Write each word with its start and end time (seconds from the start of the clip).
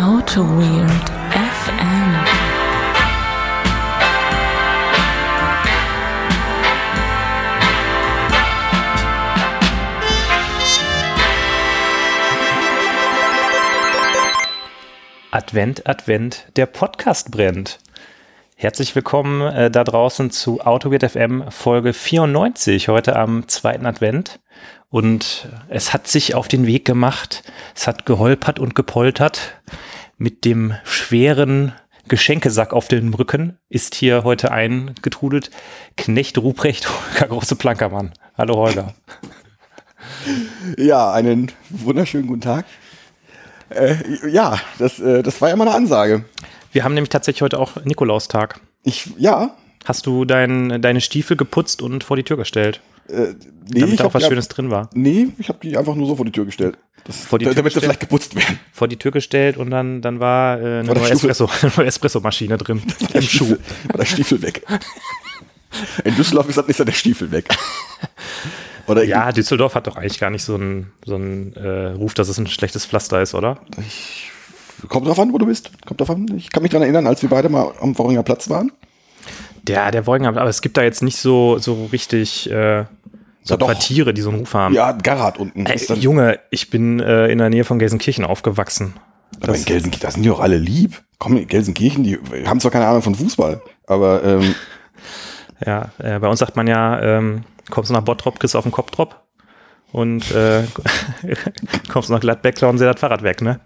Auto 0.00 0.40
Weird 0.56 1.10
FM. 1.30 2.16
Advent, 15.32 15.86
Advent, 15.86 16.46
der 16.56 16.64
Podcast 16.64 17.30
brennt. 17.30 17.78
Herzlich 18.62 18.94
willkommen 18.94 19.40
äh, 19.40 19.70
da 19.70 19.84
draußen 19.84 20.30
zu 20.30 20.60
AutoWeird 20.60 21.12
FM 21.12 21.44
Folge 21.50 21.94
94, 21.94 22.88
heute 22.88 23.16
am 23.16 23.48
zweiten 23.48 23.86
Advent. 23.86 24.38
Und 24.90 25.48
es 25.70 25.94
hat 25.94 26.06
sich 26.06 26.34
auf 26.34 26.46
den 26.46 26.66
Weg 26.66 26.84
gemacht, 26.84 27.42
es 27.74 27.86
hat 27.86 28.04
geholpert 28.04 28.58
und 28.58 28.74
gepoltert. 28.74 29.62
Mit 30.18 30.44
dem 30.44 30.74
schweren 30.84 31.72
Geschenkesack 32.06 32.74
auf 32.74 32.86
den 32.86 33.14
Rücken 33.14 33.56
ist 33.70 33.94
hier 33.94 34.24
heute 34.24 34.52
eingetrudelt 34.52 35.50
Knecht 35.96 36.36
Ruprecht, 36.36 36.86
Holger 37.14 37.28
Große 37.28 37.56
Plankermann. 37.56 38.12
Hallo 38.36 38.56
Holger. 38.56 38.92
Ja, 40.76 41.10
einen 41.12 41.50
wunderschönen 41.70 42.26
guten 42.26 42.42
Tag. 42.42 42.66
Äh, 43.70 43.94
ja, 44.28 44.60
das, 44.78 44.98
äh, 44.98 45.22
das 45.22 45.40
war 45.40 45.48
ja 45.48 45.56
mal 45.56 45.66
eine 45.66 45.76
Ansage. 45.76 46.26
Wir 46.72 46.84
haben 46.84 46.94
nämlich 46.94 47.08
tatsächlich 47.10 47.42
heute 47.42 47.58
auch 47.58 47.76
Nikolaustag. 47.84 48.60
Ich, 48.82 49.10
ja. 49.18 49.54
Hast 49.84 50.06
du 50.06 50.24
dein, 50.24 50.80
deine 50.82 51.00
Stiefel 51.00 51.36
geputzt 51.36 51.82
und 51.82 52.04
vor 52.04 52.16
die 52.16 52.22
Tür 52.22 52.36
gestellt? 52.36 52.80
Äh, 53.08 53.34
nee, 53.72 53.80
damit 53.80 53.92
ich 53.94 53.96
da 53.98 54.04
auch 54.04 54.14
was 54.14 54.26
Schönes 54.26 54.48
drin 54.48 54.70
war. 54.70 54.88
Nee, 54.94 55.28
ich 55.38 55.48
habe 55.48 55.58
die 55.62 55.76
einfach 55.76 55.94
nur 55.94 56.06
so 56.06 56.16
vor 56.16 56.24
die 56.24 56.32
Tür 56.32 56.44
gestellt. 56.44 56.78
Das, 57.04 57.16
Vor 57.24 57.38
die 57.38 57.46
Tür 57.46 57.54
damit 57.54 57.72
sie 57.72 57.80
vielleicht 57.80 58.00
geputzt 58.00 58.34
werden. 58.36 58.60
Vor 58.72 58.86
die 58.86 58.98
Tür 58.98 59.10
gestellt 59.10 59.56
und 59.56 59.70
dann, 59.70 60.02
dann 60.02 60.20
war 60.20 60.60
äh, 60.60 60.80
eine 60.80 60.88
War 60.88 60.94
neue 60.96 61.10
Espresso, 61.10 61.48
eine 61.62 61.72
neue 61.76 61.86
Espresso-Maschine 61.86 62.58
drin 62.58 62.82
im 63.14 63.22
Schuh. 63.22 63.56
War 63.88 63.96
der 63.98 64.04
Stiefel 64.04 64.42
weg. 64.42 64.64
In 66.04 66.14
Düsseldorf 66.14 66.48
ist, 66.48 66.58
das- 66.58 66.78
ja 66.78 66.84
der 66.84 66.92
Stiefel 66.92 67.30
weg. 67.32 67.48
Oder 68.86 69.04
Ja, 69.04 69.32
Düsseldorf 69.32 69.74
hat 69.74 69.86
doch 69.86 69.96
eigentlich 69.96 70.18
gar 70.18 70.30
nicht 70.30 70.44
so 70.44 70.56
einen 70.56 70.92
so 71.06 71.14
einen, 71.14 71.54
äh, 71.54 71.92
Ruf, 71.92 72.12
dass 72.14 72.28
es 72.28 72.38
ein 72.38 72.46
schlechtes 72.48 72.84
Pflaster 72.84 73.22
ist, 73.22 73.34
oder? 73.34 73.58
Kommt 74.88 75.06
drauf 75.06 75.18
an, 75.18 75.32
wo 75.32 75.38
du 75.38 75.46
bist. 75.46 75.70
Kommt 75.86 76.00
drauf 76.00 76.10
an. 76.10 76.26
Ich 76.36 76.50
kann 76.50 76.62
mich 76.62 76.70
daran 76.72 76.82
erinnern, 76.82 77.06
als 77.06 77.22
wir 77.22 77.28
beide 77.28 77.48
mal 77.48 77.72
am 77.80 77.96
Worringer 77.98 78.22
Platz 78.22 78.48
waren. 78.50 78.72
Der, 79.62 79.90
der 79.90 80.06
Wolken, 80.06 80.26
aber 80.26 80.44
es 80.48 80.62
gibt 80.62 80.76
da 80.76 80.82
jetzt 80.82 81.02
nicht 81.02 81.16
so, 81.18 81.58
so 81.58 81.86
richtig 81.92 82.50
äh, 82.50 82.84
so 83.42 83.54
Ja. 83.54 83.58
Quartiere, 83.66 84.14
die 84.14 84.22
so 84.22 84.30
einen 84.30 84.40
Ruf 84.40 84.54
haben. 84.54 84.74
Ja, 84.74 84.92
Garat 84.92 85.38
unten. 85.38 85.64
Dann, 85.64 86.00
Junge, 86.00 86.40
ich 86.50 86.70
bin 86.70 87.00
äh, 87.00 87.26
in 87.28 87.38
der 87.38 87.50
Nähe 87.50 87.64
von 87.64 87.78
Gelsenkirchen 87.78 88.24
aufgewachsen. 88.24 88.94
aber 89.42 89.54
in 89.54 89.64
Gelsenkirchen, 89.64 90.00
da 90.02 90.10
sind 90.10 90.22
die 90.22 90.28
doch 90.28 90.40
alle 90.40 90.56
lieb. 90.56 91.02
Komm, 91.18 91.36
in 91.36 91.46
Gelsenkirchen, 91.46 92.04
die 92.04 92.18
haben 92.46 92.60
zwar 92.60 92.70
keine 92.70 92.86
Ahnung 92.86 93.02
von 93.02 93.14
Fußball, 93.14 93.60
aber 93.86 94.24
ähm, 94.24 94.54
Ja, 95.66 95.90
äh, 95.98 96.18
bei 96.18 96.28
uns 96.28 96.38
sagt 96.38 96.56
man 96.56 96.66
ja, 96.66 97.00
ähm, 97.02 97.44
kommst 97.70 97.90
du 97.90 97.94
nach 97.94 98.00
Bottrop, 98.02 98.40
kriegst 98.40 98.54
du 98.54 98.58
auf 98.58 98.64
den 98.64 98.72
Kopfdrop. 98.72 99.20
Und 99.92 100.30
äh, 100.32 100.62
kommst 101.88 102.08
du 102.08 102.12
nach 102.12 102.20
Gladbeck, 102.20 102.54
klauen 102.56 102.78
sie 102.78 102.84
das 102.84 103.00
Fahrrad 103.00 103.22
weg, 103.22 103.42
ne? 103.42 103.60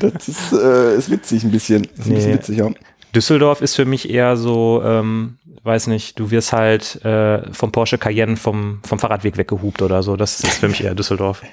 das 0.00 0.28
ist, 0.28 0.52
äh, 0.52 0.96
ist 0.96 1.10
witzig 1.10 1.44
ein 1.44 1.50
bisschen. 1.50 1.82
Das 1.96 2.06
ist 2.06 2.06
ein 2.10 2.14
bisschen 2.14 2.30
Nee. 2.30 2.36
witzig, 2.36 2.58
ja. 2.58 2.70
Düsseldorf 3.14 3.60
ist 3.62 3.74
für 3.76 3.84
mich 3.84 4.10
eher 4.10 4.36
so, 4.36 4.82
ähm, 4.84 5.38
weiß 5.64 5.86
nicht, 5.88 6.18
du 6.18 6.30
wirst 6.30 6.52
halt 6.52 7.04
äh, 7.04 7.52
vom 7.52 7.72
Porsche 7.72 7.98
Cayenne 7.98 8.36
vom, 8.36 8.78
vom 8.86 8.98
Fahrradweg 8.98 9.36
weggehupt 9.36 9.82
oder 9.82 10.02
so. 10.02 10.16
Das 10.16 10.40
ist 10.40 10.54
für 10.58 10.68
mich 10.68 10.82
eher 10.84 10.94
Düsseldorf. 10.94 11.42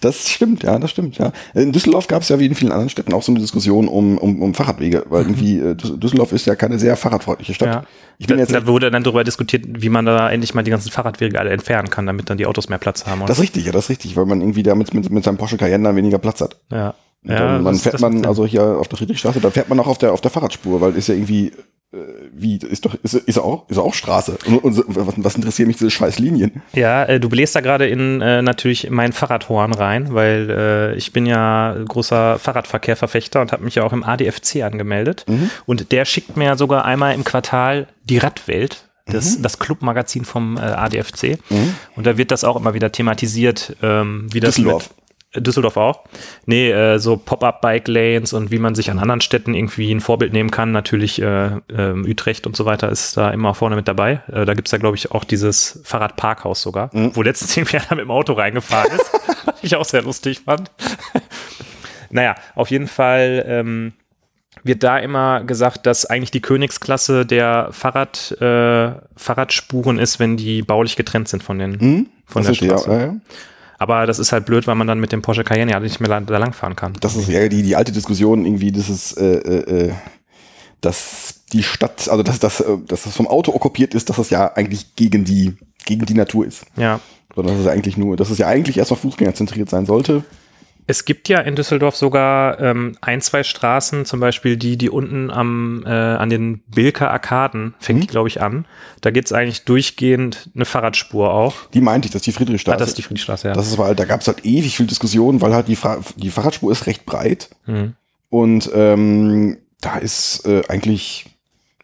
Das 0.00 0.28
stimmt, 0.28 0.62
ja, 0.64 0.78
das 0.78 0.90
stimmt, 0.90 1.16
ja. 1.18 1.32
In 1.54 1.72
Düsseldorf 1.72 2.06
gab 2.08 2.22
es 2.22 2.28
ja 2.28 2.38
wie 2.38 2.46
in 2.46 2.54
vielen 2.54 2.72
anderen 2.72 2.90
Städten 2.90 3.14
auch 3.14 3.22
so 3.22 3.32
eine 3.32 3.40
Diskussion 3.40 3.88
um, 3.88 4.18
um, 4.18 4.42
um 4.42 4.52
Fahrradwege, 4.54 5.04
weil 5.08 5.22
irgendwie 5.22 5.58
äh, 5.58 5.74
Düs- 5.74 5.96
Düsseldorf 5.98 6.32
ist 6.32 6.46
ja 6.46 6.54
keine 6.56 6.78
sehr 6.78 6.96
fahrradfreundliche 6.96 7.54
Stadt. 7.54 7.68
Ja. 7.68 7.84
Ich 8.18 8.26
bin 8.26 8.36
da, 8.36 8.42
jetzt, 8.42 8.52
da 8.54 8.66
wurde 8.66 8.90
dann 8.90 9.04
darüber 9.04 9.24
diskutiert, 9.24 9.64
wie 9.68 9.88
man 9.88 10.04
da 10.04 10.28
endlich 10.30 10.52
mal 10.54 10.62
die 10.64 10.70
ganzen 10.70 10.90
Fahrradwege 10.90 11.38
alle 11.38 11.50
entfernen 11.50 11.88
kann, 11.88 12.04
damit 12.06 12.28
dann 12.28 12.36
die 12.36 12.44
Autos 12.46 12.68
mehr 12.68 12.78
Platz 12.78 13.06
haben. 13.06 13.20
das 13.26 13.38
ist 13.38 13.42
richtig, 13.44 13.64
ja, 13.66 13.72
das 13.72 13.84
ist 13.84 13.90
richtig, 13.90 14.16
weil 14.16 14.26
man 14.26 14.40
irgendwie 14.40 14.62
damit 14.64 14.92
mit, 14.92 15.08
mit 15.10 15.24
seinem 15.24 15.38
Porsche 15.38 15.56
Cayenne 15.56 15.84
dann 15.84 15.96
weniger 15.96 16.18
Platz 16.18 16.40
hat. 16.40 16.56
ja. 16.70 16.94
Und 17.24 17.30
ja, 17.32 17.38
dann, 17.38 17.64
das- 17.64 17.82
fährt 17.82 18.00
man, 18.00 18.24
also 18.26 18.46
hier 18.46 18.62
auf 18.62 18.88
der 18.88 18.98
Friedrichstraße, 18.98 19.40
da 19.40 19.50
fährt 19.50 19.68
man 19.68 19.80
auch 19.80 19.86
auf 19.88 19.98
der, 19.98 20.12
auf 20.12 20.20
der 20.20 20.30
Fahrradspur, 20.30 20.80
weil 20.80 20.94
ist 20.96 21.08
ja 21.08 21.14
irgendwie, 21.14 21.52
wie, 22.32 22.56
ist 22.56 22.84
doch, 22.84 22.94
ist, 23.02 23.14
ist 23.14 23.38
auch, 23.38 23.68
ist 23.68 23.78
auch 23.78 23.94
Straße. 23.94 24.38
Und, 24.46 24.58
und 24.58 24.84
was, 24.86 25.14
was 25.16 25.34
interessieren 25.34 25.68
mich 25.68 25.76
diese 25.76 25.90
scheiß 25.90 26.18
Linien? 26.18 26.62
Ja, 26.72 27.04
äh, 27.04 27.20
du 27.20 27.28
bläst 27.28 27.54
da 27.54 27.60
gerade 27.60 27.86
in 27.86 28.20
äh, 28.20 28.42
natürlich 28.42 28.90
mein 28.90 29.12
Fahrradhorn 29.12 29.72
rein, 29.72 30.14
weil 30.14 30.50
äh, 30.50 30.96
ich 30.96 31.12
bin 31.12 31.26
ja 31.26 31.76
großer 31.86 32.38
Fahrradverkehrverfechter 32.38 33.40
und 33.40 33.52
habe 33.52 33.64
mich 33.64 33.76
ja 33.76 33.84
auch 33.84 33.92
im 33.92 34.04
ADFC 34.04 34.62
angemeldet. 34.62 35.24
Mhm. 35.28 35.50
Und 35.66 35.92
der 35.92 36.04
schickt 36.04 36.36
mir 36.36 36.56
sogar 36.56 36.84
einmal 36.84 37.14
im 37.14 37.24
Quartal 37.24 37.88
die 38.04 38.18
Radwelt. 38.18 38.84
Mhm. 39.06 39.12
Das, 39.12 39.40
das 39.40 39.58
Clubmagazin 39.58 40.24
vom 40.24 40.56
äh, 40.56 40.60
ADFC. 40.60 41.38
Und 41.94 42.06
da 42.06 42.18
wird 42.18 42.30
das 42.32 42.42
auch 42.44 42.56
immer 42.56 42.74
wieder 42.74 42.90
thematisiert, 42.90 43.76
ähm, 43.82 44.26
wie 44.32 44.40
das 44.40 44.56
Düsseldorf. 44.56 44.90
mit 44.96 45.05
Düsseldorf 45.40 45.76
auch. 45.76 46.04
Nee, 46.46 46.70
äh, 46.70 46.98
so 46.98 47.16
Pop-up-Bike-Lanes 47.16 48.32
und 48.32 48.50
wie 48.50 48.58
man 48.58 48.74
sich 48.74 48.90
an 48.90 48.98
anderen 48.98 49.20
Städten 49.20 49.54
irgendwie 49.54 49.92
ein 49.92 50.00
Vorbild 50.00 50.32
nehmen 50.32 50.50
kann. 50.50 50.72
Natürlich 50.72 51.20
äh, 51.22 51.50
ähm, 51.76 52.04
Utrecht 52.06 52.46
und 52.46 52.56
so 52.56 52.64
weiter 52.64 52.88
ist 52.90 53.16
da 53.16 53.30
immer 53.30 53.54
vorne 53.54 53.76
mit 53.76 53.88
dabei. 53.88 54.22
Äh, 54.32 54.44
da 54.44 54.54
gibt's 54.54 54.70
ja, 54.72 54.78
glaube 54.78 54.96
ich, 54.96 55.10
auch 55.12 55.24
dieses 55.24 55.80
Fahrradparkhaus 55.84 56.62
sogar, 56.62 56.90
wo 56.92 57.22
letztens 57.22 57.56
irgendwie 57.56 57.78
einer 57.78 57.90
mit 57.96 58.00
dem 58.04 58.10
Auto 58.10 58.32
reingefahren 58.34 58.92
ist. 58.92 59.10
Was 59.46 59.62
ich 59.62 59.76
auch 59.76 59.84
sehr 59.84 60.02
lustig 60.02 60.40
fand. 60.44 60.70
naja, 62.10 62.34
auf 62.54 62.70
jeden 62.70 62.86
Fall 62.88 63.44
ähm, 63.46 63.92
wird 64.64 64.82
da 64.82 64.98
immer 64.98 65.44
gesagt, 65.44 65.86
dass 65.86 66.06
eigentlich 66.06 66.30
die 66.30 66.40
Königsklasse 66.40 67.24
der 67.26 67.68
Fahrrad, 67.70 68.32
äh, 68.40 68.92
Fahrradspuren 69.16 69.98
ist, 69.98 70.18
wenn 70.18 70.36
die 70.36 70.62
baulich 70.62 70.96
getrennt 70.96 71.28
sind 71.28 71.42
von 71.42 71.58
den 71.58 71.78
Hm? 71.78 72.06
von 72.26 72.42
Das 72.42 72.58
der 72.58 72.66
Straße. 72.66 72.90
ja, 72.90 72.98
ja. 72.98 73.16
Aber 73.78 74.06
das 74.06 74.18
ist 74.18 74.32
halt 74.32 74.46
blöd, 74.46 74.66
weil 74.66 74.74
man 74.74 74.86
dann 74.86 75.00
mit 75.00 75.12
dem 75.12 75.22
Porsche 75.22 75.44
Cayenne 75.44 75.72
ja 75.72 75.80
nicht 75.80 76.00
mehr 76.00 76.08
lang, 76.08 76.26
da 76.26 76.38
langfahren 76.38 76.76
kann. 76.76 76.94
Das 77.00 77.16
ist 77.16 77.28
ja 77.28 77.48
die, 77.48 77.62
die 77.62 77.76
alte 77.76 77.92
Diskussion 77.92 78.44
irgendwie, 78.44 78.72
das 78.72 78.88
ist, 78.88 79.18
äh, 79.18 79.36
äh, 79.36 79.86
äh, 79.88 79.92
dass 80.80 81.40
die 81.52 81.62
Stadt, 81.62 82.08
also 82.08 82.22
dass, 82.22 82.38
dass, 82.38 82.60
äh, 82.60 82.78
dass 82.86 83.02
das 83.02 83.16
vom 83.16 83.26
Auto 83.26 83.52
okkupiert 83.54 83.94
ist, 83.94 84.08
dass 84.08 84.16
das 84.16 84.30
ja 84.30 84.52
eigentlich 84.54 84.96
gegen 84.96 85.24
die, 85.24 85.56
gegen 85.84 86.06
die 86.06 86.14
Natur 86.14 86.46
ist. 86.46 86.64
Ja. 86.76 87.00
Sondern 87.34 87.56
dass 87.56 87.66
es 87.66 87.70
eigentlich 87.70 87.96
nur, 87.96 88.16
dass 88.16 88.30
es 88.30 88.38
ja 88.38 88.46
eigentlich 88.46 88.78
erstmal 88.78 89.00
fußgängerzentriert 89.00 89.68
sein 89.68 89.84
sollte. 89.84 90.24
Es 90.88 91.04
gibt 91.04 91.28
ja 91.28 91.40
in 91.40 91.56
Düsseldorf 91.56 91.96
sogar 91.96 92.60
ähm, 92.60 92.96
ein, 93.00 93.20
zwei 93.20 93.42
Straßen, 93.42 94.04
zum 94.04 94.20
Beispiel 94.20 94.56
die, 94.56 94.76
die 94.76 94.88
unten 94.88 95.30
am, 95.30 95.82
äh, 95.84 95.90
an 95.90 96.30
den 96.30 96.60
Bilker 96.68 97.10
Arkaden, 97.10 97.74
fängt 97.80 98.04
die, 98.04 98.06
glaube 98.06 98.28
ich, 98.28 98.40
an. 98.40 98.66
Da 99.00 99.10
geht's 99.10 99.32
eigentlich 99.32 99.64
durchgehend 99.64 100.50
eine 100.54 100.64
Fahrradspur 100.64 101.34
auch. 101.34 101.54
Die 101.74 101.80
meinte 101.80 102.06
ich, 102.06 102.12
das 102.12 102.20
ist 102.20 102.26
die 102.26 102.32
Friedrichstraße. 102.32 102.76
Ah, 102.76 102.78
das 102.78 102.90
ist 102.90 102.98
die 102.98 103.02
Friedrichstraße, 103.02 103.48
ja. 103.48 103.54
Das 103.54 103.66
ist, 103.66 103.78
weil 103.78 103.96
da 103.96 104.04
gab 104.04 104.20
es 104.20 104.28
halt 104.28 104.44
ewig 104.44 104.76
viel 104.76 104.86
Diskussion, 104.86 105.40
weil 105.40 105.54
halt 105.54 105.66
die, 105.66 105.76
Fra 105.76 105.98
die 106.16 106.30
Fahrradspur 106.30 106.70
ist 106.70 106.86
recht 106.86 107.04
breit. 107.04 107.50
Mhm. 107.66 107.94
Und 108.30 108.70
ähm, 108.72 109.58
da 109.80 109.96
ist 109.98 110.46
äh, 110.46 110.62
eigentlich, 110.68 111.26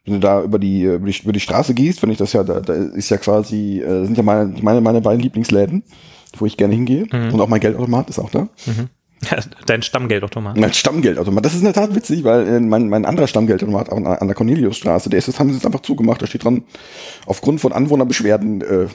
wenn 0.05 0.15
du 0.15 0.21
da 0.21 0.43
über 0.43 0.61
die, 0.61 0.85
über 0.85 1.07
die 1.07 1.19
über 1.23 1.33
die 1.33 1.41
Straße 1.41 1.75
gehst, 1.75 2.03
wenn 2.03 2.11
ich 2.11 2.19
das 2.19 2.33
ja, 2.33 2.45
da, 2.45 2.61
da 2.61 2.75
ist 2.75 3.11
ja 3.11 3.17
quasi, 3.17 3.81
äh, 3.81 4.05
sind 4.05 4.17
ja 4.17 4.23
meine, 4.23 4.55
meine, 4.63 4.81
meine 4.81 5.01
beiden 5.01 5.21
Lieblingsläden, 5.21 5.83
wo 6.39 6.47
ich 6.47 6.57
gerne 6.57 6.75
hingehe. 6.75 7.07
Mhm. 7.13 7.35
Und 7.35 7.41
auch 7.41 7.49
mein 7.49 7.61
Geldautomat 7.61 8.09
ist 8.11 8.19
auch 8.19 8.31
da. 8.31 8.49
Dein 9.67 9.83
Stammgeldautomat. 9.83 10.57
Mein 10.57 10.73
Stammgeldautomat. 10.73 11.45
Das 11.45 11.53
ist 11.53 11.61
in 11.61 11.65
der 11.65 11.75
Tat 11.75 11.95
witzig, 11.95 12.25
weil 12.25 12.47
äh, 12.47 12.61
mein, 12.61 12.89
mein 12.89 13.05
anderer 13.05 13.29
Stammgeldautomat 13.29 13.91
an, 13.91 14.07
an 14.07 14.27
der 14.27 14.35
Corneliusstraße, 14.35 15.11
der 15.11 15.19
ist, 15.19 15.29
das 15.29 15.39
haben 15.39 15.49
sie 15.49 15.55
jetzt 15.55 15.67
einfach 15.67 15.81
zugemacht. 15.81 16.21
Da 16.23 16.27
steht 16.27 16.45
dran, 16.45 16.65
aufgrund 17.27 17.61
von 17.61 17.73
Anwohnerbeschwerden 17.73 18.61
äh, 18.63 18.87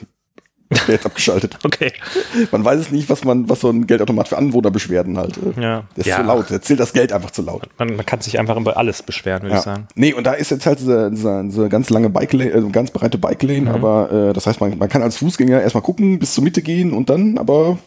der 0.86 0.94
jetzt 0.96 1.06
abgeschaltet. 1.06 1.58
Okay. 1.64 1.92
Man 2.50 2.64
weiß 2.64 2.78
es 2.80 2.90
nicht, 2.90 3.08
was 3.08 3.24
man, 3.24 3.48
was 3.48 3.60
so 3.60 3.70
ein 3.70 3.86
Geldautomat 3.86 4.28
für 4.28 4.36
Anwohnerbeschwerden 4.36 5.16
halt. 5.16 5.36
äh, 5.38 5.60
Ja. 5.60 5.84
Der 5.96 5.98
ist 5.98 6.06
Ja. 6.06 6.16
zu 6.16 6.22
laut, 6.22 6.50
der 6.50 6.60
zählt 6.62 6.78
das 6.80 6.92
Geld 6.92 7.12
einfach 7.12 7.30
zu 7.30 7.42
laut. 7.42 7.68
Man, 7.78 7.96
man 7.96 8.04
kann 8.04 8.20
sich 8.20 8.38
einfach 8.38 8.56
über 8.56 8.76
alles 8.76 9.02
beschweren, 9.02 9.42
würde 9.42 9.56
ich 9.56 9.64
Ja. 9.64 9.74
sagen. 9.74 9.88
Nee, 9.94 10.12
und 10.12 10.24
da 10.26 10.32
ist 10.34 10.50
jetzt 10.50 10.66
halt 10.66 10.80
diese, 10.80 11.10
diese, 11.10 11.42
diese 11.46 11.68
ganz 11.68 11.88
lange 11.90 12.10
Bike 12.10 12.32
Lane, 12.34 12.52
also 12.52 12.68
ganz 12.68 12.90
breite 12.90 13.16
Bike 13.18 13.42
Lane, 13.42 13.62
Mhm. 13.62 13.68
aber 13.68 14.12
äh, 14.12 14.32
das 14.32 14.46
heißt, 14.46 14.60
man, 14.60 14.76
man 14.76 14.88
kann 14.88 15.02
als 15.02 15.16
Fußgänger 15.16 15.60
erstmal 15.62 15.82
gucken, 15.82 16.18
bis 16.18 16.34
zur 16.34 16.44
Mitte 16.44 16.60
gehen 16.62 16.92
und 16.92 17.08
dann, 17.08 17.38
aber 17.38 17.78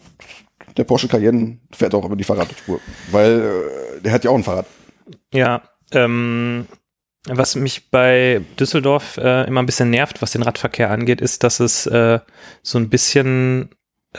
der 0.76 0.84
Porsche 0.84 1.06
Cayenne 1.08 1.58
fährt 1.70 1.94
auch 1.94 2.04
über 2.04 2.16
die 2.16 2.24
Fahrradspur, 2.24 2.80
weil 3.10 3.40
äh, 3.98 4.00
der 4.02 4.12
hat 4.12 4.24
ja 4.24 4.30
auch 4.30 4.36
ein 4.36 4.42
Fahrrad. 4.44 4.66
Ja, 5.32 5.62
ähm, 5.92 6.66
was 7.28 7.54
mich 7.56 7.90
bei 7.90 8.40
Düsseldorf 8.58 9.16
äh, 9.18 9.46
immer 9.46 9.62
ein 9.62 9.66
bisschen 9.66 9.90
nervt, 9.90 10.22
was 10.22 10.32
den 10.32 10.42
Radverkehr 10.42 10.90
angeht, 10.90 11.20
ist, 11.20 11.44
dass 11.44 11.60
es 11.60 11.86
äh, 11.86 12.18
so 12.62 12.78
ein 12.78 12.88
bisschen 12.88 13.70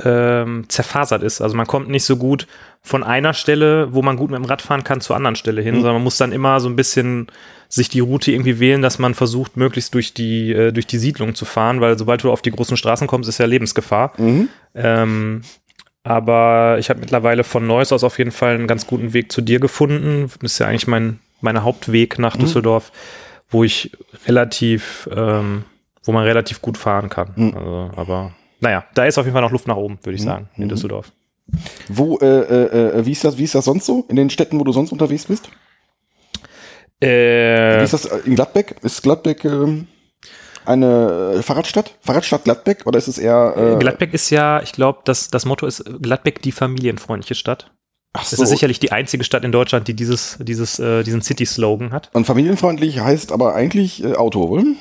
ähm, 0.04 0.66
zerfasert 0.70 1.22
ist. 1.22 1.42
Also 1.42 1.56
man 1.56 1.68
kommt 1.68 1.90
nicht 1.90 2.04
so 2.06 2.18
gut 2.18 2.48
von 2.82 3.04
einer 3.04 3.34
Stelle, 3.34 3.94
wo 3.94 4.02
man 4.02 4.18
gut 4.18 4.32
mit 4.32 4.40
dem 4.40 4.46
Rad 4.46 4.62
fahren 4.62 4.84
kann, 4.84 5.02
zur 5.02 5.16
anderen 5.16 5.36
Stelle 5.36 5.62
hin, 5.62 5.76
Mhm. 5.76 5.80
sondern 5.82 5.96
man 5.96 6.04
muss 6.04 6.18
dann 6.18 6.32
immer 6.32 6.60
so 6.60 6.68
ein 6.70 6.76
bisschen 6.76 7.28
sich 7.70 7.90
die 7.90 8.00
Route 8.00 8.32
irgendwie 8.32 8.60
wählen, 8.60 8.82
dass 8.82 9.00
man 9.00 9.14
versucht, 9.14 9.58
möglichst 9.58 9.94
durch 9.94 10.14
die, 10.14 10.52
äh, 10.52 10.72
durch 10.72 10.88
die 10.88 10.98
Siedlung 10.98 11.36
zu 11.36 11.46
fahren, 11.46 11.82
weil 11.82 11.98
sobald 11.98 12.24
du 12.24 12.32
auf 12.32 12.42
die 12.42 12.52
großen 12.52 12.78
Straßen 12.78 13.08
kommst, 13.08 13.30
ist 13.30 13.38
ja 13.40 13.46
Lebensgefahr. 13.46 14.14
Mhm. 14.18 14.50
Ähm, 14.76 15.42
Aber 16.06 16.78
ich 16.80 16.90
habe 16.90 17.00
mittlerweile 17.00 17.44
von 17.44 17.66
Neuss 17.66 17.94
aus 17.94 18.04
auf 18.04 18.18
jeden 18.18 18.32
Fall 18.32 18.56
einen 18.56 18.68
ganz 18.68 18.86
guten 18.88 19.14
Weg 19.14 19.32
zu 19.32 19.42
dir 19.42 19.60
gefunden. 19.60 20.30
Das 20.42 20.54
ist 20.54 20.60
ja 20.60 20.68
eigentlich 20.68 20.88
mein 20.88 21.20
mein 21.44 21.64
Hauptweg 21.64 22.20
nach 22.20 22.38
Düsseldorf, 22.38 22.92
wo 23.50 23.64
ich 23.64 23.92
relativ, 24.28 25.10
ähm, 25.16 25.66
wo 26.04 26.12
man 26.12 26.24
relativ 26.24 26.62
gut 26.62 26.78
fahren 26.78 27.10
kann. 27.10 27.34
Mhm. 27.36 27.54
Also, 27.56 27.92
aber 27.96 28.34
naja, 28.60 28.86
da 28.94 29.06
ist 29.06 29.18
auf 29.18 29.26
jeden 29.26 29.34
Fall 29.34 29.42
noch 29.42 29.52
Luft 29.52 29.68
nach 29.68 29.76
oben, 29.76 30.00
würde 30.04 30.16
ich 30.16 30.24
sagen, 30.24 30.50
in 30.56 30.70
Düsseldorf. 30.70 31.12
Wo, 31.90 32.18
äh, 32.20 32.26
äh, 32.26 33.00
äh, 33.00 33.06
wie 33.06 33.12
ist 33.12 33.24
das, 33.24 33.38
wie 33.38 33.44
ist 33.44 33.56
das 33.56 33.66
sonst 33.66 33.86
so? 33.86 34.06
In 34.08 34.16
den 34.16 34.30
Städten, 34.30 34.60
wo 34.60 34.64
du 34.64 34.72
sonst 34.72 34.92
unterwegs 34.92 35.26
bist? 35.26 35.50
Äh, 37.02 37.80
Wie 37.80 37.84
ist 37.84 37.94
das 37.94 38.06
äh, 38.06 38.20
in 38.26 38.36
Gladbeck? 38.36 38.78
Ist 38.82 39.04
Gladbeck 39.04 39.44
ähm, 39.44 39.88
eine 40.66 41.34
äh, 41.36 41.42
Fahrradstadt? 41.42 41.98
Fahrradstadt 42.00 42.46
Gladbeck? 42.46 42.86
Oder 42.86 42.98
ist 42.98 43.10
es 43.10 43.18
eher. 43.18 43.78
Gladbeck 43.80 44.14
ist 44.14 44.30
ja, 44.30 44.62
ich 44.62 44.72
glaube, 44.72 45.02
das, 45.04 45.30
das 45.30 45.44
Motto 45.44 45.68
ist 45.68 45.84
Gladbeck 46.02 46.42
die 46.42 46.54
familienfreundliche 46.54 47.36
Stadt. 47.36 47.72
Ach 48.14 48.22
Das 48.22 48.32
so. 48.32 48.44
ist 48.44 48.50
sicherlich 48.50 48.80
die 48.80 48.92
einzige 48.92 49.24
Stadt 49.24 49.44
in 49.44 49.52
Deutschland, 49.52 49.88
die 49.88 49.94
dieses, 49.96 50.38
dieses, 50.40 50.80
äh, 50.80 51.04
diesen 51.04 51.22
City-Slogan 51.22 51.92
hat. 51.92 52.10
Und 52.14 52.26
familienfreundlich 52.26 53.00
heißt 53.00 53.32
aber 53.32 53.56
eigentlich 53.56 54.04
äh, 54.04 54.16
Auto, 54.16 54.50
wohl? 54.50 54.76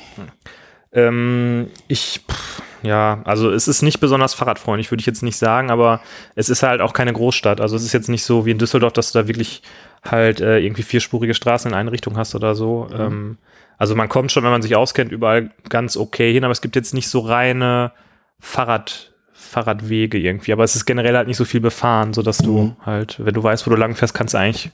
Ähm, 0.91 1.67
ich, 1.87 2.21
pff, 2.29 2.61
ja, 2.83 3.21
also 3.23 3.49
es 3.49 3.67
ist 3.67 3.81
nicht 3.81 3.99
besonders 3.99 4.33
fahrradfreundlich, 4.33 4.91
würde 4.91 4.99
ich 4.99 5.07
jetzt 5.07 5.23
nicht 5.23 5.37
sagen, 5.37 5.71
aber 5.71 6.01
es 6.35 6.49
ist 6.49 6.63
halt 6.63 6.81
auch 6.81 6.93
keine 6.93 7.13
Großstadt. 7.13 7.61
Also 7.61 7.75
es 7.75 7.83
ist 7.83 7.93
jetzt 7.93 8.09
nicht 8.09 8.23
so 8.23 8.45
wie 8.45 8.51
in 8.51 8.57
Düsseldorf, 8.59 8.93
dass 8.93 9.11
du 9.11 9.19
da 9.19 9.27
wirklich 9.27 9.63
halt 10.03 10.41
äh, 10.41 10.59
irgendwie 10.59 10.83
vierspurige 10.83 11.33
Straßen 11.33 11.71
in 11.71 11.77
eine 11.77 11.91
Richtung 11.91 12.17
hast 12.17 12.35
oder 12.35 12.55
so. 12.55 12.89
Ähm, 12.93 13.37
also 13.77 13.95
man 13.95 14.09
kommt 14.09 14.31
schon, 14.31 14.43
wenn 14.43 14.51
man 14.51 14.61
sich 14.61 14.75
auskennt, 14.75 15.11
überall 15.11 15.51
ganz 15.69 15.97
okay 15.97 16.31
hin, 16.33 16.43
aber 16.43 16.51
es 16.51 16.61
gibt 16.61 16.75
jetzt 16.75 16.93
nicht 16.93 17.07
so 17.07 17.19
reine 17.21 17.93
Fahrrad, 18.39 19.12
Fahrradwege 19.53 20.17
irgendwie. 20.17 20.51
Aber 20.53 20.63
es 20.63 20.75
ist 20.75 20.85
generell 20.85 21.15
halt 21.15 21.27
nicht 21.27 21.37
so 21.37 21.45
viel 21.45 21.61
befahren, 21.61 22.13
sodass 22.13 22.39
du 22.39 22.75
halt, 22.85 23.17
wenn 23.23 23.33
du 23.33 23.43
weißt, 23.43 23.65
wo 23.65 23.71
du 23.71 23.77
lang 23.77 23.95
fährst, 23.95 24.13
kannst 24.13 24.33
du 24.33 24.39
eigentlich 24.39 24.71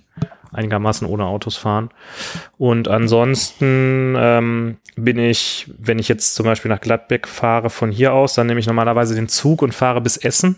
einigermaßen 0.52 1.08
ohne 1.08 1.26
Autos 1.26 1.58
fahren. 1.58 1.90
Und 2.58 2.88
ansonsten 2.88 4.16
ähm, 4.18 4.78
bin 4.96 5.20
ich, 5.20 5.70
wenn 5.78 6.00
ich 6.00 6.08
jetzt 6.08 6.34
zum 6.36 6.46
Beispiel 6.46 6.70
nach 6.70 6.82
Gladbeck 6.82 7.28
fahre 7.28 7.70
von 7.70 7.92
hier 7.92 8.14
aus, 8.14 8.34
dann 8.34 8.48
nehme 8.48 8.60
ich 8.60 8.68
normalerweise 8.68 9.14
den 9.16 9.28
Zug 9.28 9.62
und 9.62 9.74
fahre 9.76 10.02
bis 10.02 10.18
Essen 10.18 10.56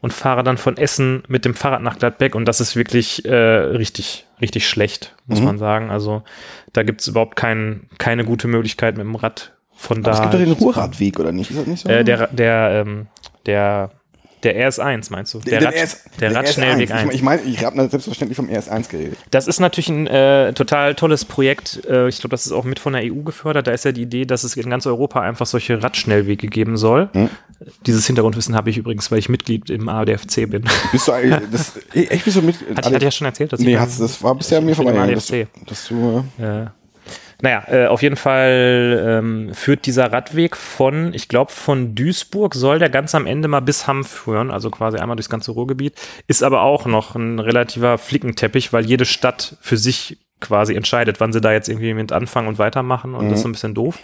und 0.00 0.12
fahre 0.12 0.44
dann 0.44 0.56
von 0.56 0.76
Essen 0.76 1.24
mit 1.28 1.44
dem 1.44 1.54
Fahrrad 1.54 1.82
nach 1.82 1.98
Gladbeck 1.98 2.34
und 2.34 2.46
das 2.46 2.60
ist 2.60 2.76
wirklich 2.76 3.24
äh, 3.26 3.34
richtig, 3.34 4.26
richtig 4.40 4.68
schlecht, 4.68 5.14
muss 5.26 5.40
Mhm. 5.40 5.44
man 5.44 5.58
sagen. 5.58 5.90
Also 5.90 6.22
da 6.72 6.82
gibt 6.82 7.00
es 7.00 7.08
überhaupt 7.08 7.36
kein, 7.36 7.88
keine 7.98 8.24
gute 8.24 8.48
Möglichkeit 8.48 8.96
mit 8.96 9.04
dem 9.04 9.16
Rad 9.16 9.52
von 9.78 10.02
da. 10.02 10.10
Aber 10.10 10.16
es 10.18 10.22
gibt 10.22 10.34
doch 10.34 10.38
den 10.40 10.52
Ruhrradweg, 10.64 11.18
oder 11.20 11.32
nicht? 11.32 11.50
Ist 11.50 11.60
das 11.60 11.66
nicht 11.66 11.82
so? 11.82 11.88
äh, 11.88 12.04
der, 12.04 12.26
der, 12.26 12.84
ähm, 12.86 13.06
der, 13.46 13.90
der 14.42 14.68
RS1 14.70 15.10
meinst 15.10 15.34
du? 15.34 15.38
Der, 15.40 15.60
Den 15.60 15.66
Rad, 15.68 15.74
RS 15.76 16.04
der 16.20 16.34
Radschnellweg 16.34 16.90
RS1. 16.90 16.94
1. 16.94 17.08
Ich, 17.10 17.14
ich 17.16 17.22
meine, 17.22 17.42
ich 17.42 17.64
habe 17.64 17.88
selbstverständlich 17.88 18.36
vom 18.36 18.48
RS1 18.48 18.88
geredet. 18.88 19.18
Das 19.30 19.46
ist 19.46 19.60
natürlich 19.60 19.88
ein 19.88 20.06
äh, 20.08 20.52
total 20.52 20.94
tolles 20.96 21.24
Projekt. 21.24 21.84
Äh, 21.88 22.08
ich 22.08 22.18
glaube, 22.18 22.30
das 22.30 22.46
ist 22.46 22.52
auch 22.52 22.64
mit 22.64 22.78
von 22.80 22.92
der 22.92 23.02
EU 23.04 23.22
gefördert. 23.22 23.66
Da 23.68 23.72
ist 23.72 23.84
ja 23.84 23.92
die 23.92 24.02
Idee, 24.02 24.24
dass 24.26 24.44
es 24.44 24.56
in 24.56 24.68
ganz 24.68 24.86
Europa 24.86 25.20
einfach 25.20 25.46
solche 25.46 25.82
Radschnellwege 25.82 26.48
geben 26.48 26.76
soll. 26.76 27.08
Hm. 27.12 27.30
Dieses 27.86 28.06
Hintergrundwissen 28.06 28.54
habe 28.54 28.70
ich 28.70 28.78
übrigens, 28.78 29.10
weil 29.10 29.18
ich 29.18 29.28
Mitglied 29.28 29.70
im 29.70 29.88
ADFC 29.88 30.48
bin. 30.48 30.64
Bist 30.92 31.08
du 31.08 31.12
eigentlich, 31.12 31.40
das, 31.50 31.72
eh, 31.94 32.04
echt 32.06 32.24
bist 32.24 32.36
du 32.36 32.42
mit? 32.42 32.56
Hat, 32.76 32.86
hatte 32.86 32.96
ich 32.96 33.02
ja 33.02 33.10
schon 33.10 33.26
erzählt, 33.26 33.52
dass 33.52 33.58
nee, 33.60 33.72
ich 33.72 33.78
hast, 33.78 34.00
das 34.00 34.22
war 34.22 34.34
bisher 34.36 34.60
mir 34.60 34.76
vorbei. 34.76 34.92
im 34.92 35.14
Dass, 35.14 35.32
ADFC. 35.32 35.48
dass 35.66 35.88
du, 35.88 36.24
äh, 36.38 36.44
Äh, 36.44 36.66
naja, 37.40 37.62
äh, 37.68 37.86
auf 37.86 38.02
jeden 38.02 38.16
Fall 38.16 39.04
ähm, 39.06 39.54
führt 39.54 39.86
dieser 39.86 40.12
Radweg 40.12 40.56
von, 40.56 41.14
ich 41.14 41.28
glaube, 41.28 41.52
von 41.52 41.94
Duisburg 41.94 42.54
soll 42.54 42.78
der 42.80 42.90
ganz 42.90 43.14
am 43.14 43.26
Ende 43.26 43.46
mal 43.46 43.60
bis 43.60 43.86
Hamm 43.86 44.04
führen, 44.04 44.50
also 44.50 44.70
quasi 44.70 44.98
einmal 44.98 45.16
durchs 45.16 45.30
ganze 45.30 45.52
Ruhrgebiet, 45.52 45.94
ist 46.26 46.42
aber 46.42 46.62
auch 46.62 46.86
noch 46.86 47.14
ein 47.14 47.38
relativer 47.38 47.96
Flickenteppich, 47.98 48.72
weil 48.72 48.86
jede 48.86 49.04
Stadt 49.04 49.56
für 49.60 49.76
sich 49.76 50.18
quasi 50.40 50.74
entscheidet, 50.74 51.20
wann 51.20 51.32
sie 51.32 51.40
da 51.40 51.52
jetzt 51.52 51.68
irgendwie 51.68 51.94
mit 51.94 52.12
anfangen 52.12 52.48
und 52.48 52.58
weitermachen 52.58 53.14
und 53.14 53.28
das 53.28 53.38
ist 53.38 53.42
so 53.42 53.48
ein 53.48 53.52
bisschen 53.52 53.74
doof. 53.74 53.98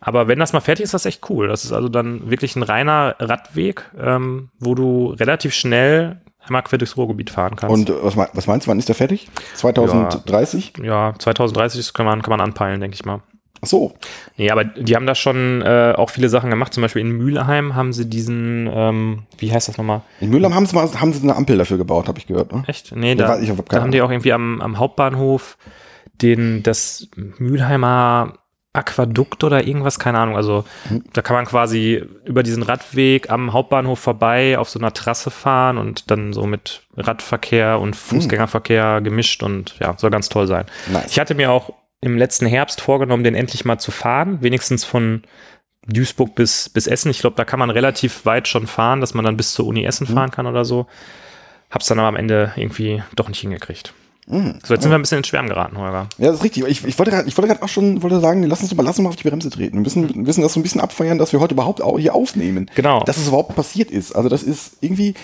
Aber 0.00 0.28
wenn 0.28 0.38
das 0.38 0.52
mal 0.52 0.60
fertig 0.60 0.84
ist, 0.84 0.88
ist 0.88 0.94
das 0.94 1.06
echt 1.06 1.28
cool. 1.30 1.48
Das 1.48 1.64
ist 1.64 1.72
also 1.72 1.88
dann 1.88 2.30
wirklich 2.30 2.54
ein 2.54 2.62
reiner 2.62 3.16
Radweg, 3.18 3.90
ähm, 3.98 4.50
wo 4.58 4.74
du 4.74 5.08
relativ 5.18 5.54
schnell 5.54 6.20
einmal 6.46 6.62
quer 6.62 6.78
durchs 6.78 6.96
Ruhrgebiet 6.96 7.30
fahren 7.30 7.56
kannst. 7.56 7.74
und 7.74 7.90
äh, 7.90 7.94
was, 8.02 8.16
was 8.16 8.46
meinst 8.46 8.66
du, 8.66 8.70
wann 8.70 8.78
ist 8.78 8.88
der 8.88 8.94
fertig? 8.94 9.28
2030? 9.54 10.74
ja, 10.82 11.14
2030 11.18 11.80
das 11.80 11.94
kann 11.94 12.06
man, 12.06 12.22
kann 12.22 12.30
man 12.30 12.40
anpeilen, 12.40 12.80
denke 12.80 12.94
ich 12.94 13.04
mal. 13.04 13.20
Ach 13.62 13.68
so. 13.68 13.94
Nee, 14.36 14.50
aber 14.50 14.64
die 14.64 14.94
haben 14.96 15.06
da 15.06 15.14
schon 15.14 15.62
äh, 15.62 15.94
auch 15.96 16.10
viele 16.10 16.28
Sachen 16.28 16.50
gemacht. 16.50 16.74
Zum 16.74 16.82
Beispiel 16.82 17.00
in 17.00 17.12
Mülheim 17.12 17.74
haben 17.74 17.92
sie 17.92 18.08
diesen, 18.08 18.68
ähm, 18.70 19.22
wie 19.38 19.52
heißt 19.52 19.68
das 19.68 19.78
nochmal? 19.78 20.02
In 20.20 20.30
Mülheim 20.30 20.54
haben 20.54 20.66
sie, 20.66 20.76
haben 20.76 21.12
sie 21.12 21.22
eine 21.22 21.36
Ampel 21.36 21.56
dafür 21.56 21.78
gebaut, 21.78 22.08
habe 22.08 22.18
ich 22.18 22.26
gehört. 22.26 22.52
Ne? 22.52 22.64
Echt? 22.66 22.94
Nee, 22.94 23.10
Ja, 23.10 23.14
da, 23.14 23.28
weiß 23.40 23.48
hab 23.48 23.68
da 23.68 23.80
haben 23.80 23.92
die 23.92 24.02
auch 24.02 24.10
irgendwie 24.10 24.32
am, 24.32 24.60
am 24.60 24.78
Hauptbahnhof 24.78 25.56
den, 26.20 26.62
das 26.62 27.08
Mülheimer 27.38 28.34
Aquadukt 28.76 29.42
oder 29.44 29.66
irgendwas, 29.66 29.98
keine 29.98 30.18
Ahnung. 30.18 30.36
Also 30.36 30.64
Mhm. 30.90 31.04
da 31.12 31.22
kann 31.22 31.36
man 31.36 31.46
quasi 31.46 32.04
über 32.24 32.42
diesen 32.42 32.62
Radweg 32.62 33.30
am 33.30 33.52
Hauptbahnhof 33.52 33.98
vorbei 33.98 34.58
auf 34.58 34.68
so 34.68 34.78
einer 34.78 34.92
Trasse 34.92 35.30
fahren 35.30 35.78
und 35.78 36.10
dann 36.10 36.32
so 36.32 36.46
mit 36.46 36.82
Radverkehr 36.96 37.80
und 37.80 37.96
Fußgängerverkehr 37.96 39.00
gemischt 39.00 39.42
und 39.42 39.76
ja, 39.80 39.94
soll 39.96 40.10
ganz 40.10 40.28
toll 40.28 40.46
sein. 40.46 40.66
Nice. 40.92 41.06
Ich 41.10 41.18
hatte 41.20 41.34
mir 41.34 41.50
auch 41.50 41.72
im 42.00 42.16
letzten 42.18 42.46
Herbst 42.46 42.80
vorgenommen, 42.80 43.24
den 43.24 43.34
endlich 43.34 43.64
mal 43.64 43.78
zu 43.78 43.90
fahren, 43.90 44.38
wenigstens 44.42 44.84
von 44.84 45.22
Duisburg 45.88 46.34
bis, 46.34 46.68
bis 46.68 46.86
Essen. 46.86 47.10
Ich 47.10 47.20
glaube, 47.20 47.36
da 47.36 47.44
kann 47.44 47.58
man 47.58 47.70
relativ 47.70 48.26
weit 48.26 48.48
schon 48.48 48.66
fahren, 48.66 49.00
dass 49.00 49.14
man 49.14 49.24
dann 49.24 49.36
bis 49.36 49.52
zur 49.52 49.66
Uni 49.66 49.84
Essen 49.84 50.06
fahren 50.06 50.30
kann 50.30 50.46
oder 50.46 50.64
so. 50.64 50.86
Hab's 51.70 51.86
dann 51.86 51.98
aber 51.98 52.08
am 52.08 52.16
Ende 52.16 52.52
irgendwie 52.56 53.02
doch 53.14 53.28
nicht 53.28 53.40
hingekriegt. 53.40 53.92
Mhm. 54.28 54.58
So, 54.64 54.74
jetzt 54.74 54.82
sind 54.82 54.90
wir 54.90 54.98
ein 54.98 55.02
bisschen 55.02 55.18
ins 55.18 55.28
Schwärmen 55.28 55.48
geraten, 55.48 55.78
Holger. 55.78 56.08
Ja, 56.18 56.26
das 56.26 56.36
ist 56.36 56.44
richtig. 56.44 56.64
Ich, 56.66 56.84
ich 56.84 56.98
wollte 56.98 57.12
gerade 57.12 57.36
wollte 57.36 57.62
auch 57.62 57.68
schon 57.68 58.02
wollte 58.02 58.20
sagen, 58.20 58.42
lass 58.42 58.60
uns 58.62 58.74
mal, 58.74 58.82
lass 58.82 58.98
uns 58.98 59.04
mal 59.04 59.10
auf 59.10 59.16
die 59.16 59.28
Bremse 59.28 59.50
treten. 59.50 59.74
Wir 59.76 59.82
müssen, 59.82 60.08
wir 60.08 60.16
müssen 60.16 60.42
das 60.42 60.52
so 60.52 60.60
ein 60.60 60.62
bisschen 60.64 60.80
abfeiern, 60.80 61.18
dass 61.18 61.32
wir 61.32 61.40
heute 61.40 61.54
überhaupt 61.54 61.80
auch 61.80 61.98
hier 61.98 62.14
aufnehmen. 62.14 62.68
Genau. 62.74 63.04
Dass 63.04 63.18
es 63.18 63.28
überhaupt 63.28 63.54
passiert 63.54 63.90
ist. 63.90 64.16
Also 64.16 64.28
das 64.28 64.42
ist 64.42 64.78
irgendwie, 64.80 65.14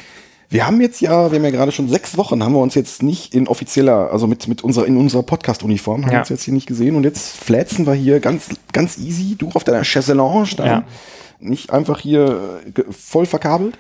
wir 0.51 0.67
haben 0.67 0.81
jetzt 0.81 1.01
ja, 1.01 1.33
wir 1.33 1.39
haben 1.39 1.45
ja 1.45 1.51
gerade 1.51 1.73
schon 1.73 1.89
sechs 1.89 2.17
Wochen, 2.17 2.45
haben 2.45 2.53
wir 2.53 2.61
uns 2.61 2.75
jetzt 2.75 3.03
nicht 3.03 3.35
in 3.35 3.49
offizieller, 3.49 4.13
also 4.13 4.27
mit, 4.27 4.47
mit 4.47 4.63
unserer, 4.63 4.87
in 4.87 4.97
unserer 4.97 5.23
Podcast-Uniform, 5.25 6.03
haben 6.03 6.09
Ja. 6.11 6.13
wir 6.19 6.21
uns 6.21 6.29
jetzt 6.29 6.45
hier 6.45 6.55
nicht 6.55 6.67
gesehen 6.67 6.95
und 6.95 7.05
jetzt 7.05 7.37
flätzen 7.37 7.87
wir 7.87 7.95
hier 7.95 8.21
ganz, 8.21 8.51
ganz 8.73 8.99
easy, 8.99 9.35
du 9.37 9.49
auf 9.55 9.65
deiner 9.65 9.83
Chaiselange 9.83 10.51
da. 10.57 10.67
Ja. 10.67 10.85
Nicht 11.41 11.71
einfach 11.73 11.99
hier 11.99 12.61
äh, 12.77 12.83
voll 12.93 13.27
verkabelt. 13.27 13.77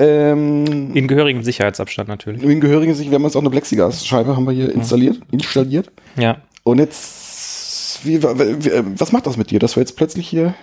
Ähm, 0.00 0.94
In 0.94 1.08
gehörigem 1.08 1.42
Sicherheitsabstand 1.42 2.08
natürlich. 2.08 2.42
in 2.42 2.60
gehörigen 2.60 2.94
Sicht, 2.94 3.10
wir 3.10 3.16
haben 3.16 3.24
jetzt 3.24 3.36
auch 3.36 3.40
eine 3.40 3.50
Plexiglas-Scheibe 3.50 4.36
haben 4.36 4.44
wir 4.44 4.52
hier 4.52 4.72
installiert, 4.72 5.18
installiert. 5.32 5.90
Ja. 6.16 6.38
Und 6.62 6.78
jetzt, 6.78 8.00
wie, 8.04 8.22
wie, 8.22 8.70
was 8.98 9.10
macht 9.10 9.26
das 9.26 9.36
mit 9.36 9.50
dir, 9.50 9.58
dass 9.58 9.74
wir 9.76 9.80
jetzt 9.80 9.96
plötzlich 9.96 10.28
hier. 10.28 10.54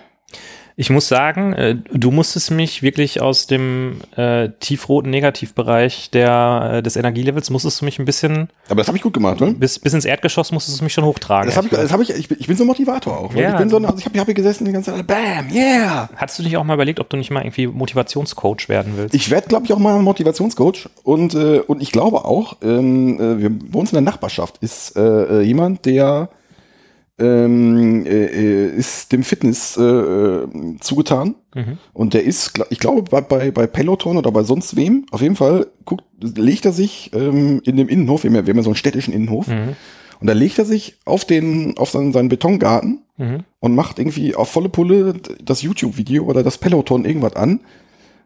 Ich 0.78 0.90
muss 0.90 1.08
sagen, 1.08 1.54
äh, 1.54 1.76
du 1.94 2.12
musstest 2.12 2.52
mich 2.52 2.84
wirklich 2.84 3.22
aus 3.22 3.48
dem 3.48 4.02
äh, 4.18 4.50
tiefroten 4.60 5.10
Negativbereich 5.10 6.10
der, 6.12 6.72
äh, 6.76 6.84
des 6.84 6.98
Energielevels, 6.98 7.50
musstest 7.50 7.80
du 7.80 7.86
mich 7.86 7.98
ein 7.98 8.04
bisschen, 8.04 8.50
Aber 8.68 8.82
das 8.82 8.88
habe 8.88 8.98
ich 8.98 9.02
gut 9.04 9.14
gemacht, 9.14 9.40
ne? 9.40 9.54
bis, 9.58 9.80
bis 9.80 9.94
ins 9.94 10.04
Erdgeschoss 10.04 10.52
musstest 10.52 10.82
du 10.82 10.84
mich 10.84 10.92
schon 10.92 11.06
hochtragen. 11.06 11.48
Das 11.48 11.56
habe 11.56 11.68
ich, 11.68 11.72
das 11.74 11.94
hab 11.94 12.02
ich, 12.02 12.10
ich, 12.10 12.28
bin, 12.28 12.38
ich 12.42 12.48
bin 12.48 12.58
so 12.58 12.66
ein 12.66 12.68
Motivator 12.68 13.18
auch. 13.18 13.34
weil 13.34 13.44
Ja. 13.44 13.52
Ich 13.52 13.58
bin 13.58 13.70
so, 13.70 13.78
ein- 13.78 13.86
also 13.86 13.98
ich 14.00 14.06
habe 14.06 14.20
hab 14.20 14.26
hier 14.26 14.34
gesessen 14.34 14.66
die 14.66 14.74
ganze 14.74 14.92
Zeit, 14.94 15.08
bam, 15.08 15.50
yeah. 15.50 16.10
Hattest 16.18 16.40
du 16.40 16.44
dich 16.44 16.58
auch 16.58 16.64
mal 16.66 16.74
überlegt, 16.74 17.00
ob 17.00 17.10
du 17.10 17.16
nicht 17.16 17.32
mal 17.32 17.42
irgendwie 17.44 17.68
Motivationscoach 17.68 18.68
werden 18.68 18.94
willst? 18.98 19.16
Ich 19.16 19.30
werde, 19.32 19.48
glaube 19.48 19.66
ich, 19.66 19.72
auch 19.72 19.80
mal 19.80 19.98
Motivationscoach 20.02 20.90
und, 21.04 21.36
äh, 21.36 21.60
und 21.60 21.82
ich 21.82 21.94
glaube 21.94 22.26
auch, 22.26 22.58
ähm, 22.62 23.18
äh, 23.20 23.40
wir, 23.42 23.50
bei 23.50 23.80
uns 23.80 23.92
in 23.92 23.96
der 23.96 24.02
Nachbarschaft 24.02 24.58
ist 24.60 24.98
äh, 24.98 25.02
äh, 25.02 25.42
jemand, 25.42 25.86
der 25.86 26.28
ähm, 27.18 28.06
äh, 28.06 28.26
äh, 28.26 28.76
ist 28.76 29.12
dem 29.14 29.24
Fitness 29.24 29.78
äh, 29.78 29.84
äh, 29.84 30.48
zugetan 30.82 31.36
und 31.94 32.14
der 32.14 32.24
ist, 32.24 32.60
ich 32.70 32.80
glaube, 32.80 33.04
bei, 33.04 33.22
bei, 33.52 33.68
Peloton 33.68 34.18
oder 34.18 34.32
bei 34.32 34.44
sonst 34.44 34.76
wem, 34.76 35.06
auf 35.12 35.22
jeden 35.22 35.38
Fall 35.38 35.68
guckt, 35.86 36.04
legt 36.20 36.66
er 36.66 36.74
sich 36.74 37.12
ähm, 37.14 37.62
in 37.64 37.78
dem 37.78 37.88
Innenhof, 37.88 38.24
wir 38.24 38.30
haben, 38.30 38.36
ja, 38.36 38.46
wir 38.46 38.52
haben 38.52 38.58
ja 38.58 38.64
so 38.64 38.72
einen 38.72 38.76
städtischen 38.76 39.14
Innenhof, 39.14 39.48
und 39.48 40.28
da 40.28 40.34
legt 40.34 40.60
er 40.60 40.66
sich 40.66 40.98
auf 41.06 41.24
den, 41.24 41.78
auf 41.78 41.90
seinen, 41.92 42.12
seinen 42.12 42.30
Betongarten 42.30 43.04
und 43.60 43.76
macht 43.76 44.00
irgendwie 44.00 44.36
auf 44.36 44.50
volle 44.50 44.70
Pulle 44.70 45.14
das 45.42 45.62
YouTube-Video 45.62 46.26
oder 46.26 46.44
das 46.44 46.58
Peloton 46.58 47.06
irgendwas 47.06 47.38
an 47.38 47.62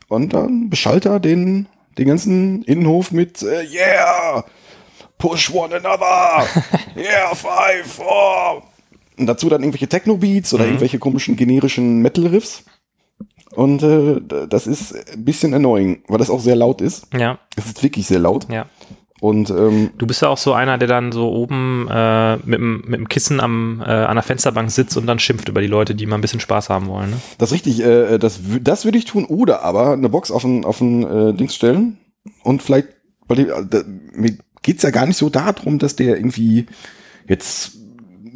und 0.08 0.34
dann 0.34 0.72
beschallt 0.72 1.06
er 1.06 1.20
den, 1.20 1.68
den 2.00 2.08
ganzen 2.08 2.64
Innenhof 2.64 3.12
mit 3.12 3.44
äh, 3.44 3.64
Yeah! 3.64 4.44
Push 5.20 5.54
one 5.54 5.76
another! 5.76 6.48
yeah, 6.96 7.36
five, 7.36 7.86
four! 7.86 8.64
Und 9.20 9.26
dazu 9.28 9.50
dann 9.50 9.62
irgendwelche 9.62 9.88
Techno-Beats 9.88 10.54
oder 10.54 10.66
irgendwelche 10.66 10.98
komischen 11.00 11.36
generischen 11.36 12.02
Metal-Riffs. 12.02 12.64
Und 13.56 13.84
äh, 13.84 14.22
das 14.48 14.66
ist 14.68 14.96
ein 15.14 15.26
bisschen 15.26 15.54
annoying, 15.54 16.04
weil 16.08 16.20
das 16.20 16.30
auch 16.30 16.40
sehr 16.40 16.56
laut 16.56 16.82
ist. 16.82 17.08
Ja, 17.18 17.40
Es 17.58 17.66
ist 17.66 17.84
wirklich 17.84 18.08
sehr 18.08 18.20
laut. 18.20 18.48
ja. 18.50 18.66
Und 19.22 19.50
ähm, 19.50 19.90
Du 19.98 20.08
bist 20.08 20.22
ja 20.22 20.30
auch 20.30 20.38
so 20.38 20.54
einer, 20.54 20.78
der 20.78 20.88
dann 20.88 21.12
so 21.12 21.30
oben 21.30 21.90
äh, 21.92 22.38
mit, 22.38 22.58
dem, 22.58 22.84
mit 22.88 23.00
dem 23.00 23.10
Kissen 23.10 23.42
am, 23.42 23.82
äh, 23.86 23.90
an 23.90 24.16
der 24.16 24.24
Fensterbank 24.24 24.72
sitzt 24.72 24.96
und 24.96 25.08
dann 25.08 25.20
schimpft 25.20 25.50
über 25.50 25.60
die 25.60 25.68
Leute, 25.68 25.94
die 25.94 26.06
mal 26.06 26.16
ein 26.16 26.22
bisschen 26.22 26.40
Spaß 26.40 26.70
haben 26.70 26.88
wollen. 26.88 27.10
Ne? 27.10 27.18
das 27.38 27.50
ist 27.50 27.54
richtig, 27.56 27.82
äh, 27.84 28.18
das, 28.18 28.40
wü- 28.40 28.62
das 28.64 28.86
würde 28.86 28.98
ich 28.98 29.04
tun. 29.04 29.26
Oder 29.26 29.64
aber 29.64 29.92
eine 29.92 30.08
Box 30.08 30.32
auf 30.32 30.46
ein, 30.46 30.64
auf 30.64 30.80
ein 30.80 31.04
äh, 31.04 31.34
Dings 31.34 31.54
stellen 31.54 31.98
und 32.44 32.64
vielleicht, 32.64 32.88
bei 33.28 33.36
dem, 33.36 33.50
äh, 33.50 33.84
mir 34.14 34.38
geht's 34.62 34.84
ja 34.84 34.90
gar 34.90 35.06
nicht 35.06 35.18
so 35.18 35.30
darum, 35.30 35.80
dass 35.80 35.98
der 35.98 36.16
irgendwie 36.16 36.68
jetzt 37.28 37.79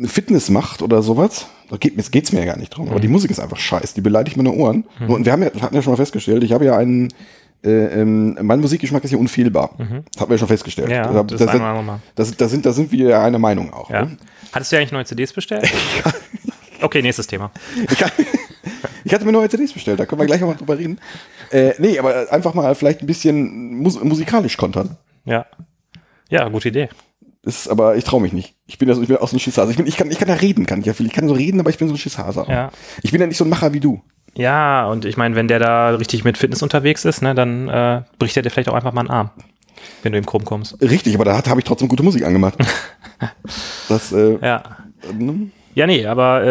Fitness 0.06 0.50
macht 0.50 0.82
oder 0.82 1.02
sowas. 1.02 1.48
Da 1.70 1.78
geht, 1.78 1.96
mir- 1.98 2.04
geht's 2.04 2.32
mir 2.32 2.40
ja 2.40 2.46
gar 2.46 2.58
nicht 2.58 2.70
drum. 2.70 2.90
Aber 2.90 3.00
die 3.00 3.08
Musik 3.08 3.32
ist 3.32 3.40
einfach 3.40 3.58
scheiße. 3.58 3.96
Die 3.96 4.02
beleidigt 4.02 4.38
meine 4.38 4.52
Ohren. 4.52 4.86
Und 5.08 5.26
wir 5.26 5.32
haben 5.32 5.44
ja, 5.44 5.50
hatten 5.62 5.76
ja 5.76 5.82
schon 5.82 5.92
mal 5.94 5.98
festgestellt, 5.98 6.44
ich 6.44 6.52
habe 6.52 6.66
ja 6.66 6.78
einen, 6.78 7.12
äh, 7.64 8.02
ähm, 8.02 8.38
mein 8.42 8.60
Musikgeschmack 8.60 9.04
ist 9.04 9.12
ja 9.12 9.18
unfehlbar. 9.18 9.72
Das 9.78 10.22
haben 10.22 10.30
wir 10.30 10.36
ja 10.36 10.38
schon 10.38 10.48
festgestellt. 10.48 10.90
Ja, 10.90 11.12
da, 11.12 11.24
das 11.24 11.40
da, 11.40 11.46
sagen 11.46 11.60
wir 11.60 11.66
da, 11.68 11.74
nochmal. 11.74 12.00
das, 12.16 12.36
da, 12.36 12.48
sind, 12.48 12.66
da 12.66 12.74
sind 12.74 12.92
wir 12.92 13.10
ja 13.10 13.24
einer 13.24 13.40
Meinung 13.40 13.72
auch. 13.74 13.90
Ja. 13.90 14.06
Ne? 14.06 14.18
Hattest 14.52 14.72
du 14.72 14.78
eigentlich 14.78 14.92
neue 14.92 15.06
CDs 15.06 15.34
bestellt? 15.34 15.72
Okay, 16.82 17.02
nächstes 17.02 17.28
Thema. 17.28 17.50
Ich, 17.90 19.14
hatte 19.14 19.24
mir 19.26 19.32
neue 19.32 19.48
CDs 19.48 19.72
bestellt, 19.72 20.02
da 20.02 20.06
können 20.06 20.20
wir 20.20 20.26
gleich 20.26 20.42
noch 20.42 20.50
mal 20.50 20.56
drüber 20.56 20.78
reden. 20.78 21.00
Äh, 21.50 21.72
nee, 21.78 21.98
aber 21.98 22.30
einfach 22.30 22.54
mal 22.54 22.76
vielleicht 22.76 23.00
ein 23.02 23.08
bisschen 23.08 23.76
mus 23.76 24.04
musikalisch 24.04 24.58
kontern. 24.58 24.98
Ja. 25.24 25.46
Ja, 26.30 26.50
gute 26.50 26.68
Idee. 26.68 26.90
Das 27.44 27.56
ist, 27.62 27.68
aber 27.68 27.98
ich 27.98 28.06
traue 28.06 28.22
mich 28.22 28.32
nicht. 28.32 28.56
Ich 28.68 28.78
bin, 28.78 28.88
ja 28.88 28.96
so, 28.96 29.02
ich 29.02 29.10
bin 29.10 29.18
auch 29.18 29.28
so 29.28 29.36
ein 29.36 29.40
Schisshase. 29.40 29.72
Ich, 29.72 29.78
bin, 29.78 29.86
ich, 29.86 29.98
kann, 29.98 30.10
ich 30.10 30.18
kann 30.18 30.30
ja 30.30 30.36
reden, 30.36 30.66
kann 30.66 30.80
ich 30.80 30.86
ja 30.86 30.94
viel. 30.94 31.06
Ich 31.06 31.12
kann 31.14 31.28
so 31.28 31.34
reden, 31.34 31.60
aber 31.60 31.70
ich 31.70 31.78
bin 31.78 31.90
so 31.90 31.94
ein 31.94 31.98
Schisshase. 31.98 32.46
Ja. 32.48 32.72
Ich 33.02 33.12
bin 33.12 33.20
ja 33.20 33.28
nicht 33.28 33.38
so 33.38 33.44
ein 33.44 33.50
Macher 33.50 33.74
wie 33.74 33.82
du. 33.82 34.02
Ja, 34.36 34.88
und 34.88 35.04
ich 35.06 35.18
meine, 35.18 35.36
wenn 35.36 35.48
der 35.50 35.60
da 35.60 35.90
richtig 35.90 36.24
mit 36.24 36.38
Fitness 36.38 36.64
unterwegs 36.64 37.04
ist, 37.06 37.22
ne, 37.22 37.36
dann 37.36 37.68
äh, 37.68 38.02
bricht 38.18 38.36
er 38.38 38.44
dir 38.44 38.50
vielleicht 38.50 38.70
auch 38.70 38.74
einfach 38.74 38.94
mal 38.94 39.02
einen 39.02 39.10
Arm, 39.12 39.30
wenn 40.02 40.14
du 40.14 40.18
ihm 40.18 40.26
krumm 40.26 40.46
kommst. 40.46 40.82
Richtig, 40.82 41.14
aber 41.16 41.26
da 41.26 41.46
habe 41.46 41.60
ich 41.60 41.66
trotzdem 41.66 41.90
gute 41.90 42.02
Musik 42.02 42.26
angemacht. 42.26 42.56
das, 43.90 44.12
äh, 44.14 44.38
Ja. 44.42 44.64
ne? 45.14 45.52
Ja, 45.76 45.86
nee, 45.88 46.06
aber 46.06 46.44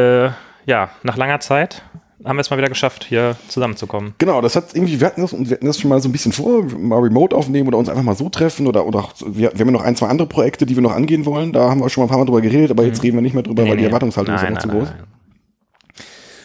äh, 0.67 0.71
ja, 0.71 0.91
nach 1.03 1.17
langer 1.17 1.41
Zeit 1.41 1.83
haben 2.25 2.37
wir 2.37 2.41
es 2.41 2.51
mal 2.51 2.57
wieder 2.57 2.69
geschafft, 2.69 3.05
hier 3.09 3.37
zusammenzukommen. 3.49 4.15
Genau, 4.19 4.41
das 4.41 4.55
hat 4.57 4.75
irgendwie, 4.75 5.01
wir 5.01 5.07
hatten 5.07 5.21
das, 5.23 5.33
wir 5.33 5.51
hatten 5.57 5.67
das 5.67 5.79
schon 5.79 5.89
mal 5.89 6.01
so 6.01 6.09
ein 6.09 6.13
bisschen 6.13 6.33
vor, 6.33 6.65
mal 6.79 6.99
remote 7.01 7.35
aufnehmen 7.35 7.69
oder 7.69 7.79
uns 7.79 7.89
einfach 7.89 8.03
mal 8.03 8.15
so 8.17 8.29
treffen 8.29 8.67
oder, 8.67 8.87
oder 8.87 9.01
auch, 9.01 9.13
wir, 9.25 9.53
wir 9.53 9.61
haben 9.61 9.69
ja 9.69 9.73
noch 9.73 9.83
ein, 9.83 9.97
zwei 9.97 10.09
andere 10.09 10.29
Projekte, 10.29 10.67
die 10.67 10.75
wir 10.77 10.83
noch 10.83 10.93
angehen 10.93 11.25
wollen. 11.27 11.53
Da 11.53 11.69
haben 11.71 11.81
wir 11.81 11.89
schon 11.89 12.03
mal 12.03 12.07
ein 12.07 12.11
paar 12.11 12.19
Mal 12.19 12.25
drüber 12.27 12.41
geredet, 12.41 12.71
aber 12.71 12.85
jetzt 12.85 13.03
reden 13.03 13.17
wir 13.17 13.23
nicht 13.23 13.35
mehr 13.35 13.43
drüber, 13.43 13.67
weil 13.67 13.77
die 13.77 13.85
Erwartungshaltung 13.85 14.35
ist 14.35 14.41
Mhm. 14.43 14.45
Nein, 14.47 14.57
einfach 14.57 14.63
zu 14.63 14.69
nein, 14.69 14.79
groß. 14.79 14.89
nein, 14.91 14.99
nein. 14.99 15.09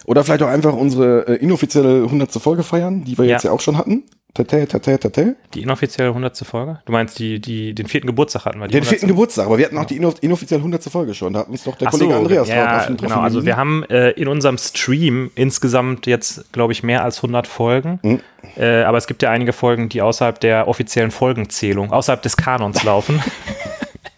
Oder 0.05 0.23
vielleicht 0.23 0.41
auch 0.43 0.47
einfach 0.47 0.73
unsere 0.73 1.27
äh, 1.27 1.35
inoffizielle 1.35 2.03
100. 2.03 2.31
Folge 2.33 2.63
feiern, 2.63 3.03
die 3.03 3.17
wir 3.17 3.25
Ja. 3.25 3.31
jetzt 3.33 3.43
ja 3.43 3.51
auch 3.51 3.59
schon 3.59 3.77
hatten. 3.77 4.03
Tate, 4.33 4.67
tate, 4.67 4.99
tate. 4.99 5.35
Die 5.55 5.63
inoffizielle 5.63 6.09
100. 6.09 6.37
Folge? 6.45 6.79
Du 6.85 6.91
meinst, 6.91 7.17
die, 7.17 7.39
die, 7.39 7.73
den 7.73 7.87
vierten 7.87 8.05
Geburtstag 8.05 8.45
hatten 8.45 8.59
wir? 8.59 8.67
Die 8.67 8.73
Den 8.73 8.83
100. 8.83 8.89
vierten 8.89 9.07
Geburtstag, 9.07 9.47
aber 9.47 9.57
wir 9.57 9.65
hatten 9.65 9.77
auch 9.79 9.85
die 9.85 9.95
inoffizielle 9.97 10.59
100. 10.59 10.83
Folge 10.83 11.15
schon. 11.15 11.33
Da 11.33 11.39
hat 11.39 11.49
uns 11.49 11.63
doch 11.63 11.75
der 11.75 11.87
Ach 11.87 11.91
Kollege 11.91 12.11
so, 12.13 12.19
Andreas 12.19 12.47
ja, 12.49 12.77
drauf- 12.77 12.87
drauf 12.87 12.97
genau. 12.97 13.19
Also 13.21 13.45
wir 13.45 13.57
haben 13.57 13.83
äh, 13.89 14.11
in 14.11 14.27
unserem 14.27 14.59
Stream 14.59 15.31
insgesamt 15.33 16.05
jetzt, 16.05 16.53
glaube 16.53 16.71
ich, 16.73 16.83
mehr 16.83 17.03
als 17.03 17.17
100 17.17 17.47
Folgen. 17.47 17.99
Mhm. 18.03 18.19
Äh, 18.57 18.83
aber 18.83 18.99
es 18.99 19.07
gibt 19.07 19.23
ja 19.23 19.31
einige 19.31 19.53
Folgen, 19.53 19.89
die 19.89 20.03
außerhalb 20.03 20.39
der 20.39 20.67
offiziellen 20.67 21.09
Folgenzählung, 21.11 21.91
außerhalb 21.91 22.21
des 22.21 22.37
Kanons 22.37 22.83
laufen. 22.83 23.23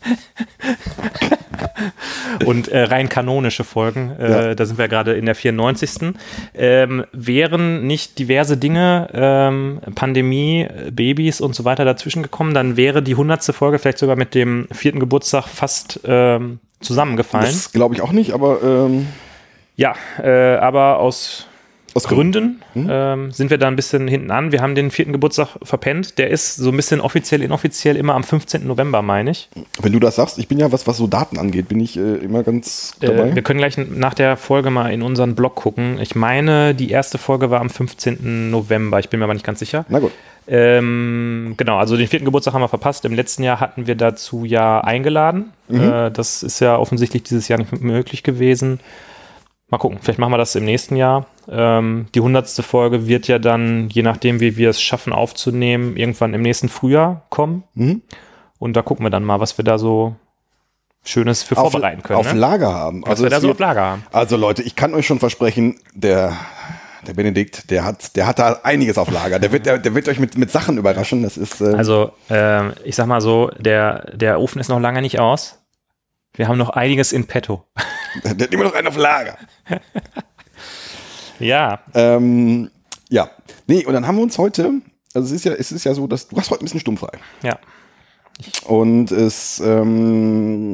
Und 2.45 2.67
äh, 2.67 2.83
rein 2.83 3.09
kanonische 3.09 3.63
Folgen, 3.63 4.11
äh, 4.19 4.29
Ja. 4.49 4.55
da 4.55 4.65
sind 4.65 4.77
wir 4.77 4.87
gerade 4.87 5.13
in 5.13 5.25
der 5.25 5.35
94. 5.35 6.13
Ähm, 6.55 7.05
wären 7.11 7.85
nicht 7.87 8.19
diverse 8.19 8.57
Dinge, 8.57 9.09
ähm, 9.13 9.79
Pandemie, 9.95 10.67
Babys 10.91 11.41
und 11.41 11.55
so 11.55 11.65
weiter 11.65 11.85
dazwischen 11.85 12.23
gekommen, 12.23 12.53
dann 12.53 12.77
wäre 12.77 13.01
die 13.01 13.13
100. 13.15 13.53
Folge 13.53 13.79
vielleicht 13.79 13.97
sogar 13.99 14.15
mit 14.15 14.35
dem 14.35 14.67
vierten 14.71 14.99
Geburtstag 14.99 15.47
fast 15.47 15.99
ähm, 16.05 16.59
zusammengefallen. 16.81 17.45
Das 17.45 17.71
glaube 17.71 17.95
ich 17.95 18.01
auch 18.01 18.11
nicht, 18.11 18.31
aber 18.33 18.61
ähm, 18.63 19.07
Ja, 19.75 19.93
äh, 20.21 20.55
aber 20.57 20.99
aus 20.99 21.45
aus 21.95 22.07
Gründen 22.07 22.61
ähm, 22.75 23.31
sind 23.31 23.49
wir 23.49 23.57
da 23.57 23.67
ein 23.67 23.75
bisschen 23.75 24.07
hinten 24.07 24.31
an. 24.31 24.51
Wir 24.51 24.61
haben 24.61 24.75
den 24.75 24.91
vierten 24.91 25.11
Geburtstag 25.11 25.57
verpennt. 25.63 26.17
Der 26.17 26.29
ist 26.29 26.55
so 26.55 26.69
ein 26.69 26.75
bisschen 26.75 27.01
offiziell, 27.01 27.41
inoffiziell 27.41 27.95
immer 27.97 28.15
am 28.15 28.23
15. 28.23 28.65
November, 28.65 29.01
meine 29.01 29.31
ich. 29.31 29.49
Wenn 29.81 29.91
du 29.91 29.99
das 29.99 30.15
sagst, 30.15 30.37
ich 30.37 30.47
bin 30.47 30.59
ja, 30.59 30.71
was, 30.71 30.87
was 30.87 30.97
so 30.97 31.07
Daten 31.07 31.37
angeht, 31.37 31.67
bin 31.67 31.79
ich 31.79 31.97
äh, 31.97 32.15
immer 32.15 32.43
ganz 32.43 32.95
dabei. 32.99 33.29
Äh, 33.29 33.35
wir 33.35 33.41
können 33.41 33.59
gleich 33.59 33.77
nach 33.77 34.13
der 34.13 34.37
Folge 34.37 34.69
mal 34.69 34.91
in 34.91 35.01
unseren 35.01 35.35
Blog 35.35 35.55
gucken. 35.55 35.99
Ich 36.01 36.15
meine, 36.15 36.75
die 36.75 36.91
erste 36.91 37.17
Folge 37.17 37.49
war 37.49 37.61
am 37.61 37.69
15. 37.69 38.49
November. 38.49 38.99
Ich 38.99 39.09
bin 39.09 39.19
mir 39.19 39.25
aber 39.25 39.33
nicht 39.33 39.45
ganz 39.45 39.59
sicher. 39.59 39.85
Na 39.89 39.99
gut. 39.99 40.11
Ähm, 40.51 41.53
genau, 41.57 41.77
also 41.77 41.95
den 41.95 42.07
vierten 42.07 42.25
Geburtstag 42.25 42.55
haben 42.55 42.61
wir 42.61 42.69
verpasst. 42.69 43.05
Im 43.05 43.13
letzten 43.13 43.43
Jahr 43.43 43.59
hatten 43.59 43.85
wir 43.85 43.93
dazu 43.95 44.45
ja 44.45 44.81
eingeladen. 44.81 45.51
Äh, 45.69 46.09
das 46.09 46.41
ist 46.41 46.59
ja 46.59 46.75
offensichtlich 46.77 47.23
dieses 47.23 47.47
Jahr 47.47 47.59
nicht 47.59 47.81
möglich 47.81 48.23
gewesen. 48.23 48.79
Mal 49.71 49.77
gucken, 49.77 49.99
vielleicht 50.01 50.17
machen 50.19 50.31
wir 50.33 50.37
das 50.37 50.55
im 50.55 50.65
nächsten 50.65 50.95
Jahr. 50.95 51.27
Ähm, 51.47 52.07
die 52.15 52.21
hundertste 52.21 52.63
Folge 52.63 53.07
wird 53.07 53.27
ja 53.27 53.37
dann, 53.39 53.89
je 53.89 54.01
nachdem, 54.01 54.39
wie 54.39 54.57
wir 54.57 54.69
es 54.71 54.81
schaffen 54.81 55.13
aufzunehmen, 55.13 55.95
irgendwann 55.95 56.33
im 56.33 56.41
nächsten 56.41 56.69
Frühjahr 56.69 57.25
kommen. 57.29 57.63
Mhm. 57.75 58.01
Und 58.57 58.73
da 58.75 58.81
gucken 58.81 59.05
wir 59.05 59.09
dann 59.11 59.23
mal, 59.23 59.39
was 59.39 59.57
wir 59.57 59.63
da 59.65 59.77
so 59.77 60.15
Schönes 61.03 61.43
für 61.43 61.55
Auf, 61.57 61.71
vorbereiten 61.71 62.03
können. 62.03 62.19
auf 62.19 62.33
ne? 62.33 62.39
Lager 62.39 62.73
haben. 62.73 63.03
Was 63.05 63.19
wir 63.19 63.27
es 63.27 63.31
da 63.31 63.39
so 63.39 63.47
wird- 63.47 63.55
auf 63.55 63.59
Lager 63.59 63.81
haben. 63.81 64.03
Also 64.11 64.35
Leute, 64.37 64.63
ich 64.63 64.75
kann 64.75 64.93
euch 64.93 65.05
schon 65.07 65.19
versprechen, 65.19 65.79
der, 65.93 66.35
der 67.07 67.13
Benedikt, 67.13 67.69
der 67.71 67.85
hat, 67.85 68.15
der 68.17 68.27
hat 68.27 68.37
da 68.39 68.59
einiges 68.63 68.97
auf 68.97 69.09
Lager. 69.09 69.39
Der 69.39 69.51
wird, 69.51 69.65
der, 69.65 69.77
der 69.77 69.95
wird 69.95 70.09
euch 70.09 70.19
mit, 70.19 70.37
mit 70.37 70.51
Sachen 70.51 70.77
überraschen. 70.77 71.23
Das 71.23 71.37
ist, 71.37 71.61
äh, 71.61 71.73
Also, 71.75 72.11
ähm, 72.29 72.73
ich 72.83 72.95
sag 72.95 73.05
mal 73.07 73.21
so, 73.21 73.49
der, 73.57 74.11
der 74.15 74.39
Ofen 74.41 74.59
ist 74.59 74.67
noch 74.67 74.79
lange 74.79 75.01
nicht 75.01 75.19
aus. 75.19 75.55
Wir 76.33 76.47
haben 76.47 76.57
noch 76.57 76.69
einiges 76.69 77.11
in 77.11 77.25
petto. 77.27 77.63
der 78.23 78.31
hat 78.31 78.53
immer 78.53 78.65
noch 78.65 78.73
einen 78.75 78.87
auf 78.87 78.97
Lager. 78.97 79.37
Ja, 81.39 81.79
Ähm, 81.93 82.69
ja. 83.09 83.29
Nee, 83.67 83.85
und 83.85 83.93
dann 83.93 84.05
haben 84.05 84.17
wir 84.17 84.23
uns 84.23 84.37
heute, 84.37 84.81
also 85.13 85.25
es 85.27 85.31
ist 85.31 85.45
ja, 85.45 85.53
es 85.53 85.71
ist 85.71 85.85
ja 85.85 85.93
so, 85.93 86.05
dass 86.05 86.27
du 86.27 86.35
hast 86.37 86.49
heute 86.51 86.61
ein 86.61 86.65
bisschen 86.65 86.81
stummfrei. 86.81 87.17
ja. 87.43 87.57
Und 88.65 89.11
es, 89.11 89.59
ähm, 89.59 90.73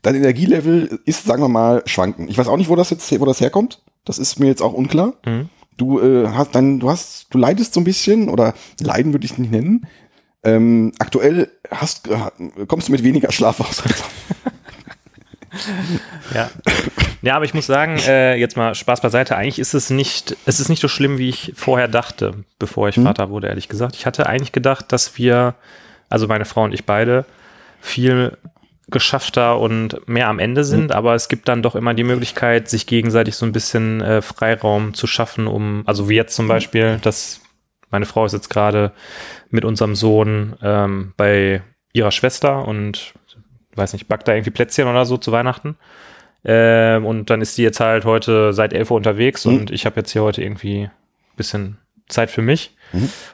dein 0.00 0.14
Energielevel 0.14 1.00
ist, 1.04 1.24
sagen 1.24 1.42
wir 1.42 1.48
mal, 1.48 1.82
schwanken. 1.86 2.26
Ich 2.28 2.38
weiß 2.38 2.48
auch 2.48 2.56
nicht, 2.56 2.68
wo 2.70 2.76
das 2.76 2.88
jetzt, 2.90 3.18
wo 3.20 3.24
das 3.26 3.40
herkommt. 3.40 3.82
Das 4.06 4.18
ist 4.18 4.38
mir 4.38 4.46
jetzt 4.46 4.62
auch 4.62 4.72
unklar. 4.72 5.14
Mhm. 5.26 5.50
Du 5.76 6.00
äh, 6.00 6.28
hast 6.28 6.54
dann, 6.54 6.78
du 6.80 6.88
hast, 6.90 7.26
du 7.30 7.38
leidest 7.38 7.74
so 7.74 7.80
ein 7.80 7.84
bisschen 7.84 8.28
oder 8.30 8.54
leiden 8.80 9.12
würde 9.12 9.26
ich 9.26 9.32
es 9.32 9.38
nicht 9.38 9.50
nennen. 9.52 9.86
Ähm, 10.42 10.92
aktuell 10.98 11.50
hast, 11.70 12.08
äh, 12.08 12.30
kommst 12.66 12.88
du 12.88 12.92
mit 12.92 13.02
weniger 13.02 13.30
Schlaf 13.32 13.60
aus. 13.60 13.82
Ja. 16.34 16.48
ja, 17.22 17.36
aber 17.36 17.44
ich 17.44 17.54
muss 17.54 17.66
sagen, 17.66 17.98
äh, 18.06 18.36
jetzt 18.36 18.56
mal 18.56 18.74
Spaß 18.74 19.00
beiseite, 19.00 19.36
eigentlich 19.36 19.58
ist 19.58 19.74
es 19.74 19.90
nicht, 19.90 20.36
es 20.46 20.60
ist 20.60 20.68
nicht 20.68 20.80
so 20.80 20.88
schlimm, 20.88 21.18
wie 21.18 21.28
ich 21.28 21.52
vorher 21.56 21.88
dachte, 21.88 22.34
bevor 22.58 22.88
ich 22.88 22.96
Vater 22.96 23.30
wurde, 23.30 23.48
ehrlich 23.48 23.68
gesagt. 23.68 23.94
Ich 23.96 24.06
hatte 24.06 24.26
eigentlich 24.26 24.52
gedacht, 24.52 24.92
dass 24.92 25.18
wir, 25.18 25.54
also 26.08 26.26
meine 26.26 26.44
Frau 26.44 26.64
und 26.64 26.72
ich 26.72 26.86
beide, 26.86 27.24
viel 27.80 28.36
geschaffter 28.88 29.58
und 29.58 30.08
mehr 30.08 30.28
am 30.28 30.38
Ende 30.38 30.64
sind, 30.64 30.92
aber 30.92 31.14
es 31.14 31.28
gibt 31.28 31.48
dann 31.48 31.62
doch 31.62 31.76
immer 31.76 31.94
die 31.94 32.04
Möglichkeit, 32.04 32.68
sich 32.68 32.86
gegenseitig 32.86 33.36
so 33.36 33.46
ein 33.46 33.52
bisschen 33.52 34.00
äh, 34.00 34.20
Freiraum 34.20 34.94
zu 34.94 35.06
schaffen, 35.06 35.46
um, 35.46 35.82
also 35.86 36.08
wie 36.08 36.16
jetzt 36.16 36.34
zum 36.34 36.48
Beispiel, 36.48 36.98
dass 37.02 37.40
meine 37.90 38.06
Frau 38.06 38.24
ist 38.24 38.32
jetzt 38.32 38.50
gerade 38.50 38.92
mit 39.50 39.64
unserem 39.64 39.94
Sohn 39.94 40.56
ähm, 40.62 41.12
bei 41.16 41.62
ihrer 41.92 42.10
Schwester 42.10 42.66
und 42.66 43.14
weiß 43.74 43.92
nicht, 43.92 44.08
backt 44.08 44.28
da 44.28 44.32
irgendwie 44.32 44.50
Plätzchen 44.50 44.88
oder 44.88 45.04
so 45.04 45.16
zu 45.16 45.32
Weihnachten. 45.32 45.76
Ähm, 46.44 47.04
und 47.04 47.30
dann 47.30 47.40
ist 47.40 47.58
die 47.58 47.62
jetzt 47.62 47.80
halt 47.80 48.04
heute 48.04 48.52
seit 48.52 48.72
11 48.72 48.90
Uhr 48.90 48.96
unterwegs 48.96 49.44
Mhm. 49.44 49.56
und 49.58 49.70
ich 49.70 49.84
habe 49.86 49.96
jetzt 49.96 50.10
hier 50.12 50.22
heute 50.22 50.42
irgendwie 50.42 50.84
ein 50.84 50.90
bisschen 51.36 51.78
Zeit 52.08 52.30
für 52.30 52.42
mich. 52.42 52.74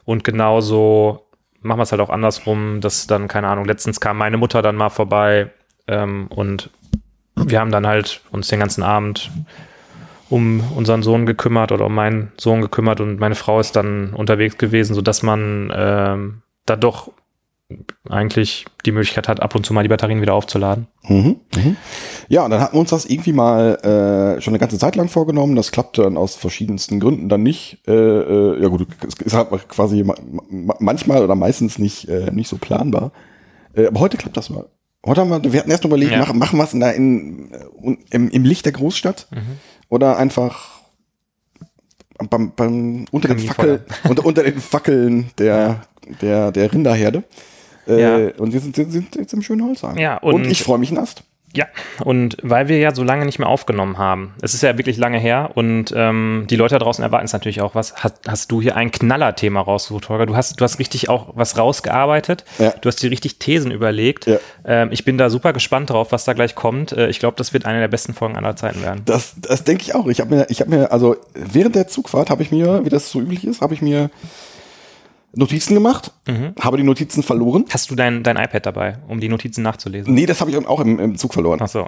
Und 0.04 0.22
genauso 0.24 1.26
machen 1.62 1.78
wir 1.78 1.82
es 1.84 1.92
halt 1.92 2.02
auch 2.02 2.10
andersrum, 2.10 2.80
dass 2.80 3.06
dann, 3.06 3.26
keine 3.28 3.48
Ahnung, 3.48 3.64
letztens 3.64 4.00
kam 4.00 4.18
meine 4.18 4.36
Mutter 4.36 4.60
dann 4.60 4.76
mal 4.76 4.90
vorbei 4.90 5.50
ähm, 5.88 6.26
und 6.28 6.70
wir 7.36 7.60
haben 7.60 7.70
dann 7.70 7.86
halt 7.86 8.20
uns 8.32 8.48
den 8.48 8.60
ganzen 8.60 8.82
Abend 8.82 9.30
um 10.28 10.60
unseren 10.74 11.02
Sohn 11.02 11.24
gekümmert 11.26 11.70
oder 11.72 11.86
um 11.86 11.94
meinen 11.94 12.32
Sohn 12.36 12.60
gekümmert 12.60 13.00
und 13.00 13.18
meine 13.20 13.34
Frau 13.36 13.60
ist 13.60 13.76
dann 13.76 14.12
unterwegs 14.12 14.58
gewesen, 14.58 14.94
sodass 14.94 15.22
man 15.22 15.72
ähm, 15.74 16.42
da 16.66 16.76
doch 16.76 17.12
eigentlich 18.08 18.64
die 18.84 18.92
Möglichkeit 18.92 19.26
hat, 19.26 19.42
ab 19.42 19.54
und 19.54 19.66
zu 19.66 19.74
mal 19.74 19.82
die 19.82 19.88
Batterien 19.88 20.20
wieder 20.20 20.34
aufzuladen. 20.34 20.86
Mhm, 21.02 21.40
mhm. 21.56 21.76
Ja, 22.28 22.44
und 22.44 22.50
dann 22.50 22.60
hatten 22.60 22.76
wir 22.76 22.80
uns 22.80 22.90
das 22.90 23.06
irgendwie 23.06 23.32
mal 23.32 23.74
äh, 24.36 24.40
schon 24.40 24.52
eine 24.52 24.60
ganze 24.60 24.78
Zeit 24.78 24.94
lang 24.94 25.08
vorgenommen. 25.08 25.56
Das 25.56 25.72
klappte 25.72 26.02
dann 26.02 26.16
aus 26.16 26.36
verschiedensten 26.36 27.00
Gründen 27.00 27.28
dann 27.28 27.42
nicht. 27.42 27.78
Äh, 27.88 27.92
äh, 27.92 28.62
ja 28.62 28.68
gut, 28.68 28.86
es 29.06 29.14
ist 29.14 29.34
halt 29.34 29.48
quasi 29.68 30.04
ma 30.04 30.14
ma 30.48 30.76
manchmal 30.78 31.24
oder 31.24 31.34
meistens 31.34 31.78
nicht, 31.78 32.08
äh, 32.08 32.30
nicht 32.30 32.48
so 32.48 32.56
planbar. 32.56 33.10
Äh, 33.74 33.86
aber 33.86 34.00
heute 34.00 34.16
klappt 34.16 34.36
das 34.36 34.50
mal. 34.50 34.66
Heute 35.04 35.20
haben 35.20 35.30
wir, 35.30 35.52
wir 35.52 35.60
hatten 35.60 35.70
erst 35.70 35.84
überlegt, 35.84 36.12
Ja. 36.12 36.18
machen, 36.18 36.38
machen 36.38 36.58
wir 36.58 36.64
es 36.64 36.70
da 36.72 36.90
in, 36.90 37.52
äh, 37.52 37.96
im, 38.10 38.28
im 38.28 38.44
Licht 38.44 38.64
der 38.64 38.72
Großstadt 38.72 39.26
oder 39.88 40.16
einfach 40.16 40.80
beim, 42.30 42.52
beim, 42.54 43.06
unter, 43.10 43.28
den. 43.28 43.38
Fackel, 43.40 43.84
unter, 44.08 44.24
unter 44.24 44.42
den 44.44 44.60
Fackeln 44.60 45.30
der, 45.38 45.82
der, 46.22 46.52
der 46.52 46.72
Rinderherde. 46.72 47.24
Äh, 47.86 48.00
Ja. 48.00 48.32
Und 48.38 48.52
wir 48.52 48.60
sind, 48.60 48.76
sind, 48.76 49.14
jetzt 49.16 49.32
im 49.32 49.42
schönen 49.42 49.64
Holzheim. 49.64 49.96
Ja, 49.98 50.16
und, 50.18 50.34
und- 50.34 50.50
ich 50.50 50.62
freue 50.62 50.78
mich 50.78 50.92
nass. 50.92 51.14
Ja, 51.54 51.64
und 52.04 52.36
weil 52.42 52.68
wir 52.68 52.76
ja 52.78 52.94
so 52.94 53.02
lange 53.02 53.24
nicht 53.24 53.38
mehr 53.38 53.48
aufgenommen 53.48 53.96
haben, 53.96 54.34
es 54.42 54.52
ist 54.52 54.62
ja 54.62 54.76
wirklich 54.76 54.98
lange 54.98 55.18
her 55.18 55.52
und 55.54 55.90
ähm, 55.96 56.44
die 56.50 56.56
Leute 56.56 56.74
da 56.74 56.80
draußen 56.80 57.02
erwarten 57.02 57.24
es 57.24 57.32
natürlich 57.32 57.62
auch 57.62 57.74
was. 57.74 57.94
Hast, 57.94 58.16
hast 58.28 58.52
du 58.52 58.60
hier 58.60 58.76
ein 58.76 58.90
Knallerthema 58.90 59.62
rausgesucht, 59.62 60.10
Holger? 60.10 60.26
Du 60.26 60.36
hast, 60.36 60.60
du 60.60 60.64
hast 60.64 60.78
richtig 60.78 61.08
auch 61.08 61.28
was 61.34 61.56
rausgearbeitet. 61.56 62.44
Ja. 62.58 62.74
Du 62.78 62.88
hast 62.88 63.02
dir 63.02 63.10
richtig 63.10 63.38
Thesen 63.38 63.70
überlegt. 63.70 64.26
Ja. 64.26 64.36
Ähm, 64.66 64.88
ich 64.92 65.06
bin 65.06 65.16
da 65.16 65.30
super 65.30 65.54
gespannt 65.54 65.88
drauf, 65.88 66.12
was 66.12 66.26
da 66.26 66.34
gleich 66.34 66.56
kommt. 66.56 66.92
Äh, 66.92 67.08
ich 67.08 67.20
glaube, 67.20 67.38
das 67.38 67.54
wird 67.54 67.64
eine 67.64 67.80
der 67.80 67.88
besten 67.88 68.12
Folgen 68.12 68.36
aller 68.36 68.54
Zeiten 68.56 68.82
werden. 68.82 69.00
Das, 69.06 69.34
das 69.40 69.64
denke 69.64 69.82
ich 69.82 69.94
auch. 69.94 70.08
Ich 70.08 70.20
habe 70.20 70.34
mir, 70.34 70.46
ich 70.50 70.60
habe 70.60 70.68
mir, 70.68 70.92
also 70.92 71.16
während 71.32 71.74
der 71.74 71.88
Zugfahrt 71.88 72.28
habe 72.28 72.42
ich 72.42 72.50
mir, 72.50 72.84
wie 72.84 72.90
das 72.90 73.08
so 73.10 73.18
üblich 73.20 73.46
ist, 73.46 73.62
habe 73.62 73.72
ich 73.72 73.80
mir 73.80 74.10
Notizen 75.34 75.74
gemacht, 75.74 76.12
Mhm. 76.26 76.54
habe 76.60 76.76
die 76.78 76.82
Notizen 76.82 77.22
verloren. 77.22 77.66
Hast 77.68 77.90
du 77.90 77.94
dein, 77.94 78.22
dein 78.22 78.36
iPad 78.36 78.64
dabei, 78.64 78.98
um 79.08 79.20
die 79.20 79.28
Notizen 79.28 79.62
nachzulesen? 79.62 80.14
Nee, 80.14 80.24
das 80.26 80.40
habe 80.40 80.50
ich 80.50 80.56
auch 80.66 80.80
im, 80.80 80.98
im 80.98 81.18
Zug 81.18 81.34
verloren. 81.34 81.58
Ach 81.62 81.68
so. 81.68 81.86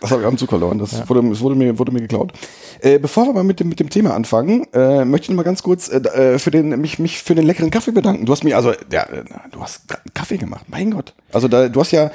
Das 0.00 0.10
habe 0.10 0.22
ich 0.22 0.26
auch 0.26 0.30
im 0.30 0.38
Zug 0.38 0.48
verloren. 0.48 0.78
Das 0.78 1.08
wurde, 1.08 1.28
das 1.28 1.40
wurde, 1.40 1.54
mir, 1.54 1.78
wurde 1.78 1.92
mir 1.92 2.00
geklaut. 2.00 2.32
Äh, 2.80 2.98
bevor 2.98 3.26
wir 3.26 3.32
mal 3.34 3.44
mit 3.44 3.60
dem, 3.60 3.68
mit 3.68 3.78
dem 3.80 3.90
Thema 3.90 4.14
anfangen, 4.14 4.64
äh, 4.72 5.04
möchte 5.04 5.24
ich 5.24 5.28
noch 5.30 5.36
mal 5.36 5.42
ganz 5.42 5.62
kurz 5.62 5.88
äh, 5.88 5.96
äh, 5.98 6.38
für 6.38 6.50
den, 6.50 6.80
mich, 6.80 6.98
mich 6.98 7.18
für 7.22 7.34
den 7.34 7.44
leckeren 7.44 7.70
Kaffee 7.70 7.90
bedanken. 7.92 8.24
Du 8.24 8.32
hast 8.32 8.42
mir, 8.44 8.56
also, 8.56 8.72
ja, 8.92 9.02
äh, 9.02 9.24
du 9.50 9.60
hast 9.60 9.82
Kaffee 10.14 10.38
gemacht. 10.38 10.64
Mein 10.68 10.92
Gott. 10.92 11.14
Also, 11.32 11.48
da, 11.48 11.68
du 11.68 11.80
hast 11.80 11.90
ja, 11.90 12.10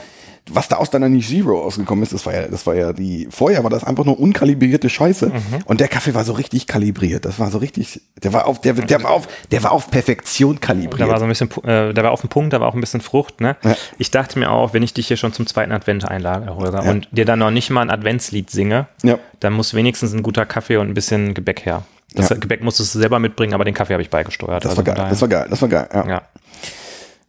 was 0.51 0.67
da 0.67 0.75
aus 0.75 0.89
deiner 0.89 1.07
Niche 1.07 1.35
Zero 1.35 1.61
ausgekommen 1.63 2.03
ist, 2.03 2.13
das 2.13 2.25
war 2.25 2.33
ja, 2.33 2.47
das 2.47 2.67
war 2.67 2.75
ja 2.75 2.91
die, 2.91 3.27
vorher 3.31 3.63
war 3.63 3.69
das 3.69 3.83
einfach 3.85 4.03
nur 4.03 4.19
unkalibrierte 4.19 4.89
Scheiße. 4.89 5.31
Und 5.65 5.79
der 5.79 5.87
Kaffee 5.87 6.13
war 6.13 6.25
so 6.25 6.33
richtig 6.33 6.67
kalibriert. 6.67 7.23
Das 7.23 7.39
war 7.39 7.49
so 7.49 7.59
richtig, 7.59 8.01
der 8.21 8.33
war 8.33 8.45
auf, 8.45 8.59
der, 8.59 8.73
der 8.73 9.01
war 9.03 9.11
auf, 9.11 9.27
der 9.51 9.63
war 9.63 9.71
auf 9.71 9.89
Perfektion 9.89 10.59
kalibriert. 10.59 11.07
Da 11.07 11.11
war 11.11 11.19
so 11.19 11.25
ein 11.25 11.29
bisschen, 11.29 11.49
äh, 11.63 11.93
da 11.93 12.03
war 12.03 12.11
auf 12.11 12.21
dem 12.21 12.29
Punkt, 12.29 12.51
da 12.51 12.59
war 12.59 12.67
auch 12.67 12.73
ein 12.73 12.81
bisschen 12.81 12.99
Frucht, 12.99 13.39
ne? 13.39 13.55
Ja. 13.63 13.75
Ich 13.97 14.11
dachte 14.11 14.37
mir 14.37 14.51
auch, 14.51 14.73
wenn 14.73 14.83
ich 14.83 14.93
dich 14.93 15.07
hier 15.07 15.15
schon 15.17 15.31
zum 15.31 15.47
zweiten 15.47 15.71
Advent 15.71 16.05
einlade, 16.07 16.53
Holger, 16.55 16.83
und 16.83 17.07
dir 17.11 17.23
dann 17.25 17.39
noch 17.39 17.51
nicht 17.51 17.69
mal 17.69 17.81
ein 17.81 17.89
Adventslied 17.89 18.49
singe, 18.49 18.87
Ja. 19.01 19.17
dann 19.39 19.53
muss 19.53 19.73
wenigstens 19.73 20.13
ein 20.13 20.23
guter 20.23 20.45
Kaffee 20.45 20.75
und 20.77 20.89
ein 20.89 20.93
bisschen 20.93 21.33
Gebäck 21.33 21.65
her. 21.65 21.83
Das 22.15 22.29
Ja. 22.29 22.35
Gebäck 22.35 22.61
musstest 22.61 22.93
du 22.95 22.99
selber 22.99 23.17
mitbringen, 23.19 23.53
aber 23.53 23.63
den 23.63 23.73
Kaffee 23.73 23.93
habe 23.93 24.03
ich 24.03 24.09
beigesteuert. 24.09 24.65
das 24.65 24.71
Also 24.77 24.85
war 24.85 24.93
geil, 24.93 25.07
das 25.09 25.21
war 25.21 25.27
geil, 25.29 25.47
das 25.49 25.61
war 25.61 25.69
geil. 25.69 25.87
Ja. 25.93 26.07
ja. 26.07 26.21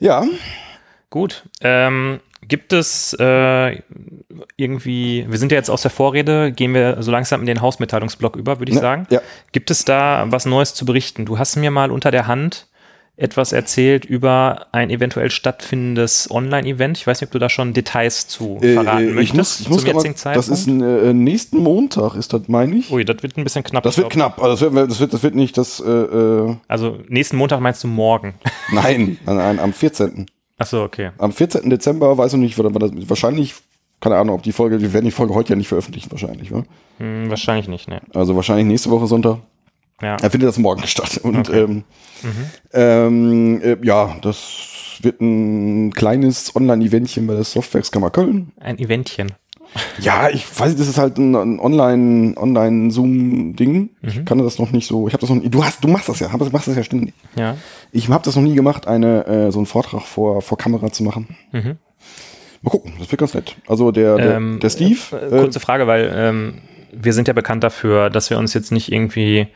ja. 0.01 0.25
Gut. 1.11 1.45
Ähm, 1.61 2.19
gibt 2.49 2.73
es 2.73 3.15
äh, 3.19 3.79
irgendwie, 4.57 5.27
wir 5.29 5.39
sind 5.39 5.53
ja 5.53 5.59
jetzt 5.59 5.71
aus 5.71 5.83
der 5.83 5.91
Vorrede, 5.91 6.53
gehen 6.53 6.75
wir 6.75 7.03
so 7.03 7.11
langsam 7.11 7.41
in 7.41 7.47
den 7.47 7.61
Hausmitteilungsblock 7.61 8.37
über, 8.37 8.59
würde 8.59 8.71
ich 8.71 8.77
Ja, 8.77 8.83
sagen. 8.83 9.07
ja. 9.11 9.21
Gibt 9.53 9.71
es 9.71 9.85
da 9.85 10.27
was 10.29 10.47
Neues 10.47 10.75
zu 10.75 10.85
berichten? 10.85 11.25
Du 11.27 11.39
hast 11.39 11.57
mir 11.57 11.71
mal 11.71 11.91
unter 11.91 12.11
der 12.11 12.27
Hand 12.27 12.67
etwas 13.17 13.53
erzählt 13.53 14.05
über 14.05 14.67
ein 14.73 14.91
eventuell 14.91 15.31
stattfindendes 15.31 16.29
Online-Event. 16.33 16.99
Ich 16.99 17.07
weiß 17.07 17.21
nicht, 17.21 17.29
ob 17.29 17.33
du 17.33 17.39
da 17.39 17.49
schon 17.49 17.73
Details 17.73 18.27
zu 18.27 18.59
verraten 18.61 19.09
Äh, 19.11 19.13
möchtest 19.13 19.61
ich 19.61 19.69
muss, 19.69 19.85
ich 19.85 19.93
muss 19.93 20.03
zum 20.03 20.17
Zeitpunkt. 20.17 20.37
Das 20.37 20.59
ist 20.59 20.67
ein, 20.67 20.83
äh, 20.83 21.13
nächsten 21.15 21.59
Montag, 21.59 22.17
ist 22.17 22.33
das, 22.33 22.49
meine 22.49 22.75
ich? 22.75 22.91
Ui, 22.91 23.05
das 23.05 23.23
wird 23.23 23.37
ein 23.37 23.45
bisschen 23.45 23.63
knapp. 23.63 23.85
Das 23.85 23.97
wird 23.99 24.11
knapp, 24.11 24.43
also 24.43 24.65
das 24.67 24.75
wird, 24.75 24.91
das 24.91 24.99
wird, 24.99 25.13
das 25.15 25.23
wird 25.23 25.37
nicht 25.37 25.57
das, 25.57 25.79
äh, 25.79 25.89
äh, 25.89 26.57
Also 26.67 26.99
nächsten 27.09 27.37
Montag 27.37 27.61
meinst 27.61 27.85
du 27.85 27.87
morgen? 27.89 28.35
nein, 28.73 29.17
nein, 29.27 29.37
nein, 29.37 29.59
am 29.61 29.73
14. 29.73 30.27
Achso, 30.59 30.85
okay. 30.85 31.11
Am 31.19 31.33
14. 31.33 31.69
Dezember, 31.69 32.17
weiß 32.17 32.35
ich 32.35 32.39
nicht, 32.39 32.59
wann 32.59 32.73
das, 32.73 32.91
wahrscheinlich, 33.09 33.55
keine 34.01 34.17
Ahnung, 34.17 34.37
ob 34.37 34.43
die 34.43 34.53
Folge, 34.53 34.81
wir 34.81 34.93
werden 34.93 35.05
die 35.05 35.11
Folge 35.11 35.35
heute 35.35 35.51
ja 35.51 35.57
nicht 35.57 35.69
veröffentlichen, 35.69 36.11
wahrscheinlich, 36.11 36.53
wa? 36.53 36.63
Hm, 36.99 37.29
wahrscheinlich 37.31 37.69
nicht, 37.69 37.89
ne. 37.89 38.01
Also 38.15 38.37
wahrscheinlich 38.37 38.67
nächste 38.67 38.91
Woche 38.91 39.07
Sonntag. 39.07 39.39
Ja. 40.03 40.17
Er 40.21 40.31
findet 40.31 40.49
das 40.49 40.59
morgen 40.59 40.87
statt. 40.87 41.19
Und 41.23 41.49
Okay. 41.49 41.63
ähm, 41.63 41.85
ähm, 42.73 43.61
äh, 43.63 43.77
ja, 43.83 44.17
das 44.23 44.99
wird 45.03 45.21
ein 45.21 45.93
kleines 45.93 46.55
Online-Eventchen 46.55 47.27
bei 47.27 47.35
der 47.35 47.45
Softwareskammer 47.45 48.11
Köln. 48.11 48.53
Ein 48.61 48.79
Eventchen. 48.79 49.33
Ja, 49.99 50.29
ich 50.29 50.45
weiß 50.59 50.77
das 50.77 50.89
ist 50.89 50.99
halt 50.99 51.19
ein, 51.19 51.35
ein 51.35 51.59
Online, 51.61 52.35
Online-Zoom-Ding. 52.37 53.91
Ich 54.03 54.25
kann 54.25 54.39
das 54.39 54.59
noch 54.59 54.71
nicht 54.73 54.87
so, 54.87 55.07
ich 55.09 55.15
habe 55.15 55.21
das 55.21 55.31
noch 55.31 55.37
nie, 55.43 55.49
du 55.49 55.65
hast, 55.65 55.83
du 55.83 55.89
machst 55.89 56.09
das 56.09 56.21
ja, 56.21 56.33
hab- 56.33 56.53
machst 56.53 56.69
das 56.69 56.77
ja 56.77 56.83
ständig. 56.85 57.15
Ja. 57.37 57.57
Ich 57.93 58.09
habe 58.09 58.25
das 58.25 58.37
noch 58.37 58.43
nie 58.43 58.55
gemacht, 58.55 58.87
eine, 58.87 59.27
äh, 59.27 59.51
so 59.51 59.59
einen 59.59 59.67
Vortrag 59.67 60.03
vor, 60.03 60.43
vor 60.43 60.59
Kamera 60.59 60.91
zu 60.93 61.03
machen. 61.03 61.37
Mhm. 61.53 61.77
Mal 62.63 62.71
gucken, 62.71 62.95
das 62.99 63.11
wird 63.11 63.19
ganz 63.21 63.35
nett. 63.35 63.57
Also 63.67 63.91
der, 63.91 64.17
der, 64.17 64.37
Ähm, 64.37 64.59
der 64.61 64.71
Steve, 64.71 64.99
Äh, 65.13 65.29
kurze 65.29 65.61
Frage, 65.61 65.87
weil 65.87 66.11
ähm, 66.15 66.55
wir 66.93 67.13
sind 67.13 67.29
ja 67.29 67.35
bekannt 67.35 67.63
dafür, 67.65 68.11
dass 68.11 68.31
wir 68.31 68.39
uns 68.39 68.55
jetzt 68.55 68.73
nicht 68.73 68.91
irgendwie 68.93 69.49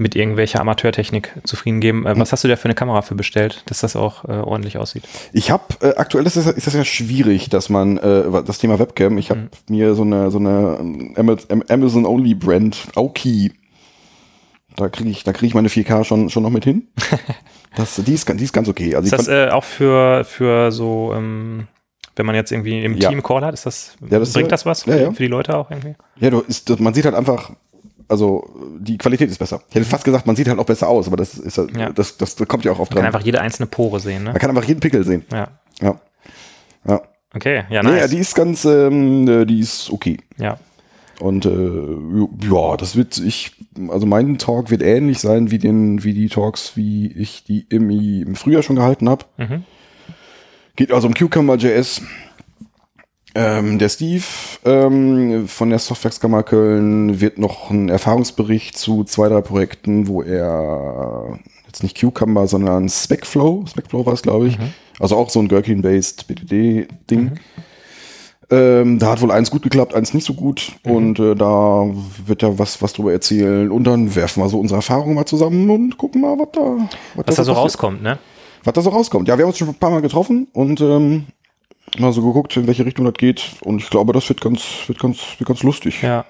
mit 0.00 0.16
irgendwelcher 0.16 0.60
Amateurtechnik 0.60 1.32
zufrieden 1.44 1.80
geben. 1.80 2.06
Äh, 2.06 2.18
was 2.18 2.32
hast 2.32 2.42
du 2.42 2.48
da 2.48 2.56
für 2.56 2.64
eine 2.64 2.74
Kamera 2.74 3.02
für 3.02 3.14
bestellt, 3.14 3.62
dass 3.66 3.80
das 3.80 3.94
auch 3.96 4.24
äh, 4.24 4.32
ordentlich 4.32 4.78
aussieht? 4.78 5.04
Ich 5.32 5.50
habe 5.50 5.62
äh, 5.82 5.94
aktuell 5.96 6.26
ist 6.26 6.36
das, 6.36 6.46
ist 6.46 6.66
das 6.66 6.74
ja 6.74 6.84
schwierig, 6.84 7.48
dass 7.50 7.68
man 7.68 7.98
äh, 7.98 8.42
das 8.44 8.58
Thema 8.58 8.78
Webcam. 8.78 9.18
Ich 9.18 9.30
habe 9.30 9.48
mir 9.68 9.94
so 9.94 10.02
eine 10.02 10.30
so 10.30 10.38
eine 10.38 10.78
ähm, 10.80 11.14
Ama- 11.16 11.36
Amazon 11.68 12.06
Only 12.06 12.34
Brand 12.34 12.88
Aoki. 12.96 13.52
Da 14.76 14.88
kriege 14.88 15.10
ich 15.10 15.24
da 15.24 15.32
kriege 15.32 15.46
ich 15.48 15.54
meine 15.54 15.68
4K 15.68 16.04
schon 16.04 16.30
schon 16.30 16.42
noch 16.42 16.50
mit 16.50 16.64
hin. 16.64 16.88
Das 17.76 17.94
die 18.04 18.14
ist 18.14 18.26
ganz- 18.26 18.38
die 18.38 18.44
ist 18.44 18.52
ganz 18.52 18.68
okay. 18.68 18.96
Also 18.96 19.04
Ist 19.06 19.12
das 19.16 19.28
äh, 19.28 19.48
auch 19.52 19.62
für, 19.62 20.24
für 20.24 20.72
so, 20.72 21.12
ähm, 21.14 21.68
wenn 22.16 22.26
man 22.26 22.34
jetzt 22.34 22.50
irgendwie 22.50 22.82
im 22.84 22.96
Ja. 22.96 23.10
Team 23.10 23.22
Call 23.22 23.44
hat, 23.44 23.54
ist 23.54 23.64
das, 23.64 23.94
Ja, 24.10 24.18
das 24.18 24.30
ist 24.30 24.34
bringt 24.34 24.48
ja- 24.48 24.50
das 24.50 24.66
was 24.66 24.84
ja, 24.86 24.94
für, 24.96 25.12
für 25.12 25.22
die 25.22 25.28
Leute 25.28 25.56
auch 25.56 25.70
irgendwie? 25.70 25.94
ja, 26.18 26.30
du 26.30 26.40
ist 26.40 26.68
man 26.80 26.94
sieht 26.94 27.04
halt 27.04 27.14
einfach 27.14 27.52
also 28.10 28.48
die 28.78 28.98
Qualität 28.98 29.30
ist 29.30 29.38
besser. 29.38 29.62
Ich 29.70 29.74
hätte 29.76 29.86
fast 29.86 30.04
gesagt, 30.04 30.26
man 30.26 30.36
sieht 30.36 30.48
halt 30.48 30.58
auch 30.58 30.66
besser 30.66 30.88
aus, 30.88 31.06
aber 31.06 31.16
das 31.16 31.38
ist 31.38 31.56
halt- 31.58 31.76
Ja. 31.76 31.90
das, 31.90 32.16
das 32.18 32.36
kommt 32.48 32.64
ja 32.64 32.72
auch 32.72 32.78
oft 32.78 32.90
Man 32.90 32.96
kann 32.96 33.02
dran. 33.04 33.14
einfach 33.14 33.24
jede 33.24 33.40
einzelne 33.40 33.66
Pore 33.66 34.00
sehen, 34.00 34.24
ne? 34.24 34.30
Man 34.30 34.38
kann 34.38 34.50
einfach 34.50 34.64
jeden 34.64 34.80
Pickel 34.80 35.04
sehen. 35.04 35.24
Ja. 35.32 35.48
Ja. 35.80 36.00
Ja. 36.86 37.00
Okay, 37.34 37.62
ja, 37.70 37.82
Nee, 37.82 37.90
nice. 37.90 38.00
ja, 38.00 38.08
die 38.08 38.18
ist 38.18 38.34
ganz 38.34 38.64
ähm, 38.64 39.28
äh, 39.28 39.44
die 39.46 39.60
ist 39.60 39.90
okay. 39.90 40.18
ja. 40.38 40.58
Und 41.20 41.44
äh, 41.44 41.50
ja, 42.50 42.76
das 42.78 42.96
wird 42.96 43.18
ich, 43.18 43.52
also 43.90 44.06
mein 44.06 44.38
Talk 44.38 44.70
wird 44.70 44.80
ähnlich 44.80 45.18
sein 45.18 45.50
wie 45.50 45.58
den, 45.58 46.02
wie 46.02 46.14
die 46.14 46.28
Talks, 46.30 46.78
wie 46.78 47.08
ich 47.12 47.44
die 47.44 47.66
im, 47.68 47.90
im 47.90 48.34
Frühjahr 48.36 48.62
schon 48.62 48.76
gehalten 48.76 49.06
habe. 49.10 49.26
Mhm. 49.36 49.64
Geht 50.76 50.92
also 50.92 51.06
um 51.08 51.12
Cucumber.js. 51.12 52.00
Ähm, 53.34 53.78
der 53.78 53.88
Steve 53.88 54.24
ähm, 54.64 55.46
von 55.46 55.70
der 55.70 55.78
Softwareskammer 55.78 56.42
Köln 56.42 57.20
wird 57.20 57.38
noch 57.38 57.70
einen 57.70 57.88
Erfahrungsbericht 57.88 58.76
zu 58.76 59.04
zwei, 59.04 59.28
drei 59.28 59.40
Projekten, 59.40 60.08
wo 60.08 60.22
er 60.22 61.38
jetzt 61.66 61.82
nicht 61.84 62.00
Cucumber, 62.00 62.48
sondern 62.48 62.88
Specflow, 62.88 63.64
Specflow 63.70 64.04
war 64.04 64.14
es, 64.14 64.22
glaube 64.22 64.48
ich. 64.48 64.58
Also 64.98 65.16
auch 65.16 65.30
so 65.30 65.38
ein 65.40 65.46
Gherkin-based 65.48 66.26
BDD-Ding. 66.26 67.32
Ähm, 68.52 68.98
da 68.98 69.12
hat 69.12 69.22
wohl 69.22 69.30
eins 69.30 69.50
gut 69.52 69.62
geklappt, 69.62 69.94
eins 69.94 70.12
nicht 70.12 70.26
so 70.26 70.34
gut. 70.34 70.72
Und 70.82 71.20
äh, 71.20 71.36
da 71.36 71.86
wird 72.26 72.42
er 72.42 72.58
was, 72.58 72.82
was 72.82 72.92
drüber 72.94 73.12
erzählen. 73.12 73.70
Und 73.70 73.84
dann 73.84 74.16
werfen 74.16 74.42
wir 74.42 74.48
so 74.48 74.58
unsere 74.58 74.78
Erfahrungen 74.78 75.14
mal 75.14 75.24
zusammen 75.26 75.70
und 75.70 75.96
gucken 75.96 76.20
mal, 76.22 76.36
was 76.36 76.48
da, 76.52 76.88
Was 77.14 77.26
da 77.26 77.32
so 77.32 77.36
passiert. 77.36 77.56
rauskommt, 77.56 78.02
ne? 78.02 78.18
Was 78.64 78.74
da 78.74 78.82
so 78.82 78.90
rauskommt. 78.90 79.28
Ja, 79.28 79.38
wir 79.38 79.44
haben 79.44 79.50
uns 79.50 79.58
schon 79.58 79.68
ein 79.68 79.74
paar 79.76 79.90
Mal 79.90 80.02
getroffen 80.02 80.48
und 80.52 80.80
ähm, 80.80 81.26
mal 81.98 82.12
so 82.12 82.22
geguckt, 82.22 82.56
in 82.56 82.66
welche 82.66 82.84
Richtung 82.84 83.04
das 83.04 83.14
geht. 83.14 83.42
Und 83.62 83.82
ich 83.82 83.90
glaube, 83.90 84.12
das 84.12 84.28
wird 84.28 84.40
ganz, 84.40 84.62
wird 84.86 84.98
ganz, 84.98 85.38
wird 85.38 85.48
ganz 85.48 85.62
lustig. 85.62 86.02
Ja. 86.02 86.24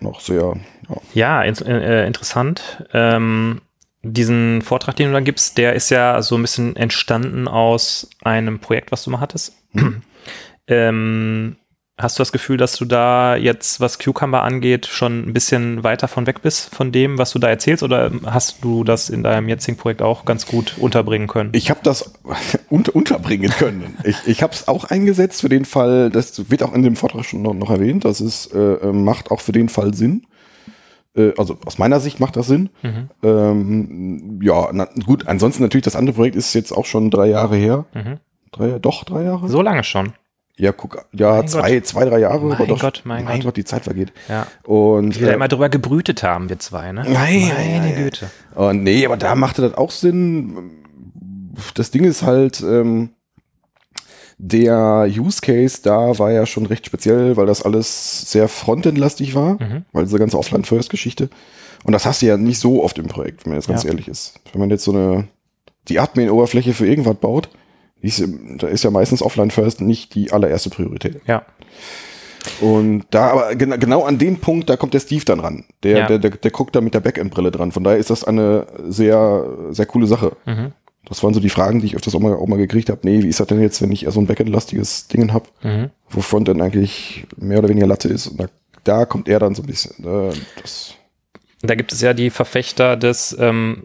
Noch 0.00 0.20
sehr, 0.20 0.54
ja. 0.88 0.96
Ja, 1.14 1.42
in, 1.42 1.54
äh, 1.66 2.06
interessant. 2.06 2.84
Ähm, 2.92 3.60
diesen 4.02 4.62
Vortrag, 4.62 4.96
den 4.96 5.08
du 5.08 5.14
da 5.14 5.20
gibst, 5.20 5.56
der 5.56 5.74
ist 5.74 5.90
ja 5.90 6.20
so 6.22 6.36
ein 6.36 6.42
bisschen 6.42 6.76
entstanden 6.76 7.48
aus 7.48 8.10
einem 8.22 8.58
Projekt, 8.58 8.92
was 8.92 9.04
du 9.04 9.10
mal 9.10 9.20
hattest. 9.20 9.56
ähm, 10.66 11.56
hast 11.96 12.18
du 12.18 12.22
das 12.22 12.32
Gefühl, 12.32 12.56
dass 12.56 12.76
du 12.76 12.84
da 12.84 13.36
jetzt, 13.36 13.80
was 13.80 13.98
Cucumber 13.98 14.42
angeht, 14.42 14.86
schon 14.86 15.28
ein 15.28 15.32
bisschen 15.32 15.84
weiter 15.84 16.08
von 16.08 16.26
weg 16.26 16.42
bist 16.42 16.74
von 16.74 16.90
dem, 16.90 17.18
was 17.18 17.30
du 17.32 17.38
da 17.38 17.48
erzählst? 17.48 17.82
Oder 17.82 18.10
hast 18.24 18.64
du 18.64 18.82
das 18.82 19.10
in 19.10 19.22
deinem 19.22 19.48
jetzigen 19.48 19.76
Projekt 19.76 20.02
auch 20.02 20.24
ganz 20.24 20.46
gut 20.46 20.76
unterbringen 20.78 21.28
können? 21.28 21.50
Ich 21.52 21.70
habe 21.70 21.80
das 21.82 22.12
unter, 22.68 22.96
unterbringen 22.96 23.50
können. 23.50 23.96
ich 24.04 24.16
ich 24.26 24.42
habe 24.42 24.52
es 24.52 24.66
auch 24.66 24.84
eingesetzt 24.84 25.40
für 25.40 25.48
den 25.48 25.64
Fall, 25.64 26.10
das 26.10 26.50
wird 26.50 26.62
auch 26.62 26.74
in 26.74 26.82
dem 26.82 26.96
Vortrag 26.96 27.24
schon 27.24 27.42
noch, 27.42 27.54
noch 27.54 27.70
erwähnt, 27.70 28.04
dass 28.04 28.20
es 28.20 28.46
äh, 28.46 28.58
äh, 28.58 28.92
macht 28.92 29.30
auch 29.30 29.40
für 29.40 29.52
den 29.52 29.68
Fall 29.68 29.94
Sinn. 29.94 30.26
Äh, 31.16 31.32
also 31.38 31.58
aus 31.64 31.78
meiner 31.78 32.00
Sicht 32.00 32.18
macht 32.18 32.34
das 32.34 32.48
Sinn. 32.48 32.70
Mhm. 32.82 33.10
Ähm, 33.22 34.40
ja, 34.42 34.68
na, 34.72 34.88
gut, 35.06 35.28
ansonsten 35.28 35.62
natürlich, 35.62 35.84
das 35.84 35.96
andere 35.96 36.16
Projekt 36.16 36.34
ist 36.34 36.54
jetzt 36.54 36.72
auch 36.72 36.86
schon 36.86 37.10
drei 37.10 37.28
Jahre 37.28 37.54
her. 37.54 37.84
Mhm. 37.94 38.18
Drei, 38.50 38.78
doch, 38.80 39.04
drei 39.04 39.22
Jahre? 39.22 39.48
So 39.48 39.62
lange 39.62 39.84
schon. 39.84 40.12
Ja, 40.56 40.70
guck, 40.72 41.04
ja, 41.12 41.32
Mein 41.38 41.48
zwei, 41.48 41.80
zwei, 41.80 42.04
drei 42.04 42.20
Jahre. 42.20 42.44
Mein 42.44 42.68
doch, 42.68 42.78
Gott, 42.80 43.02
mein 43.04 43.24
mein 43.24 43.36
Gott. 43.38 43.44
Gott, 43.46 43.56
die 43.56 43.64
Zeit 43.64 43.84
vergeht. 43.84 44.12
Ja. 44.28 44.46
Und, 44.62 45.18
wir 45.18 45.26
da 45.26 45.32
äh, 45.32 45.34
immer 45.34 45.48
drüber 45.48 45.68
gebrütet 45.68 46.22
haben, 46.22 46.48
wir 46.48 46.58
zwei, 46.60 46.92
ne? 46.92 47.02
Nein, 47.02 47.12
Meine 47.12 47.48
nein, 47.54 47.80
nein. 47.82 47.94
Güte. 47.96 48.30
Und 48.54 48.84
nee, 48.84 49.04
aber 49.04 49.16
da 49.16 49.34
machte 49.34 49.62
das 49.62 49.74
auch 49.74 49.90
Sinn. 49.90 50.70
Das 51.74 51.90
Ding 51.90 52.04
ist 52.04 52.22
halt, 52.22 52.60
ähm, 52.60 53.10
der 54.38 55.06
Use 55.08 55.40
Case 55.40 55.78
da 55.82 56.18
war 56.18 56.30
ja 56.32 56.44
schon 56.46 56.66
recht 56.66 56.86
speziell, 56.86 57.36
weil 57.36 57.46
das 57.46 57.62
alles 57.62 58.30
sehr 58.30 58.48
frontendlastig 58.48 59.34
war, 59.34 59.54
Mhm. 59.62 59.84
weil 59.92 60.04
diese 60.04 60.18
ganze 60.18 60.38
Offline-First-Geschichte. 60.38 61.30
Und 61.84 61.92
das 61.92 62.06
hast 62.06 62.22
du 62.22 62.26
ja 62.26 62.36
nicht 62.36 62.58
so 62.58 62.82
oft 62.82 62.98
im 62.98 63.06
Projekt, 63.06 63.44
wenn 63.44 63.50
man 63.52 63.60
jetzt 63.60 63.68
ganz 63.68 63.82
Ja. 63.84 63.90
ehrlich 63.90 64.08
ist. 64.08 64.40
Wenn 64.52 64.60
man 64.60 64.70
jetzt 64.70 64.84
so 64.84 64.92
eine, 64.92 65.28
die 65.88 66.00
Admin-Oberfläche 66.00 66.74
für 66.74 66.86
irgendwas 66.86 67.16
baut, 67.16 67.48
ist, 68.08 68.22
da 68.58 68.66
ist 68.68 68.84
ja 68.84 68.90
meistens 68.90 69.22
Offline 69.22 69.50
First 69.50 69.80
nicht 69.80 70.14
die 70.14 70.32
allererste 70.32 70.70
Priorität. 70.70 71.20
Ja. 71.26 71.44
Und 72.60 73.04
da 73.10 73.30
aber 73.30 73.54
genau, 73.54 73.78
genau 73.78 74.02
an 74.04 74.18
den 74.18 74.38
Punkt, 74.38 74.68
da 74.68 74.76
kommt 74.76 74.92
der 74.94 75.00
Steve 75.00 75.24
dann 75.24 75.40
ran. 75.40 75.64
Der, 75.82 75.98
Ja. 75.98 76.06
der, 76.06 76.18
der, 76.18 76.30
der 76.32 76.50
guckt 76.50 76.76
da 76.76 76.80
mit 76.82 76.92
der 76.94 77.00
Backend-Brille 77.00 77.50
dran. 77.50 77.72
Von 77.72 77.84
daher 77.84 77.98
ist 77.98 78.10
das 78.10 78.22
eine 78.24 78.66
sehr, 78.86 79.46
sehr 79.70 79.86
coole 79.86 80.06
Sache. 80.06 80.36
Mhm. 80.44 80.72
Das 81.06 81.22
waren 81.22 81.34
so 81.34 81.40
die 81.40 81.48
Fragen, 81.50 81.80
die 81.80 81.86
ich 81.86 81.96
öfters 81.96 82.14
auch 82.14 82.20
mal, 82.20 82.34
auch 82.34 82.46
mal 82.46 82.56
gekriegt 82.58 82.88
habe. 82.90 83.00
Nee, 83.02 83.22
wie 83.22 83.28
ist 83.28 83.40
das 83.40 83.46
denn 83.46 83.60
jetzt, 83.60 83.80
wenn 83.82 83.92
ich 83.92 84.04
eher 84.04 84.10
so 84.12 84.20
ein 84.20 84.26
Backend-lastiges 84.26 85.08
Ding 85.08 85.32
habe, 85.32 85.46
Mhm. 85.62 85.90
wo 86.10 86.20
Frontend 86.20 86.60
eigentlich 86.60 87.26
mehr 87.36 87.58
oder 87.60 87.68
weniger 87.70 87.86
Latte 87.86 88.08
ist? 88.08 88.26
Und 88.28 88.40
da, 88.40 88.46
da 88.84 89.04
kommt 89.06 89.28
er 89.28 89.38
dann 89.38 89.54
so 89.54 89.62
ein 89.62 89.66
bisschen. 89.66 90.04
Äh, 90.04 90.34
das, 90.60 90.94
Da 91.62 91.74
gibt 91.74 91.92
es 91.94 92.00
ja 92.02 92.12
die 92.12 92.28
Verfechter 92.30 92.96
des 92.98 93.34
ähm, 93.38 93.84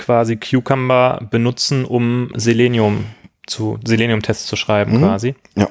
quasi 0.00 0.36
Cucumber 0.36 1.26
benutzen, 1.30 1.84
um 1.84 2.30
Selenium 2.34 3.04
zu 3.46 3.78
Selenium-Tests 3.86 4.46
zu 4.46 4.56
schreiben, 4.56 4.94
Mhm. 4.96 5.02
quasi. 5.02 5.34
ja. 5.56 5.68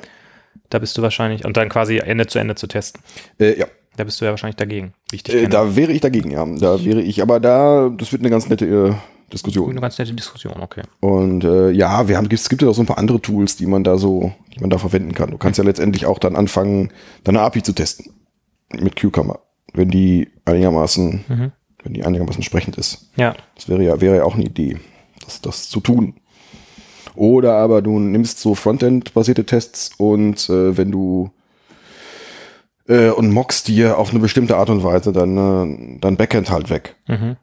Da 0.70 0.78
bist 0.80 0.96
du 0.98 1.02
wahrscheinlich, 1.02 1.46
und 1.46 1.58
dann 1.58 1.68
quasi 1.68 1.98
Ende 1.98 2.28
zu 2.28 2.38
Ende 2.38 2.54
zu 2.56 2.68
testen. 2.68 3.02
Äh, 3.40 3.58
ja. 3.60 3.66
Da 3.98 4.04
bist 4.04 4.22
du 4.22 4.26
ja 4.26 4.32
wahrscheinlich 4.32 4.56
dagegen, 4.58 4.94
Äh, 5.12 5.48
da 5.48 5.76
wäre 5.76 5.92
ich 5.92 6.00
dagegen, 6.02 6.30
ja. 6.32 6.46
Da 6.46 6.84
wäre 6.86 7.02
ich, 7.02 7.22
aber 7.24 7.40
da, 7.40 7.90
das 7.90 8.12
wird 8.12 8.22
eine 8.22 8.30
ganz 8.30 8.48
nette 8.48 8.66
äh, 8.66 8.94
Diskussion. 9.34 9.70
Eine 9.72 9.82
ganz 9.82 9.98
nette 9.98 10.14
Diskussion, 10.14 10.54
okay. 10.62 10.84
Und 11.00 11.44
äh, 11.44 11.72
ja, 11.72 12.08
wir 12.08 12.18
haben, 12.18 12.28
es 12.32 12.50
gibt 12.50 12.62
ja 12.62 12.70
auch 12.70 12.74
so 12.76 12.82
ein 12.84 12.86
paar 12.88 12.98
andere 13.00 13.20
Tools, 13.22 13.58
die 13.58 13.66
man 13.66 13.84
da 13.84 13.98
so, 13.98 14.32
die 14.56 14.60
man 14.60 14.70
da 14.70 14.78
verwenden 14.78 15.14
kann. 15.14 15.32
Du 15.32 15.38
kannst 15.38 15.58
ja 15.58 15.64
letztendlich 15.64 16.06
auch 16.06 16.20
dann 16.20 16.36
anfangen, 16.36 16.92
deine 17.24 17.42
API 17.42 17.62
zu 17.64 17.74
testen 17.74 18.14
mit 18.80 18.96
Cucumber, 18.96 19.40
wenn 19.74 19.90
die 19.90 20.30
einigermaßen, 20.46 21.26
Mhm. 21.28 21.52
Wenn 21.90 21.96
die 21.96 22.06
einigermaßen 22.06 22.44
sprechend 22.44 22.78
ist. 22.78 23.10
Ja, 23.16 23.36
Das 23.56 23.68
wäre 23.68 23.84
ja, 23.84 24.00
wäre 24.00 24.18
ja 24.18 24.24
auch 24.24 24.36
eine 24.36 24.44
Idee, 24.44 24.78
das, 25.26 25.42
das 25.42 25.70
zu 25.70 25.80
tun. 25.80 26.14
Oder 27.16 27.56
aber 27.56 27.82
du 27.82 27.98
nimmst 28.00 28.40
so 28.40 28.54
Frontend-basierte 28.54 29.46
Tests 29.46 29.92
und 29.98 30.48
äh, 30.50 30.78
wenn 30.78 30.92
du 30.92 31.32
äh, 32.88 33.10
und 33.10 33.32
mockst 33.32 33.68
dir 33.68 33.98
auf 33.98 34.12
eine 34.12 34.20
bestimmte 34.20 34.56
Art 34.56 34.70
und 34.70 34.84
Weise 34.84 35.12
dann, 35.12 35.96
äh, 35.96 36.00
dann 36.00 36.16
Backend 36.16 36.52
halt 36.52 36.70
weg. 36.70 36.96
mhm. 37.08 37.38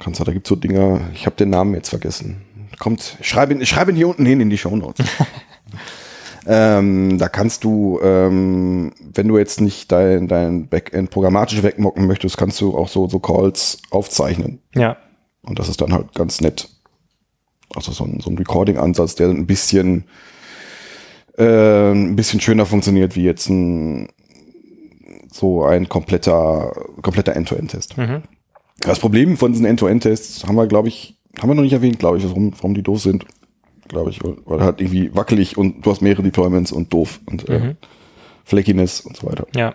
Kannst 0.00 0.18
du, 0.18 0.24
da 0.24 0.32
gibt's 0.32 0.48
so 0.48 0.56
Dinger, 0.56 1.02
ich 1.14 1.24
habe 1.24 1.36
den 1.36 1.50
Namen 1.50 1.72
jetzt 1.74 1.90
vergessen. 1.90 2.42
Kommt, 2.80 3.16
schreib 3.20 3.52
ihn, 3.52 3.64
schreib 3.64 3.88
ihn 3.88 3.94
hier 3.94 4.08
unten 4.08 4.26
hin 4.26 4.40
in 4.40 4.50
die 4.50 4.58
Shownotes. 4.58 5.06
ähm, 6.46 7.18
da 7.18 7.28
kannst 7.28 7.64
du, 7.64 7.98
ähm, 8.02 8.92
wenn 9.00 9.28
du 9.28 9.38
jetzt 9.38 9.60
nicht 9.60 9.90
dein, 9.90 10.28
dein 10.28 10.68
Backend 10.68 11.10
programmatisch 11.10 11.62
wegmocken 11.62 12.06
möchtest, 12.06 12.36
kannst 12.36 12.60
du 12.60 12.76
auch 12.76 12.88
so, 12.88 13.08
so 13.08 13.18
Calls 13.18 13.78
aufzeichnen. 13.90 14.60
ja, 14.74 14.96
Und 15.42 15.58
das 15.58 15.68
ist 15.68 15.80
dann 15.80 15.92
halt 15.92 16.14
ganz 16.14 16.40
nett. 16.40 16.68
Also 17.74 17.92
so 17.92 18.04
ein, 18.04 18.20
so 18.20 18.30
ein 18.30 18.38
Recording-Ansatz, 18.38 19.14
der 19.14 19.28
ein 19.28 19.46
bisschen, 19.46 20.04
äh, 21.38 21.92
ein 21.92 22.14
bisschen 22.14 22.40
schöner 22.40 22.66
funktioniert 22.66 23.16
wie 23.16 23.24
jetzt 23.24 23.48
ein, 23.48 24.08
so 25.32 25.64
ein 25.64 25.88
kompletter, 25.88 26.72
kompletter 27.02 27.34
End-to-End-Test. 27.34 27.96
mhm. 27.96 28.22
Das 28.80 28.98
Problem 28.98 29.36
von 29.36 29.52
diesen 29.52 29.66
End-to-End-Tests 29.66 30.44
haben 30.46 30.56
wir, 30.56 30.66
glaube 30.66 30.88
ich, 30.88 31.16
haben 31.40 31.48
wir 31.48 31.54
noch 31.54 31.62
nicht 31.62 31.72
erwähnt, 31.72 31.98
glaube 31.98 32.18
ich, 32.18 32.24
warum, 32.24 32.52
warum 32.54 32.74
die 32.74 32.82
doof 32.82 33.00
sind. 33.00 33.24
Glaube 33.88 34.10
ich, 34.10 34.22
weil, 34.24 34.36
weil 34.46 34.60
halt 34.60 34.80
irgendwie 34.80 35.14
wackelig 35.14 35.56
und 35.58 35.84
du 35.84 35.90
hast 35.90 36.00
mehrere 36.02 36.22
Deployments 36.22 36.72
und 36.72 36.92
doof 36.92 37.20
und 37.26 37.48
äh, 37.48 37.58
Mhm. 37.58 37.76
Fleckiness 38.44 39.00
und 39.00 39.16
so 39.16 39.26
weiter. 39.26 39.46
ja. 39.54 39.74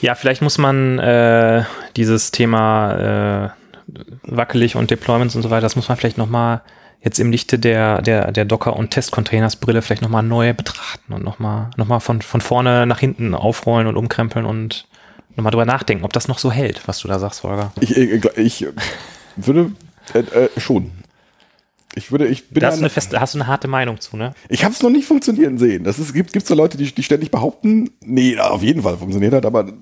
Ja, 0.00 0.14
vielleicht 0.14 0.42
muss 0.42 0.58
man 0.58 0.98
äh, 1.00 1.64
dieses 1.96 2.30
Thema 2.30 3.46
äh, 3.46 3.50
wackelig 4.22 4.76
und 4.76 4.90
Deployments 4.92 5.34
und 5.34 5.42
so 5.42 5.50
weiter, 5.50 5.62
das 5.62 5.74
muss 5.76 5.88
man 5.88 5.96
vielleicht 5.98 6.18
nochmal 6.18 6.60
jetzt 7.02 7.18
im 7.18 7.30
Lichte 7.32 7.58
der, 7.58 8.00
der, 8.02 8.30
der 8.32 8.44
Docker- 8.44 8.76
und 8.76 8.90
Test-Containers-Brille 8.90 9.82
vielleicht 9.82 10.02
nochmal 10.02 10.22
neu 10.22 10.52
betrachten 10.52 11.12
und 11.12 11.24
nochmal 11.24 11.70
noch 11.76 11.86
mal 11.88 11.98
von, 12.00 12.22
von 12.22 12.40
vorne 12.40 12.86
nach 12.86 12.98
hinten 13.00 13.34
aufrollen 13.34 13.86
und 13.88 13.96
umkrempeln 13.96 14.44
und 14.46 14.86
nochmal 15.36 15.50
drüber 15.50 15.64
nachdenken, 15.66 16.04
ob 16.04 16.12
das 16.12 16.28
noch 16.28 16.38
so 16.38 16.52
hält, 16.52 16.86
was 16.86 17.00
du 17.00 17.08
da 17.08 17.18
sagst, 17.18 17.40
Volker. 17.40 17.72
Ich, 17.80 17.96
ich, 17.96 18.24
ich 18.36 18.66
würde 19.36 19.72
äh, 20.14 20.18
äh, 20.20 20.48
schon. 20.60 20.92
Ich 21.98 22.12
würde, 22.12 22.26
ich 22.26 22.48
bin 22.48 22.60
Da 22.60 22.68
hast 22.68 22.78
eine 22.78 22.88
feste, 22.88 23.20
hast 23.20 23.34
du 23.34 23.38
eine 23.38 23.46
harte 23.46 23.68
Meinung 23.68 24.00
zu, 24.00 24.16
ne? 24.16 24.32
Ich 24.48 24.64
habe 24.64 24.72
es 24.72 24.82
noch 24.82 24.90
nicht 24.90 25.06
funktionieren 25.06 25.58
sehen. 25.58 25.84
Das 25.84 25.98
ist, 25.98 26.14
gibt 26.14 26.32
gibt 26.32 26.46
so 26.46 26.54
Leute, 26.54 26.78
die, 26.78 26.92
die 26.92 27.02
ständig 27.02 27.30
behaupten, 27.30 27.90
nee, 28.04 28.38
auf 28.38 28.62
jeden 28.62 28.82
Fall 28.82 28.96
funktioniert 28.96 29.34
hat, 29.34 29.44
aber 29.44 29.72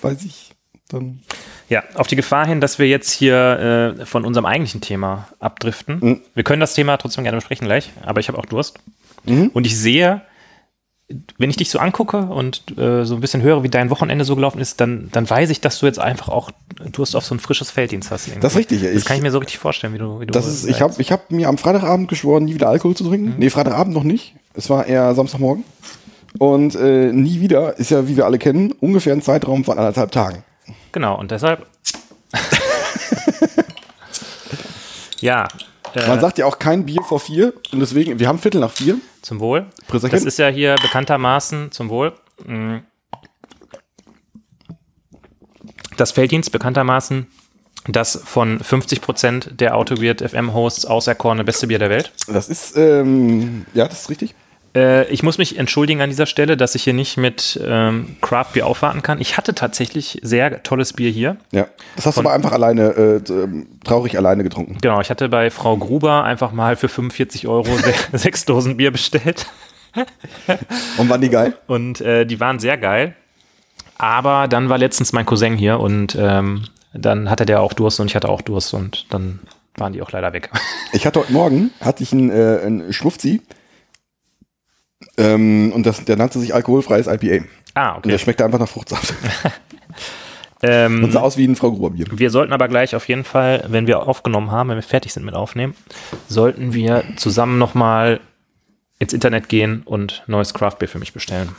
weiß 0.00 0.24
ich 0.24 0.52
dann. 0.88 1.20
Ja, 1.68 1.82
auf 1.94 2.06
die 2.06 2.16
Gefahr 2.16 2.46
hin, 2.46 2.60
dass 2.60 2.78
wir 2.78 2.86
jetzt 2.86 3.10
hier 3.10 3.96
äh, 3.98 4.06
von 4.06 4.24
unserem 4.24 4.46
eigentlichen 4.46 4.80
Thema 4.80 5.28
abdriften. 5.40 5.98
Mhm. 6.00 6.20
Wir 6.34 6.44
können 6.44 6.60
das 6.60 6.74
Thema 6.74 6.96
trotzdem 6.96 7.24
gerne 7.24 7.38
besprechen 7.38 7.66
gleich, 7.66 7.90
aber 8.02 8.20
ich 8.20 8.28
habe 8.28 8.38
auch 8.38 8.46
Durst. 8.46 8.78
Mhm. 9.24 9.50
Und 9.52 9.66
ich 9.66 9.76
sehe, 9.76 10.22
wenn 11.38 11.50
ich 11.50 11.56
dich 11.56 11.70
so 11.70 11.78
angucke 11.78 12.18
und 12.18 12.76
äh, 12.78 13.04
so 13.04 13.14
ein 13.14 13.20
bisschen 13.20 13.40
höre, 13.40 13.62
wie 13.62 13.68
dein 13.68 13.90
Wochenende 13.90 14.24
so 14.24 14.34
gelaufen 14.34 14.58
ist, 14.60 14.80
dann, 14.80 15.08
dann 15.12 15.30
weiß 15.30 15.50
ich, 15.50 15.60
dass 15.60 15.78
du 15.78 15.86
jetzt 15.86 16.00
einfach 16.00 16.28
auch 16.28 16.50
Durst 16.92 17.14
auf 17.14 17.24
so 17.24 17.32
ein 17.34 17.38
frisches 17.38 17.70
Felddienst 17.70 18.10
hast. 18.10 18.26
irgendwie. 18.26 18.40
Das 18.40 18.52
ist 18.54 18.58
richtig. 18.58 18.82
Das 18.82 18.90
Ich- 18.92 19.04
kann 19.04 19.16
ich 19.16 19.22
mir 19.22 19.30
so 19.30 19.38
richtig 19.38 19.58
vorstellen, 19.58 19.94
wie 19.94 19.98
du. 19.98 20.18
Wie 20.20 20.26
du 20.26 20.32
Das 20.32 20.46
ist, 20.48 20.64
ich 20.68 20.80
habe 20.82 20.94
ich 20.98 21.12
hab 21.12 21.30
mir 21.30 21.48
am 21.48 21.58
Freitagabend 21.58 22.08
geschworen, 22.08 22.44
nie 22.44 22.54
wieder 22.54 22.68
Alkohol 22.68 22.96
zu 22.96 23.04
trinken. 23.08 23.34
Nee, 23.38 23.50
Freitagabend 23.50 23.94
noch 23.94 24.02
nicht. 24.02 24.34
Es 24.54 24.68
war 24.68 24.84
eher 24.86 25.14
Samstagmorgen. 25.14 25.62
Und 26.38 26.74
äh, 26.74 27.12
nie 27.12 27.40
wieder 27.40 27.78
ist 27.78 27.90
ja, 27.92 28.08
wie 28.08 28.16
wir 28.16 28.26
alle 28.26 28.38
kennen, 28.38 28.72
ungefähr 28.80 29.12
ein 29.12 29.22
Zeitraum 29.22 29.64
von 29.64 29.78
anderthalb 29.78 30.10
Tagen. 30.12 30.42
Genau, 30.92 31.18
und 31.18 31.30
deshalb. 31.30 31.66
ja. 35.20 35.46
Äh, 35.94 36.08
Man 36.08 36.20
sagt 36.20 36.38
ja 36.38 36.46
auch 36.46 36.58
kein 36.58 36.84
Bier 36.84 37.02
vor 37.02 37.20
vier. 37.20 37.54
Und 37.72 37.80
deswegen, 37.80 38.18
wir 38.18 38.28
haben 38.28 38.38
Viertel 38.38 38.60
nach 38.60 38.72
vier. 38.72 38.96
Zum 39.26 39.40
Wohl. 39.40 39.66
Prösterchen. 39.88 40.16
Das 40.16 40.24
ist 40.24 40.38
ja 40.38 40.46
hier 40.46 40.76
bekanntermaßen 40.80 41.72
zum 41.72 41.88
Wohl. 41.88 42.12
mm, 42.44 42.76
Das 45.96 46.12
Felddienst 46.12 46.52
bekanntermaßen 46.52 47.26
das 47.88 48.20
von 48.24 48.60
50% 48.60 49.56
der 49.56 49.74
Autoweird 49.74 50.20
FM-Hosts 50.22 50.86
auserkorene 50.86 51.42
beste 51.42 51.66
Bier 51.66 51.80
der 51.80 51.90
Welt. 51.90 52.12
Das 52.28 52.48
ist, 52.48 52.76
ähm, 52.76 53.66
ja, 53.74 53.88
das 53.88 54.02
ist 54.02 54.10
richtig. 54.10 54.36
Äh, 54.76 55.08
ich 55.08 55.22
muss 55.22 55.38
mich 55.38 55.58
entschuldigen 55.58 56.02
an 56.02 56.10
dieser 56.10 56.26
Stelle, 56.26 56.56
dass 56.56 56.74
ich 56.74 56.84
hier 56.84 56.92
nicht 56.92 57.16
mit 57.16 57.58
ähm, 57.64 58.16
Craft 58.20 58.52
Bier 58.52 58.66
aufwarten 58.66 59.02
kann. 59.02 59.20
Ich 59.20 59.36
hatte 59.38 59.54
tatsächlich 59.54 60.20
sehr 60.22 60.62
tolles 60.62 60.92
Bier 60.92 61.10
hier. 61.10 61.38
Ja. 61.50 61.66
Das 61.96 62.06
hast 62.06 62.14
Von- 62.16 62.24
du 62.24 62.28
aber 62.28 62.36
einfach 62.36 62.52
alleine, 62.52 63.22
äh, 63.26 63.32
ähm, 63.32 63.66
traurig 63.84 64.16
alleine 64.18 64.42
getrunken. 64.44 64.76
Genau, 64.82 65.00
ich 65.00 65.08
hatte 65.10 65.28
bei 65.30 65.50
Frau 65.50 65.76
Gruber 65.78 66.24
einfach 66.24 66.52
mal 66.52 66.76
für 66.76 66.88
45 66.88 67.48
Euro 67.48 67.76
se 67.78 67.94
sechs 68.18 68.44
Dosen 68.44 68.76
Bier 68.76 68.90
bestellt. 68.90 69.46
Und 70.98 71.08
waren 71.08 71.20
die 71.22 71.30
geil? 71.30 71.54
Und 71.66 72.02
äh, 72.02 72.26
die 72.26 72.38
waren 72.38 72.58
sehr 72.58 72.76
geil. 72.76 73.14
Aber 73.96 74.46
dann 74.46 74.68
war 74.68 74.76
letztens 74.76 75.14
mein 75.14 75.24
Cousin 75.24 75.54
hier 75.56 75.80
und 75.80 76.14
ähm, 76.20 76.64
dann 76.92 77.30
hatte 77.30 77.46
der 77.46 77.62
auch 77.62 77.72
Durst 77.72 77.98
und 77.98 78.08
ich 78.08 78.14
hatte 78.14 78.28
auch 78.28 78.42
Durst 78.42 78.74
und 78.74 79.06
dann 79.08 79.38
waren 79.76 79.94
die 79.94 80.02
auch 80.02 80.12
leider 80.12 80.34
weg. 80.34 80.50
Ich 80.92 81.06
hatte 81.06 81.20
heute 81.20 81.32
Morgen, 81.32 81.70
hatte 81.80 82.02
ich 82.02 82.12
einen, 82.12 82.28
äh, 82.28 82.60
einen 82.62 82.92
Schwufzi. 82.92 83.40
Ähm, 85.18 85.72
und 85.72 85.86
das, 85.86 86.04
der 86.04 86.16
nannte 86.16 86.38
sich 86.38 86.54
alkoholfreies 86.54 87.06
IPA. 87.06 87.44
ah, 87.74 87.92
Und 87.92 88.06
der 88.06 88.14
okay. 88.14 88.18
schmeckte 88.18 88.44
einfach 88.44 88.58
nach 88.58 88.68
Fruchtsaft. 88.68 89.14
Ähm, 90.62 91.04
Und 91.04 91.12
sah 91.12 91.20
aus 91.20 91.36
wie 91.36 91.46
ein 91.46 91.54
Frau 91.54 91.70
Gruber 91.70 91.90
Bier. 91.90 92.06
wir 92.10 92.30
sollten 92.30 92.52
aber 92.54 92.66
gleich 92.68 92.96
auf 92.96 93.06
jeden 93.08 93.24
Fall, 93.24 93.64
wenn 93.68 93.86
wir 93.86 94.08
aufgenommen 94.08 94.50
haben, 94.50 94.70
wenn 94.70 94.76
wir 94.76 94.82
fertig 94.82 95.12
sind 95.12 95.24
mit 95.24 95.34
Aufnehmen, 95.34 95.74
sollten 96.28 96.72
wir 96.72 97.04
zusammen 97.16 97.58
nochmal 97.58 98.20
ins 98.98 99.12
Internet 99.12 99.50
gehen 99.50 99.82
und 99.84 100.22
neues 100.26 100.54
Craftbeer 100.54 100.88
für 100.88 100.98
mich 100.98 101.12
bestellen. 101.12 101.50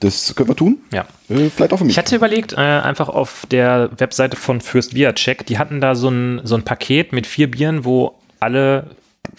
Das 0.00 0.34
können 0.34 0.48
wir 0.48 0.56
tun. 0.56 0.78
Ja. 0.92 1.02
Äh, 1.28 1.50
vielleicht 1.50 1.72
auch 1.74 1.78
für 1.78 1.84
mich. 1.84 1.92
Ich 1.94 1.98
hatte 1.98 2.16
überlegt, 2.16 2.54
äh, 2.54 2.56
einfach 2.56 3.10
auf 3.10 3.44
der 3.50 3.90
Webseite 3.98 4.36
von 4.36 4.62
Fürst 4.62 4.94
Beer 4.94 5.14
Check, 5.14 5.44
die 5.46 5.58
hatten 5.58 5.82
da 5.82 5.94
so 5.94 6.08
ein, 6.08 6.40
so 6.44 6.54
ein 6.54 6.62
Paket 6.64 7.12
mit 7.12 7.26
vier 7.26 7.50
Bieren, 7.50 7.84
wo 7.84 8.14
alle 8.40 8.86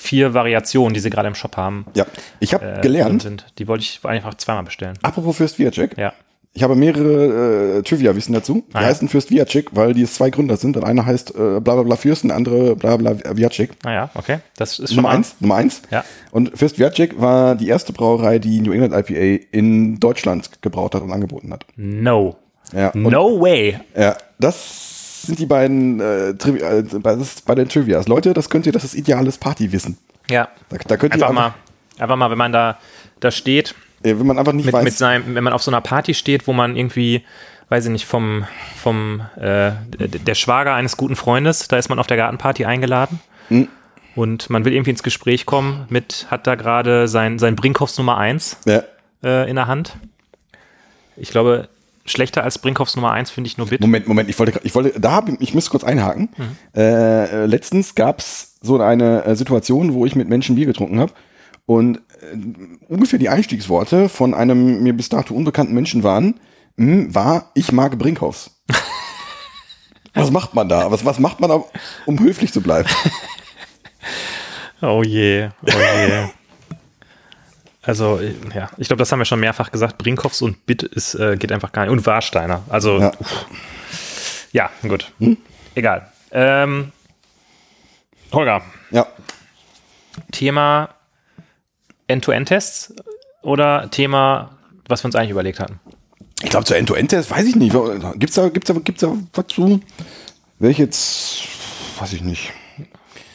vier 0.02 0.34
Variationen, 0.34 0.94
die 0.94 1.00
sie 1.00 1.10
gerade 1.10 1.28
im 1.28 1.36
Shop 1.36 1.56
haben, 1.58 1.86
ja, 1.94 2.06
ich 2.40 2.54
habe 2.54 2.78
äh, 2.78 2.82
gelernt, 2.82 3.22
sind. 3.22 3.46
Die 3.60 3.68
wollte 3.68 3.84
ich 3.84 4.00
einfach 4.04 4.34
zweimal 4.36 4.64
bestellen. 4.64 4.98
apropos 5.04 5.38
Fürst 5.38 5.60
Viacek, 5.60 5.98
Ja. 5.98 6.12
ich 6.54 6.64
habe 6.64 6.76
mehrere 6.76 7.78
äh, 7.78 7.82
Trivia-Wissen 7.84 8.34
dazu. 8.34 8.64
Die 8.70 8.76
Ah, 8.76 8.82
ja. 8.82 8.88
heißen 8.88 9.08
Fürst 9.10 9.30
Viacek, 9.32 9.70
weil 9.76 9.94
die 9.94 10.06
zwei 10.06 10.30
Gründer 10.32 10.58
sind. 10.58 10.76
Und 10.76 10.84
einer 10.84 11.06
heißt 11.06 11.32
äh, 11.32 11.60
bla 11.62 11.76
bla 11.76 11.84
bla 11.84 11.96
Fürst 11.96 12.24
und 12.24 12.30
der 12.30 12.38
andere 12.38 12.76
bla 12.76 12.98
bla 12.98 13.16
Viacek. 13.38 13.72
Naja, 13.86 14.10
okay. 14.16 14.40
Das 14.58 14.80
ist 14.80 14.90
schon 14.90 14.98
Nummer 15.04 15.10
eins, 15.16 15.36
Nummer 15.40 15.56
eins. 15.56 15.82
Ja. 15.92 16.04
Und 16.32 16.58
Fürst 16.58 16.80
Viacek 16.80 17.22
war 17.22 17.56
die 17.56 17.68
erste 17.70 17.94
Brauerei, 17.94 18.40
die 18.40 18.60
New 18.60 18.72
England 18.74 18.94
IPA 18.94 19.46
in 19.52 20.00
Deutschland 20.00 20.50
gebraut 20.62 20.96
hat 20.96 21.04
und 21.04 21.12
angeboten 21.12 21.54
hat. 21.54 21.66
No. 21.78 22.36
Ja, 22.74 22.90
und, 22.90 23.04
No 23.04 23.40
way. 23.40 23.80
ja 23.96 24.18
das 24.40 24.90
sind 25.24 25.40
die 25.40 25.46
beiden 25.46 26.00
äh, 26.00 26.34
Trivi 26.36 26.60
äh, 26.60 26.84
bei 27.46 27.56
den 27.56 27.70
Trivias. 27.70 28.08
Leute, 28.08 28.34
das 28.34 28.50
könnt 28.50 28.66
ihr, 28.66 28.72
das 28.72 28.84
ist 28.84 28.94
ideales 28.94 29.38
Partywissen. 29.38 29.98
Ja. 30.30 30.50
Da, 30.70 30.78
da 30.88 30.98
könnt 30.98 31.14
ihr 31.16 31.16
Einfach 31.16 31.34
mal, 31.34 31.54
einfach 32.00 32.16
mal, 32.16 32.30
wenn 32.32 32.38
man 32.38 32.52
da, 32.52 32.78
da 33.20 33.32
steht, 33.32 33.76
wenn 34.02 34.26
man 34.26 34.40
einfach 34.40 34.54
nicht 34.54 34.66
mit, 34.66 34.74
weiß, 34.74 34.84
mit 34.84 34.94
seinem, 34.94 35.36
wenn 35.36 35.44
man 35.44 35.54
auf 35.54 35.62
so 35.64 35.72
einer 35.72 35.82
Party 35.82 36.14
steht, 36.14 36.48
wo 36.48 36.54
man 36.54 36.76
irgendwie, 36.76 37.24
weiß 37.70 37.86
ich 37.86 37.92
nicht, 37.92 38.06
vom, 38.06 38.46
vom 38.82 39.22
äh, 39.38 39.72
der 39.98 40.36
Schwager 40.36 40.74
eines 40.74 40.98
guten 40.98 41.16
Freundes, 41.16 41.68
da 41.68 41.78
ist 41.78 41.90
man 41.90 42.00
auf 42.00 42.08
der 42.08 42.18
Gartenparty 42.18 42.66
eingeladen. 42.66 43.20
Hm. 43.50 43.68
und 44.16 44.50
man 44.50 44.64
will 44.66 44.74
irgendwie 44.74 44.92
ins 44.92 45.04
Gespräch 45.04 45.46
kommen 45.46 45.86
mit, 45.90 46.28
hat 46.32 46.48
da 46.48 46.56
gerade 46.56 47.08
sein, 47.10 47.38
sein 47.38 47.56
Brinkhoffs 47.56 47.98
Nummer 47.98 48.18
1 48.18 48.58
Ja. 48.66 48.84
äh, 49.24 49.50
in 49.50 49.56
der 49.58 49.68
Hand. 49.68 49.98
Ich 51.18 51.30
glaube, 51.32 51.68
schlechter 52.12 52.43
als 52.43 52.60
Brinkhoffs 52.60 52.95
Nummer 52.95 53.12
1 53.12 53.32
finde 53.32 53.47
ich 53.47 53.58
nur 53.58 53.67
Bit. 53.67 53.82
Moment, 53.82 54.08
Moment, 54.08 54.30
ich 54.30 54.38
wollte, 54.38 54.60
ich 54.63 54.76
wollte, 54.76 55.00
da 55.00 55.12
hab 55.12 55.30
ich, 55.30 55.39
ich 55.39 55.54
muss 55.54 55.69
kurz 55.69 55.84
einhaken. 55.84 56.30
Äh, 56.76 56.82
äh, 56.82 57.45
letztens 57.45 57.95
gab's 57.95 58.58
so 58.62 58.80
eine 58.80 59.26
äh, 59.26 59.36
Situation, 59.36 59.93
wo 59.93 60.06
ich 60.06 60.15
mit 60.15 60.30
Menschen 60.30 60.56
Bier 60.56 60.65
getrunken 60.65 61.00
habe 61.00 61.13
und 61.65 61.97
äh, 61.97 62.38
ungefähr 62.88 63.19
die 63.19 63.30
Einstiegsworte 63.30 64.10
von 64.10 64.34
einem 64.34 64.84
mir 64.84 64.93
bis 64.93 65.10
dato 65.10 65.34
unbekannten 65.34 65.74
Menschen 65.74 66.04
waren, 66.04 66.39
hm, 66.78 67.13
war, 67.13 67.52
ich 67.56 67.71
mag 67.71 67.97
Brinkhoffs. 67.97 68.62
was 70.13 70.32
macht 70.32 70.54
man 70.54 70.69
da? 70.69 70.91
Was, 70.91 71.06
was 71.06 71.19
macht 71.19 71.39
man 71.39 71.50
da, 71.50 71.63
um 72.06 72.19
höflich 72.19 72.52
zu 72.52 72.62
bleiben? 72.62 72.89
Oh 74.84 75.04
je, 75.04 75.50
oh 75.62 76.08
je. 76.08 76.28
Also, 77.84 78.20
ja, 78.20 78.70
ich 78.78 78.88
glaube, 78.88 79.00
das 79.00 79.12
haben 79.12 79.20
wir 79.20 79.26
schon 79.26 79.39
mehrfach 79.39 79.72
gesagt. 79.72 79.98
Brinkhoffs 79.98 80.41
und 80.41 80.65
Bit 80.67 80.84
ist, 80.84 81.15
äh, 81.15 81.36
geht 81.38 81.52
einfach 81.52 81.72
gar 81.72 81.84
nicht. 81.84 81.91
Und 81.91 82.06
Warsteiner. 82.06 82.62
Also, 82.70 83.00
Ja. 83.00 83.12
ja, 84.52 84.70
gut. 84.88 85.12
Egal. 85.74 86.12
Ähm, 86.32 86.91
Holger, 88.32 88.62
Ja. 88.91 89.08
Thema 90.32 90.89
End-to-End-Tests 92.08 92.94
oder 93.41 93.89
Thema, 93.89 94.52
was 94.88 95.04
wir 95.04 95.08
uns 95.08 95.15
eigentlich 95.15 95.32
überlegt 95.32 95.60
hatten? 95.60 95.80
Ich 96.44 96.50
glaube, 96.50 96.65
zur 96.65 96.78
End-to-End-Test 96.78 97.32
weiß 97.32 97.46
ich 97.46 97.56
nicht. 97.56 97.76
Gibt's 98.15 98.36
da, 98.36 98.50
gibt's 98.50 98.67
da, 98.67 98.74
gibt's 98.80 99.02
da 99.02 99.13
was 99.34 99.48
zu? 99.48 99.82
Wäre 100.60 100.72
ich 100.72 100.78
jetzt, 100.78 101.44
weiß 102.00 102.13
ich 102.13 102.22
nicht. 102.22 102.52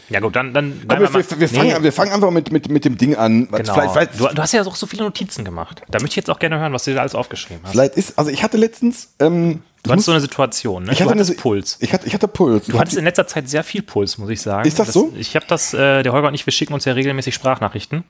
Ja 0.09 0.21
gut, 0.21 0.37
dann, 0.37 0.55
dann 0.55 0.83
wir, 0.89 1.01
wir, 1.01 1.41
wir, 1.41 1.49
fangen, 1.49 1.69
Nee, 1.69 1.83
wir 1.83 1.93
fangen 1.93 2.13
einfach 2.13 2.31
mit, 2.31 2.53
mit, 2.53 2.69
mit 2.69 2.85
dem 2.85 2.97
Ding 2.97 3.17
an. 3.17 3.49
genau. 3.51 3.75
Vielleicht, 3.75 3.93
vielleicht, 3.93 4.21
du, 4.21 4.29
du 4.29 4.43
hast 4.43 4.53
ja 4.53 4.63
auch 4.63 4.77
so 4.77 4.87
viele 4.87 5.05
Notizen 5.05 5.45
gemacht. 5.45 5.83
Da 5.89 5.99
möchte 5.99 6.13
ich 6.13 6.17
jetzt 6.17 6.31
auch 6.31 6.39
gerne 6.39 6.59
hören, 6.59 6.73
was 6.73 6.85
du 6.85 6.95
da 6.95 7.01
alles 7.01 7.15
aufgeschrieben 7.15 7.63
hast. 7.65 7.73
vielleicht 7.73 7.97
ist, 7.97 8.19
also 8.19 8.31
ich 8.31 8.43
hatte 8.43 8.57
letztens, 8.57 9.15
ähm, 9.19 9.63
Du 9.83 9.93
hattest 9.93 10.07
so 10.07 10.13
eine 10.13 10.21
Situation, 10.21 10.85
ne? 10.85 10.93
ich 10.93 11.01
hatte 11.01 11.13
eine, 11.13 11.25
Puls. 11.25 11.77
Ich 11.81 11.93
hatte, 11.93 12.09
ich 12.09 12.15
hatte 12.15 12.27
Puls. 12.27 12.67
Du 12.67 12.77
hattest 12.77 12.97
in 12.97 13.05
letzter 13.05 13.29
Zeit 13.29 13.49
sehr 13.49 13.63
viel 13.63 13.83
Puls, 13.83 14.19
muss 14.19 14.31
ich 14.31 14.43
sagen. 14.43 14.67
Ist 14.67 14.81
das 14.81 14.93
so? 14.93 15.13
Ich 15.17 15.37
habe 15.37 15.47
das, 15.49 15.75
äh, 15.75 16.03
der 16.03 16.13
Holger 16.13 16.27
und 16.27 16.35
ich, 16.35 16.45
wir 16.45 16.53
schicken 16.53 16.75
uns 16.75 16.85
ja 16.87 16.93
regelmäßig 16.93 17.35
Sprachnachrichten. 17.35 18.03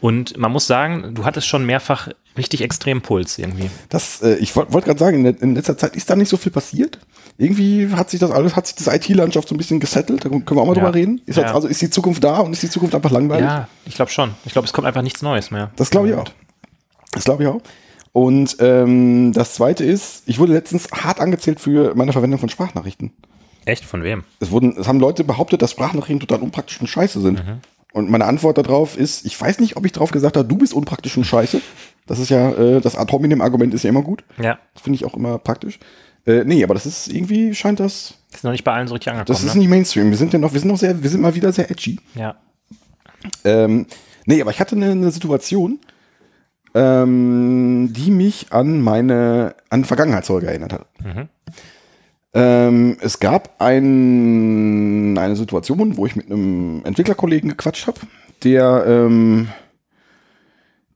Und 0.00 0.36
man 0.36 0.50
muss 0.50 0.66
sagen, 0.66 1.14
du 1.14 1.24
hattest 1.24 1.46
schon 1.46 1.64
mehrfach 1.64 2.08
richtig 2.36 2.62
extrem 2.62 3.02
Puls 3.02 3.38
irgendwie. 3.38 3.70
das, 3.88 4.22
äh, 4.22 4.34
ich 4.36 4.56
wollte 4.56 4.72
wollt 4.72 4.84
gerade 4.84 4.98
sagen, 4.98 5.24
in 5.24 5.54
letzter 5.54 5.76
Zeit 5.76 5.96
ist 5.96 6.08
da 6.08 6.16
nicht 6.16 6.28
so 6.28 6.36
viel 6.36 6.50
passiert. 6.50 6.98
Irgendwie 7.38 7.88
hat 7.90 8.10
sich 8.10 8.20
das 8.20 8.30
alles, 8.30 8.54
hat 8.56 8.66
sich 8.66 8.76
das 8.76 8.86
IT-Landschaft 8.94 9.48
so 9.48 9.54
ein 9.54 9.58
bisschen 9.58 9.80
gesettelt. 9.80 10.24
Da 10.24 10.28
können 10.28 10.44
wir 10.48 10.58
auch 10.60 10.66
mal 10.66 10.76
Ja. 10.76 10.82
drüber 10.82 10.94
reden. 10.94 11.20
Ist 11.26 11.36
Ja. 11.36 11.44
jetzt, 11.44 11.54
also 11.54 11.66
ist 11.68 11.80
die 11.82 11.90
Zukunft 11.90 12.22
da 12.22 12.38
und 12.38 12.52
ist 12.52 12.62
die 12.62 12.70
Zukunft 12.70 12.94
einfach 12.94 13.10
langweilig? 13.10 13.44
Ja, 13.46 13.68
ich 13.86 13.94
glaube 13.94 14.10
schon. 14.10 14.34
Ich 14.44 14.52
glaube, 14.52 14.66
es 14.66 14.72
kommt 14.72 14.86
einfach 14.86 15.02
nichts 15.02 15.22
Neues 15.22 15.50
mehr. 15.50 15.70
Das 15.76 15.90
glaube 15.90 16.08
ich 16.10 16.14
auch. 16.14 16.28
Das 17.12 17.24
glaube 17.24 17.42
ich 17.42 17.48
auch. 17.48 17.60
Und 18.12 18.56
ähm, 18.60 19.32
das 19.32 19.54
zweite 19.54 19.84
ist, 19.84 20.22
ich 20.26 20.38
wurde 20.38 20.52
letztens 20.52 20.88
hart 20.92 21.18
angezählt 21.20 21.60
für 21.60 21.94
meine 21.94 22.12
Verwendung 22.12 22.38
von 22.38 22.48
Sprachnachrichten. 22.50 23.12
Echt? 23.64 23.84
Von 23.84 24.02
wem? 24.02 24.24
Es 24.40 24.50
wurden, 24.50 24.76
es 24.78 24.86
haben 24.86 25.00
Leute 25.00 25.24
behauptet, 25.24 25.62
dass 25.62 25.70
Sprachnachrichten 25.70 26.20
total 26.20 26.42
unpraktisch 26.42 26.80
und 26.80 26.86
scheiße 26.88 27.20
sind. 27.20 27.44
Mhm. 27.44 27.60
Und 27.94 28.10
meine 28.10 28.24
Antwort 28.24 28.58
darauf 28.58 28.96
ist, 28.96 29.24
ich 29.26 29.38
weiß 29.40 29.60
nicht, 29.60 29.76
ob 29.76 29.84
ich 29.86 29.92
drauf 29.92 30.10
gesagt 30.10 30.36
habe, 30.36 30.46
du 30.48 30.56
bist 30.56 30.72
unpraktisch 30.74 31.16
und 31.16 31.24
scheiße. 31.24 31.60
Das 32.06 32.18
ist 32.18 32.30
ja, 32.30 32.50
äh, 32.50 32.80
das 32.80 32.96
ad 32.96 33.12
hominem 33.12 33.40
Argument 33.40 33.72
ist 33.74 33.84
ja 33.84 33.90
immer 33.90 34.02
gut. 34.02 34.24
Ja. 34.42 34.58
Das 34.74 34.82
finde 34.82 34.96
ich 34.96 35.04
auch 35.04 35.14
immer 35.14 35.38
praktisch. 35.38 35.78
Äh, 36.26 36.44
nee, 36.44 36.62
aber 36.62 36.74
das 36.74 36.86
ist 36.86 37.08
irgendwie 37.08 37.54
scheint 37.54 37.80
das, 37.80 38.14
Das 38.30 38.38
ist 38.38 38.44
noch 38.44 38.52
nicht 38.52 38.64
bei 38.64 38.72
allen 38.72 38.86
so 38.86 38.94
richtig 38.94 39.12
angekommen. 39.12 39.26
das 39.34 39.42
ist 39.44 39.54
ne? 39.54 39.60
nicht 39.60 39.68
Mainstream. 39.68 40.10
Wir 40.10 40.16
sind 40.16 40.32
ja 40.32 40.38
noch, 40.38 40.52
wir 40.52 40.60
sind 40.60 40.68
noch 40.68 40.78
sehr, 40.78 41.02
wir 41.02 41.10
sind 41.10 41.20
mal 41.20 41.34
wieder 41.34 41.52
sehr 41.52 41.70
edgy. 41.70 41.98
Ja. 42.14 42.36
Ähm, 43.44 43.86
nee, 44.26 44.40
aber 44.40 44.50
ich 44.50 44.60
hatte 44.60 44.76
eine, 44.76 44.92
eine 44.92 45.10
Situation, 45.10 45.80
ähm, 46.74 47.92
die 47.92 48.10
mich 48.10 48.52
an 48.52 48.80
meine, 48.80 49.54
an 49.68 49.84
Vergangenheitsfolge 49.84 50.46
erinnert 50.46 50.72
hat. 50.72 50.86
Ähm, 52.34 52.96
es 53.00 53.20
gab 53.20 53.60
ein, 53.60 55.18
eine 55.18 55.36
Situation, 55.36 55.96
wo 55.96 56.06
ich 56.06 56.16
mit 56.16 56.26
einem 56.26 56.82
Entwicklerkollegen 56.84 57.50
gequatscht 57.50 57.86
habe, 57.86 58.00
der, 58.42 58.84
ähm, 58.86 59.48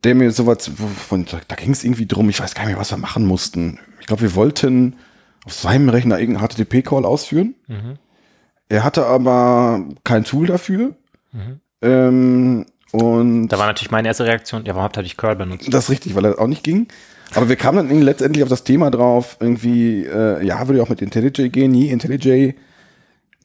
der 0.02 0.14
mir 0.14 0.30
sowas, 0.30 0.70
von, 1.08 1.26
da 1.48 1.56
ging 1.56 1.72
es 1.72 1.84
irgendwie 1.84 2.06
drum, 2.06 2.30
ich 2.30 2.40
weiß 2.40 2.54
gar 2.54 2.62
nicht 2.62 2.72
mehr, 2.72 2.80
was 2.80 2.90
wir 2.90 2.96
machen 2.96 3.26
mussten. 3.26 3.78
Ich 4.00 4.06
glaube, 4.06 4.22
wir 4.22 4.34
wollten 4.34 4.96
auf 5.46 5.52
seinem 5.52 5.88
Rechner 5.88 6.18
irgendeinen 6.18 6.46
HTTP-Call 6.48 7.04
ausführen. 7.04 7.54
Er 8.68 8.84
hatte 8.84 9.06
aber 9.06 9.84
kein 10.04 10.24
Tool 10.24 10.46
dafür. 10.46 10.94
Ähm, 11.82 12.66
und 12.92 13.48
Da 13.48 13.58
war 13.58 13.66
natürlich 13.66 13.90
meine 13.90 14.08
erste 14.08 14.24
Reaktion, 14.24 14.64
ja, 14.64 14.74
warum 14.74 14.84
habt 14.84 14.96
ihr 14.96 15.02
nicht 15.02 15.16
Curl 15.16 15.36
benutzt? 15.36 15.72
das 15.72 15.84
ist 15.84 15.90
richtig, 15.90 16.14
weil 16.14 16.22
das 16.22 16.38
auch 16.38 16.46
nicht 16.46 16.64
ging. 16.64 16.88
Aber 17.34 17.48
wir 17.48 17.56
kamen 17.56 17.88
dann 17.88 18.02
letztendlich 18.02 18.42
auf 18.42 18.48
das 18.48 18.64
Thema 18.64 18.90
drauf, 18.90 19.36
irgendwie, 19.40 20.04
äh, 20.04 20.44
ja, 20.44 20.66
würde 20.68 20.82
auch 20.82 20.88
mit 20.88 21.02
IntelliJ 21.02 21.48
gehen, 21.50 21.72
nie 21.72 21.88
IntelliJ 21.90 22.54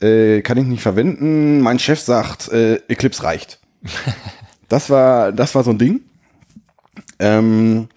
äh, 0.01 0.41
kann 0.41 0.57
ich 0.57 0.65
nicht 0.65 0.81
verwenden. 0.81 1.61
Mein 1.61 1.79
Chef 1.79 1.99
sagt, 1.99 2.49
äh, 2.49 2.75
Eclipse 2.87 3.23
reicht. 3.23 3.59
das 4.69 4.89
war, 4.89 5.31
das 5.31 5.53
war 5.55 5.63
so 5.63 5.71
ein 5.71 5.77
Ding. 5.77 6.01
Ähm, 7.19 7.87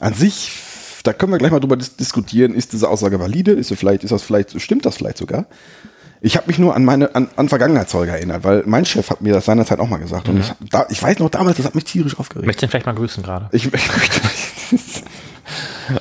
an 0.00 0.14
sich, 0.14 0.52
da 1.02 1.12
können 1.12 1.32
wir 1.32 1.38
gleich 1.38 1.50
mal 1.50 1.60
drüber 1.60 1.76
dis 1.76 1.96
diskutieren, 1.96 2.54
ist 2.54 2.72
diese 2.72 2.88
Aussage 2.88 3.18
valide, 3.18 3.52
ist 3.52 3.68
sie 3.68 3.76
vielleicht, 3.76 4.04
ist 4.04 4.10
das 4.10 4.22
vielleicht, 4.22 4.60
stimmt 4.60 4.84
das 4.84 4.96
vielleicht 4.96 5.18
sogar? 5.18 5.46
Ich 6.24 6.36
habe 6.36 6.46
mich 6.46 6.58
nur 6.58 6.76
an 6.76 6.84
meine, 6.84 7.14
an, 7.16 7.28
an 7.34 7.48
Vergangenheitszeuge 7.48 8.12
erinnert, 8.12 8.44
weil 8.44 8.62
mein 8.64 8.84
Chef 8.84 9.10
hat 9.10 9.22
mir 9.22 9.32
das 9.32 9.44
seinerzeit 9.44 9.80
auch 9.80 9.88
mal 9.88 9.98
gesagt. 9.98 10.28
Und 10.28 10.38
ich, 10.38 10.52
da, 10.70 10.86
ich 10.88 11.02
weiß 11.02 11.18
noch 11.18 11.30
damals, 11.30 11.56
das 11.56 11.66
hat 11.66 11.74
mich 11.74 11.82
tierisch 11.82 12.16
aufgeregt. 12.16 12.46
Möchtest 12.46 12.62
du 12.62 12.66
ihn 12.66 12.70
vielleicht 12.70 12.86
mal 12.86 12.94
grüßen 12.94 13.24
gerade? 13.24 13.48
Ich, 13.50 13.64
ich 13.72 13.72
möchte 13.72 14.20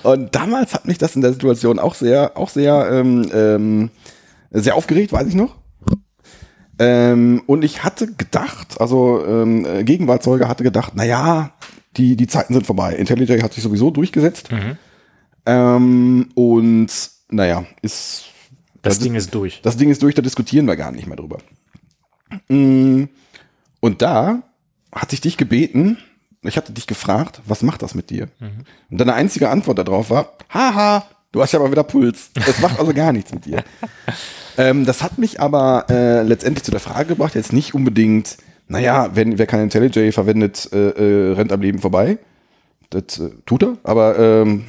Und 0.03 0.35
damals 0.35 0.75
hat 0.75 0.85
mich 0.85 0.99
das 0.99 1.15
in 1.15 1.21
der 1.21 1.33
Situation 1.33 1.79
auch 1.79 1.95
sehr, 1.95 2.37
auch 2.37 2.49
sehr, 2.49 2.87
ähm, 2.91 3.31
ähm, 3.33 3.89
sehr 4.51 4.75
aufgeregt, 4.75 5.11
weiß 5.11 5.27
ich 5.27 5.33
noch. 5.33 5.55
Ähm, 6.77 7.41
und 7.47 7.63
ich 7.63 7.83
hatte 7.83 8.13
gedacht, 8.13 8.79
also 8.79 9.25
ähm, 9.25 9.65
äh, 9.65 9.83
Gegenwartzeuge 9.83 10.47
hatte 10.47 10.63
gedacht, 10.63 10.95
naja, 10.95 11.51
die, 11.97 12.15
die 12.15 12.27
Zeiten 12.27 12.53
sind 12.53 12.65
vorbei. 12.65 12.95
IntelliJ 12.95 13.41
hat 13.41 13.53
sich 13.53 13.63
sowieso 13.63 13.91
durchgesetzt. 13.91 14.49
Ähm, 15.45 16.29
und 16.35 16.89
naja, 17.29 17.65
ist 17.81 18.25
Das, 18.81 18.95
Das 18.95 18.99
Ding 18.99 19.15
ist 19.15 19.33
durch. 19.33 19.61
das 19.61 19.77
Ding 19.77 19.89
ist 19.89 20.01
durch, 20.03 20.15
da 20.15 20.21
diskutieren 20.21 20.65
wir 20.67 20.75
gar 20.75 20.91
nicht 20.91 21.07
mehr 21.07 21.15
drüber. 21.17 21.37
Mm, 22.49 23.05
Und 23.79 24.01
da 24.01 24.43
hatte 24.93 25.15
ich 25.15 25.21
dich 25.21 25.37
gebeten, 25.37 25.97
ich 26.43 26.57
hatte 26.57 26.73
dich 26.73 26.87
gefragt, 26.87 27.41
was 27.45 27.61
macht 27.63 27.81
das 27.81 27.95
mit 27.95 28.09
dir? 28.09 28.27
Und 28.89 28.99
deine 28.99 29.13
einzige 29.13 29.49
Antwort 29.49 29.77
darauf 29.79 30.09
war, 30.09 30.33
haha, 30.53 31.05
du 31.31 31.41
hast 31.41 31.51
ja 31.53 31.59
mal 31.59 31.71
wieder 31.71 31.83
Puls. 31.83 32.31
Das 32.33 32.59
macht 32.59 32.79
also 32.79 32.93
gar 32.93 33.11
nichts 33.11 33.33
mit 33.33 33.45
dir. 33.45 33.63
ähm, 34.57 34.85
das 34.85 35.01
hat 35.03 35.17
mich 35.17 35.39
aber 35.39 35.85
äh, 35.89 36.23
letztendlich 36.23 36.63
zu 36.63 36.71
der 36.71 36.79
Frage 36.79 37.09
gebracht, 37.09 37.35
jetzt 37.35 37.53
nicht 37.53 37.73
unbedingt, 37.73 38.37
naja, 38.67 39.09
wenn, 39.15 39.37
wer 39.37 39.47
kein 39.47 39.61
IntelliJ 39.61 40.11
verwendet, 40.13 40.69
äh, 40.73 40.89
äh, 40.89 41.33
rennt 41.33 41.51
am 41.51 41.61
Leben 41.61 41.79
vorbei. 41.79 42.17
Das 42.89 43.19
äh, 43.19 43.29
tut 43.45 43.63
er, 43.63 43.77
aber 43.83 44.17
ähm, 44.19 44.65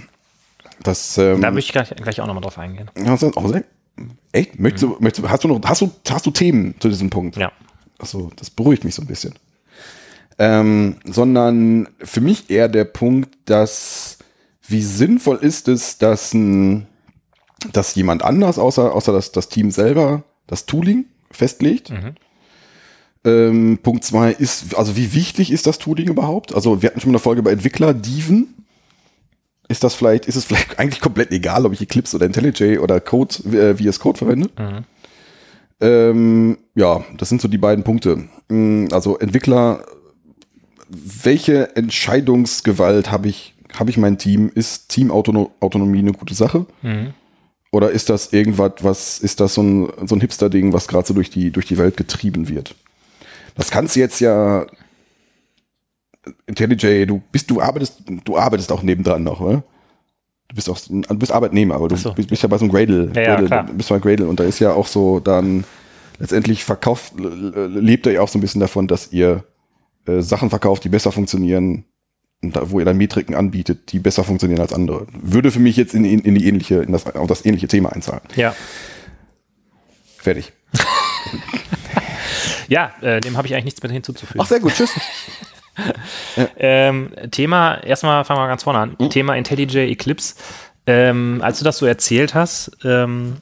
das 0.83 1.19
ähm, 1.19 1.41
Da 1.41 1.51
möchte 1.51 1.69
ich 1.69 1.73
gleich, 1.73 1.95
gleich 1.97 2.21
auch 2.21 2.27
nochmal 2.27 2.43
drauf 2.43 2.59
eingehen. 2.59 2.91
Hast 3.07 3.23
du, 3.23 3.33
oh, 3.35 3.53
echt? 4.33 4.59
Möchtest 4.59 4.83
du, 4.85 4.97
möchtest 5.01 5.29
hast 5.29 5.45
du 5.45 5.49
noch, 5.49 5.61
hast 5.65 5.81
du, 5.81 5.91
hast 6.09 6.27
du 6.27 6.31
Themen 6.31 6.75
zu 6.81 6.89
diesem 6.89 7.11
Punkt? 7.11 7.37
Ja. 7.37 7.53
Achso, 7.99 8.31
das 8.37 8.51
beruhigt 8.51 8.85
mich 8.85 8.95
so 8.95 9.03
ein 9.03 9.07
bisschen. 9.07 9.35
Ähm, 10.39 10.97
sondern 11.05 11.89
für 12.03 12.21
mich 12.21 12.51
eher 12.51 12.69
der 12.69 12.85
Punkt, 12.85 13.35
dass 13.45 14.19
wie 14.67 14.83
sinnvoll 14.83 15.37
ist 15.37 15.69
es, 15.69 15.99
dass, 15.99 16.33
ein, 16.33 16.87
dass 17.73 17.95
jemand 17.95 18.23
anders, 18.25 18.59
außer, 18.59 18.95
außer 18.95 19.13
das, 19.13 19.33
das 19.33 19.49
Team 19.49 19.71
selber, 19.71 20.25
das 20.47 20.67
Tooling 20.67 21.07
festlegt. 21.31 21.93
Ähm, 23.25 23.79
Punkt 23.83 24.05
zwei 24.05 24.33
ist, 24.33 24.75
also 24.75 24.97
wie 24.97 25.15
wichtig 25.15 25.53
ist 25.53 25.67
das 25.67 25.79
Tooling 25.79 26.09
überhaupt? 26.09 26.55
Also 26.55 26.83
wir 26.83 26.89
hatten 26.91 27.01
schon 27.01 27.11
mal 27.11 27.17
eine 27.17 27.23
Folge 27.23 27.41
über 27.41 27.53
Entwickler, 27.53 27.95
Diven. 27.95 28.62
Ist 29.73 29.83
das 29.83 29.95
vielleicht, 29.95 30.27
ist 30.27 30.37
es 30.37 30.45
vielleicht 30.45 30.79
eigentlich 30.79 31.01
komplett 31.01 31.33
egal, 31.33 31.65
ob 31.65 31.73
ich 31.73 31.81
Eclipse 31.81 32.17
oder 32.17 32.27
IntelliJ 32.27 32.77
oder 32.79 33.01
Code, 33.01 33.35
äh, 33.57 33.75
VS 33.75 34.01
Code 34.01 34.19
verwende? 34.19 34.51
Ähm, 35.81 36.59
ja, 36.75 37.03
das 37.17 37.31
sind 37.31 37.41
so 37.41 37.49
die 37.49 37.57
beiden 37.57 37.83
Punkte. 37.83 38.29
Mm, 38.49 38.89
Also 38.93 39.19
Entwickler, 39.19 39.83
welche 40.91 41.75
Entscheidungsgewalt 41.75 43.11
habe 43.11 43.29
ich, 43.29 43.55
habe 43.79 43.89
ich 43.89 43.97
mein 43.97 44.19
Team? 44.19 44.53
Ist 44.55 44.91
Teamautonomie 44.91 46.01
eine 46.01 46.13
gute 46.13 46.35
Sache? 46.35 46.67
Oder 47.71 47.93
ist 47.93 48.11
das 48.11 48.35
irgendwas, 48.35 48.73
was, 48.83 49.19
ist 49.21 49.41
das 49.41 49.55
so 49.55 49.63
ein, 49.63 49.89
so 50.07 50.15
ein 50.15 50.21
Hipster-Ding, 50.21 50.75
was 50.75 50.87
gerade 50.87 51.09
so 51.09 51.15
durch 51.15 51.31
die, 51.31 51.51
durch 51.51 51.65
die 51.65 51.79
Welt 51.79 51.97
getrieben 51.97 52.51
wird? 52.51 52.75
Das 53.55 53.71
kannst 53.71 53.97
du 53.97 54.01
jetzt 54.01 54.21
ja, 54.21 54.67
IntelliJ, 56.47 57.07
du 57.07 57.23
bist, 57.33 57.51
du 57.51 57.61
arbeitest, 57.61 58.03
du 58.25 58.39
arbeitest 58.39 58.71
auch 58.73 58.83
nebendran 58.83 59.23
noch, 59.25 59.41
oder? 59.41 59.63
Du 60.49 60.55
bist 60.55 60.69
auch, 60.69 60.79
du 60.89 61.15
bist 61.19 61.33
Arbeitnehmer, 61.33 61.77
aber 61.77 61.89
du 61.89 61.97
so. 61.97 62.13
bist, 62.13 62.29
bist 62.29 62.43
ja 62.43 62.49
bei 62.49 62.59
so 62.59 62.65
einem 62.65 62.73
Gradle, 62.73 63.11
Ja, 63.15 63.23
ja, 63.23 63.29
Gradle 63.31 63.47
klar. 63.47 63.65
du 63.67 63.73
bist 63.75 63.89
bei 63.89 63.99
Gradle 63.99 64.27
und 64.29 64.39
da 64.39 64.45
ist 64.45 64.59
ja 64.59 64.73
auch 64.73 64.87
so 64.87 65.19
dann 65.19 65.65
letztendlich 66.19 66.65
verkauft, 66.65 67.15
lebt 67.17 68.07
ihr 68.07 68.13
ja 68.13 68.21
auch 68.21 68.29
so 68.29 68.39
ein 68.39 68.43
bisschen 68.43 68.61
davon, 68.61 68.87
dass 68.87 69.13
ihr 69.13 69.45
äh, 70.07 70.21
Sachen 70.21 70.51
verkauft, 70.51 70.85
die 70.85 70.89
besser 70.89 71.11
funktionieren, 71.11 71.85
und 72.43 72.57
da, 72.57 72.71
wo 72.71 72.81
ihr 72.81 72.85
dann 72.85 72.97
Metriken 72.97 73.35
anbietet, 73.37 73.93
die 73.93 74.01
besser 74.01 74.25
funktionieren 74.25 74.61
als 74.61 74.73
andere. 74.73 75.07
Würde 75.13 75.51
für 75.53 75.61
mich 75.61 75.77
jetzt 75.77 75.95
in, 75.95 76.05
in, 76.05 76.21
in 76.21 76.35
die 76.35 76.47
ähnliche, 76.49 76.83
in 76.83 76.91
das, 76.93 77.07
auf 77.15 77.29
das 77.29 77.45
ähnliche 77.47 77.69
Thema 77.69 77.93
einzahlen. 77.93 78.23
Ja. 78.37 78.55
Fertig. 80.19 80.53
Ja, 82.69 82.93
äh, 83.03 83.21
dem 83.21 83.37
habe 83.37 83.47
ich 83.47 83.53
eigentlich 83.53 83.67
nichts 83.67 83.83
mehr 83.83 83.93
hinzuzufügen. 83.93 84.41
Ach, 84.41 84.49
sehr 84.49 84.61
gut, 84.61 84.73
tschüss. 84.75 84.93
Ähm, 86.57 87.11
Thema, 87.31 87.83
erstmal 87.83 88.25
fangen 88.25 88.41
wir 88.41 88.49
ganz 88.49 88.63
vorne 88.63 88.79
an. 88.79 89.11
Thema 89.11 89.35
IntelliJ 89.37 89.91
Eclipse. 89.91 90.35
Ähm, 90.87 91.41
als 91.43 91.59
du 91.59 91.65
das 91.65 91.79
so 91.79 91.87
erzählt 91.87 92.35
hast, 92.35 92.73
ähm, 92.85 93.39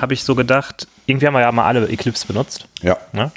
habe 0.00 0.14
ich 0.14 0.24
so 0.24 0.34
gedacht, 0.34 0.86
irgendwie 1.06 1.26
haben 1.26 1.34
wir 1.34 1.40
ja 1.40 1.52
mal 1.52 1.66
alle 1.66 1.88
Eclipse 1.88 2.26
benutzt. 2.26 2.68
Ja. 2.82 2.98
Ne? 3.12 3.30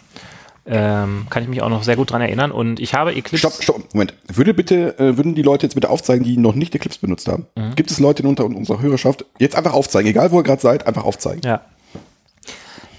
Ähm, 0.65 1.27
kann 1.29 1.43
ich 1.43 1.49
mich 1.49 1.61
auch 1.61 1.69
noch 1.69 1.83
sehr 1.83 1.95
gut 1.95 2.11
dran 2.11 2.21
erinnern. 2.21 2.51
Und 2.51 2.79
ich 2.79 2.93
habe 2.93 3.11
Eclipse. 3.11 3.37
Stopp, 3.37 3.63
stopp, 3.63 3.93
Moment. 3.93 4.13
Würde 4.27 4.53
bitte, 4.53 4.97
äh, 4.99 5.17
würden 5.17 5.35
die 5.35 5.41
Leute 5.41 5.65
jetzt 5.65 5.75
bitte 5.75 5.89
aufzeigen, 5.89 6.23
die 6.23 6.37
noch 6.37 6.55
nicht 6.55 6.75
Eclipse 6.75 6.99
benutzt 6.99 7.27
haben? 7.27 7.47
Gibt 7.75 7.91
es 7.91 7.99
Leute 7.99 8.23
in 8.23 8.29
unter 8.29 8.45
unserer 8.45 8.81
Hörerschaft? 8.81 9.25
Jetzt 9.39 9.55
einfach 9.55 9.73
aufzeigen, 9.73 10.09
egal 10.09 10.31
wo 10.31 10.39
ihr 10.39 10.43
gerade 10.43 10.61
seid, 10.61 10.85
einfach 10.85 11.03
aufzeigen. 11.03 11.41
Ja. 11.43 11.61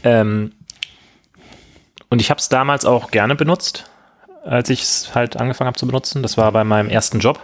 Ähm, 0.03 0.53
und 2.09 2.21
ich 2.21 2.31
habe 2.31 2.41
es 2.41 2.49
damals 2.49 2.85
auch 2.85 3.11
gerne 3.11 3.35
benutzt, 3.35 3.91
als 4.45 4.71
ich 4.71 4.83
es 4.83 5.15
halt 5.15 5.37
angefangen 5.39 5.69
habe 5.69 5.79
zu 5.79 5.87
benutzen. 5.87 6.23
Das 6.23 6.37
war 6.37 6.51
bei 6.53 6.65
meinem 6.65 6.89
ersten 6.89 7.19
Job. 7.21 7.41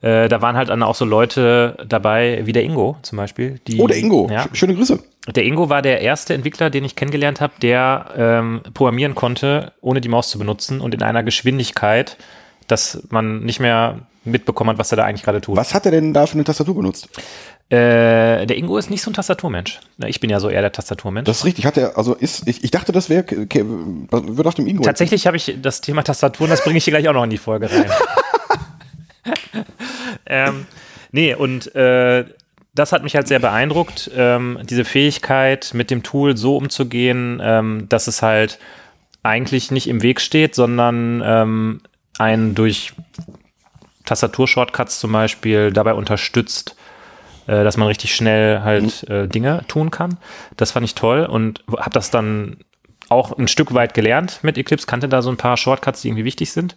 Äh, 0.00 0.28
da 0.28 0.40
waren 0.42 0.56
halt 0.56 0.68
dann 0.68 0.82
auch 0.84 0.94
so 0.94 1.04
Leute 1.04 1.76
dabei, 1.88 2.42
wie 2.44 2.52
der 2.52 2.62
Ingo 2.62 2.96
zum 3.02 3.18
Beispiel. 3.18 3.60
Die, 3.66 3.80
Oh, 3.80 3.86
der 3.88 3.96
Ingo. 3.96 4.28
Ja, 4.30 4.42
Sch- 4.44 4.54
Schöne 4.54 4.74
Grüße. 4.76 5.02
der 5.34 5.44
Ingo 5.44 5.68
war 5.70 5.82
der 5.82 6.00
erste 6.02 6.34
Entwickler, 6.34 6.70
den 6.70 6.84
ich 6.84 6.94
kennengelernt 6.94 7.40
habe, 7.40 7.54
der 7.60 8.06
ähm, 8.16 8.60
programmieren 8.74 9.16
konnte, 9.16 9.72
ohne 9.80 10.00
die 10.00 10.08
Maus 10.08 10.30
zu 10.30 10.38
benutzen 10.38 10.80
und 10.80 10.94
in 10.94 11.02
einer 11.02 11.24
Geschwindigkeit, 11.24 12.16
dass 12.68 13.02
man 13.10 13.40
nicht 13.40 13.58
mehr 13.58 13.98
mitbekommen 14.24 14.70
hat, 14.70 14.78
was 14.78 14.92
er 14.92 14.96
da 14.96 15.04
eigentlich 15.04 15.22
gerade 15.24 15.40
tut. 15.40 15.56
Was 15.56 15.74
hat 15.74 15.84
er 15.86 15.90
denn 15.92 16.12
da 16.14 16.26
für 16.26 16.34
eine 16.34 16.44
Tastatur 16.44 16.76
benutzt? 16.76 17.08
Äh, 17.70 18.46
der 18.46 18.56
Ingo 18.56 18.78
ist 18.78 18.88
nicht 18.88 19.02
so 19.02 19.10
ein 19.10 19.14
Tastaturmensch. 19.14 19.80
Ich 20.06 20.20
bin 20.20 20.30
ja 20.30 20.40
so 20.40 20.48
eher 20.48 20.62
der 20.62 20.72
Tastaturmensch. 20.72 21.26
Das 21.26 21.38
ist 21.38 21.44
richtig. 21.44 21.66
Hat 21.66 21.76
er, 21.76 21.98
also 21.98 22.14
ist, 22.14 22.48
ich, 22.48 22.64
ich 22.64 22.70
dachte, 22.70 22.92
das 22.92 23.10
wäre, 23.10 23.24
okay, 23.42 23.62
auf 24.10 24.54
dem 24.54 24.66
Ingo. 24.66 24.82
Tatsächlich 24.82 25.26
habe 25.26 25.36
ich 25.36 25.58
das 25.60 25.82
Thema 25.82 26.02
Tastaturen, 26.02 26.50
das 26.50 26.64
bringe 26.64 26.78
ich 26.78 26.84
hier 26.84 26.92
gleich 26.92 27.08
auch 27.08 27.12
noch 27.12 27.24
in 27.24 27.30
die 27.30 27.36
Folge 27.36 27.70
rein. 27.70 27.90
ähm, 30.26 30.66
nee, 31.12 31.34
und 31.34 31.74
äh, 31.74 32.24
das 32.74 32.92
hat 32.92 33.02
mich 33.02 33.14
halt 33.14 33.28
sehr 33.28 33.38
beeindruckt, 33.38 34.10
ähm, 34.16 34.60
diese 34.62 34.86
Fähigkeit, 34.86 35.72
mit 35.74 35.90
dem 35.90 36.02
Tool 36.02 36.38
so 36.38 36.56
umzugehen, 36.56 37.38
ähm, 37.42 37.86
dass 37.90 38.06
es 38.06 38.22
halt 38.22 38.58
eigentlich 39.22 39.70
nicht 39.70 39.88
im 39.88 40.02
Weg 40.02 40.22
steht, 40.22 40.54
sondern 40.54 41.22
ähm, 41.22 41.80
einen 42.18 42.54
durch 42.54 42.94
Tastaturshortcuts 44.06 45.00
zum 45.00 45.12
Beispiel 45.12 45.70
dabei 45.70 45.92
unterstützt, 45.92 46.76
äh, 47.48 47.64
dass 47.64 47.76
man 47.76 47.88
richtig 47.88 48.14
schnell 48.14 48.60
halt 48.60 49.08
äh, 49.08 49.26
Dinge 49.26 49.64
tun 49.66 49.90
kann. 49.90 50.18
Das 50.56 50.70
fand 50.70 50.84
ich 50.84 50.94
toll 50.94 51.24
und 51.24 51.64
habe 51.76 51.90
das 51.90 52.10
dann 52.10 52.58
auch 53.08 53.36
ein 53.36 53.48
Stück 53.48 53.72
weit 53.72 53.94
gelernt 53.94 54.40
mit 54.42 54.58
Eclipse, 54.58 54.86
kannte 54.86 55.08
da 55.08 55.22
so 55.22 55.30
ein 55.30 55.38
paar 55.38 55.56
Shortcuts, 55.56 56.02
die 56.02 56.08
irgendwie 56.08 56.26
wichtig 56.26 56.52
sind. 56.52 56.76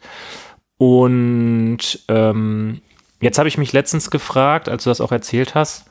Und 0.77 1.99
ähm, 2.07 2.81
jetzt 3.19 3.37
habe 3.37 3.49
ich 3.49 3.57
mich 3.57 3.73
letztens 3.73 4.09
gefragt, 4.09 4.69
als 4.69 4.85
du 4.85 4.89
das 4.89 5.01
auch 5.01 5.11
erzählt 5.11 5.55
hast, 5.55 5.85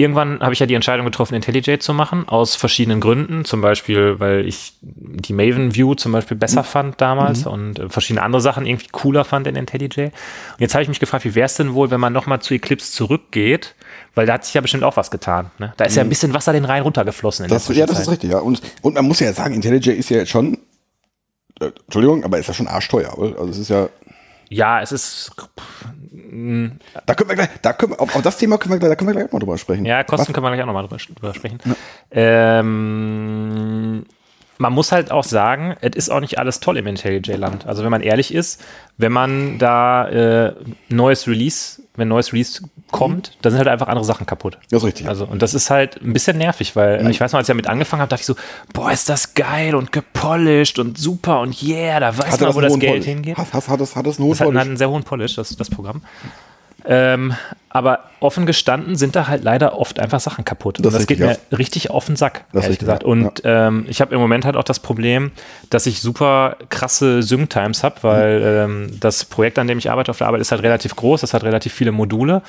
irgendwann 0.00 0.40
habe 0.40 0.52
ich 0.52 0.58
ja 0.58 0.66
die 0.66 0.74
Entscheidung 0.74 1.06
getroffen, 1.06 1.34
IntelliJ 1.34 1.78
zu 1.78 1.94
machen, 1.94 2.28
aus 2.28 2.56
verschiedenen 2.56 3.00
Gründen. 3.00 3.44
Zum 3.44 3.60
Beispiel, 3.60 4.18
weil 4.18 4.46
ich 4.46 4.74
die 4.80 5.32
Maven 5.32 5.74
View 5.74 5.94
zum 5.94 6.12
Beispiel 6.12 6.36
besser 6.36 6.64
fand 6.64 7.00
damals 7.00 7.46
und 7.46 7.78
äh, 7.78 7.88
verschiedene 7.88 8.22
andere 8.22 8.40
Sachen 8.40 8.66
irgendwie 8.66 8.88
cooler 8.90 9.24
fand 9.24 9.46
in 9.46 9.56
IntelliJ. 9.56 10.06
Und 10.06 10.12
jetzt 10.58 10.74
habe 10.74 10.82
ich 10.82 10.88
mich 10.88 11.00
gefragt, 11.00 11.24
wie 11.24 11.34
wäre 11.34 11.46
es 11.46 11.54
denn 11.54 11.74
wohl, 11.74 11.90
wenn 11.90 12.00
man 12.00 12.12
nochmal 12.12 12.40
zu 12.40 12.54
Eclipse 12.54 12.92
zurückgeht? 12.92 13.74
Weil 14.14 14.26
da 14.26 14.34
hat 14.34 14.44
sich 14.44 14.54
ja 14.54 14.60
bestimmt 14.60 14.84
auch 14.84 14.96
was 14.96 15.10
getan. 15.10 15.50
Ne? 15.58 15.72
Da 15.76 15.84
ist 15.84 15.96
ja 15.96 16.02
ein 16.02 16.08
bisschen 16.08 16.34
Wasser 16.34 16.52
den 16.52 16.64
Rhein 16.64 16.82
runtergeflossen. 16.82 17.44
In 17.44 17.50
das, 17.50 17.66
der 17.66 17.76
ja, 17.76 17.86
das 17.86 18.00
ist 18.00 18.10
richtig, 18.10 18.30
ja. 18.30 18.38
Und, 18.38 18.60
und 18.82 18.94
man 18.94 19.04
muss 19.04 19.20
ja 19.20 19.32
sagen, 19.32 19.54
IntelliJ 19.54 19.90
ist 19.90 20.10
ja 20.10 20.18
jetzt 20.18 20.30
schon, 20.30 20.58
äh, 21.60 21.70
Entschuldigung, 21.84 22.24
aber 22.24 22.38
ist 22.38 22.48
ja 22.48 22.54
schon 22.54 22.68
arschteuer. 22.68 23.16
oder? 23.18 23.38
Also 23.38 23.50
es 23.50 23.58
ist 23.58 23.68
ja, 23.70 23.88
Ja, 24.52 24.80
es 24.82 24.90
ist. 24.92 25.30
da 27.06 27.14
können 27.14 27.28
wir 27.30 27.36
gleich, 27.36 27.48
da 27.62 27.72
können 27.72 27.92
wir, 27.92 28.00
auf, 28.00 28.14
auf 28.16 28.22
das 28.22 28.36
Thema 28.36 28.58
können 28.58 28.72
wir, 28.74 28.78
gleich- 28.80 28.90
da 28.90 28.96
können 28.96 29.10
wir 29.10 29.14
gleich 29.20 29.32
mal 29.32 29.38
drüber 29.38 29.56
sprechen. 29.56 29.84
Ja, 29.86 30.02
Kosten 30.04 30.32
können 30.32 30.44
wir 30.44 30.50
gleich 30.50 30.62
auch 30.62 30.66
nochmal 30.66 30.82
drüber, 30.88 30.96
drüber 30.98 31.34
sprechen. 31.34 31.58
Ähm, 32.80 34.06
man 34.58 34.72
muss 34.72 34.92
halt 34.92 35.10
auch 35.10 35.24
sagen, 35.24 35.74
es 35.80 35.96
ist 35.96 36.10
auch 36.10 36.20
nicht 36.20 36.38
alles 36.38 36.60
toll 36.60 36.76
im 36.76 36.86
IntelliJ-Land. 36.86 37.66
Also 37.66 37.82
wenn 37.82 37.90
man 37.90 38.02
ehrlich 38.02 38.34
ist, 38.34 38.62
wenn 38.98 39.12
man 39.12 39.58
da 39.58 40.08
äh, 40.08 40.54
neues 40.88 41.26
Release, 41.26 41.82
wenn 42.00 42.08
neues 42.08 42.32
Release 42.32 42.60
kommt, 42.90 43.36
da 43.42 43.50
sind 43.50 43.58
halt 43.58 43.68
einfach 43.68 43.86
andere 43.86 44.04
Sachen 44.04 44.26
kaputt. 44.26 44.58
Das 44.70 44.82
ist 44.82 44.86
richtig. 44.86 45.06
Also, 45.08 45.24
und 45.26 45.40
das 45.42 45.54
ist 45.54 45.70
halt 45.70 46.02
ein 46.02 46.12
bisschen 46.12 46.36
nervig, 46.38 46.74
weil 46.74 47.08
ich 47.08 47.20
weiß 47.20 47.30
noch, 47.32 47.38
als 47.38 47.48
ich 47.48 47.52
damit 47.52 47.68
angefangen 47.68 48.00
habe, 48.02 48.10
dachte 48.10 48.22
ich 48.22 48.26
so, 48.26 48.34
boah, 48.72 48.90
ist 48.90 49.08
das 49.08 49.34
geil 49.34 49.76
und 49.76 49.92
gepolished 49.92 50.80
und 50.80 50.98
super 50.98 51.40
und 51.40 51.62
yeah, 51.62 52.00
da 52.00 52.18
weiß 52.18 52.32
Hatte 52.32 52.44
man, 52.46 52.54
wo 52.54 52.58
einen 52.58 52.68
das 52.70 52.78
Geld 52.80 52.92
Polish? 52.94 53.04
hingeht. 53.06 53.36
Hat, 53.38 53.52
hat, 53.52 53.68
hat, 53.68 53.80
das, 53.80 53.94
hat 53.94 54.06
das 54.06 54.16
einen 54.18 54.24
hohen 54.24 54.30
Das 54.32 54.40
hat 54.40 54.46
Polish? 54.48 54.60
einen 54.62 54.76
sehr 54.76 54.90
hohen 54.90 55.04
Polish, 55.04 55.36
das, 55.36 55.54
das 55.56 55.70
Programm. 55.70 56.02
Ähm, 56.86 57.34
aber 57.72 58.00
offen 58.18 58.46
gestanden 58.46 58.96
sind 58.96 59.14
da 59.14 59.28
halt 59.28 59.44
leider 59.44 59.78
oft 59.78 60.00
einfach 60.00 60.18
Sachen 60.18 60.44
kaputt. 60.44 60.78
Und 60.78 60.86
Das 60.86 60.92
das, 60.92 61.02
ist 61.02 61.06
geht 61.06 61.20
mir 61.20 61.36
richtig 61.56 61.90
auf 61.90 62.06
den 62.06 62.16
Sack, 62.16 62.44
Das 62.52 62.64
ehrlich 62.64 62.80
gesagt. 62.80 63.04
ja. 63.04 63.08
Und 63.08 63.42
ähm, 63.44 63.86
ich 63.88 64.00
habe 64.00 64.12
im 64.12 64.20
Moment 64.20 64.44
halt 64.44 64.56
auch 64.56 64.64
das 64.64 64.80
Problem, 64.80 65.30
dass 65.70 65.86
ich 65.86 66.00
super 66.00 66.56
krasse 66.68 67.22
Sync-Times 67.22 67.84
habe, 67.84 67.96
weil 68.02 68.42
ähm, 68.44 68.96
das 68.98 69.24
Projekt, 69.24 69.58
an 69.60 69.68
dem 69.68 69.78
ich 69.78 69.88
arbeite 69.88 70.10
auf 70.10 70.18
der 70.18 70.26
Arbeit, 70.26 70.40
ist 70.40 70.50
halt 70.50 70.62
relativ 70.64 70.96
groß, 70.96 71.20
das 71.20 71.32
hat 71.32 71.44
relativ 71.44 71.72
viele 71.72 71.92
Module. 71.92 72.42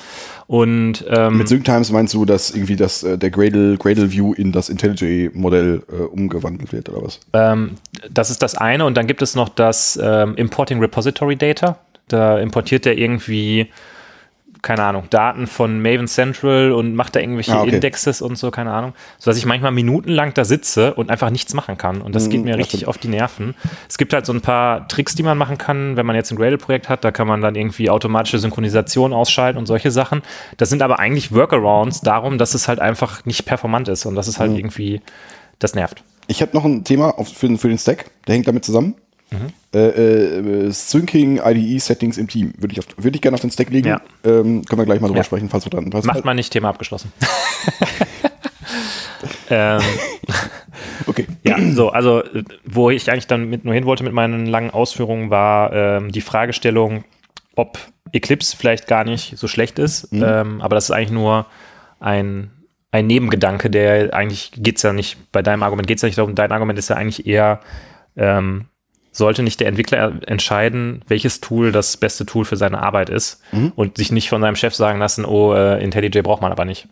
Und 0.48 1.06
ähm, 1.08 1.38
Mit 1.38 1.48
Sync 1.48 1.66
Times 1.66 1.92
meinst 1.92 2.14
du, 2.16 2.26
dass 2.26 2.50
irgendwie 2.50 2.76
das, 2.76 3.04
äh, 3.04 3.18
der 3.18 3.30
Gradle, 3.30 3.78
Gradle 3.78 4.12
View 4.12 4.34
in 4.34 4.52
das 4.52 4.70
IntelliJ-Modell 4.70 5.84
äh, 5.88 6.02
umgewandelt 6.04 6.74
wird 6.74 6.90
oder 6.90 7.04
was? 7.04 7.20
Ähm, 7.34 7.76
das 8.10 8.32
ist 8.32 8.42
das 8.42 8.56
eine. 8.56 8.86
Und 8.86 8.98
dann 8.98 9.06
gibt 9.06 9.22
es 9.22 9.36
noch 9.36 9.50
das 9.50 10.00
ähm, 10.02 10.36
Importing 10.36 10.80
Repository 10.80 11.36
Data. 11.36 11.78
Da 12.08 12.40
importiert 12.40 12.86
er 12.86 12.98
irgendwie, 12.98 13.68
keine 14.62 14.84
Ahnung, 14.84 15.06
Daten 15.10 15.48
von 15.48 15.82
Maven 15.82 16.08
Central 16.08 16.72
und 16.72 16.94
macht 16.94 17.16
da 17.16 17.20
irgendwelche 17.20 17.54
Ah, 17.56 17.62
okay. 17.62 17.72
Indexes 17.76 18.22
und 18.22 18.38
so, 18.38 18.52
keine 18.52 18.72
Ahnung. 18.72 18.94
Sodass 19.18 19.38
ich 19.38 19.46
manchmal 19.46 19.72
minutenlang 19.72 20.34
da 20.36 20.46
sitze 20.46 20.94
und 20.94 21.10
einfach 21.10 21.30
nichts 21.32 21.54
machen 21.56 21.78
kann. 21.78 22.02
Und 22.02 22.14
das 22.14 22.30
geht 22.30 22.44
mir 22.44 22.52
das 22.52 22.60
richtig 22.60 22.88
auf 22.88 22.98
die 23.00 23.08
Nerven. 23.08 23.56
Es 23.90 23.98
gibt 23.98 24.14
halt 24.14 24.26
so 24.26 24.34
ein 24.34 24.42
paar 24.42 24.88
Tricks, 24.88 25.16
die 25.16 25.24
man 25.24 25.38
machen 25.38 25.58
kann, 25.58 25.98
wenn 25.98 26.06
man 26.06 26.16
jetzt 26.16 26.32
ein 26.32 26.38
Gradle-Projekt 26.38 26.90
hat. 26.90 27.04
Da 27.04 27.12
kann 27.12 27.28
man 27.28 27.42
dann 27.42 27.56
irgendwie 27.56 27.90
automatische 27.90 28.38
Synchronisation 28.40 29.14
ausschalten 29.14 29.58
und 29.58 29.66
solche 29.66 29.90
Sachen. 29.90 30.22
Das 30.58 30.70
sind 30.70 30.82
aber 30.84 31.00
eigentlich 31.00 31.34
Workarounds 31.34 32.02
darum, 32.02 32.38
dass 32.38 32.54
es 32.54 32.68
halt 32.68 32.80
einfach 32.80 33.26
nicht 33.26 33.46
performant 33.46 33.88
ist. 33.88 34.06
Und 34.06 34.14
das 34.16 34.28
ist 34.28 34.38
Mhm. 34.38 34.42
halt 34.44 34.58
irgendwie, 34.60 35.02
das 35.60 35.74
nervt. 35.74 36.04
Ich 36.28 36.42
habe 36.44 36.56
noch 36.56 36.66
ein 36.66 36.84
Thema 36.84 37.14
für, 37.24 37.48
den- 37.48 37.58
für 37.58 37.68
den 37.68 37.78
Stack, 37.80 38.12
der 38.28 38.36
hängt 38.36 38.48
damit 38.48 38.64
zusammen. 38.64 38.94
Mhm. 39.32 39.54
Äh, 39.74 39.88
äh, 40.68 40.72
Syncing 40.72 41.40
IDE 41.44 41.80
Settings 41.80 42.18
im 42.18 42.28
Team. 42.28 42.54
Würde 42.58 42.74
ich, 42.74 42.80
auf- 42.80 42.86
würde 42.98 43.16
ich 43.16 43.22
gerne 43.22 43.36
auf 43.36 43.42
den 43.42 43.52
Stack 43.52 43.70
legen. 43.70 43.88
Ja. 43.88 44.02
Ähm, 44.26 44.66
können 44.66 44.82
wir 44.82 44.86
gleich 44.86 45.00
mal 45.00 45.08
drüber 45.08 45.20
Ja. 45.20 45.24
sprechen, 45.24 45.50
falls 45.50 45.66
wir 45.66 45.70
dann. 45.70 45.92
Falls 45.92 46.06
Macht 46.06 46.26
man 46.26 46.36
nicht, 46.36 46.52
Thema 46.52 46.70
abgeschlossen. 46.70 47.12
ähm, 49.50 49.82
Okay. 51.08 51.28
ja, 51.44 51.58
so, 51.74 51.90
also 51.90 52.24
wo 52.66 52.90
ich 52.90 53.10
eigentlich 53.12 53.28
dann 53.28 53.50
mit 53.50 53.66
nur 53.66 53.74
hin 53.74 53.86
wollte 53.86 54.04
mit 54.04 54.14
meinen 54.14 54.46
langen 54.46 54.70
Ausführungen, 54.72 55.30
war 55.30 55.74
ähm, 55.74 56.12
die 56.12 56.22
Fragestellung, 56.22 57.04
ob 57.56 57.80
Eclipse 58.14 58.56
vielleicht 58.56 58.88
gar 58.88 59.04
nicht 59.04 59.38
so 59.38 59.48
schlecht 59.48 59.80
ist. 59.80 60.10
Ähm, 60.14 60.62
aber 60.62 60.76
das 60.76 60.86
ist 60.86 60.92
eigentlich 60.92 61.12
nur 61.12 61.48
ein, 62.00 62.52
ein 62.92 63.08
Nebengedanke, 63.08 63.70
der 63.70 64.14
eigentlich 64.14 64.52
geht 64.56 64.78
es 64.78 64.84
ja 64.84 64.94
nicht, 64.94 65.18
bei 65.32 65.42
deinem 65.42 65.64
Argument 65.64 65.88
geht 65.88 65.98
es 65.98 66.02
ja 66.04 66.08
nicht 66.08 66.18
darum, 66.18 66.36
dein 66.36 66.52
Argument 66.52 66.78
ist 66.80 66.90
ja 66.90 66.96
eigentlich 66.98 67.26
eher, 67.28 67.60
ähm, 68.16 68.66
sollte 69.12 69.44
nicht 69.44 69.60
der 69.60 69.68
Entwickler 69.68 70.14
entscheiden, 70.26 71.04
welches 71.08 71.42
Tool 71.42 71.72
das 71.72 71.98
beste 71.98 72.26
Tool 72.26 72.46
für 72.46 72.58
seine 72.58 72.82
Arbeit 72.82 73.10
ist 73.10 73.42
und 73.76 73.98
sich 73.98 74.12
nicht 74.12 74.30
von 74.30 74.42
seinem 74.42 74.56
Chef 74.56 74.74
sagen 74.74 75.00
lassen, 75.00 75.26
oh, 75.26 75.54
äh, 75.54 75.84
IntelliJ 75.84 76.22
braucht 76.22 76.42
man 76.42 76.52
aber 76.52 76.66
nicht. 76.66 76.88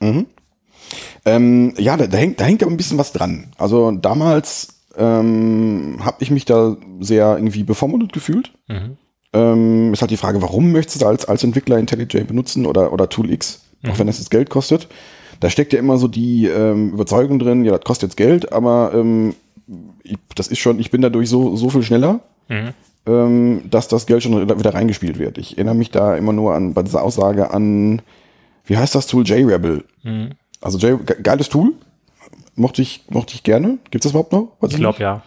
Ähm, 1.26 1.74
ja, 1.78 1.96
da, 1.98 2.08
da, 2.08 2.18
hängt, 2.18 2.40
da 2.40 2.46
hängt 2.46 2.62
aber 2.64 2.72
ein 2.72 2.78
bisschen 2.78 2.98
was 2.98 3.14
dran. 3.14 3.48
Also 3.58 3.92
damals 3.92 4.80
ähm, 4.98 6.00
habe 6.02 6.18
ich 6.20 6.32
mich 6.32 6.46
da 6.46 6.76
sehr 7.00 7.38
irgendwie 7.38 7.64
bevormundet 7.64 8.12
gefühlt. 8.14 8.52
Ähm, 9.32 9.94
ist 9.94 10.02
halt 10.02 10.12
die 10.12 10.18
Frage, 10.18 10.42
warum 10.42 10.72
möchtest 10.72 11.02
du 11.02 11.06
als, 11.06 11.26
als 11.26 11.44
Entwickler 11.44 11.78
IntelliJ 11.78 12.24
benutzen 12.24 12.66
oder, 12.66 12.92
oder 12.92 13.10
Tool 13.10 13.32
X, 13.32 13.62
auch 13.88 14.00
wenn 14.00 14.08
das 14.08 14.18
jetzt 14.18 14.32
Geld 14.32 14.50
kostet. 14.50 14.88
Da 15.40 15.50
steckt 15.50 15.72
ja 15.72 15.80
immer 15.80 15.98
so 15.98 16.08
die 16.08 16.48
ähm, 16.48 16.92
Überzeugung 16.94 17.40
drin, 17.40 17.64
ja, 17.64 17.72
das 17.72 17.82
kostet 17.82 18.10
jetzt 18.10 18.18
Geld, 18.18 18.52
aber 18.52 18.92
ähm, 18.94 19.36
ich, 20.04 20.18
das 20.36 20.48
ist 20.48 20.60
schon, 20.60 20.80
ich 20.80 20.92
bin 20.92 21.02
dadurch 21.02 21.30
so, 21.30 21.56
so 21.56 21.70
viel 21.70 21.84
schneller, 21.84 22.22
ähm, 23.06 23.62
dass 23.70 23.88
das 23.88 24.06
Geld 24.06 24.24
schon 24.24 24.48
wieder 24.50 24.74
reingespielt 24.74 25.20
wird. 25.20 25.38
Ich 25.38 25.58
erinnere 25.58 25.76
mich 25.76 25.92
da 25.92 26.16
immer 26.16 26.34
nur 26.34 26.54
an 26.56 26.74
bei 26.74 26.82
dieser 26.84 27.04
Aussage 27.04 27.52
an, 27.52 28.02
wie 28.66 28.78
heißt 28.78 28.96
das 28.96 29.08
Tool? 29.08 29.24
JRebel. 29.26 29.84
Also 30.62 30.78
J, 30.78 31.06
ge- 31.06 31.18
geiles 31.22 31.50
Tool. 31.50 31.74
mochte 32.56 32.82
ich, 32.82 33.04
mochte 33.10 33.34
ich 33.36 33.44
gerne. 33.44 33.78
Gibt 33.92 34.04
es 34.06 34.12
das 34.12 34.12
überhaupt 34.12 34.34
noch? 34.34 34.54
Weiß 34.60 34.72
Ich 34.72 34.78
glaube 34.78 35.00
ja. 35.02 35.24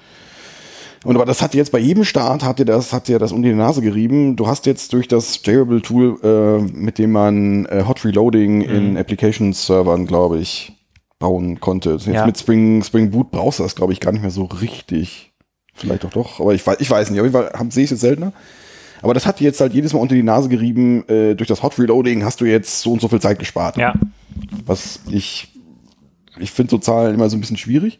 Und 1.04 1.16
aber 1.16 1.24
das 1.26 1.42
hat 1.42 1.52
jetzt 1.54 1.72
bei 1.72 1.80
jedem 1.80 2.04
Start 2.04 2.44
hat 2.44 2.60
dir 2.60 2.64
das 2.64 2.92
hat 2.92 3.08
dir 3.08 3.18
das 3.18 3.32
um 3.32 3.42
die 3.42 3.52
Nase 3.52 3.82
gerieben. 3.82 4.36
Du 4.36 4.46
hast 4.46 4.66
jetzt 4.66 4.92
durch 4.92 5.08
das 5.08 5.40
Jailable 5.44 5.82
Tool, 5.82 6.16
äh, 6.22 6.62
mit 6.72 6.98
dem 6.98 7.10
man 7.10 7.66
äh, 7.66 7.82
Hot 7.88 8.04
Reloading 8.04 8.60
in 8.62 8.96
Application 8.96 9.52
Servern, 9.52 10.06
glaube 10.06 10.38
ich, 10.38 10.72
bauen 11.22 11.60
konnte. 11.60 11.92
Jetzt 11.92 12.06
Ja. 12.06 12.26
mit 12.26 12.36
Spring 12.36 12.82
Spring 12.82 13.10
Boot 13.10 13.30
brauchst 13.30 13.60
du 13.60 13.62
das, 13.62 13.74
glaube 13.74 13.92
ich, 13.92 14.00
gar 14.00 14.12
nicht 14.12 14.20
mehr 14.22 14.30
so 14.30 14.44
richtig. 14.44 15.32
Vielleicht 15.74 16.04
doch 16.04 16.10
doch, 16.10 16.40
aber 16.40 16.52
ich 16.52 16.66
weiß 16.66 16.76
ich 16.80 16.90
weiß 16.90 17.10
nicht. 17.10 17.20
Auf 17.20 17.26
jeden 17.26 17.32
Fall 17.32 17.50
sehe 17.70 17.84
ich 17.84 17.88
es 17.88 17.92
jetzt 17.92 18.00
seltener. 18.02 18.32
Aber 19.00 19.14
das 19.14 19.24
hat 19.26 19.40
dir 19.40 19.44
jetzt 19.44 19.60
halt 19.60 19.72
jedes 19.72 19.92
Mal 19.94 20.00
unter 20.00 20.14
die 20.14 20.22
Nase 20.22 20.48
gerieben. 20.48 21.08
Äh, 21.08 21.34
durch 21.34 21.48
das 21.48 21.62
Hot 21.62 21.78
Reloading 21.78 22.24
hast 22.24 22.40
du 22.40 22.44
jetzt 22.44 22.82
so 22.82 22.92
und 22.92 23.00
so 23.00 23.08
viel 23.08 23.20
Zeit 23.20 23.38
gespart. 23.38 23.76
Ja. 23.76 23.94
Was 24.66 25.00
ich 25.10 25.48
ich 26.38 26.50
finde 26.50 26.70
so 26.70 26.78
Zahlen 26.78 27.14
immer 27.14 27.28
so 27.30 27.36
ein 27.36 27.40
bisschen 27.40 27.56
schwierig. 27.56 27.98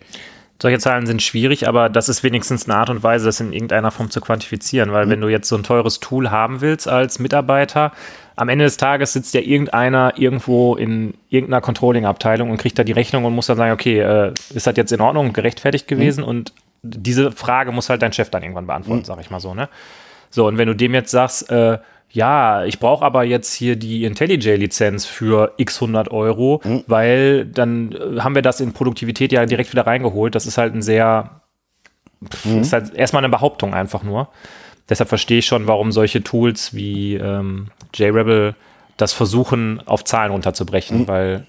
Solche 0.60 0.78
Zahlen 0.78 1.06
sind 1.06 1.22
schwierig, 1.22 1.66
aber 1.66 1.88
das 1.88 2.08
ist 2.08 2.22
wenigstens 2.22 2.66
eine 2.68 2.76
Art 2.76 2.88
und 2.88 3.02
Weise, 3.02 3.24
das 3.26 3.40
in 3.40 3.52
irgendeiner 3.52 3.90
Form 3.90 4.10
zu 4.10 4.20
quantifizieren, 4.20 4.92
weil 4.92 5.08
wenn 5.08 5.20
du 5.20 5.28
jetzt 5.28 5.48
so 5.48 5.56
ein 5.56 5.64
teures 5.64 5.98
Tool 5.98 6.30
haben 6.30 6.60
willst 6.60 6.86
als 6.86 7.18
Mitarbeiter, 7.18 7.90
am 8.36 8.48
Ende 8.48 8.64
des 8.64 8.76
Tages 8.76 9.12
sitzt 9.12 9.34
ja 9.34 9.40
irgendeiner 9.40 10.14
irgendwo 10.16 10.76
in 10.76 11.14
irgendeiner 11.28 11.60
Controlling-Abteilung 11.60 12.50
und 12.50 12.56
kriegt 12.56 12.78
da 12.78 12.84
die 12.84 12.92
Rechnung 12.92 13.24
und 13.24 13.34
muss 13.34 13.46
dann 13.46 13.56
sagen, 13.56 13.72
okay, 13.72 14.00
äh, 14.00 14.32
ist 14.54 14.66
das 14.66 14.76
jetzt 14.76 14.92
in 14.92 15.00
Ordnung, 15.00 15.32
gerechtfertigt 15.32 15.88
gewesen? 15.88 16.24
Und 16.24 16.52
diese 16.82 17.30
Frage 17.32 17.72
muss 17.72 17.88
halt 17.88 18.02
dein 18.02 18.12
Chef 18.12 18.30
dann 18.30 18.42
irgendwann 18.42 18.66
beantworten, 18.66 19.04
sag 19.04 19.20
ich 19.20 19.30
mal 19.30 19.40
so, 19.40 19.54
ne? 19.54 19.68
So, 20.30 20.46
und 20.46 20.56
wenn 20.58 20.66
du 20.66 20.74
dem 20.74 20.94
jetzt 20.94 21.10
sagst, 21.10 21.50
äh, 21.50 21.78
ja, 22.10 22.64
ich 22.64 22.78
brauche 22.78 23.04
aber 23.04 23.24
jetzt 23.24 23.52
hier 23.54 23.76
die 23.76 24.04
IntelliJ-Lizenz 24.04 25.06
für 25.06 25.52
x 25.56 25.76
100 25.80 26.10
Euro, 26.10 26.60
weil 26.86 27.46
dann 27.46 27.92
äh, 27.92 28.20
haben 28.20 28.34
wir 28.34 28.42
das 28.42 28.60
in 28.60 28.72
Produktivität 28.72 29.32
ja 29.32 29.46
direkt 29.46 29.72
wieder 29.72 29.86
reingeholt. 29.86 30.34
Das 30.34 30.46
ist 30.46 30.58
halt 30.58 30.74
ein 30.74 30.82
sehr, 30.82 31.40
pff, 32.30 32.46
ist 32.60 32.72
halt 32.72 32.94
erstmal 32.94 33.24
eine 33.24 33.30
Behauptung 33.30 33.72
einfach 33.74 34.02
nur. 34.02 34.28
Deshalb 34.88 35.08
verstehe 35.08 35.38
ich 35.38 35.46
schon, 35.46 35.66
warum 35.66 35.92
solche 35.92 36.22
Tools 36.22 36.74
wie 36.74 37.14
ähm, 37.14 37.68
JRebel 37.94 38.54
das 38.96 39.12
versuchen, 39.12 39.80
auf 39.86 40.04
Zahlen 40.04 40.32
runterzubrechen, 40.32 41.08
weil 41.08 41.46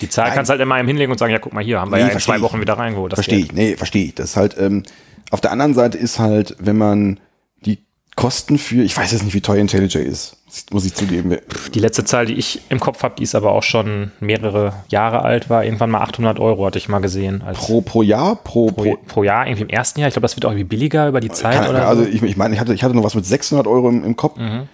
die 0.00 0.08
Zahl 0.08 0.26
Nein. 0.28 0.34
kannst 0.36 0.48
du 0.48 0.52
halt 0.52 0.60
immer 0.62 0.76
einem 0.76 0.88
hinlegen 0.88 1.12
und 1.12 1.18
sagen, 1.18 1.32
ja, 1.32 1.38
guck 1.38 1.52
mal 1.52 1.62
hier, 1.62 1.80
haben 1.80 1.90
wir 1.90 1.98
Nee, 1.98 2.04
ja 2.04 2.08
in 2.10 2.20
zwei 2.20 2.36
ich. 2.36 2.42
Wochen 2.42 2.60
wieder 2.60 2.74
reingeholt. 2.74 3.12
Verstehe 3.12 3.38
ich, 3.40 3.52
nee, 3.52 3.76
verstehe 3.76 4.06
ich. 4.06 4.14
Das 4.14 4.30
ist 4.30 4.36
halt, 4.36 4.56
ähm, 4.58 4.82
auf 5.30 5.40
der 5.40 5.52
anderen 5.52 5.74
Seite 5.74 5.98
ist 5.98 6.18
halt, 6.18 6.56
wenn 6.58 6.78
man 6.78 7.20
die 7.64 7.78
Kosten 8.16 8.56
für, 8.58 8.82
ich 8.82 8.96
weiß 8.96 9.12
jetzt 9.12 9.24
nicht, 9.24 9.34
wie 9.34 9.40
teuer 9.40 9.58
IntelliJ 9.58 9.98
ist, 9.98 10.36
muss 10.70 10.84
ich 10.84 10.94
zugeben. 10.94 11.36
Die 11.74 11.78
letzte 11.78 12.04
Zahl, 12.04 12.26
die 12.26 12.34
ich 12.34 12.62
im 12.68 12.80
Kopf 12.80 13.02
habe, 13.02 13.14
die 13.16 13.22
ist 13.22 13.34
aber 13.34 13.52
auch 13.52 13.62
schon 13.62 14.12
mehrere 14.20 14.72
Jahre 14.88 15.22
alt, 15.22 15.50
war 15.50 15.64
irgendwann 15.64 15.90
mal 15.90 16.00
800 16.00 16.38
Euro, 16.38 16.66
hatte 16.66 16.78
ich 16.78 16.88
mal 16.88 17.00
gesehen. 17.00 17.42
Pro, 17.54 17.80
pro 17.80 18.02
Jahr, 18.02 18.36
pro, 18.36 18.68
pro, 18.68 18.96
pro, 19.06 19.22
Jahr, 19.22 19.46
irgendwie 19.46 19.62
im 19.62 19.68
ersten 19.68 20.00
Jahr. 20.00 20.08
Ich 20.08 20.14
glaube, 20.14 20.24
das 20.24 20.36
wird 20.36 20.44
auch 20.44 20.50
irgendwie 20.50 20.64
billiger 20.64 21.08
über 21.08 21.20
die 21.20 21.30
Zeit 21.30 21.54
keine, 21.54 21.70
oder 21.70 21.88
also 21.88 22.04
so. 22.04 22.08
ich, 22.08 22.22
ich 22.22 22.36
meine, 22.36 22.54
ich 22.54 22.60
hatte, 22.60 22.74
ich 22.74 22.82
hatte 22.82 22.94
noch 22.94 23.04
was 23.04 23.14
mit 23.14 23.26
600 23.26 23.66
Euro 23.66 23.88
im, 23.88 24.04
im 24.04 24.16
Kopf. 24.16 24.38
Mhm. 24.38 24.68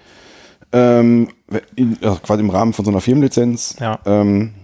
Ähm, 0.72 1.28
in, 1.76 1.96
also 2.02 2.18
quasi 2.22 2.40
im 2.42 2.50
Rahmen 2.50 2.72
von 2.72 2.84
so 2.84 2.90
einer 2.90 3.00
Firmenlizenz. 3.00 3.76
Ja. 3.80 3.98
Ähm, 4.04 4.54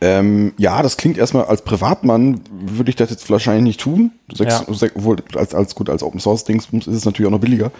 ähm, 0.00 0.54
ja, 0.56 0.82
das 0.82 0.96
klingt 0.96 1.18
erstmal 1.18 1.44
als 1.44 1.62
Privatmann, 1.62 2.40
würde 2.50 2.90
ich 2.90 2.96
das 2.96 3.10
jetzt 3.10 3.28
wahrscheinlich 3.30 3.64
nicht 3.64 3.80
tun. 3.80 4.12
Sechs, 4.32 4.64
Ja. 4.66 4.74
sech, 4.74 4.92
obwohl, 4.94 5.16
als, 5.34 5.54
als 5.54 5.74
gut, 5.74 5.90
als 5.90 6.02
Open 6.02 6.20
Source 6.20 6.44
Dings 6.44 6.68
ist 6.72 6.86
es 6.86 7.04
natürlich 7.04 7.26
auch 7.26 7.32
noch 7.32 7.40
billiger. 7.40 7.70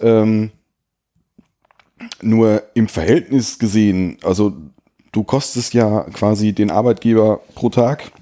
Ähm, 0.00 0.50
nur 2.22 2.62
im 2.74 2.88
Verhältnis 2.88 3.58
gesehen, 3.58 4.18
also 4.22 4.52
du 5.12 5.24
kostest 5.24 5.74
ja 5.74 6.02
quasi 6.12 6.52
den 6.52 6.70
Arbeitgeber 6.70 7.40
pro 7.54 7.70
Tag 7.70 8.12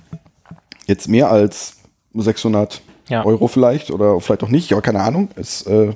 jetzt 0.87 1.09
mehr 1.09 1.31
als 1.31 1.77
600 2.15 2.81
Ja. 3.09 3.25
Euro 3.25 3.49
vielleicht 3.49 3.91
oder 3.91 4.21
vielleicht 4.21 4.43
auch 4.45 4.49
nicht, 4.49 4.73
aber 4.73 4.83
keine 4.83 5.01
Ahnung. 5.01 5.29
Ist, 5.37 5.67
äh, 5.67 5.93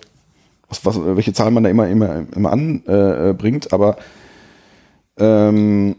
was, 0.68 0.84
was, 0.84 0.98
welche 1.02 1.32
Zahlen 1.32 1.54
man 1.54 1.64
da 1.64 1.70
immer, 1.70 1.88
immer, 1.88 2.26
immer 2.34 2.52
anbringt, 2.52 2.88
äh, 2.88 3.34
bringt, 3.36 3.72
aber 3.72 3.96
ähm, 5.18 5.96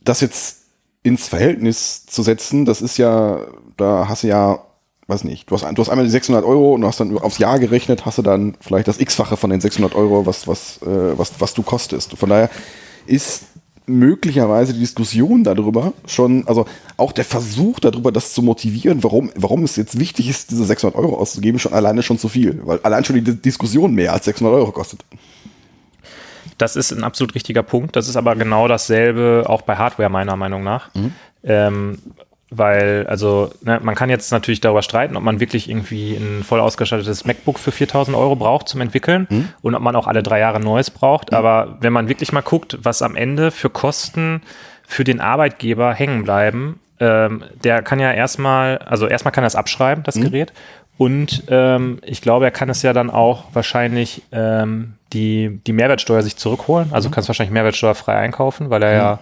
das 0.00 0.20
jetzt 0.20 0.62
ins 1.02 1.28
Verhältnis 1.28 2.06
zu 2.06 2.22
setzen, 2.22 2.64
das 2.64 2.80
ist 2.80 2.96
ja, 2.96 3.40
da 3.76 4.06
hast 4.08 4.22
du 4.22 4.28
ja, 4.28 4.64
weiß 5.08 5.24
nicht, 5.24 5.50
du 5.50 5.54
hast, 5.54 5.64
du 5.64 5.82
hast 5.82 5.88
einmal 5.88 6.04
die 6.04 6.10
600 6.10 6.44
Euro 6.44 6.74
und 6.74 6.82
du 6.82 6.86
hast 6.86 7.00
dann 7.00 7.16
aufs 7.18 7.38
Jahr 7.38 7.58
gerechnet, 7.58 8.06
hast 8.06 8.18
du 8.18 8.22
dann 8.22 8.56
vielleicht 8.60 8.88
das 8.88 9.00
x-fache 9.00 9.36
von 9.36 9.50
den 9.50 9.60
600 9.60 9.94
Euro, 9.94 10.26
was, 10.26 10.46
was, 10.46 10.80
äh, 10.82 11.18
was, 11.18 11.40
was 11.40 11.54
du 11.54 11.62
kostest. 11.62 12.16
Von 12.16 12.28
daher 12.28 12.50
ist 13.06 13.44
möglicherweise 13.86 14.72
die 14.72 14.80
Diskussion 14.80 15.42
darüber 15.44 15.92
schon, 16.06 16.46
also 16.46 16.66
auch 16.96 17.12
der 17.12 17.24
Versuch 17.24 17.80
darüber, 17.80 18.12
das 18.12 18.32
zu 18.32 18.42
motivieren, 18.42 19.02
warum, 19.02 19.30
warum 19.34 19.64
es 19.64 19.76
jetzt 19.76 19.98
wichtig 19.98 20.28
ist, 20.28 20.50
diese 20.50 20.64
600 20.64 20.96
Euro 20.96 21.16
auszugeben, 21.16 21.58
schon 21.58 21.72
alleine 21.72 22.02
schon 22.02 22.18
zu 22.18 22.28
viel, 22.28 22.60
weil 22.64 22.78
allein 22.82 23.04
schon 23.04 23.16
die 23.16 23.40
Diskussion 23.40 23.92
mehr 23.92 24.12
als 24.12 24.24
600 24.26 24.54
Euro 24.54 24.70
kostet. 24.70 25.04
Das 26.58 26.76
ist 26.76 26.92
ein 26.92 27.02
absolut 27.02 27.34
richtiger 27.34 27.64
Punkt. 27.64 27.96
Das 27.96 28.08
ist 28.08 28.16
aber 28.16 28.36
genau 28.36 28.68
dasselbe 28.68 29.44
auch 29.48 29.62
bei 29.62 29.76
Hardware, 29.76 30.10
meiner 30.10 30.36
Meinung 30.36 30.62
nach. 30.62 30.90
Ähm, 31.42 31.98
weil, 32.54 33.06
also, 33.08 33.50
ne, 33.62 33.80
man 33.82 33.94
kann 33.94 34.10
jetzt 34.10 34.30
natürlich 34.30 34.60
darüber 34.60 34.82
streiten, 34.82 35.16
ob 35.16 35.22
man 35.22 35.40
wirklich 35.40 35.68
irgendwie 35.70 36.14
ein 36.14 36.44
voll 36.44 36.60
ausgestattetes 36.60 37.24
MacBook 37.24 37.58
für 37.58 37.72
4000 37.72 38.16
Euro 38.16 38.36
braucht 38.36 38.68
zum 38.68 38.80
Entwickeln 38.80 39.26
und 39.62 39.74
ob 39.74 39.82
man 39.82 39.96
auch 39.96 40.06
alle 40.06 40.22
drei 40.22 40.38
Jahre 40.38 40.60
neues 40.60 40.90
braucht. 40.90 41.32
Aber 41.32 41.78
wenn 41.80 41.92
man 41.92 42.08
wirklich 42.08 42.32
mal 42.32 42.42
guckt, 42.42 42.78
was 42.82 43.02
am 43.02 43.16
Ende 43.16 43.50
für 43.50 43.70
Kosten 43.70 44.42
für 44.86 45.04
den 45.04 45.20
Arbeitgeber 45.20 45.94
hängen 45.94 46.24
bleiben, 46.24 46.78
ähm, 47.00 47.44
der 47.64 47.82
kann 47.82 47.98
ja 47.98 48.12
erstmal, 48.12 48.78
also 48.78 49.06
erstmal 49.06 49.32
kann 49.32 49.44
er 49.44 49.48
es 49.48 49.56
abschreiben, 49.56 50.04
das 50.04 50.14
Gerät. 50.16 50.52
Und 50.98 51.44
ähm, 51.48 51.98
ich 52.04 52.20
glaube, 52.20 52.44
er 52.44 52.50
kann 52.50 52.68
es 52.68 52.82
ja 52.82 52.92
dann 52.92 53.10
auch 53.10 53.46
wahrscheinlich 53.54 54.22
ähm, 54.30 54.94
die, 55.12 55.60
die 55.66 55.72
Mehrwertsteuer 55.72 56.22
sich 56.22 56.36
zurückholen. 56.36 56.90
Also 56.92 57.10
kannst 57.10 57.28
wahrscheinlich 57.28 57.52
mehrwertsteuerfrei 57.52 58.14
einkaufen, 58.14 58.70
weil 58.70 58.82
er 58.82 58.92
ja 58.92 59.18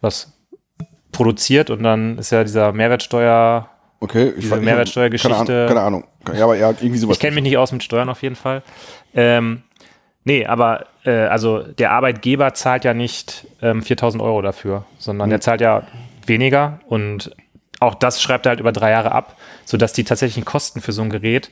was 0.00 0.35
produziert 1.16 1.70
und 1.70 1.82
dann 1.82 2.18
ist 2.18 2.30
ja 2.30 2.44
dieser 2.44 2.72
Mehrwertsteuer. 2.72 3.68
Okay, 4.00 4.34
ich 4.36 4.42
Diese 4.42 4.56
Mehrwertsteuergeschichte- 4.56 5.66
Keine 5.66 5.80
Ahnung, 5.80 6.04
keine 6.24 6.36
Ahnung. 6.36 6.38
Ja, 6.38 6.44
aber 6.44 6.56
ja, 6.56 6.70
irgendwie 6.70 6.98
sowas. 6.98 7.16
Ich 7.16 7.20
kenne 7.20 7.34
mich 7.34 7.44
nicht 7.44 7.56
aus 7.56 7.72
mit 7.72 7.82
Steuern 7.82 8.10
auf 8.10 8.22
jeden 8.22 8.36
Fall. 8.36 8.62
Ähm, 9.14 9.62
nee, 10.24 10.44
aber 10.44 10.86
äh, 11.04 11.10
also 11.10 11.62
der 11.62 11.92
Arbeitgeber 11.92 12.52
zahlt 12.52 12.84
ja 12.84 12.92
nicht 12.92 13.46
ähm, 13.62 13.82
4000 13.82 14.22
Euro 14.22 14.42
dafür, 14.42 14.84
sondern 14.98 15.30
der 15.30 15.40
zahlt 15.40 15.62
ja 15.62 15.86
weniger 16.26 16.80
und 16.86 17.30
auch 17.80 17.94
das 17.94 18.20
schreibt 18.20 18.46
er 18.46 18.50
halt 18.50 18.60
über 18.60 18.72
drei 18.72 18.90
Jahre 18.90 19.12
ab, 19.12 19.36
sodass 19.64 19.94
die 19.94 20.04
tatsächlichen 20.04 20.44
Kosten 20.44 20.80
für 20.80 20.92
so 20.92 21.02
ein 21.02 21.10
Gerät 21.10 21.50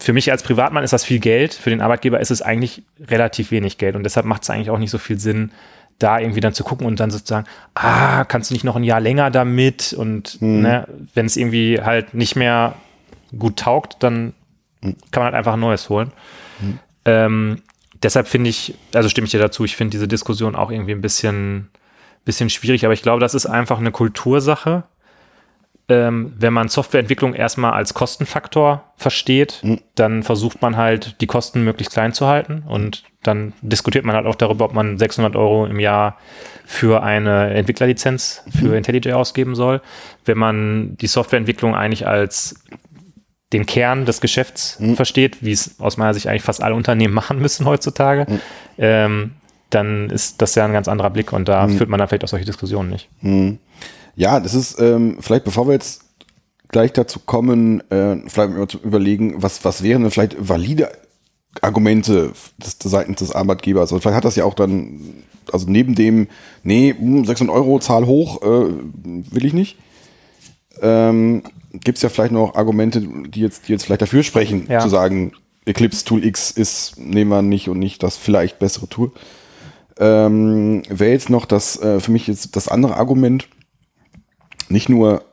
für 0.00 0.12
mich 0.14 0.30
als 0.30 0.42
Privatmann 0.42 0.82
ist 0.82 0.92
das 0.92 1.04
viel 1.04 1.20
Geld, 1.20 1.52
für 1.52 1.70
den 1.70 1.82
Arbeitgeber 1.82 2.20
ist 2.20 2.30
es 2.30 2.40
eigentlich 2.40 2.82
relativ 3.00 3.50
wenig 3.50 3.76
Geld 3.76 3.96
und 3.96 4.02
deshalb 4.02 4.24
macht 4.26 4.42
es 4.42 4.50
eigentlich 4.50 4.70
auch 4.70 4.78
nicht 4.78 4.90
so 4.90 4.98
viel 4.98 5.18
Sinn, 5.18 5.52
da 6.00 6.18
irgendwie 6.18 6.40
dann 6.40 6.54
zu 6.54 6.64
gucken 6.64 6.86
und 6.86 6.98
dann 6.98 7.10
sozusagen, 7.10 7.46
ah, 7.74 8.24
kannst 8.24 8.50
du 8.50 8.54
nicht 8.54 8.64
noch 8.64 8.74
ein 8.74 8.84
Jahr 8.84 9.00
länger 9.00 9.30
damit 9.30 9.92
und 9.92 10.40
ne, 10.62 10.88
wenn 11.14 11.26
es 11.26 11.36
irgendwie 11.36 11.80
halt 11.80 12.14
nicht 12.14 12.34
mehr 12.34 12.74
gut 13.38 13.58
taugt, 13.58 14.02
dann 14.02 14.32
kann 14.80 15.22
man 15.22 15.24
halt 15.24 15.34
einfach 15.34 15.52
ein 15.52 15.60
neues 15.60 15.88
holen. 15.88 16.10
Ähm, 17.04 17.62
deshalb 18.02 18.28
finde 18.28 18.50
ich, 18.50 18.74
also 18.94 19.08
stimme 19.08 19.26
ich 19.26 19.30
dir 19.30 19.40
dazu, 19.40 19.64
ich 19.64 19.76
finde 19.76 19.92
diese 19.92 20.08
Diskussion 20.08 20.56
auch 20.56 20.70
irgendwie 20.70 20.92
ein 20.92 21.00
bisschen, 21.00 21.68
bisschen 22.24 22.50
schwierig, 22.50 22.84
aber 22.84 22.94
ich 22.94 23.02
glaube, 23.02 23.20
das 23.20 23.34
ist 23.34 23.46
einfach 23.46 23.78
eine 23.78 23.92
Kultursache. 23.92 24.84
Ähm, 25.90 26.32
wenn 26.38 26.52
man 26.52 26.68
Softwareentwicklung 26.68 27.34
erstmal 27.34 27.72
als 27.72 27.94
Kostenfaktor 27.94 28.84
versteht, 28.96 29.60
dann 29.96 30.22
versucht 30.22 30.62
man 30.62 30.76
halt, 30.76 31.20
die 31.20 31.26
Kosten 31.26 31.64
möglichst 31.64 31.92
klein 31.92 32.12
zu 32.12 32.26
halten 32.26 32.62
und 32.68 33.02
dann 33.22 33.52
diskutiert 33.60 34.04
man 34.04 34.14
halt 34.14 34.26
auch 34.26 34.36
darüber, 34.36 34.66
ob 34.66 34.72
man 34.72 34.98
600 34.98 35.34
Euro 35.36 35.66
im 35.66 35.80
Jahr 35.80 36.16
für 36.64 37.02
eine 37.02 37.50
Entwicklerlizenz 37.54 38.44
für 38.56 38.76
IntelliJ 38.76 39.12
ausgeben 39.12 39.54
soll. 39.54 39.82
Wenn 40.24 40.38
man 40.38 40.96
die 40.98 41.08
Softwareentwicklung 41.08 41.74
eigentlich 41.74 42.06
als 42.06 42.62
den 43.52 43.66
Kern 43.66 44.06
des 44.06 44.20
Geschäfts 44.20 44.80
versteht, 44.94 45.38
wie 45.40 45.50
es 45.50 45.80
aus 45.80 45.96
meiner 45.96 46.14
Sicht 46.14 46.28
eigentlich 46.28 46.44
fast 46.44 46.62
alle 46.62 46.76
Unternehmen 46.76 47.14
machen 47.20 47.40
müssen 47.40 47.66
heutzutage, 47.66 48.26
ähm, 48.78 49.32
dann 49.70 50.10
ist 50.10 50.40
das 50.40 50.54
ja 50.54 50.64
ein 50.64 50.72
ganz 50.72 50.88
anderer 50.88 51.10
Blick 51.10 51.32
und 51.32 51.48
da 51.48 51.66
führt 51.68 51.90
man 51.90 51.98
dann 51.98 52.08
vielleicht 52.08 52.24
auch 52.24 52.28
solche 52.28 52.46
Diskussionen 52.46 52.90
nicht. 52.90 53.08
Ja, 54.20 54.38
das 54.38 54.52
ist, 54.52 54.78
ähm, 54.78 55.16
vielleicht 55.20 55.44
bevor 55.44 55.66
wir 55.66 55.72
jetzt 55.72 56.02
gleich 56.68 56.92
dazu 56.92 57.20
kommen, 57.24 57.80
äh, 57.90 58.16
vielleicht 58.26 58.52
mal 58.52 58.68
zu 58.68 58.76
überlegen, 58.78 59.42
was, 59.42 59.64
was 59.64 59.82
wären 59.82 60.02
denn 60.02 60.10
vielleicht 60.10 60.36
valide 60.38 60.92
Argumente 61.62 62.32
des, 62.62 62.76
des 62.76 62.90
seitens 62.92 63.20
des 63.20 63.32
Arbeitgebers? 63.34 63.90
Also 63.90 63.98
vielleicht 64.00 64.16
hat 64.16 64.26
das 64.26 64.36
ja 64.36 64.44
auch 64.44 64.52
dann, 64.52 65.24
also 65.50 65.70
neben 65.70 65.94
dem, 65.94 66.28
nee, 66.62 66.94
hm, 66.96 67.24
600 67.24 67.56
Euro, 67.56 67.78
Zahl 67.78 68.04
hoch, 68.04 68.42
äh, 68.42 68.68
will 69.04 69.46
ich 69.46 69.54
nicht. 69.54 69.78
Ähm, 70.82 71.42
Gibt 71.72 71.96
es 71.96 72.02
ja 72.02 72.10
vielleicht 72.10 72.32
noch 72.32 72.56
Argumente, 72.56 73.00
die 73.00 73.40
jetzt, 73.40 73.68
die 73.68 73.72
jetzt 73.72 73.84
vielleicht 73.86 74.02
dafür 74.02 74.22
sprechen, 74.22 74.66
Ja. 74.68 74.80
zu 74.80 74.90
sagen, 74.90 75.32
Eclipse 75.64 76.04
Tool 76.04 76.26
X 76.26 76.50
ist, 76.50 76.98
nehmen 76.98 77.30
wir 77.30 77.40
nicht 77.40 77.70
und 77.70 77.78
nicht 77.78 78.02
das 78.02 78.18
vielleicht 78.18 78.58
bessere 78.58 78.86
Tool. 78.86 79.12
ähm, 79.98 80.82
wäre 80.90 81.12
jetzt 81.12 81.30
noch 81.30 81.46
das, 81.46 81.80
äh, 81.80 82.00
für 82.00 82.10
mich 82.10 82.26
jetzt 82.26 82.54
das 82.56 82.68
andere 82.68 82.96
Argument, 82.96 83.48
nicht 84.70 84.88
nur 84.88 85.24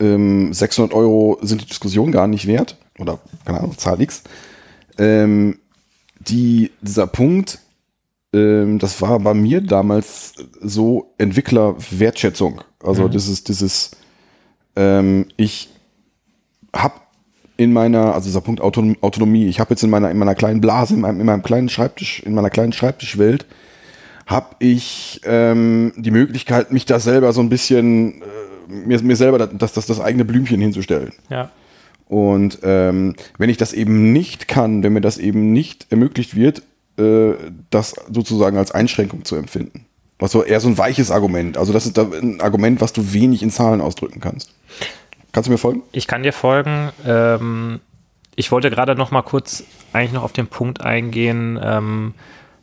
ähm, 0.00 0.52
600 0.52 0.94
Euro 0.94 1.38
sind 1.42 1.60
die 1.62 1.66
Diskussion 1.66 2.12
gar 2.12 2.26
nicht 2.26 2.46
wert, 2.46 2.76
oder 2.98 3.18
keine 3.44 3.58
Ahnung, 3.60 3.78
Zahl 3.78 4.00
X, 4.00 4.22
ähm, 4.98 5.58
die, 6.20 6.70
dieser 6.80 7.06
Punkt, 7.06 7.58
ähm, 8.32 8.78
das 8.78 9.00
war 9.02 9.18
bei 9.20 9.34
mir 9.34 9.60
damals 9.60 10.34
so 10.60 11.12
Entwicklerwertschätzung. 11.18 12.62
Also 12.82 13.04
Mhm. 13.04 13.10
dieses, 13.10 13.44
dieses, 13.44 13.90
ähm, 14.76 15.26
ich 15.36 15.68
habe 16.74 16.94
in 17.56 17.72
meiner, 17.72 18.14
also 18.14 18.26
dieser 18.26 18.40
Punkt 18.40 18.60
Autonom 18.60 18.96
Autonomie, 19.02 19.46
ich 19.46 19.60
habe 19.60 19.70
jetzt 19.70 19.82
in 19.82 19.90
meiner, 19.90 20.10
in 20.10 20.18
meiner 20.18 20.34
kleinen 20.34 20.60
Blase, 20.60 20.94
in 20.94 21.00
meinem, 21.00 21.20
in 21.20 21.26
meinem 21.26 21.42
kleinen 21.42 21.68
Schreibtisch, 21.68 22.20
in 22.20 22.34
meiner 22.34 22.50
kleinen 22.50 22.72
Schreibtischwelt, 22.72 23.46
habe 24.26 24.56
ich 24.60 25.20
ähm, 25.24 25.92
die 25.96 26.10
Möglichkeit, 26.10 26.72
mich 26.72 26.86
da 26.86 26.98
selber 26.98 27.32
so 27.32 27.40
ein 27.40 27.48
bisschen, 27.50 28.22
äh, 28.22 28.24
mir, 28.68 29.00
mir 29.02 29.16
selber 29.16 29.38
das, 29.38 29.72
das, 29.72 29.86
das 29.86 30.00
eigene 30.00 30.24
Blümchen 30.24 30.60
hinzustellen. 30.60 31.12
Ja. 31.28 31.50
Und 32.08 32.58
ähm, 32.62 33.14
wenn 33.38 33.48
ich 33.48 33.56
das 33.56 33.72
eben 33.72 34.12
nicht 34.12 34.48
kann, 34.48 34.82
wenn 34.82 34.92
mir 34.92 35.00
das 35.00 35.18
eben 35.18 35.52
nicht 35.52 35.86
ermöglicht 35.90 36.36
wird, 36.36 36.62
äh, 36.98 37.32
das 37.70 37.94
sozusagen 38.12 38.58
als 38.58 38.72
Einschränkung 38.72 39.24
zu 39.24 39.36
empfinden. 39.36 39.86
Was 40.18 40.32
so 40.32 40.42
eher 40.42 40.60
so 40.60 40.68
ein 40.68 40.78
weiches 40.78 41.10
Argument. 41.10 41.56
Also 41.56 41.72
das 41.72 41.86
ist 41.86 41.98
ein 41.98 42.40
Argument, 42.40 42.80
was 42.80 42.92
du 42.92 43.12
wenig 43.12 43.42
in 43.42 43.50
Zahlen 43.50 43.80
ausdrücken 43.80 44.20
kannst. 44.20 44.52
Kannst 45.32 45.48
du 45.48 45.52
mir 45.52 45.58
folgen? 45.58 45.82
Ich 45.92 46.06
kann 46.06 46.22
dir 46.22 46.32
folgen. 46.32 46.90
Ähm, 47.06 47.80
ich 48.36 48.52
wollte 48.52 48.70
gerade 48.70 48.94
noch 48.94 49.10
mal 49.10 49.22
kurz 49.22 49.64
eigentlich 49.92 50.12
noch 50.12 50.22
auf 50.22 50.32
den 50.32 50.46
Punkt 50.46 50.80
eingehen, 50.82 51.58
ähm, 51.62 52.14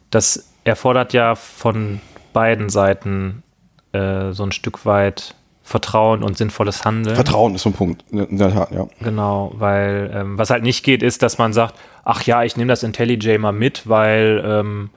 das 0.09 0.51
erfordert 0.63 1.13
ja 1.13 1.35
von 1.35 2.01
beiden 2.33 2.69
Seiten 2.69 3.43
äh, 3.91 4.31
so 4.31 4.43
ein 4.43 4.51
Stück 4.51 4.85
weit 4.85 5.35
Vertrauen 5.69 6.23
und 6.23 6.35
sinnvolles 6.37 6.83
Handeln. 6.83 7.15
Vertrauen 7.15 7.53
ist 7.55 7.61
so 7.61 7.69
ein 7.69 7.73
Punkt. 7.73 8.03
In 8.11 8.37
der 8.37 8.51
Tat, 8.51 8.71
ja. 8.71 8.87
Genau, 9.01 9.51
weil 9.55 10.11
ähm, 10.13 10.37
was 10.37 10.49
halt 10.49 10.63
nicht 10.63 10.83
geht, 10.83 11.03
ist, 11.03 11.21
dass 11.21 11.37
man 11.37 11.53
sagt, 11.53 11.75
ach 12.03 12.23
ja, 12.23 12.43
ich 12.43 12.57
nehme 12.57 12.69
das 12.69 12.81
IntelliJ 12.83 13.37
mal 13.37 13.51
mit, 13.51 13.87
weil 13.87 14.41
ähm, 14.43 14.89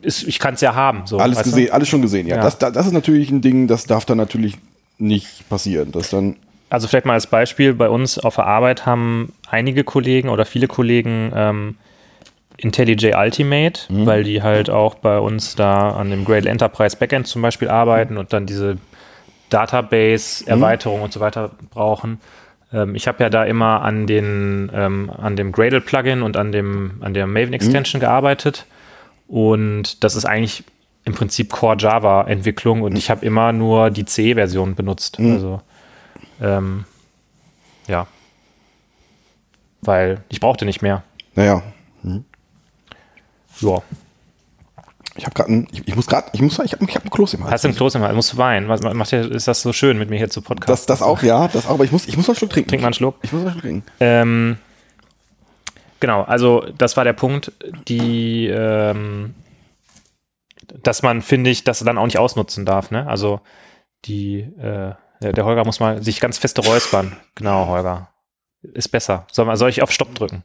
ist, 0.00 0.22
ich 0.26 0.38
kann 0.38 0.54
es 0.54 0.60
ja 0.62 0.74
haben. 0.74 1.02
So, 1.06 1.18
Alles 1.18 1.36
weißt 1.38 1.46
du? 1.46 1.50
gesehen, 1.50 1.70
alles 1.72 1.88
schon 1.88 2.02
gesehen. 2.02 2.26
Ja, 2.26 2.36
Ja. 2.36 2.42
Das, 2.42 2.58
da- 2.58 2.70
das 2.70 2.86
ist 2.86 2.92
natürlich 2.92 3.30
ein 3.30 3.40
Ding, 3.42 3.66
das 3.68 3.84
darf 3.84 4.04
dann 4.06 4.16
natürlich 4.16 4.56
nicht 4.98 5.48
passieren. 5.50 5.92
Das 5.92 6.08
dann, 6.10 6.36
Also 6.70 6.88
vielleicht 6.88 7.04
mal 7.06 7.12
als 7.12 7.26
Beispiel, 7.26 7.74
bei 7.74 7.88
uns 7.90 8.18
auf 8.18 8.36
der 8.36 8.46
Arbeit 8.46 8.86
haben 8.86 9.32
einige 9.50 9.84
Kollegen 9.84 10.30
oder 10.30 10.46
viele 10.46 10.66
Kollegen 10.66 11.30
ähm, 11.34 11.76
IntelliJ 12.58 13.14
Ultimate, 13.14 13.82
weil 13.88 14.24
die 14.24 14.42
halt 14.42 14.70
auch 14.70 14.94
bei 14.94 15.18
uns 15.18 15.56
da 15.56 15.90
an 15.90 16.10
dem 16.10 16.24
Gradle 16.24 16.50
Enterprise 16.50 16.96
Backend 16.96 17.26
zum 17.26 17.42
Beispiel 17.42 17.68
arbeiten 17.68 18.16
und 18.16 18.32
dann 18.32 18.46
diese 18.46 18.78
Database-Erweiterung 19.50 21.02
und 21.02 21.12
so 21.12 21.20
weiter 21.20 21.50
brauchen. 21.70 22.20
Ähm, 22.72 22.94
ich 22.94 23.06
habe 23.08 23.22
ja 23.22 23.30
da 23.30 23.44
immer 23.44 23.82
an, 23.82 24.06
den, 24.06 24.70
ähm, 24.74 25.10
an 25.10 25.36
dem 25.36 25.52
Gradle-Plugin 25.52 26.22
und 26.22 26.36
an, 26.36 26.52
dem, 26.52 26.98
an 27.00 27.14
der 27.14 27.26
Maven-Extension 27.26 28.00
gearbeitet 28.00 28.66
und 29.28 30.02
das 30.02 30.16
ist 30.16 30.24
eigentlich 30.24 30.64
im 31.04 31.14
Prinzip 31.14 31.50
Core 31.52 31.76
Java-Entwicklung 31.78 32.82
und 32.82 32.96
ich 32.96 33.10
habe 33.10 33.24
immer 33.24 33.52
nur 33.52 33.90
die 33.90 34.04
C-Version 34.04 34.74
benutzt. 34.74 35.18
Also 35.20 35.60
ähm, 36.40 36.84
ja. 37.86 38.06
Weil 39.82 40.22
ich 40.28 40.40
brauchte 40.40 40.64
nicht 40.64 40.82
mehr. 40.82 41.04
naja, 42.02 42.24
Ja. 43.60 43.82
ich 45.16 45.24
habe 45.24 45.34
gerade, 45.34 45.66
ich, 45.72 45.86
ich 45.86 45.96
muss 45.96 46.06
gerade, 46.06 46.28
ich 46.32 46.40
muss, 46.42 46.58
ich 46.58 46.72
habe 46.72 46.84
ich 46.84 46.94
hab 46.94 47.04
ein 47.04 47.10
Kloß 47.10 47.34
im 47.34 47.44
Hals. 47.44 47.52
Hast 47.52 47.64
du 47.64 47.68
ein 47.68 47.74
Kloß 47.74 47.94
im 47.96 48.02
Hals? 48.02 48.14
Musst 48.14 48.32
du 48.34 48.36
weinen? 48.36 48.68
Was 48.68 48.82
macht 48.82 49.12
dir, 49.12 49.30
ist 49.30 49.48
das 49.48 49.62
so 49.62 49.72
schön, 49.72 49.98
mit 49.98 50.10
mir 50.10 50.16
hier 50.16 50.30
zu 50.30 50.42
podcasten? 50.42 50.72
Das, 50.72 50.86
das 50.86 51.02
auch, 51.02 51.22
ja, 51.22 51.48
das 51.48 51.66
auch, 51.66 51.70
aber 51.70 51.84
ich 51.84 51.92
muss, 51.92 52.06
ich 52.06 52.16
muss 52.16 52.26
mal 52.26 52.32
einen 52.32 52.38
Schluck 52.38 52.50
trinken. 52.50 52.70
Trink 52.70 52.82
mal 52.82 52.88
einen 52.88 52.94
Schluck. 52.94 53.16
Ich 53.22 53.32
muss 53.32 53.42
mal 53.42 53.50
einen 53.50 53.60
Schluck 53.60 53.62
trinken. 53.62 53.90
Ähm, 54.00 54.58
genau, 56.00 56.22
also 56.22 56.66
das 56.76 56.96
war 56.96 57.04
der 57.04 57.14
Punkt, 57.14 57.52
die, 57.88 58.46
ähm, 58.46 59.34
dass 60.82 61.02
man, 61.02 61.22
finde 61.22 61.50
ich, 61.50 61.64
das 61.64 61.78
dann 61.80 61.98
auch 61.98 62.06
nicht 62.06 62.18
ausnutzen 62.18 62.64
darf. 62.66 62.90
Ne? 62.90 63.06
Also 63.06 63.40
die, 64.04 64.40
äh, 64.40 64.94
der, 65.20 65.44
Holger 65.44 65.64
muss 65.64 65.80
mal 65.80 66.02
sich 66.02 66.20
ganz 66.20 66.38
feste 66.38 66.62
räuspern. 66.62 67.16
Genau, 67.34 67.66
Holger. 67.66 68.10
Ist 68.62 68.88
besser. 68.88 69.26
Soll, 69.32 69.54
soll 69.56 69.70
ich 69.70 69.82
auf 69.82 69.92
Stopp 69.92 70.14
drücken? 70.14 70.42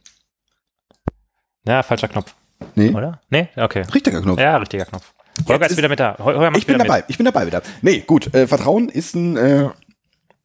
Ja, 1.66 1.82
falscher 1.82 2.08
Knopf, 2.08 2.34
Nee, 2.74 2.90
oder? 2.90 3.20
Nee? 3.30 3.48
Okay. 3.56 3.82
richtiger 3.94 4.20
Knopf. 4.20 4.40
Ja, 4.40 4.56
richtiger 4.56 4.84
Knopf. 4.84 5.12
Holger 5.48 5.66
ist, 5.66 5.72
ist- 5.72 5.78
wieder 5.78 5.88
mit 5.88 5.98
da. 6.00 6.16
Hol- 6.18 6.34
Holger 6.34 6.50
macht 6.50 6.58
Ich 6.58 6.66
bin 6.66 6.78
dabei, 6.78 6.98
mit. 6.98 7.04
ich 7.08 7.16
bin 7.16 7.24
dabei 7.24 7.46
wieder. 7.46 7.62
Nee, 7.80 8.00
gut, 8.06 8.34
äh, 8.34 8.46
Vertrauen 8.46 8.88
ist 8.88 9.14
ein, 9.14 9.36
äh, 9.36 9.68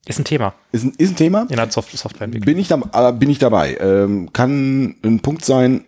Ist 0.07 0.19
ein 0.19 0.23
Thema 0.25 0.53
ist 0.71 0.83
ein, 0.85 0.93
ist 0.97 1.11
ein 1.11 1.15
Thema. 1.17 1.45
in 1.49 1.55
der 1.57 1.69
Soft 1.69 1.91
Softwareentwicklung. 1.97 2.45
Bin 2.45 2.57
ich, 2.59 2.67
da, 2.69 3.09
äh, 3.09 3.11
bin 3.13 3.29
ich 3.29 3.39
dabei. 3.39 3.75
Ähm, 3.79 4.31
kann 4.33 4.95
ein 5.03 5.19
Punkt 5.21 5.43
sein, 5.43 5.83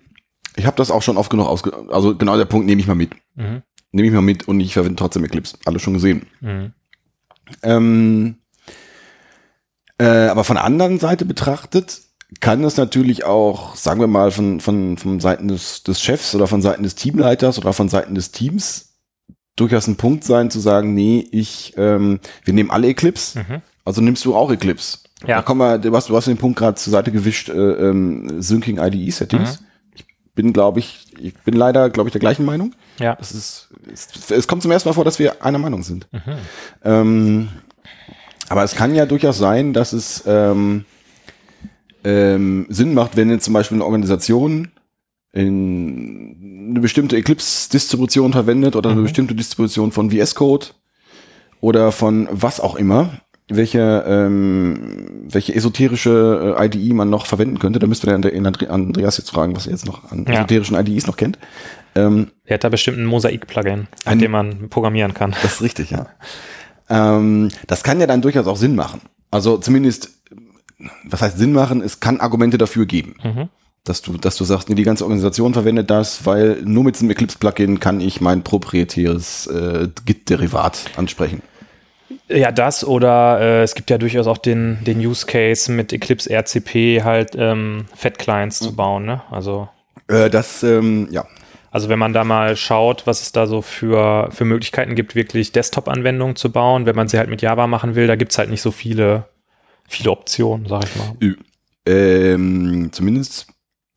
ich 0.58 0.66
habe 0.66 0.76
das 0.76 0.92
auch 0.92 1.02
schon 1.02 1.16
oft 1.18 1.30
genug 1.30 1.48
ausge... 1.48 1.72
Also 1.90 2.16
genau 2.18 2.36
der 2.38 2.46
Punkt 2.46 2.66
nehme 2.66 2.82
ich 2.82 2.88
mal 2.88 2.96
mit. 2.96 3.12
Mhm. 3.36 3.62
Nehme 3.92 4.08
ich 4.10 4.14
mal 4.14 4.22
mit 4.22 4.48
und 4.48 4.60
ich 4.60 4.74
verwende 4.74 4.98
trotzdem 4.98 5.24
Eclipse. 5.24 5.58
Alles 5.66 5.82
schon 5.82 5.94
gesehen. 5.94 6.26
Mhm. 6.42 6.74
Ähm, 7.64 8.36
äh, 9.98 10.06
aber 10.28 10.44
von 10.44 10.56
der 10.58 10.66
anderen 10.66 11.00
Seite 11.00 11.26
betrachtet 11.26 12.02
kann 12.42 12.64
es 12.64 12.78
natürlich 12.78 13.26
auch, 13.26 13.76
sagen 13.76 14.00
wir 14.00 14.08
mal, 14.08 14.32
von, 14.32 14.60
von, 14.60 14.98
von 14.98 15.20
Seiten 15.20 15.48
des, 15.48 15.84
des 15.84 16.02
Chefs 16.02 16.36
oder 16.36 16.48
von 16.48 16.62
Seiten 16.62 16.84
des 16.84 16.96
Teamleiters 16.96 17.58
oder 17.58 17.74
von 17.74 17.90
Seiten 17.90 18.16
des 18.16 18.32
Teams 18.32 18.94
durchaus 19.56 19.88
ein 19.88 19.98
Punkt 19.98 20.24
sein, 20.24 20.50
zu 20.52 20.60
sagen, 20.60 20.94
nee, 20.94 21.28
ich, 21.32 21.74
ähm, 21.76 22.20
wir 22.46 22.54
nehmen 22.54 22.70
alle 22.72 22.88
Eclipse, 22.88 23.40
Mhm. 23.40 23.62
also 23.84 24.00
nimmst 24.02 24.24
du 24.26 24.36
auch 24.36 24.52
Eclipse. 24.52 25.00
Ja. 25.28 25.38
Da 25.38 25.42
kommen 25.42 25.60
wir, 25.60 25.78
du 25.80 25.94
hast, 25.94 26.08
du 26.08 26.16
hast 26.16 26.28
den 26.28 26.38
Punkt 26.38 26.58
gerade 26.60 26.76
zur 26.76 26.92
Seite 26.92 27.12
gewischt, 27.12 27.50
äh, 27.50 27.54
ähm, 27.54 28.42
Syncing 28.42 28.78
IDE 28.80 29.12
Settings. 29.12 29.60
Mhm. 29.60 29.66
Ich 29.96 30.06
bin, 30.34 30.54
glaube 30.54 30.80
ich, 30.80 31.08
ich 31.20 31.34
bin 31.44 31.56
leider, 31.56 31.90
glaube 31.90 32.08
ich, 32.08 32.14
der 32.14 32.22
gleichen 32.22 32.46
Meinung. 32.46 32.74
Ja. 33.00 33.16
Das 33.16 33.34
ist, 33.34 33.70
es, 33.92 34.32
es 34.32 34.48
kommt 34.48 34.62
zum 34.62 34.72
ersten 34.72 34.88
Mal 34.88 34.94
vor, 34.94 35.04
dass 35.04 35.20
wir 35.20 35.44
einer 35.44 35.58
Meinung 35.58 35.84
sind. 35.84 36.08
Mhm. 36.14 36.22
Ähm, 36.86 37.48
aber 38.48 38.64
es 38.64 38.76
kann 38.76 38.96
ja 38.96 39.06
durchaus 39.06 39.38
sein, 39.38 39.74
dass 39.74 39.92
es 39.92 40.24
ähm, 40.26 40.86
ähm, 42.04 42.66
Sinn 42.70 42.93
macht, 42.93 43.16
wenn 43.18 43.30
jetzt 43.30 43.45
zum 43.45 43.54
Beispiel 43.54 43.76
eine 43.78 43.86
Organisation 43.86 44.70
in 45.32 46.68
eine 46.72 46.80
bestimmte 46.80 47.16
Eclipse-Distribution 47.18 48.32
verwendet 48.34 48.76
oder 48.76 48.89
eine 48.91 49.02
bestimmte 49.02 49.36
Distribution 49.36 49.91
von 49.91 50.10
VS 50.12 50.36
Code 50.36 50.68
oder 51.62 51.91
von 51.91 52.28
was 52.32 52.60
auch 52.60 52.76
immer, 52.76 53.20
welche, 53.47 54.04
ähm, 54.08 55.26
welche 55.30 55.54
esoterische 55.56 56.56
äh, 56.58 56.66
IDE 56.66 56.93
man 56.93 57.10
noch 57.10 57.26
verwenden 57.26 57.60
könnte. 57.60 57.80
Da 57.80 57.88
müsste 57.88 58.14
Andre- 58.14 58.70
Andreas 58.70 59.18
jetzt 59.18 59.32
fragen, 59.32 59.56
was 59.56 59.66
er 59.66 59.74
jetzt 59.74 59.86
noch 59.88 60.12
an 60.12 60.26
Ja. 60.28 60.36
esoterischen 60.36 60.78
IDEs 60.78 61.08
noch 61.08 61.18
kennt. 61.18 61.38
Ähm, 61.95 62.28
Er 62.45 62.56
hat 62.56 62.64
da 62.64 62.70
bestimmt 62.70 62.97
ein 63.00 63.06
Mosaik-Plugin, 63.06 63.88
mit 64.10 64.22
dem 64.22 64.32
man 64.32 64.70
programmieren 64.70 65.14
kann. 65.16 65.32
das 65.41 65.54
ist 65.56 65.62
richtig, 65.62 65.91
ja. 65.91 66.08
Ähm, 66.89 67.50
das 67.68 67.84
kann 67.84 68.00
ja 68.00 68.08
dann 68.08 68.22
durchaus 68.22 68.47
auch 68.47 68.58
Sinn 68.58 68.76
machen. 68.76 69.02
Also 69.32 69.58
zumindest, 69.58 70.18
was 71.04 71.22
heißt 71.22 71.38
Sinn 71.38 71.54
machen? 71.54 71.82
Es 71.82 72.00
kann 72.00 72.20
Argumente 72.20 72.58
dafür 72.58 72.86
geben. 72.86 73.16
Mhm. 73.24 73.50
Dass 73.86 74.02
du, 74.02 74.18
dass 74.18 74.36
du 74.36 74.44
sagst, 74.44 74.70
nee, 74.70 74.76
die 74.76 74.84
ganze 74.84 75.04
Organisation 75.06 75.54
verwendet 75.54 75.90
das, 75.90 76.26
weil 76.26 76.62
nur 76.64 76.84
mit 76.84 76.96
diesem 76.96 77.10
Eclipse-Plugin 77.10 77.80
kann 77.80 78.02
ich 78.02 78.20
mein 78.22 78.44
proprietäres 78.44 79.48
äh, 79.48 79.88
Git-Derivat 80.06 80.86
ansprechen. 80.98 81.42
Ja, 82.28 82.52
das 82.52 82.86
oder 82.86 83.40
äh, 83.40 83.64
es 83.64 83.76
gibt 83.76 83.90
ja 83.90 83.98
durchaus 83.98 84.28
auch 84.28 84.38
den, 84.38 84.80
den 84.84 85.00
Use 85.00 85.26
Case 85.26 85.72
mit 85.72 85.94
Eclipse 85.94 86.30
RCP 86.32 87.04
halt 87.04 87.32
ähm, 87.36 87.86
Fat-Clients 87.96 88.60
zu 88.60 88.76
bauen. 88.76 89.06
Ne? 89.06 89.22
Also, 89.32 89.70
Äh, 90.08 90.30
das, 90.30 90.62
ähm, 90.62 91.08
ja. 91.12 91.26
also 91.72 91.90
wenn 91.90 92.00
man 92.00 92.14
da 92.14 92.24
mal 92.24 92.56
schaut, 92.56 93.08
was 93.08 93.22
es 93.22 93.32
da 93.32 93.48
so 93.48 93.62
für, 93.62 94.30
für 94.32 94.46
Möglichkeiten 94.46 94.94
gibt, 94.96 95.16
wirklich 95.16 95.52
Desktop-Anwendungen 95.52 96.36
zu 96.36 96.52
bauen, 96.52 96.86
wenn 96.86 96.96
man 96.96 97.08
sie 97.08 97.18
halt 97.18 97.30
mit 97.30 97.42
Java 97.42 97.66
machen 97.66 97.96
will, 97.96 98.08
da 98.08 98.16
gibt 98.16 98.32
es 98.32 98.38
halt 98.38 98.50
nicht 98.50 98.62
so 98.62 98.72
viele, 98.72 99.26
viele 99.90 100.12
Optionen, 100.12 100.68
sag 100.68 100.86
ich 100.86 100.96
mal. 100.96 101.36
Ähm, 101.86 102.90
zumindest, 102.92 103.48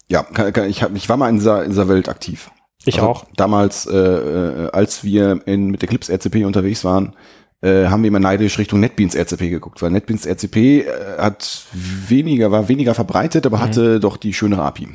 ja, 0.08 0.22
kann, 0.22 0.52
kann, 0.52 0.68
ich, 0.68 0.82
hab, 0.82 0.94
ich 0.94 1.08
war 1.08 1.16
mal 1.16 1.28
in 1.28 1.36
dieser, 1.36 1.62
in 1.62 1.70
dieser 1.70 1.88
Welt 1.88 2.08
aktiv. 2.08 2.50
Ich 2.84 2.96
Also 2.96 3.08
auch. 3.08 3.24
Damals, 3.36 3.86
äh, 3.86 3.96
äh, 3.96 4.70
als 4.72 5.04
wir 5.04 5.40
in, 5.46 5.70
mit 5.70 5.82
Eclipse 5.82 6.12
RCP 6.12 6.44
unterwegs 6.44 6.84
waren, 6.84 7.14
äh, 7.60 7.86
haben 7.86 8.02
wir 8.02 8.08
immer 8.08 8.18
neidisch 8.18 8.58
Richtung 8.58 8.80
NetBeans 8.80 9.14
RCP 9.14 9.50
geguckt, 9.50 9.82
weil 9.82 9.90
NetBeans 9.90 10.26
RCP 10.26 10.56
äh, 10.56 10.86
hat 11.18 11.66
weniger, 11.72 12.50
war 12.50 12.68
weniger 12.68 12.94
verbreitet, 12.94 13.46
aber 13.46 13.60
hatte 13.60 14.00
doch 14.00 14.16
die 14.16 14.34
schönere 14.34 14.62
API. 14.62 14.88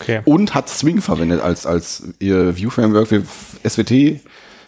Okay. 0.00 0.20
Und 0.24 0.54
hat 0.54 0.68
Swing 0.68 1.00
verwendet 1.00 1.40
als, 1.40 1.64
als 1.64 2.08
ihr 2.18 2.56
View-Framework. 2.56 3.10
Wir 3.10 3.22
SWT 3.64 4.20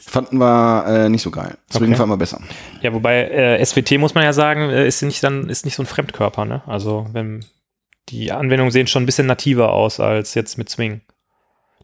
fanden 0.08 0.38
wir 0.38 0.84
äh, 0.86 1.08
nicht 1.08 1.22
so 1.22 1.30
geil. 1.30 1.56
Swing 1.72 1.88
Okay. 1.90 1.96
fanden 1.96 2.12
wir 2.12 2.16
besser. 2.16 2.40
Ja, 2.80 2.92
wobei 2.92 3.24
äh, 3.28 3.64
SWT 3.64 3.92
muss 3.98 4.14
man 4.14 4.24
ja 4.24 4.32
sagen, 4.32 4.70
äh, 4.70 4.86
ist 4.86 5.02
nicht 5.02 5.22
dann 5.22 5.48
ist 5.48 5.64
nicht 5.64 5.74
so 5.76 5.82
ein 5.82 5.86
Fremdkörper, 5.86 6.44
ne? 6.44 6.62
Also 6.66 7.06
wenn 7.12 7.44
die 8.08 8.32
Anwendungen 8.32 8.70
sehen 8.72 8.86
schon 8.86 9.02
ein 9.02 9.06
bisschen 9.06 9.26
nativer 9.26 9.72
aus 9.72 10.00
als 10.00 10.34
jetzt 10.34 10.56
mit 10.58 10.68
Swing. 10.70 11.02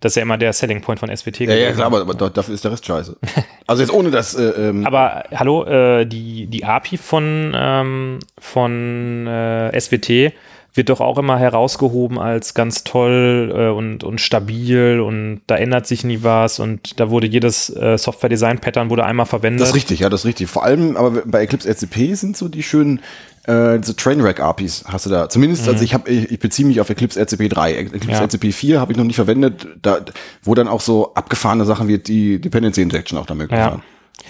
Das 0.01 0.13
ist 0.13 0.17
ja 0.17 0.23
immer 0.23 0.37
der 0.39 0.53
Selling 0.53 0.81
Point 0.83 1.01
von 1.01 1.09
SWT. 1.15 1.41
Ja, 1.41 1.55
ja, 1.55 1.73
klar, 1.73 1.87
aber, 1.87 2.01
aber 2.03 2.15
da- 2.15 2.29
dafür 2.29 2.55
ist 2.55 2.65
der 2.65 2.73
Rest 2.73 2.85
scheiße. 2.87 3.17
Also 3.67 3.83
jetzt 3.83 3.93
ohne 3.93 4.11
das, 4.11 4.35
äh, 4.35 4.43
ähm, 4.43 4.87
Aber 4.87 5.25
hallo, 5.35 5.65
äh, 5.65 6.05
die, 6.05 6.47
die 6.49 6.65
API 6.67 6.99
von, 6.99 7.53
ähm, 7.57 8.19
von 8.39 9.27
äh, 9.27 9.81
SWT 9.81 10.35
wird 10.77 10.89
doch 10.89 11.01
auch 11.01 11.19
immer 11.19 11.39
herausgehoben 11.39 12.19
als 12.19 12.53
ganz 12.55 12.83
toll 12.85 13.53
äh, 13.57 13.69
und, 13.69 14.03
und 14.05 14.21
stabil 14.21 15.01
und 15.01 15.41
da 15.47 15.55
ändert 15.57 15.87
sich 15.87 16.03
nie 16.05 16.19
was 16.23 16.59
und 16.59 16.99
da 16.99 17.11
wurde 17.11 17.27
jedes 17.29 17.71
äh, 17.71 17.97
Software-Design-Pattern 17.97 18.91
wurde 18.91 19.05
einmal 19.05 19.27
verwendet. 19.27 19.61
das 19.61 19.69
ist 19.71 19.75
richtig, 19.77 20.01
ja, 20.01 20.09
das 20.11 20.23
ist 20.23 20.27
richtig. 20.27 20.49
Vor 20.51 20.65
allem, 20.65 20.97
aber 20.97 21.23
bei 21.25 21.43
Eclipse 21.43 21.69
RCP 21.69 22.15
sind 22.15 22.37
so 22.37 22.49
die 22.49 22.63
schönen, 22.65 23.01
äh, 23.47 23.79
diese 23.79 23.95
Trainwreck-APIs 23.95 24.85
hast 24.89 25.07
du 25.07 25.11
da. 25.11 25.29
Zumindest, 25.29 25.69
also 25.69 25.85
ich 25.85 25.95
habe, 25.95 26.11
ich, 26.11 26.33
ich 26.33 26.39
beziehe 26.41 26.67
mich 26.67 26.81
auf 26.81 26.91
Eclipse 26.91 27.21
RCP 27.21 27.49
3. 27.51 27.75
Eclipse 27.75 28.07
Mhm. 28.09 28.13
Ja. 28.13 28.21
RCP 28.25 28.53
4 28.53 28.81
habe 28.81 28.91
ich 28.93 28.99
noch 28.99 29.05
nicht 29.05 29.17
verwendet, 29.17 29.69
da, 29.83 30.01
wo 30.43 30.55
dann 30.55 30.67
auch 30.67 30.81
so 30.81 31.15
abgefahrene 31.15 31.65
Sachen 31.65 31.87
wie 31.89 31.99
die 31.99 32.41
Dependency 32.41 32.83
Injection 32.83 33.19
auch 33.19 33.27
da 33.27 33.35
möglich 33.35 33.59
Ja. 33.59 33.67
waren. 33.73 33.83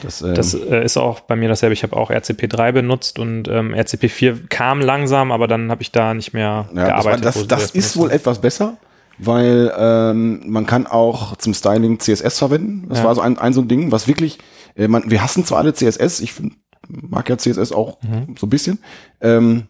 Das, 0.03 0.23
ähm, 0.23 0.35
Das 0.35 0.55
äh, 0.55 0.85
ist 0.85 0.97
auch 0.97 1.21
bei 1.21 1.37
mir 1.37 1.49
dasselbe. 1.49 1.73
Ich 1.73 1.83
habe 1.83 1.97
auch 1.97 2.11
RCP3 2.11 2.73
benutzt 2.73 3.19
und 3.19 3.49
ähm, 3.49 3.73
RCP4 3.75 4.49
kam 4.49 4.81
langsam, 4.81 5.31
aber 5.33 5.47
dann 5.47 5.71
habe 5.71 5.83
ich 5.83 5.93
da 5.93 6.15
nicht 6.15 6.33
mehr 6.35 6.69
Ja, 6.71 6.77
war, 6.77 6.87
gearbeitet. 6.87 7.25
das, 7.25 7.35
sie 7.35 7.47
das 7.47 7.61
das 7.63 7.71
ist 7.73 7.97
wohl 7.97 8.11
etwas 8.11 8.41
besser, 8.41 8.77
weil 9.19 9.73
ähm, 9.79 10.43
man 10.47 10.67
kann 10.67 10.87
auch 10.87 11.37
zum 11.37 11.55
Styling 11.55 12.01
CSS 12.01 12.39
verwenden. 12.39 12.89
Das 12.89 12.99
Ja. 12.99 13.05
war 13.05 13.15
so 13.15 13.21
ein, 13.21 13.39
ein 13.39 13.53
so 13.53 13.61
ein 13.61 13.69
Ding, 13.69 13.93
was 13.93 14.09
wirklich, 14.09 14.39
äh, 14.75 14.89
man, 14.89 15.11
wir 15.11 15.23
hassen 15.23 15.45
zwar 15.45 15.59
alle 15.59 15.73
CSS, 15.75 16.21
ich 16.21 16.33
find, 16.33 16.55
mag 16.89 17.29
ja 17.29 17.39
CSS 17.39 17.73
auch 17.73 17.99
Mhm. 18.03 18.35
so 18.39 18.47
ein 18.47 18.51
bisschen, 18.51 18.79
ähm, 19.21 19.69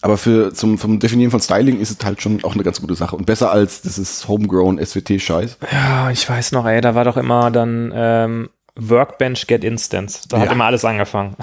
aber 0.00 0.16
für 0.16 0.52
zum 0.54 0.78
vom 0.78 1.00
Definieren 1.00 1.30
von 1.32 1.40
Styling 1.40 1.80
ist 1.80 1.90
es 1.90 2.04
halt 2.06 2.22
schon 2.22 2.44
auch 2.44 2.54
eine 2.54 2.62
ganz 2.62 2.80
gute 2.80 2.94
Sache 2.94 3.16
und 3.16 3.26
besser 3.26 3.50
als 3.50 3.82
dieses 3.82 4.28
Homegrown 4.28 4.78
SWT-Scheiß. 4.78 5.58
Ja, 5.72 6.10
ich 6.10 6.28
weiß 6.28 6.52
noch, 6.52 6.66
ey, 6.66 6.80
da 6.80 6.94
war 6.94 7.04
doch 7.04 7.16
immer 7.16 7.50
dann 7.50 7.92
ähm, 7.94 8.48
Workbench 8.78 9.46
Get 9.46 9.64
Instance. 9.64 10.28
Da 10.28 10.38
hat 10.38 10.46
Ja. 10.46 10.52
immer 10.52 10.64
alles 10.64 10.84
angefangen. 10.84 11.36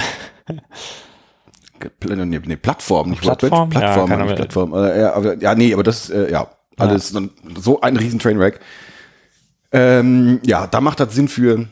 Nee, 2.08 2.40
nee, 2.46 2.56
Plattform, 2.56 3.10
nicht 3.10 3.22
Plattform? 3.22 3.52
Workbench. 3.52 3.80
Plattform, 3.82 4.10
Ja, 4.12 4.18
ja, 4.18 4.24
nicht. 4.26 4.36
Plattform. 4.38 4.74
Äh, 4.74 5.02
ja, 5.02 5.14
aber, 5.14 5.38
ja, 5.38 5.56
nee, 5.56 5.74
aber 5.74 5.84
das, 5.84 6.10
äh, 6.10 6.32
ja, 6.32 6.50
alles 6.78 7.12
dann 7.12 7.32
so 7.58 7.82
ein 7.82 7.98
riesen 7.98 8.18
Trainwreck. 8.20 8.60
Ähm, 9.72 10.40
ja, 10.46 10.68
da 10.68 10.80
macht 10.82 11.00
das 11.00 11.14
Sinn 11.14 11.28
für. 11.28 11.68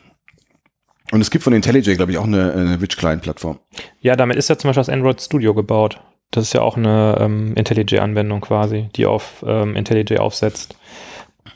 Und 1.10 1.20
es 1.20 1.30
gibt 1.30 1.42
von 1.44 1.52
IntelliJ, 1.52 1.94
glaube 1.96 2.12
ich, 2.12 2.18
auch 2.18 2.24
eine, 2.24 2.52
eine 2.52 2.80
Rich 2.80 2.96
Client 2.96 3.22
Plattform. 3.22 3.58
Ja, 4.00 4.14
damit 4.16 4.36
ist 4.36 4.48
ja 4.48 4.58
zum 4.58 4.68
Beispiel 4.68 4.80
das 4.82 4.88
Android 4.88 5.20
Studio 5.20 5.54
gebaut. 5.54 6.00
Das 6.30 6.44
ist 6.44 6.52
ja 6.52 6.60
auch 6.62 6.76
eine 6.76 7.16
ähm, 7.20 7.54
IntelliJ-Anwendung 7.54 8.40
quasi, 8.40 8.88
die 8.96 9.06
auf 9.06 9.44
ähm, 9.46 9.76
IntelliJ 9.76 10.18
aufsetzt. 10.18 10.76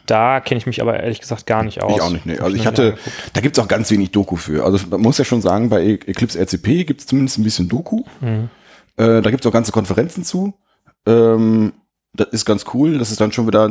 Da 0.06 0.40
kenne 0.40 0.58
ich 0.58 0.66
mich 0.66 0.80
aber 0.82 1.00
ehrlich 1.00 1.20
gesagt 1.20 1.46
gar 1.46 1.62
nicht 1.62 1.82
aus. 1.82 1.96
Ich 1.96 2.02
auch 2.02 2.10
nicht, 2.10 2.26
nee. 2.26 2.38
Also 2.38 2.56
ich 2.56 2.66
hatte, 2.66 2.96
da 3.32 3.40
gibt's 3.40 3.58
auch 3.58 3.68
ganz 3.68 3.90
wenig 3.90 4.10
Doku 4.10 4.36
für. 4.36 4.64
Also 4.64 4.86
man 4.90 5.00
muss 5.00 5.18
ja 5.18 5.24
schon 5.24 5.40
sagen, 5.40 5.68
bei 5.70 5.82
E- 5.82 5.92
Eclipse 5.94 6.38
RCP 6.38 6.84
gibt's 6.84 7.06
zumindest 7.06 7.38
ein 7.38 7.44
bisschen 7.44 7.68
Doku. 7.68 8.04
Mhm. 8.20 8.50
Äh, 8.96 9.22
da 9.22 9.30
gibt's 9.30 9.46
auch 9.46 9.52
ganze 9.52 9.72
Konferenzen 9.72 10.24
zu. 10.24 10.54
Ähm, 11.06 11.72
das 12.14 12.28
ist 12.32 12.44
ganz 12.44 12.64
cool. 12.74 12.98
Das 12.98 13.10
ist 13.10 13.20
dann 13.20 13.32
schon 13.32 13.46
wieder, 13.46 13.70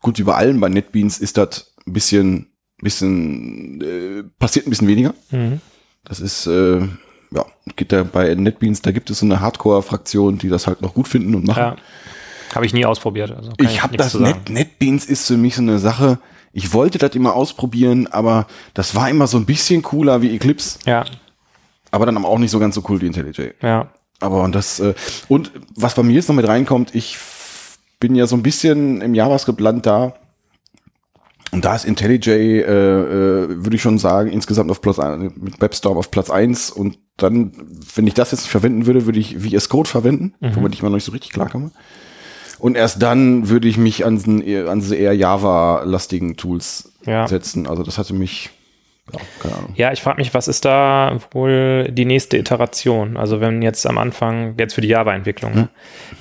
gut 0.00 0.18
wie 0.18 0.22
bei 0.24 0.34
allen 0.34 0.60
bei 0.60 0.68
NetBeans 0.68 1.18
ist 1.18 1.36
das 1.38 1.74
ein 1.86 1.92
bisschen, 1.92 2.46
bisschen, 2.82 3.80
äh, 3.80 4.22
passiert 4.38 4.66
ein 4.66 4.70
bisschen 4.70 4.88
weniger. 4.88 5.14
Mhm. 5.30 5.60
Das 6.04 6.20
ist, 6.20 6.46
äh, 6.46 6.80
ja, 7.32 7.44
geht 7.76 7.92
da 7.92 8.02
bei 8.02 8.34
NetBeans, 8.34 8.82
da 8.82 8.90
gibt 8.90 9.10
es 9.10 9.20
so 9.20 9.26
eine 9.26 9.40
Hardcore-Fraktion, 9.40 10.38
die 10.38 10.48
das 10.48 10.66
halt 10.66 10.82
noch 10.82 10.94
gut 10.94 11.06
finden 11.08 11.34
und 11.34 11.46
machen. 11.46 11.60
Ja. 11.62 11.76
Habe 12.54 12.66
ich 12.66 12.72
nie 12.72 12.84
ausprobiert. 12.84 13.30
Also 13.30 13.52
Ich 13.58 13.82
habe 13.82 13.96
das. 13.96 14.14
Net, 14.14 14.48
NetBeans 14.48 15.06
ist 15.06 15.26
für 15.26 15.36
mich 15.36 15.56
so 15.56 15.62
eine 15.62 15.78
Sache. 15.78 16.18
Ich 16.52 16.72
wollte 16.72 16.98
das 16.98 17.14
immer 17.14 17.34
ausprobieren, 17.34 18.08
aber 18.08 18.46
das 18.74 18.94
war 18.94 19.08
immer 19.08 19.26
so 19.26 19.36
ein 19.36 19.46
bisschen 19.46 19.82
cooler 19.82 20.20
wie 20.20 20.34
Eclipse, 20.34 20.80
Ja, 20.84 21.04
aber 21.92 22.06
dann 22.06 22.16
auch 22.24 22.38
nicht 22.38 22.50
so 22.50 22.58
ganz 22.58 22.74
so 22.74 22.82
cool 22.88 23.00
wie 23.00 23.06
IntelliJ. 23.06 23.52
ja. 23.62 23.88
Aber 24.22 24.42
und 24.42 24.54
das 24.54 24.80
äh, 24.80 24.94
und 25.28 25.50
was 25.76 25.94
bei 25.94 26.02
mir 26.02 26.12
jetzt 26.12 26.28
noch 26.28 26.36
mit 26.36 26.46
reinkommt, 26.46 26.94
ich 26.94 27.16
bin 28.00 28.14
ja 28.14 28.26
so 28.26 28.36
ein 28.36 28.42
bisschen 28.42 29.00
im 29.00 29.14
JavaScript-Land 29.14 29.86
da. 29.86 30.14
Und 31.52 31.64
da 31.64 31.74
ist 31.74 31.84
IntelliJ, 31.84 32.28
äh, 32.30 32.62
äh, 32.62 33.64
würde 33.64 33.76
ich 33.76 33.82
schon 33.82 33.98
sagen, 33.98 34.30
insgesamt 34.30 34.70
auf 34.70 34.80
Platz 34.80 34.98
ein, 34.98 35.32
mit 35.36 35.60
WebStorm 35.60 35.98
auf 35.98 36.10
Platz 36.10 36.30
eins 36.30 36.70
Und 36.70 36.98
dann, 37.16 37.52
wenn 37.94 38.06
ich 38.06 38.14
das 38.14 38.30
jetzt 38.30 38.42
nicht 38.42 38.50
verwenden 38.50 38.86
würde, 38.86 39.06
würde 39.06 39.18
ich 39.18 39.38
VS 39.38 39.68
Code 39.68 39.88
verwenden, 39.88 40.34
womit 40.40 40.74
ich 40.74 40.82
mal 40.82 40.90
noch 40.90 40.96
nicht 40.96 41.04
so 41.04 41.12
richtig 41.12 41.32
klarkomme. 41.32 41.70
Und 42.60 42.76
erst 42.76 43.02
dann 43.02 43.48
würde 43.48 43.68
ich 43.68 43.76
mich 43.78 44.04
an, 44.04 44.16
an 44.68 44.80
diese 44.80 44.96
eher 44.96 45.14
Java-lastigen 45.14 46.36
Tools 46.36 46.92
Ja. 47.06 47.26
setzen. 47.26 47.66
Also 47.66 47.82
das 47.82 47.96
hatte 47.98 48.12
mich, 48.14 48.50
ja, 49.12 49.18
keine 49.42 49.54
Ahnung. 49.56 49.72
Ja, 49.76 49.92
ich 49.92 50.02
frage 50.02 50.18
mich, 50.20 50.34
was 50.34 50.46
ist 50.48 50.64
da 50.64 51.18
wohl 51.32 51.88
die 51.90 52.04
nächste 52.04 52.36
Iteration? 52.36 53.16
Also 53.16 53.40
wenn 53.40 53.62
jetzt 53.62 53.86
am 53.86 53.98
Anfang, 53.98 54.54
jetzt 54.58 54.74
für 54.74 54.80
die 54.82 54.88
Java-Entwicklung, 54.88 55.54
Hm. 55.54 55.68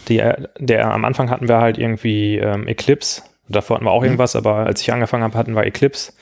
die, 0.07 0.23
der 0.59 0.91
am 0.91 1.05
Anfang 1.05 1.29
hatten 1.29 1.47
wir 1.47 1.57
halt 1.59 1.77
irgendwie 1.77 2.37
ähm, 2.37 2.67
Eclipse, 2.67 3.21
davor 3.49 3.75
hatten 3.75 3.85
wir 3.85 3.91
Hm. 3.91 3.97
auch 3.97 4.03
irgendwas, 4.03 4.35
aber 4.35 4.55
als 4.65 4.81
ich 4.81 4.91
angefangen 4.93 5.23
habe, 5.23 5.37
hatten 5.37 5.55
wir 5.55 5.63
Eclipse. 5.65 6.13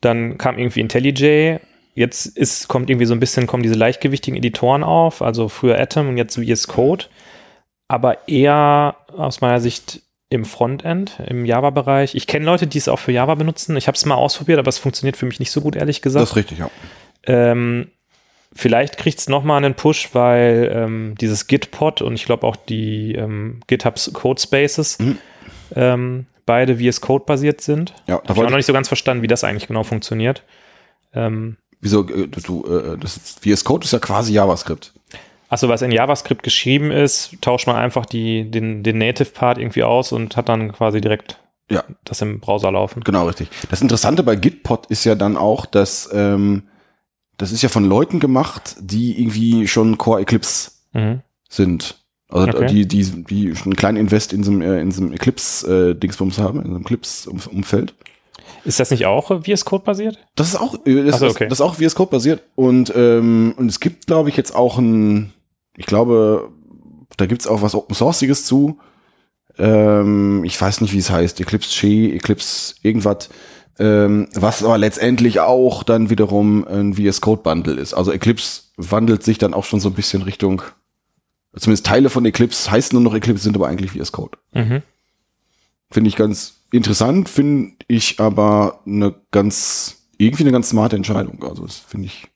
Dann 0.00 0.38
kam 0.38 0.58
irgendwie 0.58 0.80
IntelliJ. 0.80 1.58
Jetzt 1.94 2.26
ist, 2.26 2.68
kommt 2.68 2.90
irgendwie 2.90 3.06
so 3.06 3.14
ein 3.14 3.20
bisschen, 3.20 3.46
kommen 3.46 3.62
diese 3.62 3.74
leichtgewichtigen 3.74 4.36
Editoren 4.36 4.84
auf, 4.84 5.22
also 5.22 5.48
früher 5.48 5.78
Atom 5.80 6.10
und 6.10 6.18
jetzt 6.18 6.36
VS 6.38 6.68
Code, 6.68 7.06
aber 7.88 8.28
eher 8.28 8.96
aus 9.18 9.40
meiner 9.40 9.60
Sicht 9.60 10.02
im 10.28 10.44
Frontend, 10.44 11.18
im 11.26 11.44
Java-Bereich. 11.44 12.14
Ich 12.14 12.26
kenne 12.26 12.44
Leute, 12.46 12.66
die 12.66 12.78
es 12.78 12.88
auch 12.88 12.98
für 12.98 13.12
Java 13.12 13.34
benutzen. 13.36 13.76
Ich 13.76 13.86
habe 13.86 13.96
es 13.96 14.04
mal 14.06 14.16
ausprobiert, 14.16 14.58
aber 14.58 14.68
es 14.68 14.78
funktioniert 14.78 15.16
für 15.16 15.26
mich 15.26 15.38
nicht 15.38 15.50
so 15.52 15.60
gut, 15.60 15.76
ehrlich 15.76 16.02
gesagt. 16.02 16.22
Das 16.22 16.30
ist 16.30 16.36
richtig, 16.36 16.58
ja. 16.58 16.70
Ähm, 17.24 17.88
vielleicht 18.52 18.98
kriegt 18.98 19.18
es 19.20 19.28
nochmal 19.28 19.64
einen 19.64 19.74
Push, 19.74 20.10
weil 20.14 20.70
ähm, 20.74 21.14
dieses 21.20 21.46
Gitpod 21.46 22.02
und 22.02 22.14
ich 22.14 22.24
glaube 22.24 22.46
auch 22.46 22.56
die 22.56 23.14
ähm, 23.14 23.60
GitHubs 23.66 24.10
Code 24.14 24.40
Spaces 24.40 24.98
Mhm. 24.98 25.18
ähm, 25.76 26.26
beide 26.44 26.76
VS 26.78 27.00
Code 27.00 27.24
basiert 27.24 27.60
sind. 27.60 27.94
Ja, 28.06 28.18
da 28.18 28.28
Habe 28.28 28.40
ich 28.40 28.46
auch 28.46 28.50
noch 28.50 28.56
nicht 28.56 28.66
so 28.66 28.72
ganz 28.72 28.88
verstanden, 28.88 29.22
wie 29.22 29.26
das 29.28 29.44
eigentlich 29.44 29.68
genau 29.68 29.82
funktioniert. 29.84 30.42
Ähm, 31.12 31.56
Wieso, 31.80 32.08
äh, 32.08 32.26
du, 32.28 32.64
äh, 32.66 32.96
das 32.98 33.16
ist, 33.16 33.44
VS 33.44 33.64
Code 33.64 33.84
ist 33.84 33.92
ja 33.92 33.98
quasi 33.98 34.32
JavaScript. 34.32 34.92
Achso, 35.48 35.68
was 35.68 35.82
in 35.82 35.92
JavaScript 35.92 36.42
geschrieben 36.42 36.90
ist, 36.90 37.36
tauscht 37.40 37.66
man 37.66 37.76
einfach 37.76 38.04
die, 38.06 38.50
den, 38.50 38.82
den 38.82 38.98
Native-Part 38.98 39.58
irgendwie 39.58 39.84
aus 39.84 40.12
und 40.12 40.36
hat 40.36 40.48
dann 40.48 40.72
quasi 40.72 41.00
direkt 41.00 41.38
Ja, 41.70 41.84
das 42.04 42.20
im 42.22 42.40
Browser 42.40 42.72
laufen. 42.72 43.02
genau 43.04 43.26
richtig. 43.26 43.48
Das 43.70 43.80
Interessante 43.80 44.22
bei 44.22 44.34
Gitpod 44.36 44.86
ist 44.86 45.04
ja 45.04 45.14
dann 45.14 45.36
auch, 45.36 45.66
dass 45.66 46.08
ähm, 46.12 46.64
das 47.38 47.52
ist 47.52 47.62
ja 47.62 47.68
von 47.68 47.84
Leuten 47.84 48.18
gemacht, 48.18 48.76
die 48.80 49.20
irgendwie 49.20 49.68
schon 49.68 49.98
Core 49.98 50.22
Eclipse 50.22 50.70
Mhm. 50.92 51.20
sind. 51.48 51.96
Also 52.28 52.48
Okay. 52.48 52.66
die, 52.66 52.88
die, 52.88 53.04
die 53.24 53.54
schon 53.54 53.66
einen 53.66 53.76
kleinen 53.76 53.98
Invest 53.98 54.32
in 54.32 54.42
so 54.42 54.50
einem, 54.50 54.62
äh, 54.62 54.80
in 54.80 54.90
so 54.90 55.02
einem 55.02 55.12
Eclipse-Dingsbums 55.12 56.38
haben, 56.38 56.58
in 56.60 56.66
so 56.66 56.74
einem 56.74 56.82
Eclipse-Umfeld. 56.82 57.94
Ist 58.64 58.80
das 58.80 58.90
nicht 58.90 59.06
auch 59.06 59.30
äh, 59.30 59.40
VS 59.42 59.64
Code 59.64 59.84
basiert? 59.84 60.18
Das 60.34 60.48
ist 60.48 60.56
auch, 60.56 60.74
äh, 60.86 61.04
das, 61.04 61.20
so, 61.20 61.26
okay. 61.26 61.46
das, 61.48 61.58
das 61.58 61.60
ist 61.60 61.60
auch 61.60 61.74
VS 61.76 61.94
Code 61.94 62.10
basiert. 62.10 62.42
Und, 62.56 62.92
ähm, 62.96 63.54
und 63.56 63.68
es 63.68 63.78
gibt, 63.78 64.06
glaube 64.06 64.28
ich, 64.28 64.36
jetzt 64.36 64.54
auch 64.56 64.78
ein, 64.78 65.32
ich 65.76 65.86
glaube, 65.86 66.50
da 67.16 67.26
gibt's 67.26 67.46
auch 67.46 67.62
was 67.62 67.74
Open 67.74 67.94
Sourceiges 67.94 68.44
zu. 68.44 68.78
Ähm, 69.58 70.44
ich 70.44 70.60
weiß 70.60 70.80
nicht, 70.80 70.92
wie 70.92 70.98
es 70.98 71.10
heißt. 71.10 71.40
Eclipse 71.40 71.72
She, 71.72 72.12
Eclipse 72.12 72.74
irgendwas. 72.82 73.28
Ähm, 73.78 74.28
was 74.34 74.64
aber 74.64 74.78
letztendlich 74.78 75.40
auch 75.40 75.82
dann 75.82 76.08
wiederum 76.08 76.66
ein 76.66 76.94
VS 76.94 77.20
Code 77.20 77.42
Bundle 77.42 77.74
ist. 77.74 77.92
Also 77.92 78.10
Eclipse 78.10 78.62
wandelt 78.76 79.22
sich 79.22 79.38
dann 79.38 79.54
auch 79.54 79.64
schon 79.64 79.80
so 79.80 79.90
ein 79.90 79.94
bisschen 79.94 80.22
Richtung, 80.22 80.62
zumindest 81.54 81.86
Teile 81.86 82.08
von 82.08 82.24
Eclipse 82.24 82.70
heißen 82.70 82.94
nur 82.94 83.02
noch 83.02 83.16
Eclipse, 83.16 83.44
sind 83.44 83.56
aber 83.56 83.68
eigentlich 83.68 83.92
VS 83.92 84.12
Code. 84.12 84.38
Mhm. 84.54 84.82
Finde 85.90 86.08
ich 86.08 86.16
ganz 86.16 86.60
interessant, 86.72 87.28
finde 87.28 87.72
ich 87.86 88.18
aber 88.18 88.80
eine 88.86 89.14
ganz, 89.30 90.08
irgendwie 90.16 90.44
eine 90.44 90.52
ganz 90.52 90.70
smarte 90.70 90.96
Entscheidung. 90.96 91.44
Also 91.44 91.64
das 91.64 91.76
finde 91.76 92.06
ich, 92.06 92.28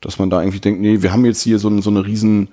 dass 0.00 0.18
man 0.18 0.30
da 0.30 0.40
irgendwie 0.40 0.60
denkt, 0.60 0.80
nee, 0.80 1.02
wir 1.02 1.12
haben 1.12 1.24
jetzt 1.24 1.42
hier 1.42 1.58
so, 1.58 1.80
so 1.80 1.90
eine 1.90 2.04
riesen, 2.06 2.48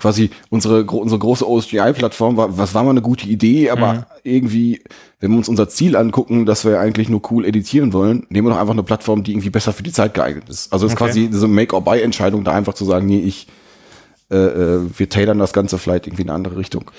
quasi 0.00 0.30
unsere, 0.50 0.84
unsere 0.84 1.18
große 1.18 1.48
OSGI-Plattform, 1.48 2.36
war, 2.36 2.56
was 2.58 2.74
war 2.74 2.84
mal 2.84 2.90
eine 2.90 3.02
gute 3.02 3.26
Idee, 3.28 3.70
aber 3.70 3.92
Mhm. 3.94 4.04
irgendwie, 4.24 4.82
wenn 5.20 5.30
wir 5.32 5.38
uns 5.38 5.48
unser 5.48 5.68
Ziel 5.68 5.96
angucken, 5.96 6.46
dass 6.46 6.64
wir 6.64 6.78
eigentlich 6.80 7.08
nur 7.08 7.20
cool 7.32 7.44
editieren 7.44 7.92
wollen, 7.92 8.26
nehmen 8.30 8.46
wir 8.48 8.52
doch 8.54 8.60
einfach 8.60 8.74
eine 8.74 8.82
Plattform, 8.84 9.24
die 9.24 9.32
irgendwie 9.32 9.50
besser 9.50 9.72
für 9.72 9.82
die 9.82 9.92
Zeit 9.92 10.14
geeignet 10.14 10.48
ist. 10.48 10.72
Also 10.72 10.86
es 10.86 10.92
ist 10.92 11.00
Okay. 11.00 11.10
quasi 11.10 11.28
so 11.32 11.46
eine 11.46 11.54
Make-or-Buy-Entscheidung, 11.54 12.44
da 12.44 12.52
einfach 12.52 12.74
zu 12.74 12.84
sagen, 12.84 13.06
nee, 13.06 13.18
ich, 13.20 13.48
äh, 14.30 14.36
äh, 14.36 14.80
wir 14.96 15.08
tailern 15.08 15.38
das 15.38 15.52
Ganze 15.52 15.78
vielleicht 15.78 16.06
irgendwie 16.06 16.22
in 16.22 16.28
eine 16.28 16.36
andere 16.36 16.56
Richtung. 16.58 16.90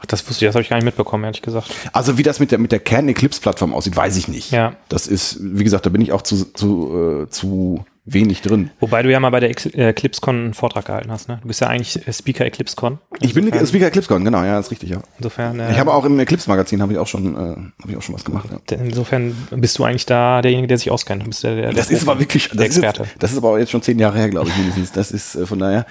Ach, 0.00 0.06
das 0.06 0.26
wusste 0.28 0.44
ich, 0.44 0.48
das 0.48 0.54
habe 0.54 0.62
ich 0.62 0.68
gar 0.70 0.76
nicht 0.76 0.84
mitbekommen, 0.84 1.24
ehrlich 1.24 1.42
gesagt. 1.42 1.74
Also 1.92 2.16
wie 2.18 2.22
das 2.22 2.38
mit 2.40 2.52
der 2.52 2.58
mit 2.58 2.70
der 2.72 2.80
Kern 2.80 3.08
Eclipse 3.08 3.40
Plattform 3.40 3.74
aussieht, 3.74 3.96
weiß 3.96 4.16
ich 4.18 4.28
nicht. 4.28 4.50
Ja. 4.52 4.76
Das 4.88 5.06
ist, 5.06 5.38
wie 5.40 5.64
gesagt, 5.64 5.84
da 5.86 5.90
bin 5.90 6.00
ich 6.02 6.12
auch 6.12 6.22
zu 6.22 6.44
zu, 6.52 7.24
äh, 7.24 7.30
zu 7.30 7.84
wenig 8.06 8.40
drin. 8.40 8.70
Wobei 8.80 9.02
du 9.02 9.10
ja 9.10 9.18
mal 9.20 9.30
bei 9.30 9.40
der 9.40 9.50
Ex- 9.50 9.66
äh, 9.66 9.88
EclipseCon 9.88 10.36
einen 10.36 10.54
Vortrag 10.54 10.84
gehalten 10.86 11.10
hast, 11.10 11.28
ne? 11.28 11.38
Du 11.42 11.48
bist 11.48 11.60
ja 11.60 11.66
eigentlich 11.66 12.06
äh, 12.06 12.12
Speaker 12.12 12.46
EclipseCon. 12.46 12.98
Ich 13.20 13.34
bin 13.34 13.46
Speaker 13.66 13.88
EclipseCon, 13.88 14.24
genau, 14.24 14.44
ja, 14.44 14.58
ist 14.58 14.70
richtig, 14.70 14.90
ja. 14.90 15.00
Insofern, 15.18 15.58
äh, 15.58 15.72
Ich 15.72 15.78
habe 15.78 15.92
auch 15.92 16.04
im 16.04 16.18
Eclipse-Magazin 16.18 16.80
habe 16.80 16.92
ich 16.92 16.98
auch 16.98 17.06
schon, 17.08 17.34
äh, 17.34 17.38
habe 17.38 17.90
ich 17.90 17.96
auch 17.96 18.02
schon 18.02 18.14
was 18.14 18.24
gemacht. 18.24 18.48
Ja. 18.70 18.76
insofern 18.78 19.36
bist 19.50 19.76
du 19.78 19.84
eigentlich 19.84 20.06
da 20.06 20.40
derjenige, 20.40 20.68
der 20.68 20.78
sich 20.78 20.90
auskennt. 20.90 21.22
Du 21.22 21.26
bist 21.26 21.42
der, 21.42 21.56
der, 21.56 21.72
Das 21.72 21.88
der 21.88 21.96
ist 21.96 22.08
aber 22.08 22.20
wirklich, 22.20 22.48
der 22.48 22.56
das 22.58 22.68
ist, 22.68 22.76
Experte. 22.76 23.02
jetzt, 23.02 23.22
das 23.22 23.32
ist 23.32 23.38
aber 23.38 23.50
auch 23.50 23.58
jetzt 23.58 23.70
schon 23.72 23.82
zehn 23.82 23.98
Jahre 23.98 24.18
her, 24.18 24.28
glaube 24.30 24.48
ich, 24.50 24.56
mindestens. 24.56 24.92
Das 24.92 25.10
ist 25.10 25.34
äh, 25.34 25.44
von 25.46 25.58
daher. 25.58 25.84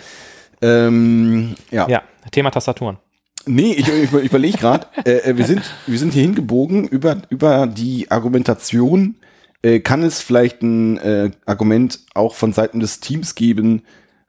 Ähm, 0.61 1.55
ja. 1.71 1.87
ja, 1.89 2.01
Thema 2.31 2.49
Tastaturen. 2.51 2.97
Nee, 3.45 3.73
ich, 3.73 3.87
ich 3.87 4.11
überlege 4.11 4.57
gerade, 4.57 4.87
äh, 5.05 5.17
äh, 5.31 5.37
wir, 5.37 5.45
sind, 5.45 5.61
wir 5.85 5.99
sind 5.99 6.13
hier 6.13 6.23
hingebogen 6.23 6.87
über, 6.87 7.17
über 7.29 7.67
die 7.67 8.09
Argumentation, 8.09 9.15
äh, 9.65 9.79
kann 9.79 10.03
es 10.03 10.21
vielleicht 10.21 10.61
ein 10.61 10.97
äh, 10.97 11.31
Argument 11.47 11.99
auch 12.13 12.35
von 12.35 12.53
Seiten 12.53 12.79
des 12.79 12.99
Teams 12.99 13.33
geben, 13.33 13.81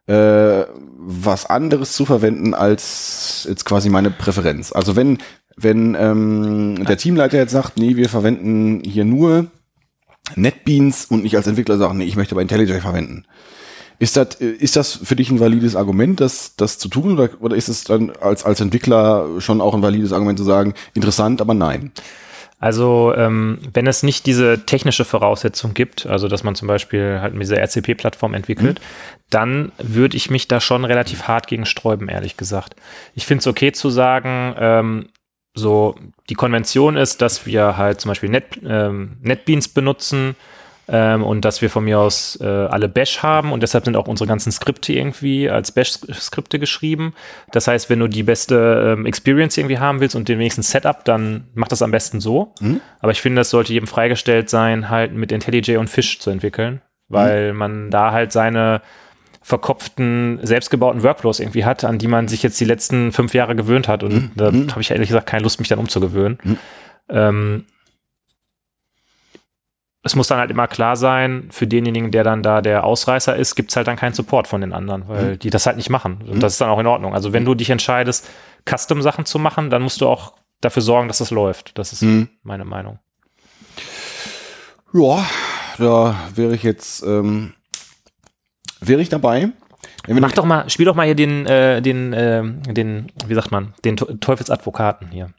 äh, 0.07 0.65
was 0.97 1.45
anderes 1.45 1.93
zu 1.93 2.07
verwenden 2.07 2.55
als 2.55 3.47
jetzt 3.47 3.67
quasi 3.67 3.91
meine 3.91 4.11
Präferenz. 4.11 4.73
Also 4.73 4.97
wenn, 4.97 5.19
wenn 5.55 5.95
ähm, 5.95 6.87
der 6.87 6.97
Teamleiter 6.97 7.37
jetzt 7.37 7.53
sagt, 7.53 7.77
nee, 7.77 7.97
wir 7.97 8.09
verwenden 8.09 8.81
hier 8.83 9.05
nur 9.05 9.49
NetBeans 10.37 11.05
und 11.07 11.23
nicht 11.23 11.37
als 11.37 11.47
Entwickler 11.47 11.77
sagt, 11.77 11.95
nee, 11.95 12.05
ich 12.05 12.17
möchte 12.17 12.33
aber 12.33 12.41
IntelliJ 12.41 12.81
verwenden. 12.81 13.27
Ist 13.99 14.17
das, 14.17 14.37
ist 14.37 14.77
das 14.77 14.93
für 14.93 15.17
dich 15.17 15.31
ein 15.31 15.41
valides 15.41 15.77
Argument, 15.77 16.19
das, 16.19 16.57
das 16.57 16.79
zu 16.79 16.89
tun, 16.89 17.13
oder, 17.13 17.31
oder 17.41 17.57
ist 17.57 17.69
es 17.69 17.85
dann 17.85 18.11
als, 18.23 18.45
als 18.45 18.61
Entwickler 18.61 19.41
schon 19.41 19.61
auch 19.61 19.75
ein 19.75 19.83
valides 19.83 20.13
Argument 20.13 20.39
zu 20.39 20.45
sagen, 20.45 20.73
interessant, 20.95 21.43
aber 21.43 21.53
nein? 21.53 21.93
Also, 22.59 23.13
ähm, 23.15 23.59
wenn 23.75 23.87
es 23.87 24.03
nicht 24.03 24.25
diese 24.25 24.65
technische 24.65 25.05
Voraussetzung 25.05 25.75
gibt, 25.75 26.07
also 26.07 26.27
dass 26.27 26.43
man 26.43 26.55
zum 26.55 26.69
Beispiel 26.69 27.19
halt 27.21 27.35
mit 27.35 27.43
dieser 27.43 27.59
RCP-Plattform 27.59 28.33
entwickelt, 28.33 28.81
dann 29.29 29.73
würde 29.79 30.17
ich 30.17 30.31
mich 30.31 30.49
da 30.49 30.61
schon 30.61 30.87
relativ 30.87 31.25
hart 31.25 31.49
gegen 31.49 31.67
sträuben, 31.67 32.09
ehrlich 32.09 32.39
gesagt. 32.39 32.75
Ich 33.15 33.27
finde 33.27 33.41
es 33.41 33.47
okay 33.47 33.73
zu 33.73 33.91
sagen, 33.91 34.55
ähm, 34.59 35.09
so 35.55 35.97
die 36.31 36.35
Konvention 36.35 36.97
ist, 36.97 37.21
dass 37.21 37.45
wir 37.45 37.77
halt 37.77 38.01
zum 38.01 38.11
Beispiel 38.11 38.31
Net, 38.31 38.59
ähm, 38.65 39.19
NetBeans 39.21 39.69
benutzen 39.69 40.35
ähm, 40.89 41.25
und 41.25 41.45
dass 41.45 41.63
wir 41.63 41.71
von 41.71 41.85
mir 41.85 41.99
aus 41.99 42.39
äh, 42.41 42.47
alle 42.47 42.89
Bash 42.89 43.23
haben 43.23 43.53
und 43.53 43.63
deshalb 43.63 43.85
sind 43.85 43.97
auch 43.97 44.07
unsere 44.07 44.29
ganzen 44.29 44.53
Skripte 44.53 44.93
irgendwie 44.93 45.51
als 45.51 45.73
Bash-Skripte 45.73 46.59
geschrieben. 46.59 47.15
Das 47.53 47.67
heißt, 47.67 47.91
wenn 47.91 47.99
du 47.99 48.09
die 48.09 48.23
beste 48.23 48.95
ähm, 48.97 49.07
Experience 49.07 49.57
irgendwie 49.57 49.79
haben 49.79 50.01
willst 50.01 50.15
und 50.15 50.29
den 50.29 50.39
wenigsten 50.39 50.63
Setup, 50.63 51.05
dann 51.05 51.49
mach 51.55 51.69
das 51.69 51.83
am 51.83 51.91
besten 51.91 52.21
so. 52.21 52.55
Aber 53.01 53.13
ich 53.13 53.21
finde, 53.21 53.43
es 53.43 53.51
sollte 53.51 53.73
jedem 53.73 53.89
freigestellt 53.89 54.49
sein, 54.49 54.89
halt 54.89 55.13
mit 55.13 55.33
IntelliJ 55.33 55.77
und 55.79 55.91
Fish 55.91 56.21
zu 56.21 56.31
entwickeln, 56.31 56.83
weil 57.09 57.53
man 57.53 57.91
da 57.91 58.13
halt 58.13 58.33
seine 58.33 58.81
verkopften, 59.43 60.41
selbstgebauten 60.43 61.05
Workflows 61.05 61.39
irgendwie 61.39 61.65
hat, 61.65 61.85
an 61.85 61.99
die 61.99 62.09
man 62.09 62.27
sich 62.27 62.43
jetzt 62.43 62.61
die 62.61 62.65
letzten 62.65 63.13
fünf 63.13 63.33
Jahre 63.33 63.55
gewöhnt 63.55 63.87
hat. 63.87 64.03
Und 64.03 64.33
da 64.35 64.47
habe 64.47 64.81
ich 64.81 64.91
ehrlich 64.91 65.09
gesagt 65.09 65.29
keine 65.29 65.45
Lust, 65.45 65.61
mich 65.61 65.69
dann 65.69 65.79
umzugewöhnen. 65.79 66.39
Ähm, 67.09 67.65
es 70.07 70.17
muss 70.17 70.29
dann 70.29 70.39
halt 70.39 70.51
immer 70.51 70.67
klar 70.69 70.97
sein, 70.97 71.49
für 71.51 71.67
denjenigen, 71.67 72.11
der 72.11 72.25
dann 72.25 72.43
da 72.43 72.63
der 72.63 72.85
Ausreißer 72.85 73.37
ist, 73.37 73.55
gibt 73.57 73.71
es 73.71 73.77
halt 73.77 73.87
dann 73.87 73.97
keinen 73.97 74.15
Support 74.15 74.47
von 74.49 74.61
den 74.63 74.73
anderen, 74.73 75.07
weil 75.09 75.37
die 75.37 75.51
das 75.51 75.67
halt 75.67 75.77
nicht 75.77 75.91
machen. 75.91 76.23
Und 76.27 76.43
das 76.43 76.55
ist 76.55 76.61
dann 76.61 76.71
auch 76.71 76.79
in 76.79 76.87
Ordnung. 76.87 77.15
Also 77.15 77.33
wenn 77.33 77.45
du 77.45 77.55
dich 77.55 77.69
entscheidest, 77.71 78.29
Custom-Sachen 78.69 79.27
zu 79.27 79.39
machen, 79.39 79.69
dann 79.71 79.83
musst 79.83 80.01
du 80.01 80.09
auch 80.09 80.33
dafür 80.63 80.83
sorgen, 80.83 81.09
dass 81.09 81.19
das 81.19 81.31
läuft. 81.31 81.77
Das 81.79 81.93
ist 81.93 82.03
Mhm. 82.03 82.29
meine 82.43 82.65
Meinung. 82.65 82.99
Ja, 84.93 85.25
da 85.79 86.17
wäre 86.35 86.55
ich 86.55 86.63
jetzt, 86.63 87.03
ähm, 87.03 87.53
wäre 88.81 89.01
ich 89.01 89.09
dabei. 89.09 89.51
Mach 90.09 90.33
doch 90.33 90.45
mal, 90.45 90.71
spiel 90.71 90.87
doch 90.87 90.95
mal 90.95 91.05
hier 91.05 91.15
den, 91.17 91.47
äh, 91.47 91.83
den, 91.83 92.13
äh, 92.13 92.43
den, 92.73 93.13
wie 93.27 93.35
sagt 93.35 93.51
man, 93.51 93.75
den 93.85 93.97
Teu- 93.97 94.15
Teufelsadvokaten 94.21 95.09
hier. 95.11 95.31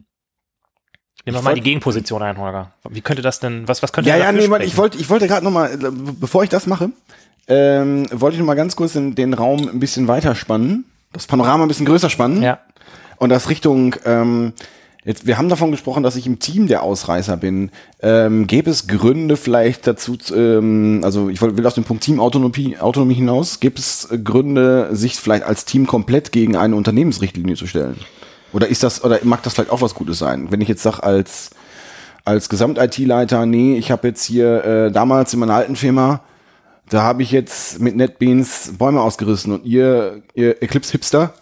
Nimm 1.28 1.34
doch 1.36 1.41
Ich 1.41 1.45
mal 1.45 1.55
die 1.55 1.61
Gegenposition 1.61 2.23
ein, 2.23 2.38
Holger. 2.38 2.71
Wie 2.89 3.01
könnte 3.01 3.21
das 3.21 3.39
denn, 3.41 3.67
was, 3.67 3.84
was 3.84 3.91
könnte 3.91 4.09
Ja, 4.09 4.15
ja, 4.15 4.32
nee, 4.32 4.43
sprechen? 4.43 4.63
ich 4.65 4.78
wollte, 4.78 4.97
ich 4.97 5.09
wollte 5.09 5.28
gerade 5.28 5.43
noch 5.43 5.51
mal, 5.51 5.71
äh, 5.71 5.91
bevor 6.19 6.43
ich 6.43 6.49
das 6.49 6.67
mache, 6.67 6.89
ähm, 7.49 8.07
wollte 8.11 8.36
ich 8.36 8.39
noch 8.39 8.47
mal 8.47 8.55
ganz 8.55 8.75
kurz 8.78 8.93
den, 8.93 9.13
den 9.13 9.34
Raum 9.34 9.67
ein 9.67 9.80
bisschen 9.80 10.07
weiter 10.07 10.36
spannen, 10.36 10.86
das 11.13 11.28
Panorama 11.28 11.65
ein 11.65 11.67
bisschen 11.67 11.86
größer 11.86 12.09
spannen 12.09 12.41
Ja. 12.41 12.59
und 13.17 13.28
das 13.30 13.49
Richtung, 13.49 13.95
ähm, 14.05 14.53
jetzt, 15.03 15.28
wir 15.28 15.38
haben 15.38 15.49
davon 15.49 15.71
gesprochen, 15.71 16.01
dass 16.01 16.15
ich 16.15 16.28
im 16.28 16.39
Team 16.39 16.67
der 16.67 16.82
Ausreißer 16.84 17.36
bin. 17.36 17.71
Ähm, 18.01 18.47
gäbe 18.47 18.69
es 18.69 18.88
Gründe 18.88 19.36
vielleicht 19.36 19.86
dazu, 19.86 20.15
zu, 20.15 20.34
ähm, 20.34 21.01
also 21.03 21.28
ich 21.28 21.41
will 21.41 21.57
will 21.57 21.67
aus 21.67 21.75
dem 21.75 21.84
Punkt 21.84 22.03
Teamautonomie 22.03 22.78
Autonomie 22.78 23.15
hinaus, 23.15 23.59
gibt 23.59 23.80
es 23.80 24.07
Gründe, 24.23 24.89
sich 24.91 25.15
vielleicht 25.17 25.43
als 25.43 25.65
Team 25.65 25.88
komplett 25.88 26.32
gegen 26.32 26.55
eine 26.55 26.75
Unternehmensrichtlinie 26.78 27.55
zu 27.55 27.67
stellen? 27.67 27.97
Oder 28.54 28.68
ist 28.68 28.84
das, 28.84 29.04
oder 29.04 29.20
mag 29.24 29.43
das 29.43 29.54
vielleicht 29.54 29.72
auch 29.72 29.82
was 29.82 29.93
Gutes 29.95 30.20
sein? 30.20 30.48
Wenn 30.52 30.62
ich 30.62 30.68
jetzt 30.68 30.84
sage, 30.84 31.04
als 31.04 31.52
als 32.26 32.50
Gesamt-IT-Leiter, 32.50 33.45
nee, 33.45 33.78
ich 33.78 33.89
habe 33.89 34.10
jetzt 34.10 34.26
hier 34.26 34.64
äh, 34.66 34.91
damals 34.91 35.34
in 35.34 35.39
meiner 35.39 35.54
alten 35.56 35.78
Firma, 35.78 36.20
da 36.89 37.02
habe 37.04 37.24
ich 37.24 37.32
jetzt 37.32 37.80
mit 37.80 37.95
NetBeans 37.95 38.74
Bäume 38.78 39.00
ausgerissen 39.02 39.54
und 39.54 39.66
ihr, 39.66 40.22
ihr 40.34 40.62
Eclipse-Hipster, 40.62 41.34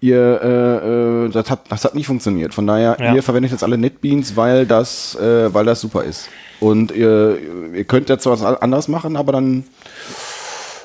ihr, 0.00 0.40
äh, 0.42 1.26
äh, 1.26 1.28
das, 1.30 1.50
hat, 1.50 1.70
das 1.70 1.84
hat 1.84 1.94
nicht 1.94 2.06
funktioniert. 2.06 2.52
Von 2.54 2.66
daher, 2.66 2.96
Ja. 3.00 3.14
ihr 3.14 3.22
verwendet 3.22 3.50
jetzt 3.52 3.62
alle 3.64 3.76
NetBeans, 3.78 4.34
weil 4.36 4.64
das, 4.66 5.14
äh, 5.16 5.52
weil 5.52 5.64
das 5.66 5.80
super 5.80 6.04
ist. 6.04 6.28
Und 6.60 6.90
ihr, 6.92 7.38
ihr 7.74 7.84
könnt 7.84 8.08
jetzt 8.08 8.24
was 8.26 8.42
anderes 8.42 8.88
machen, 8.88 9.16
aber 9.16 9.32
dann 9.32 9.64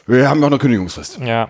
wir 0.07 0.29
haben 0.29 0.39
ja 0.39 0.47
auch 0.47 0.51
eine 0.51 0.59
Kündigungsfrist. 0.59 1.19
Ja. 1.19 1.49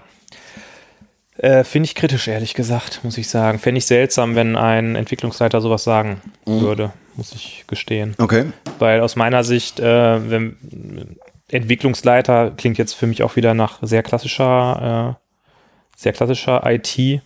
Äh, 1.39 1.63
Finde 1.63 1.85
ich 1.85 1.95
kritisch, 1.95 2.27
ehrlich 2.27 2.53
gesagt, 2.53 2.99
muss 3.03 3.17
ich 3.17 3.29
sagen. 3.29 3.59
Fände 3.59 3.79
ich 3.79 3.85
seltsam, 3.85 4.35
wenn 4.35 4.57
ein 4.57 4.95
Entwicklungsleiter 4.97 5.61
sowas 5.61 5.85
sagen 5.85 6.21
würde, 6.45 6.91
muss 7.15 7.31
ich 7.31 7.63
gestehen. 7.65 8.13
Okay. 8.17 8.47
Weil 8.77 8.99
aus 8.99 9.15
meiner 9.15 9.45
Sicht, 9.45 9.79
äh, 9.79 10.29
wenn, 10.29 11.17
Entwicklungsleiter 11.49 12.51
klingt 12.51 12.77
jetzt 12.77 12.93
für 12.93 13.07
mich 13.07 13.23
auch 13.23 13.37
wieder 13.37 13.53
nach 13.53 13.79
sehr 13.81 14.03
klassischer, 14.03 15.17
äh, 15.17 15.97
sehr 15.97 16.11
klassischer 16.11 16.61
IT. 16.65 17.21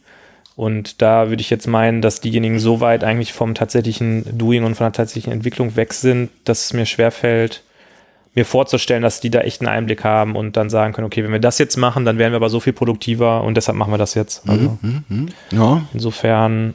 Und 0.56 1.02
da 1.02 1.30
würde 1.30 1.42
ich 1.42 1.50
jetzt 1.50 1.66
meinen, 1.66 2.04
dass 2.04 2.22
diejenigen 2.22 2.60
so 2.60 2.80
weit 2.82 3.04
eigentlich 3.04 3.34
vom 3.34 3.56
tatsächlichen 3.56 4.38
Doing 4.38 4.64
und 4.64 4.76
von 4.76 4.86
der 4.86 4.94
tatsächlichen 4.94 5.34
Entwicklung 5.34 5.76
weg 5.76 5.92
sind, 5.94 6.30
dass 6.46 6.66
es 6.66 6.74
mir 6.74 6.86
schwerfällt, 6.86 7.64
mir 8.36 8.46
vorzustellen, 8.46 9.04
dass 9.04 9.20
die 9.20 9.30
da 9.30 9.42
echt 9.42 9.62
einen 9.62 9.68
Einblick 9.70 10.04
haben 10.04 10.36
und 10.36 10.58
dann 10.58 10.70
sagen 10.70 10.94
können, 10.94 11.06
okay, 11.06 11.24
wenn 11.24 11.32
wir 11.32 11.40
das 11.40 11.60
jetzt 11.60 11.78
machen, 11.78 12.04
dann 12.06 12.18
wären 12.18 12.32
wir 12.32 12.38
aber 12.38 12.50
so 12.50 12.60
viel 12.60 12.74
produktiver 12.74 13.44
und 13.44 13.56
deshalb 13.56 13.78
machen 13.78 13.94
wir 13.94 13.98
das 14.00 14.14
jetzt. 14.16 14.48
Also 14.50 14.78
Ja. 15.52 15.82
insofern, 15.94 16.74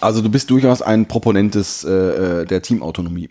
Also 0.00 0.20
du 0.20 0.28
bist 0.30 0.50
durchaus 0.50 0.82
ein 0.82 1.06
Proponent 1.06 1.54
des, 1.54 1.84
äh, 1.84 1.90
äh, 1.90 2.44
der 2.44 2.60
Teamautonomie. 2.62 3.30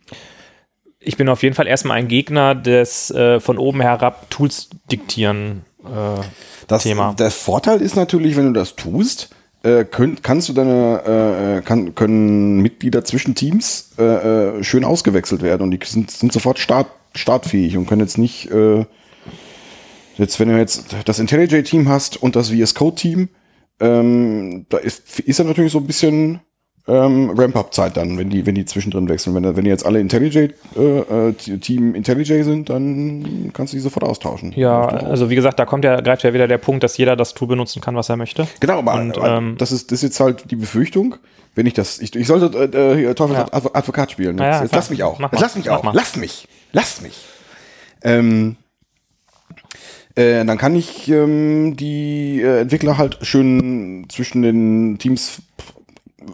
ich 1.00 1.18
bin 1.18 1.28
auf 1.30 1.44
jeden 1.44 1.56
Fall 1.56 1.68
erstmal 1.68 1.98
ein 1.98 2.08
Gegner 2.08 2.56
des 2.56 3.12
äh, 3.12 3.40
von 3.40 3.58
oben 3.58 3.82
herab 3.82 4.30
Tools 4.30 4.70
diktieren. 4.92 5.64
Äh, 5.84 6.22
Das, 6.68 6.84
Thema. 6.84 7.14
Der 7.20 7.32
Vorteil 7.32 7.82
ist 7.82 7.96
natürlich, 7.96 8.36
wenn 8.38 8.54
du 8.54 8.60
das 8.60 8.76
tust, 8.76 9.30
äh, 9.64 9.86
könnt, 9.86 10.24
kannst 10.24 10.50
du 10.50 10.54
deine, 10.54 11.04
äh, 11.06 11.58
äh, 11.58 11.62
kann, 11.62 11.94
können 11.96 12.62
Mitglieder 12.62 13.04
zwischen 13.04 13.36
Teams 13.36 13.92
äh, 13.98 14.04
äh, 14.04 14.64
schön 14.64 14.84
ausgewechselt 14.84 15.42
werden 15.42 15.64
und 15.64 15.72
die 15.72 15.80
sind, 15.86 16.10
sind 16.12 16.34
sofort 16.34 16.60
start, 16.60 16.88
startfähig 17.14 17.78
und 17.78 17.86
können 17.86 18.02
jetzt 18.02 18.18
nicht, 18.18 18.50
äh, 18.52 18.86
jetzt 20.18 20.40
wenn 20.40 20.50
du 20.50 20.58
jetzt 20.58 20.96
das 21.06 21.20
IntelliJ-Team 21.20 21.90
hast 21.90 22.22
und 22.22 22.36
das 22.36 22.50
VS 22.50 22.76
Code-Team, 22.76 23.30
ähm, 23.80 24.66
da 24.70 24.78
ist, 24.78 25.20
ist 25.20 25.40
ja 25.40 25.46
natürlich 25.46 25.72
so 25.72 25.80
ein 25.80 25.88
bisschen 25.88 26.40
ähm, 26.88 27.32
Ramp-Up-Zeit 27.38 27.96
dann, 27.96 28.18
wenn 28.18 28.30
die, 28.30 28.46
wenn 28.46 28.56
die 28.56 28.66
zwischendrin 28.66 29.08
wechseln. 29.08 29.36
Wenn, 29.36 29.56
wenn 29.56 29.64
die 29.64 29.70
jetzt 29.70 29.86
alle 29.86 30.00
IntelliJ, 30.00 30.50
äh, 30.76 31.30
äh, 31.30 31.34
Team 31.34 31.94
IntelliJ 31.96 32.44
sind, 32.44 32.70
dann 32.70 33.52
kannst 33.54 33.74
du 33.74 33.78
die 33.78 33.82
sofort 33.82 34.04
austauschen. 34.04 34.52
ja, 34.56 34.88
also 34.88 35.30
wie 35.30 35.36
gesagt, 35.36 35.60
da 35.60 35.66
kommt 35.66 35.86
ja, 35.86 36.02
greift 36.02 36.24
ja 36.24 36.34
wieder 36.34 36.48
der 36.48 36.58
Punkt, 36.58 36.84
dass 36.84 36.98
jeder 36.98 37.16
das 37.16 37.34
Tool 37.34 37.48
benutzen 37.48 37.82
kann, 37.82 37.96
was 37.96 38.10
er 38.10 38.18
möchte. 38.18 38.48
Genau, 38.60 38.80
aber, 38.80 38.96
Und, 38.96 39.18
ähm, 39.24 39.56
das, 39.58 39.72
ist, 39.72 39.92
das 39.92 40.00
ist 40.00 40.04
jetzt 40.04 40.20
halt 40.20 40.50
die 40.50 40.56
Befürchtung, 40.56 41.16
wenn 41.56 41.66
ich 41.66 41.74
das, 41.74 42.00
ich, 42.00 42.16
ich 42.16 42.28
sollte 42.28 42.58
äh, 42.58 42.98
hier 42.98 43.16
Teufels 43.16 43.38
Ja. 43.38 43.46
Spielen. 44.10 44.38
Jetzt, 44.38 44.42
Ja, 44.42 44.50
ja, 44.50 44.62
jetzt 44.64 44.76
lass 44.76 44.90
mich 44.90 45.04
auch. 45.04 45.20
Jetzt 45.20 45.40
lass 45.42 45.56
mich 45.56 45.66
Mach 45.68 45.78
auch. 45.78 45.84
mal. 45.84 45.94
Lass 45.94 46.16
mich. 46.16 46.48
Lass 46.72 47.02
mich. 47.02 47.26
Ähm, 48.04 48.56
äh, 50.16 50.44
dann 50.44 50.58
kann 50.58 50.76
ich 50.76 51.08
ähm, 51.10 51.76
die 51.78 52.42
äh, 52.42 52.62
Entwickler 52.62 52.98
halt 52.98 53.20
schön 53.22 54.06
zwischen 54.10 54.42
den 54.42 54.98
Teams 54.98 55.42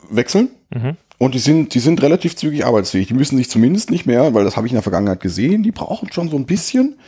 wechseln. 0.10 0.50
Mhm. 0.74 0.98
Und 1.20 1.34
die 1.34 1.40
sind, 1.40 1.74
die 1.74 1.80
sind 1.80 2.02
relativ 2.04 2.36
zügig 2.36 2.66
arbeitsfähig. 2.66 3.08
Die 3.08 3.14
müssen 3.16 3.38
sich 3.38 3.50
zumindest 3.50 3.90
nicht 3.90 4.06
mehr, 4.06 4.34
weil 4.34 4.44
das 4.44 4.56
habe 4.56 4.68
ich 4.68 4.72
in 4.74 4.76
der 4.76 4.84
Vergangenheit 4.84 5.20
gesehen, 5.20 5.64
die 5.64 5.72
brauchen 5.72 6.12
schon 6.12 6.30
so 6.30 6.38
ein 6.38 6.46
bisschen, 6.46 7.00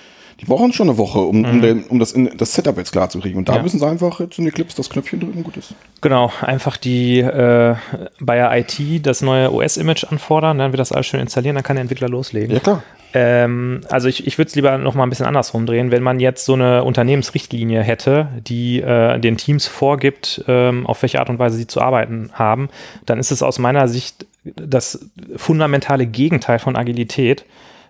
die 0.41 0.45
brauchen 0.45 0.73
schon 0.73 0.89
eine 0.89 0.97
Woche, 0.97 1.19
um, 1.19 1.45
um, 1.45 1.61
den, 1.61 1.83
um 1.83 1.99
das, 1.99 2.13
in, 2.13 2.31
das 2.37 2.53
Setup 2.53 2.77
jetzt 2.77 2.91
klar 2.91 3.09
zu 3.09 3.19
kriegen. 3.19 3.37
Und 3.37 3.49
da 3.49 3.53
Mhm. 3.53 3.57
Ja. 3.57 3.63
müssen 3.63 3.79
sie 3.79 3.85
einfach 3.87 4.19
jetzt 4.19 4.39
in 4.39 4.45
die 4.45 4.51
Clips 4.51 4.73
das 4.73 4.89
Knöpfchen 4.89 5.19
drücken, 5.19 5.43
gut 5.43 5.57
ist. 5.57 5.73
Genau, 6.01 6.31
einfach 6.41 6.77
die 6.77 7.19
äh, 7.19 7.75
bei 8.19 8.35
der 8.35 8.57
IT 8.57 9.05
das 9.05 9.21
neue 9.21 9.53
OS-Image 9.53 10.05
anfordern, 10.05 10.57
dann 10.57 10.71
wird 10.71 10.79
das 10.79 10.91
alles 10.91 11.05
schön 11.05 11.19
installieren, 11.19 11.55
dann 11.55 11.63
kann 11.63 11.75
der 11.75 11.81
Entwickler 11.81 12.09
loslegen. 12.09 12.51
Ja, 12.51 12.59
klar. 12.61 12.83
Ähm, 13.13 13.81
also 13.89 14.07
ich, 14.07 14.27
ich 14.27 14.37
würde 14.37 14.49
es 14.49 14.55
lieber 14.55 14.77
noch 14.77 14.93
mal 14.93 15.03
ein 15.03 15.09
bisschen 15.09 15.25
andersrum 15.25 15.65
drehen. 15.65 15.91
Wenn 15.91 16.03
man 16.03 16.19
jetzt 16.19 16.45
so 16.45 16.53
eine 16.53 16.83
Unternehmensrichtlinie 16.83 17.81
hätte, 17.81 18.27
die 18.47 18.81
äh, 18.81 19.19
den 19.19 19.37
Teams 19.37 19.67
vorgibt, 19.67 20.43
ähm, 20.47 20.85
auf 20.85 21.01
welche 21.01 21.19
Art 21.19 21.29
und 21.29 21.39
Weise 21.39 21.57
sie 21.57 21.67
zu 21.67 21.81
arbeiten 21.81 22.29
haben, 22.33 22.69
dann 23.05 23.19
ist 23.19 23.31
es 23.31 23.41
aus 23.41 23.59
meiner 23.59 23.87
Sicht 23.87 24.25
das 24.43 25.09
fundamentale 25.35 26.05
Gegenteil 26.05 26.59
von 26.59 26.75
Agilität. 26.75 27.45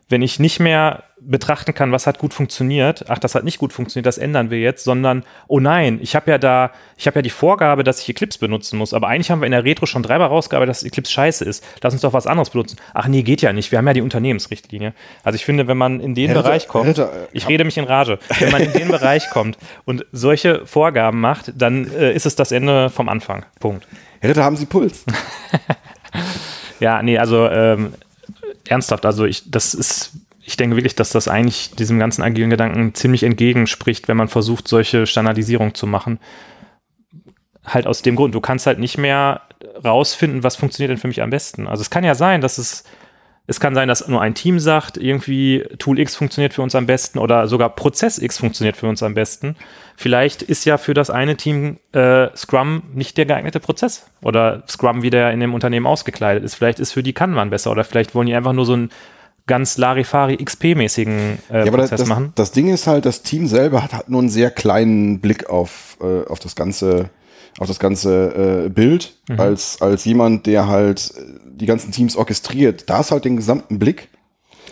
Wenn 0.10 0.22
ich 0.22 0.40
nicht 0.40 0.60
mehr 0.60 1.04
betrachten 1.22 1.74
kann, 1.74 1.92
was 1.92 2.08
hat 2.08 2.18
gut 2.18 2.34
funktioniert, 2.34 3.06
ach, 3.10 3.20
das 3.20 3.36
hat 3.36 3.44
nicht 3.44 3.60
gut 3.60 3.74
funktioniert, 3.74 4.06
das 4.06 4.18
ändern 4.18 4.50
wir 4.50 4.60
jetzt, 4.60 4.84
sondern, 4.84 5.24
oh 5.48 5.60
nein, 5.60 6.00
ich 6.02 6.16
habe 6.16 6.32
ja 6.32 6.38
da, 6.38 6.72
ich 6.98 7.08
habe 7.08 7.20
ja 7.20 7.22
die 7.22 7.30
Vorgabe, 7.30 7.84
dass 7.84 8.02
ich 8.02 8.10
Eclipse 8.10 8.40
benutzen 8.40 8.78
muss, 8.78 8.94
aber 8.94 9.08
eigentlich 9.08 9.30
haben 9.30 9.42
wir 9.42 9.46
in 9.46 9.52
der 9.52 9.64
Retro 9.64 9.86
schon 9.86 10.04
dreimal 10.04 10.28
rausgearbeitet, 10.28 10.76
dass 10.76 10.84
Eclipse 10.84 11.12
scheiße 11.12 11.46
ist. 11.46 11.64
Lass 11.82 11.94
uns 11.94 12.02
doch 12.02 12.14
was 12.14 12.28
anderes 12.28 12.50
benutzen. 12.50 12.78
Ach 12.94 13.08
nee, 13.08 13.22
geht 13.22 13.42
ja 13.42 13.54
nicht, 13.54 13.72
wir 13.72 13.78
haben 13.78 13.88
ja 13.88 13.94
die 13.94 14.02
Unternehmensrichtlinie. 14.02 14.94
Also 15.24 15.36
ich 15.36 15.46
finde, 15.46 15.68
wenn 15.68 15.78
man 15.78 16.00
in 16.00 16.16
den 16.16 16.32
Herr 16.32 16.42
Bereich 16.42 16.64
Ritter, 16.64 16.72
kommt, 16.72 16.90
Ritter, 16.90 17.14
äh, 17.14 17.28
ich 17.34 17.48
rede 17.48 17.64
mich 17.64 17.78
in 17.78 17.86
Rage, 17.86 18.20
wenn 18.40 18.52
man 18.52 18.62
in 18.62 18.74
den 18.74 18.88
Bereich 18.88 19.30
kommt 19.30 19.58
und 19.86 20.06
solche 20.12 20.66
Vorgaben 20.66 21.22
macht, 21.22 21.54
dann 21.56 21.92
äh, 21.92 22.14
ist 22.14 22.26
es 22.26 22.36
das 22.36 22.52
Ende 22.52 22.90
vom 22.90 23.10
Anfang. 23.10 23.46
Punkt. 23.60 23.88
Herr 24.22 24.32
Ritter, 24.32 24.44
haben 24.44 24.58
Sie 24.58 24.66
Puls? 24.66 25.06
Ja, 26.80 27.04
nee, 27.04 27.18
also 27.18 27.48
ähm, 27.50 27.94
ernsthaft, 28.70 29.06
also 29.06 29.26
ich, 29.26 29.50
das 29.50 29.74
ist, 29.74 30.12
ich 30.42 30.58
denke 30.58 30.76
wirklich, 30.76 30.96
dass 30.96 31.12
das 31.12 31.28
eigentlich 31.28 31.72
diesem 31.72 32.00
ganzen 32.00 32.24
agilen 32.24 32.50
Gedanken 32.50 32.94
ziemlich 32.94 33.24
entgegenspricht, 33.24 34.08
wenn 34.08 34.18
man 34.18 34.28
versucht, 34.28 34.68
solche 34.68 35.06
Standardisierung 35.06 35.76
zu 35.76 35.88
machen. 35.88 36.20
Halt 37.66 37.88
aus 37.88 38.02
dem 38.02 38.16
Grund, 38.16 38.34
du 38.34 38.42
kannst 38.42 38.66
halt 38.66 38.80
nicht 38.80 38.98
mehr 38.98 39.42
rausfinden, 39.84 40.44
was 40.44 40.56
funktioniert 40.56 40.92
denn 40.92 40.98
für 40.98 41.08
mich 41.08 41.22
am 41.22 41.30
besten. 41.30 41.68
Also 41.68 41.82
es 41.82 41.90
kann 41.90 42.04
ja 42.04 42.16
sein, 42.16 42.42
dass 42.42 42.58
es, 42.58 42.84
es 43.48 43.60
kann 43.60 43.76
sein, 43.76 43.88
dass 43.88 44.08
nur 44.08 44.22
ein 44.22 44.36
Team 44.36 44.60
sagt, 44.60 44.98
irgendwie 44.98 45.66
Tool 45.78 46.00
X 46.00 46.16
funktioniert 46.16 46.54
für 46.54 46.62
uns 46.62 46.76
am 46.76 46.86
besten 46.86 47.20
oder 47.20 47.48
sogar 47.48 47.76
Prozess 47.76 48.18
X 48.18 48.38
funktioniert 48.38 48.78
für 48.78 48.88
uns 48.88 49.04
am 49.04 49.14
besten. 49.14 49.56
Vielleicht 50.02 50.42
ist 50.42 50.64
ja 50.64 50.78
für 50.78 50.94
das 50.94 51.10
eine 51.10 51.36
Team 51.36 51.78
äh, 51.92 52.28
Scrum 52.34 52.84
nicht 52.94 53.18
der 53.18 53.26
geeignete 53.26 53.60
Prozess 53.60 54.06
oder 54.22 54.64
Scrum, 54.66 55.02
wie 55.02 55.10
der 55.10 55.32
in 55.32 55.42
dem 55.42 55.54
Unternehmen 55.54 55.86
ausgekleidet 55.86 56.42
ist. 56.42 56.56
Vielleicht 56.56 56.80
ist 56.80 56.94
für 56.94 57.04
die 57.04 57.12
Kanban 57.12 57.50
besser 57.50 57.70
oder 57.70 57.84
vielleicht 57.84 58.16
wollen 58.16 58.28
die 58.28 58.34
einfach 58.34 58.54
nur 58.54 58.66
so 58.66 58.72
einen 58.74 58.92
ganz 59.46 59.78
Larifari 59.78 60.36
XP-mäßigen 60.36 61.40
äh, 61.52 61.66
Ja, 61.66 61.68
aber 61.68 61.78
das, 61.80 61.90
Prozess 61.90 62.00
das, 62.00 62.08
machen. 62.08 62.32
das 62.36 62.54
Ding 62.54 62.70
ist 62.70 62.88
halt, 62.88 63.06
das 63.06 63.24
Team 63.24 63.46
selber 63.48 63.84
hat, 63.84 63.92
hat 63.92 64.08
nur 64.10 64.22
einen 64.22 64.30
sehr 64.30 64.52
kleinen 64.52 65.20
Blick 65.20 65.50
auf, 65.50 65.98
äh, 66.02 66.26
auf 66.30 66.40
das 66.40 66.56
ganze, 66.56 67.10
auf 67.60 67.68
das 67.68 67.80
ganze 67.80 68.66
äh, 68.68 68.70
Bild, 68.70 69.16
Mhm. 69.28 69.40
als, 69.42 69.82
als 69.82 70.06
jemand, 70.06 70.46
der 70.46 70.68
halt 70.68 71.12
äh, 71.18 71.24
die 71.46 71.66
ganzen 71.66 71.92
Teams 71.92 72.16
orchestriert. 72.16 72.90
Da 72.90 73.02
ist 73.02 73.12
halt 73.12 73.26
den 73.26 73.36
gesamten 73.36 73.80
Blick. 73.80 74.08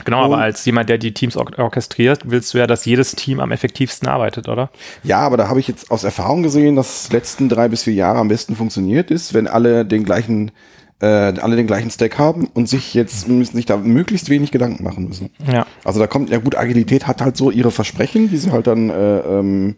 Genau, 0.06 0.24
aber 0.24 0.36
Und- 0.36 0.42
als 0.42 0.64
jemand, 0.66 0.90
der 0.90 0.98
die 0.98 1.14
Teams 1.14 1.36
or 1.38 1.48
orchestriert, 1.58 2.22
willst 2.26 2.54
du 2.54 2.58
ja, 2.58 2.68
dass 2.68 2.86
jedes 2.86 3.14
Team 3.16 3.40
am 3.40 3.52
effektivsten 3.52 4.08
arbeitet, 4.08 4.48
oder? 4.48 4.70
Ja, 5.04 5.20
aber 5.20 5.38
da 5.38 5.48
habe 5.50 5.60
ich 5.60 5.68
jetzt 5.68 5.92
aus 5.92 6.04
Erfahrung 6.04 6.44
gesehen, 6.44 6.76
dass 6.76 7.12
letzten 7.12 7.50
drei 7.50 7.68
bis 7.68 7.84
vier 7.84 7.94
Jahre 7.94 8.20
am 8.20 8.28
besten 8.28 8.56
funktioniert 8.56 9.12
ist, 9.12 9.34
wenn 9.34 9.48
alle 9.48 9.86
den 9.86 10.04
gleichen, 10.04 10.52
äh, 11.00 11.06
alle 11.06 11.56
den 11.56 11.68
gleichen 11.68 11.90
Stack 11.92 12.18
haben 12.18 12.48
und 12.54 12.68
sich 12.70 12.94
jetzt 12.94 13.28
müssen 13.28 13.56
sich 13.56 13.66
da 13.66 13.78
möglichst 13.78 14.30
wenig 14.30 14.52
Gedanken 14.52 14.84
machen 14.84 15.08
müssen. 15.08 15.30
Ja. 15.52 15.66
Also 15.84 16.00
da 16.00 16.08
kommt, 16.08 16.30
ja 16.30 16.38
gut, 16.40 16.56
Agilität 16.58 17.08
hat 17.08 17.22
halt 17.22 17.38
so 17.38 17.52
ihre 17.52 17.72
Versprechen, 17.72 18.30
die 18.30 18.38
sie 18.38 18.52
halt 18.52 18.68
dann 18.68 18.90
äh, 18.90 19.20
ähm, 19.20 19.76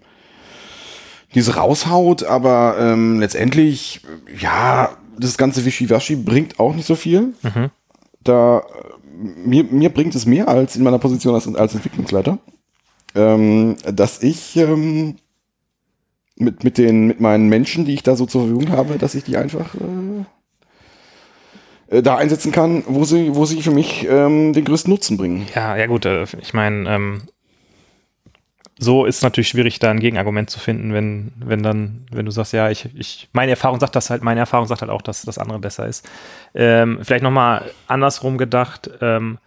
diese 1.36 1.56
raushaut, 1.56 2.24
aber 2.24 2.78
ähm, 2.80 3.20
letztendlich, 3.20 4.02
ja, 4.40 4.90
das 5.20 5.38
ganze 5.38 5.66
Wischiwaschi 5.66 6.16
bringt 6.16 6.60
auch 6.60 6.74
nicht 6.74 6.88
so 6.88 6.96
viel. 6.96 7.34
Da 8.24 8.60
äh, 8.60 8.62
mir, 9.20 9.66
mir 9.66 9.90
bringt 9.90 10.16
es 10.16 10.26
mehr 10.26 10.48
als 10.48 10.76
in 10.76 10.84
meiner 10.84 11.00
Position 11.00 11.36
als, 11.36 11.54
als 11.54 11.76
Entwicklungsleiter, 11.76 12.40
ähm, 13.16 13.76
dass 13.84 14.24
ich 14.24 14.56
ähm, 14.56 15.16
mit, 16.36 16.64
mit, 16.64 16.78
den, 16.78 17.08
mit 17.08 17.20
meinen 17.20 17.50
Menschen, 17.50 17.86
die 17.86 17.94
ich 17.94 18.04
da 18.04 18.16
so 18.16 18.26
zur 18.26 18.48
Verfügung 18.48 18.70
habe, 18.70 18.98
dass 18.98 19.16
ich 19.16 19.24
die 19.24 19.38
einfach 19.38 19.76
äh, 19.76 21.98
äh, 21.98 22.02
da 22.02 22.18
einsetzen 22.18 22.52
kann, 22.52 22.84
wo 22.88 23.04
sie, 23.04 23.36
wo 23.36 23.46
sie 23.46 23.62
für 23.62 23.72
mich 23.72 24.08
ähm, 24.10 24.54
den 24.54 24.66
größten 24.66 24.92
Nutzen 24.92 25.18
bringen. 25.18 25.46
Ja, 25.54 25.76
ja 25.76 25.88
gut, 25.88 26.06
äh, 26.06 26.24
ich 26.42 26.54
meine, 26.54 26.90
ähm, 26.90 27.22
so 28.82 29.04
ist 29.04 29.24
natürlich 29.24 29.50
schwierig, 29.50 29.80
da 29.80 29.92
ein 29.92 30.00
Gegenargument 30.00 30.50
zu 30.50 30.58
finden, 30.58 30.94
wenn, 30.94 31.34
wenn 31.36 31.62
dann, 31.62 32.06
wenn 32.12 32.26
du 32.26 32.32
sagst, 32.32 32.54
ja, 32.54 32.70
ich, 32.70 32.90
ich, 32.96 33.28
meine 33.34 33.52
Erfahrung 33.52 33.78
sagt 33.80 33.94
das 33.94 34.10
halt, 34.10 34.24
meine 34.24 34.40
Erfahrung 34.40 34.68
sagt 34.68 34.82
halt 34.82 34.90
auch, 34.90 35.02
dass 35.02 35.24
das 35.24 35.38
andere 35.38 35.60
besser 35.60 35.86
ist. 35.86 36.10
Ähm, 36.56 37.00
vielleicht 37.04 37.24
nochmal 37.24 37.70
andersrum 37.88 38.38
gedacht, 38.38 38.90
ähm, 39.02 39.38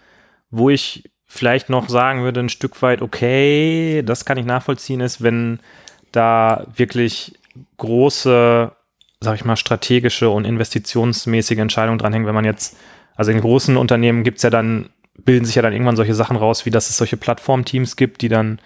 wo 0.50 0.68
ich 0.68 1.10
vielleicht 1.24 1.70
noch 1.70 1.88
sagen 1.88 2.22
würde, 2.22 2.40
ein 2.40 2.50
Stück 2.50 2.82
weit, 2.82 3.00
okay, 3.00 4.02
das 4.04 4.26
kann 4.26 4.36
ich 4.36 4.44
nachvollziehen, 4.44 5.00
ist, 5.00 5.22
wenn 5.22 5.60
da 6.12 6.66
wirklich 6.76 7.38
große, 7.78 8.70
sag 9.20 9.34
ich 9.34 9.46
mal, 9.46 9.56
strategische 9.56 10.28
und 10.28 10.44
investitionsmäßige 10.44 11.58
Entscheidungen 11.58 11.98
dranhängen, 11.98 12.26
wenn 12.26 12.34
man 12.34 12.44
jetzt, 12.44 12.76
also 13.16 13.30
in 13.30 13.40
großen 13.40 13.78
Unternehmen 13.78 14.24
gibt's 14.24 14.42
ja 14.42 14.50
dann, 14.50 14.90
bilden 15.24 15.46
sich 15.46 15.54
ja 15.54 15.62
dann 15.62 15.72
irgendwann 15.72 15.96
solche 15.96 16.14
Sachen 16.14 16.36
raus, 16.36 16.66
wie 16.66 16.70
dass 16.70 16.90
es 16.90 16.98
solche 16.98 17.16
Plattformteams 17.16 17.96
gibt, 17.96 18.20
die 18.20 18.28
dann 18.28 18.60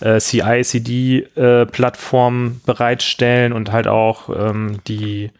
äh, 0.00 0.18
CI-CD-Plattformen 0.18 2.60
bereitstellen 2.64 3.52
und 3.52 3.72
halt 3.72 3.88
auch 3.88 4.28
ähm, 4.28 4.78
die, 4.86 5.32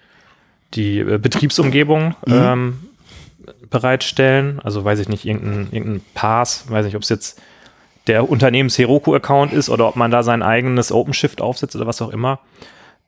die 0.75 1.01
äh, 1.01 1.19
Betriebsumgebung 1.19 2.17
ähm, 2.27 2.79
bereitstellen. 3.71 4.61
Also 4.63 4.85
weiß 4.85 4.99
ich 4.99 5.09
nicht, 5.09 5.25
irgendein, 5.25 5.69
irgendein 5.73 6.03
Pass, 6.15 6.71
weiß 6.71 6.85
nicht, 6.85 6.97
ob 6.97 7.03
es 7.03 7.09
jetzt 7.09 7.41
der 8.07 8.29
Unternehmens 8.29 8.79
Heroku-Account 8.79 9.53
ist 9.53 9.69
oder 9.69 9.89
ob 9.89 9.97
man 9.97 10.11
da 10.11 10.23
sein 10.23 10.43
eigenes 10.43 10.91
OpenShift 10.91 11.41
aufsetzt 11.41 11.77
oder 11.77 11.87
was 11.87 12.03
auch 12.03 12.11
immer. 12.11 12.41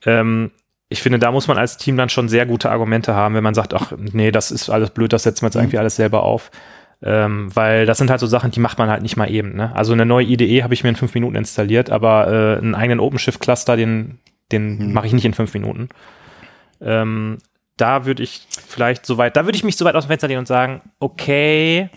Ähm, 0.05 0.51
ich 0.88 1.03
finde, 1.03 1.18
da 1.18 1.30
muss 1.30 1.48
man 1.48 1.57
als 1.57 1.76
Team 1.76 1.96
dann 1.96 2.09
schon 2.09 2.28
sehr 2.28 2.46
gute 2.46 2.70
Argumente 2.70 3.14
haben, 3.14 3.34
wenn 3.34 3.44
man 3.44 3.55
sagt, 3.55 3.74
ach 3.74 3.92
nee, 3.96 4.30
das 4.30 4.51
ist 4.51 4.70
alles 4.70 4.90
blöd, 4.90 5.12
das 5.12 5.22
setzen 5.22 5.42
wir 5.42 5.46
jetzt 5.46 5.55
irgendwie 5.55 5.78
alles 5.78 5.96
selber 5.96 6.24
auf. 6.24 6.51
Ähm, 7.03 7.48
weil 7.57 7.86
das 7.86 7.96
sind 7.98 8.11
halt 8.11 8.20
so 8.20 8.26
Sachen, 8.26 8.51
die 8.51 8.61
macht 8.61 8.78
man 8.78 8.90
halt 8.90 9.01
nicht 9.03 9.16
mal 9.16 9.30
eben. 9.30 9.57
Ne? 9.57 9.74
Also 9.74 9.94
eine 9.94 10.05
neue 10.05 10.26
IDE 10.26 10.62
habe 10.62 10.74
ich 10.74 10.82
mir 10.82 10.90
in 10.90 10.96
fünf 10.96 11.14
Minuten 11.14 11.34
installiert, 11.34 11.88
aber 11.88 12.26
äh, 12.28 12.59
einen 12.59 12.74
eigenen 12.74 13.01
OpenShift-Cluster, 13.01 13.76
den, 13.76 14.18
den 14.53 14.92
mache 14.92 15.07
ich 15.07 15.14
nicht 15.14 15.24
in 15.24 15.32
fünf 15.32 15.55
Minuten. 15.55 15.88
Ähm, 16.82 17.38
da 17.78 18.05
würde 18.05 18.22
ich 18.22 18.46
vielleicht 18.68 19.07
so 19.07 19.16
weit, 19.16 19.36
da 19.36 19.46
würde 19.46 19.57
ich 19.57 19.64
mich 19.64 19.76
so 19.78 19.86
weit 19.86 19.94
aus 19.94 20.05
dem 20.05 20.09
Fenster 20.09 20.28
lehnen 20.28 20.40
und 20.40 20.46
sagen, 20.48 20.82
okay. 20.98 21.88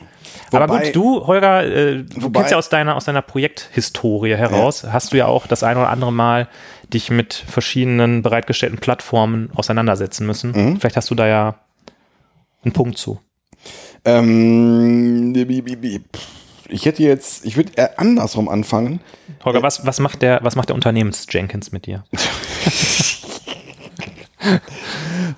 aber 0.54 0.70
Wobei- 0.70 0.86
gut, 0.86 0.96
du, 0.96 1.28
Holger, 1.28 1.66
äh, 1.66 2.04
du 2.04 2.22
Wobei- 2.24 2.40
kennst 2.40 2.52
ja 2.52 2.58
aus 2.58 2.70
deiner, 2.70 2.96
aus 2.96 3.04
deiner 3.04 3.22
Projekthistorie 3.22 4.36
heraus, 4.36 4.86
hast 4.90 5.12
du 5.12 5.18
ja 5.18 5.26
auch 5.26 5.48
das 5.48 5.64
ein 5.64 5.76
oder 5.76 5.90
andere 5.90 6.14
Mal 6.14 6.48
dich 6.94 7.12
mit 7.12 7.34
verschiedenen 7.34 8.22
bereitgestellten 8.22 8.80
Plattformen 8.80 9.50
auseinandersetzen 9.54 10.26
müssen. 10.26 10.52
Mhm. 10.52 10.80
Vielleicht 10.80 10.96
hast 10.96 11.10
du 11.10 11.16
da 11.16 11.28
ja 11.28 11.56
einen 12.64 12.72
Punkt 12.72 12.98
zu. 12.98 13.20
Ähm, 14.06 15.34
ich 16.70 16.86
hätte 16.86 17.04
jetzt, 17.04 17.46
ich 17.46 17.56
würde 17.56 17.98
andersrum 17.98 18.50
anfangen. 18.50 19.00
Holger, 19.44 19.62
was, 19.62 19.86
was 19.86 20.00
macht 20.00 20.22
der, 20.22 20.40
was 20.44 20.56
macht 20.56 20.70
der 20.70 20.76
Unternehmens-Jenkins 20.76 21.72
mit 21.72 21.86
dir? 21.86 22.04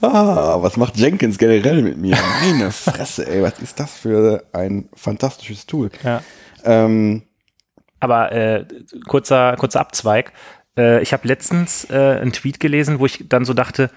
Ah, 0.02 0.58
was 0.62 0.78
macht 0.78 0.98
Jenkins 0.98 1.38
generell 1.38 1.82
mit 1.82 1.98
mir? 1.98 2.18
Meine 2.42 2.72
Fresse, 2.72 3.28
ey, 3.28 3.42
was 3.42 3.60
ist 3.60 3.80
das 3.80 3.96
für 3.96 4.44
ein 4.52 4.90
fantastisches 4.94 5.66
Tool? 5.66 5.90
Ja. 6.04 6.22
Ähm, 6.64 7.24
Aber 8.00 8.32
äh, 8.32 8.66
kurzer, 9.08 9.56
kurzer 9.58 9.80
Abzweig. 9.80 10.34
Äh, 10.78 11.02
ich 11.02 11.14
habe 11.14 11.28
letztens 11.28 11.88
äh, 11.90 12.20
einen 12.20 12.34
Tweet 12.34 12.60
gelesen, 12.60 13.00
wo 13.00 13.06
ich 13.06 13.26
dann 13.30 13.46
so 13.46 13.54
dachte, 13.54 13.90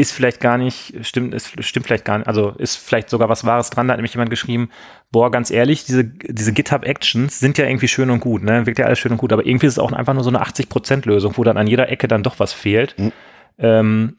ist 0.00 0.12
vielleicht 0.12 0.40
gar 0.40 0.56
nicht, 0.56 0.94
stimmt, 1.02 1.34
ist, 1.34 1.62
stimmt 1.62 1.86
vielleicht 1.86 2.04
gar 2.04 2.18
nicht, 2.18 2.26
also 2.26 2.50
ist 2.58 2.76
vielleicht 2.76 3.10
sogar 3.10 3.28
was 3.28 3.44
Wahres 3.44 3.70
dran. 3.70 3.86
Da 3.86 3.92
hat 3.92 3.98
nämlich 3.98 4.14
jemand 4.14 4.30
geschrieben, 4.30 4.70
boah, 5.12 5.30
ganz 5.30 5.50
ehrlich, 5.50 5.84
diese, 5.84 6.04
diese 6.04 6.52
GitHub-Actions 6.52 7.38
sind 7.38 7.58
ja 7.58 7.66
irgendwie 7.66 7.88
schön 7.88 8.10
und 8.10 8.20
gut, 8.20 8.42
ne? 8.42 8.64
Wirkt 8.66 8.78
ja 8.78 8.86
alles 8.86 8.98
schön 8.98 9.12
und 9.12 9.18
gut, 9.18 9.32
aber 9.32 9.44
irgendwie 9.44 9.66
ist 9.66 9.74
es 9.74 9.78
auch 9.78 9.92
einfach 9.92 10.14
nur 10.14 10.24
so 10.24 10.30
eine 10.30 10.42
80%-Lösung, 10.42 11.36
wo 11.36 11.44
dann 11.44 11.58
an 11.58 11.66
jeder 11.66 11.90
Ecke 11.90 12.08
dann 12.08 12.22
doch 12.22 12.38
was 12.38 12.52
fehlt. 12.52 12.98
Mhm. 12.98 13.12
Ähm, 13.58 14.16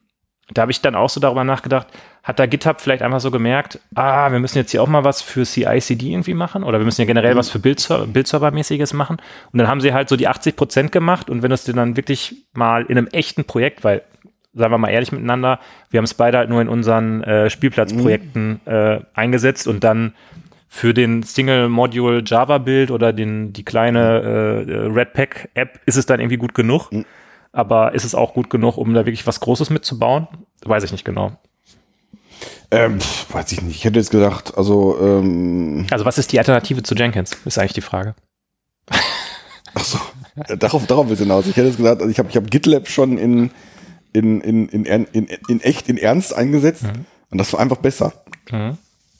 da 0.53 0.63
habe 0.63 0.71
ich 0.71 0.82
dann 0.82 0.95
auch 0.95 1.09
so 1.09 1.19
darüber 1.19 1.43
nachgedacht, 1.43 1.88
hat 2.23 2.38
da 2.38 2.45
GitHub 2.45 2.82
vielleicht 2.82 3.01
einfach 3.01 3.19
so 3.19 3.32
gemerkt, 3.32 3.79
ah, 3.95 4.32
wir 4.32 4.39
müssen 4.39 4.57
jetzt 4.57 4.71
hier 4.71 4.84
auch 4.84 4.88
mal 4.88 5.03
was 5.03 5.21
für 5.21 5.43
CI/CD 5.43 6.11
irgendwie 6.11 6.34
machen 6.34 6.63
oder 6.63 6.79
wir 6.79 6.86
müssen 6.86 7.01
ja 7.01 7.07
generell 7.07 7.36
was 7.36 7.49
für 7.49 7.59
Bildser 7.59 8.05
Bildservermäßiges 8.05 8.93
machen. 8.93 9.17
Und 9.51 9.57
dann 9.57 9.67
haben 9.67 9.82
sie 9.82 9.93
halt 9.93 10.09
so 10.09 10.15
die 10.15 10.27
80 10.27 10.55
Prozent 10.55 10.91
gemacht 10.91 11.29
und 11.29 11.41
wenn 11.41 11.49
du 11.49 11.55
es 11.55 11.63
dir 11.63 11.73
dann 11.73 11.97
wirklich 11.97 12.45
mal 12.53 12.84
in 12.84 12.97
einem 12.97 13.07
echten 13.07 13.45
Projekt, 13.45 13.84
weil, 13.84 14.03
sagen 14.53 14.73
wir 14.73 14.77
mal 14.77 14.89
ehrlich 14.89 15.11
miteinander, 15.11 15.59
wir 15.89 15.97
haben 15.97 16.05
es 16.05 16.13
beide 16.13 16.37
halt 16.37 16.49
nur 16.49 16.61
in 16.61 16.67
unseren 16.67 17.23
äh, 17.23 17.49
Spielplatzprojekten 17.49 18.61
äh, 18.65 18.99
eingesetzt 19.13 19.67
und 19.67 19.83
dann 19.83 20.13
für 20.67 20.93
den 20.93 21.23
Single 21.23 21.67
Module 21.67 22.23
Java 22.25 22.57
Build 22.57 22.91
oder 22.91 23.11
den, 23.11 23.51
die 23.51 23.63
kleine 23.63 24.65
äh, 24.67 24.75
Redpack 24.87 25.49
App 25.53 25.79
ist 25.85 25.97
es 25.97 26.05
dann 26.05 26.19
irgendwie 26.21 26.37
gut 26.37 26.53
genug. 26.53 26.89
Aber 27.51 27.93
ist 27.93 28.05
es 28.05 28.15
auch 28.15 28.33
gut 28.33 28.49
genug, 28.49 28.77
um 28.77 28.93
da 28.93 29.05
wirklich 29.05 29.27
was 29.27 29.41
Großes 29.41 29.69
mitzubauen? 29.69 30.27
Weiß 30.63 30.83
ich 30.83 30.93
nicht 30.93 31.03
genau. 31.03 31.33
Ähm, 32.71 32.99
weiß 33.31 33.51
ich 33.51 33.61
nicht. 33.61 33.75
Ich 33.75 33.83
hätte 33.83 33.99
jetzt 33.99 34.11
gesagt, 34.11 34.57
also, 34.57 34.97
ähm, 35.01 35.85
Also 35.91 36.05
was 36.05 36.17
ist 36.17 36.31
die 36.31 36.39
Alternative 36.39 36.83
zu 36.83 36.95
Jenkins? 36.95 37.37
Ist 37.43 37.59
eigentlich 37.59 37.73
die 37.73 37.81
Frage. 37.81 38.15
ach 39.73 39.83
so, 39.83 39.99
äh, 40.47 40.55
darauf, 40.55 40.87
darauf 40.87 41.09
willst 41.09 41.19
du 41.19 41.25
hinaus. 41.25 41.47
Ich 41.47 41.57
hätte 41.57 41.67
jetzt 41.67 41.77
gesagt, 41.77 41.99
also 41.99 42.09
ich 42.09 42.17
habe 42.17 42.29
ich 42.29 42.37
hab 42.37 42.49
GitLab 42.49 42.87
schon 42.87 43.17
in, 43.17 43.51
in, 44.14 44.41
in, 44.41 44.70
in, 44.70 44.86
in, 44.86 45.28
in, 45.47 45.62
echt, 45.62 45.89
in 45.89 45.97
Ernst 45.97 46.34
eingesetzt 46.34 46.84
und 47.30 47.38
das 47.38 47.51
war 47.53 47.59
einfach 47.59 47.78
besser. 47.78 48.14
Mhm. 48.51 48.78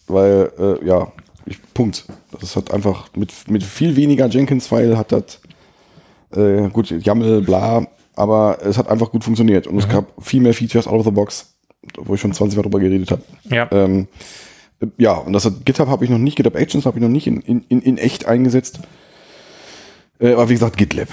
Weil, 0.08 0.52
äh, 0.60 0.86
ja, 0.86 1.12
ich, 1.46 1.58
Punkt. 1.74 2.06
Das 2.40 2.56
hat 2.56 2.72
einfach 2.72 3.10
mit, 3.16 3.50
mit 3.50 3.64
viel 3.64 3.96
weniger 3.96 4.28
Jenkins-File 4.28 4.98
hat 4.98 5.12
das, 5.12 5.40
äh, 6.36 6.70
gut, 6.70 6.92
YAML, 6.92 7.42
bla, 7.42 7.86
aber 8.16 8.60
es 8.64 8.78
hat 8.78 8.90
einfach 8.90 9.12
gut 9.12 9.24
funktioniert 9.24 9.68
und 9.68 9.78
es 9.78 9.88
gab 9.88 10.12
viel 10.24 10.42
mehr 10.42 10.54
Features 10.54 10.88
out 10.88 11.00
of 11.00 11.06
the 11.06 11.12
box, 11.12 11.54
wo 11.98 12.14
ich 12.14 12.22
schon 12.22 12.34
20 12.34 12.58
Mal 12.58 12.64
drüber 12.64 12.80
geredet 12.80 13.12
habe. 13.12 13.24
Ja. 13.50 13.68
Ähm, 13.72 14.08
äh, 14.80 14.88
ja, 14.98 15.14
und 15.14 15.34
das 15.34 15.46
hat 15.46 15.66
GitHub 15.66 15.88
habe 15.88 16.04
ich 16.04 16.12
noch 16.12 16.18
nicht, 16.18 16.36
GitHub 16.36 16.56
Actions 16.56 16.86
habe 16.86 16.98
ich 16.98 17.02
noch 17.02 17.10
nicht 17.10 17.28
in, 17.28 17.42
in, 17.42 17.82
in, 17.82 17.98
echt 17.98 18.26
eingesetzt. 18.26 18.80
Äh, 20.20 20.34
aber 20.34 20.50
wie 20.50 20.54
gesagt, 20.54 20.78
GitLab. 20.78 21.10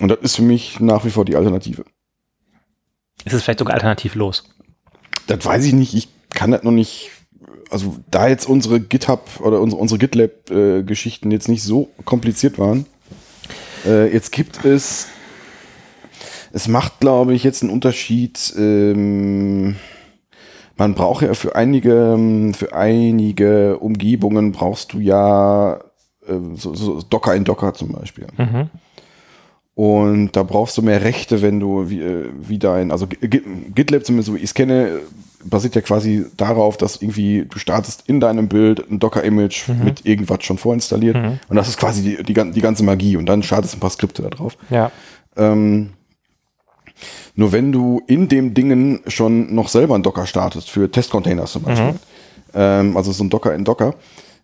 Und 0.00 0.08
das 0.08 0.18
ist 0.22 0.36
für 0.36 0.42
mich 0.42 0.80
nach 0.80 1.04
wie 1.04 1.10
vor 1.10 1.24
die 1.24 1.36
Alternative. 1.36 1.84
Ist 3.24 3.32
es 3.32 3.42
vielleicht 3.42 3.58
sogar 3.58 3.74
alternativlos? 3.74 4.44
Das 5.26 5.44
weiß 5.44 5.64
ich 5.64 5.72
nicht, 5.72 5.94
ich 5.94 6.08
kann 6.34 6.50
das 6.50 6.62
noch 6.62 6.72
nicht, 6.72 7.10
also 7.70 7.96
da 8.10 8.28
jetzt 8.28 8.48
unsere 8.48 8.80
GitHub 8.80 9.40
oder 9.40 9.60
unsere, 9.60 9.80
unsere 9.80 9.98
GitLab-Geschichten 9.98 11.30
jetzt 11.30 11.48
nicht 11.48 11.62
so 11.62 11.90
kompliziert 12.04 12.58
waren, 12.58 12.86
äh, 13.86 14.12
jetzt 14.12 14.32
gibt 14.32 14.64
es, 14.64 15.08
es 16.52 16.68
macht, 16.68 17.00
glaube 17.00 17.34
ich, 17.34 17.44
jetzt 17.44 17.62
einen 17.62 17.70
Unterschied, 17.70 18.52
ähm, 18.56 19.76
man 20.76 20.94
braucht 20.94 21.22
ja 21.22 21.34
für 21.34 21.54
einige, 21.54 22.14
ähm, 22.14 22.54
für 22.54 22.72
einige 22.72 23.78
Umgebungen 23.78 24.52
brauchst 24.52 24.94
du 24.94 24.98
ja 24.98 25.74
äh, 26.26 26.38
so, 26.54 26.74
so 26.74 27.02
Docker 27.02 27.34
in 27.34 27.44
Docker 27.44 27.74
zum 27.74 27.92
Beispiel. 27.92 28.26
Mhm. 28.36 28.70
Und 29.74 30.32
da 30.32 30.42
brauchst 30.42 30.76
du 30.76 30.82
mehr 30.82 31.02
Rechte, 31.02 31.40
wenn 31.42 31.60
du 31.60 31.88
wie, 31.88 32.00
äh, 32.00 32.28
wie 32.40 32.58
dein, 32.58 32.90
also 32.90 33.06
Git- 33.06 33.74
GitLab 33.74 34.04
zumindest 34.04 34.26
so 34.26 34.34
wie 34.34 34.38
ich 34.38 34.44
es 34.44 34.54
kenne, 34.54 35.00
basiert 35.42 35.74
ja 35.74 35.80
quasi 35.80 36.26
darauf, 36.36 36.76
dass 36.76 37.00
irgendwie 37.00 37.46
du 37.48 37.58
startest 37.58 38.04
in 38.06 38.20
deinem 38.20 38.48
Bild 38.48 38.90
ein 38.90 38.98
Docker-Image 38.98 39.68
mit 39.82 40.04
irgendwas 40.04 40.44
schon 40.44 40.58
vorinstalliert. 40.58 41.16
Und 41.48 41.56
das 41.56 41.68
ist 41.68 41.78
quasi 41.78 42.02
die, 42.02 42.22
die, 42.22 42.34
die 42.34 42.60
ganze 42.60 42.84
Magie. 42.84 43.16
Und 43.16 43.24
dann 43.26 43.42
startest 43.42 43.74
ein 43.74 43.80
paar 43.80 43.88
Skripte 43.88 44.20
da 44.20 44.28
drauf. 44.28 44.58
Ja. 44.68 44.90
Ähm, 45.36 45.90
nur 47.34 47.52
wenn 47.52 47.72
du 47.72 48.02
in 48.06 48.28
dem 48.28 48.52
Dingen 48.52 49.00
schon 49.06 49.54
noch 49.54 49.68
selber 49.68 49.94
einen 49.94 50.02
Docker 50.02 50.26
startest, 50.26 50.68
für 50.68 50.90
Testcontainers 50.90 51.52
zum 51.52 51.62
Beispiel, 51.62 51.94
ähm, 52.52 52.98
also 52.98 53.10
so 53.12 53.24
ein 53.24 53.30
Docker 53.30 53.54
in 53.54 53.64
Docker, 53.64 53.94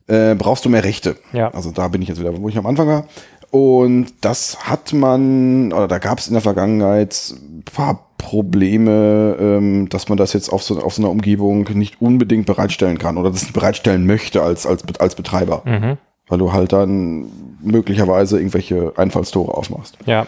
äh, 0.06 0.34
brauchst 0.34 0.64
du 0.64 0.70
mehr 0.70 0.84
Rechte. 0.84 1.16
Ja. 1.34 1.52
Also 1.52 1.72
da 1.72 1.88
bin 1.88 2.00
ich 2.00 2.08
jetzt 2.08 2.20
wieder, 2.20 2.34
wo 2.40 2.48
ich 2.48 2.56
am 2.56 2.64
Anfang 2.64 2.88
war. 2.88 3.08
Und 3.50 4.06
das 4.20 4.68
hat 4.68 4.92
man, 4.92 5.72
oder 5.72 5.88
da 5.88 5.98
gab 5.98 6.18
es 6.18 6.26
in 6.28 6.34
der 6.34 6.42
Vergangenheit 6.42 7.32
ein 7.32 7.62
paar 7.62 8.06
Probleme, 8.18 9.36
ähm, 9.38 9.88
dass 9.88 10.08
man 10.08 10.18
das 10.18 10.32
jetzt 10.32 10.52
auf 10.52 10.62
so, 10.62 10.80
auf 10.80 10.94
so 10.94 11.02
einer 11.02 11.10
Umgebung 11.10 11.68
nicht 11.74 12.00
unbedingt 12.00 12.46
bereitstellen 12.46 12.98
kann 12.98 13.18
oder 13.18 13.30
das 13.30 13.42
nicht 13.42 13.54
bereitstellen 13.54 14.06
möchte 14.06 14.42
als, 14.42 14.66
als, 14.66 14.84
als 14.98 15.14
Betreiber. 15.14 15.62
Mhm. 15.64 15.98
Weil 16.28 16.38
du 16.38 16.52
halt 16.52 16.72
dann 16.72 17.26
möglicherweise 17.62 18.38
irgendwelche 18.38 18.92
Einfallstore 18.96 19.54
aufmachst. 19.54 19.96
Ja. 20.06 20.26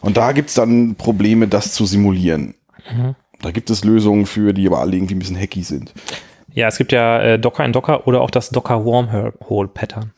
Und 0.00 0.16
da 0.16 0.32
gibt's 0.32 0.54
dann 0.54 0.94
Probleme, 0.94 1.48
das 1.48 1.72
zu 1.72 1.84
simulieren. 1.86 2.54
Da 3.42 3.50
gibt 3.50 3.70
es 3.70 3.84
Lösungen 3.84 4.26
für, 4.26 4.52
die 4.52 4.66
aber 4.66 4.80
alle 4.80 4.96
irgendwie 4.96 5.14
ein 5.14 5.18
bisschen 5.18 5.36
hacky 5.36 5.62
sind. 5.62 5.92
Ja, 6.52 6.68
es 6.68 6.78
gibt 6.78 6.92
ja 6.92 7.20
äh, 7.20 7.38
Docker 7.38 7.64
in 7.64 7.72
Docker 7.72 8.06
oder 8.06 8.20
auch 8.20 8.30
das 8.30 8.50
Docker 8.50 8.84
Wormhole 8.84 9.68
Pattern. 9.68 10.12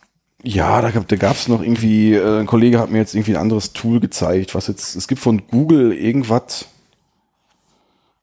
Ja, 0.47 0.81
da, 0.81 0.91
gab- 0.93 1.09
gab's 1.19 1.49
noch 1.49 1.61
irgendwie, 1.61 2.15
äh, 2.15 2.39
ein 2.41 2.47
Kollege 2.47 2.79
hat 2.79 2.91
mir 2.91 2.99
jetzt 2.99 3.15
irgendwie 3.15 3.33
ein 3.33 3.41
anderes 3.41 3.73
Tool 3.73 3.99
gezeigt, 3.99 4.55
was 4.55 4.69
jetzt, 4.69 4.95
es 4.95 5.09
gibt 5.09 5.21
von 5.21 5.43
Google 5.51 5.93
irgendwas, 5.93 6.67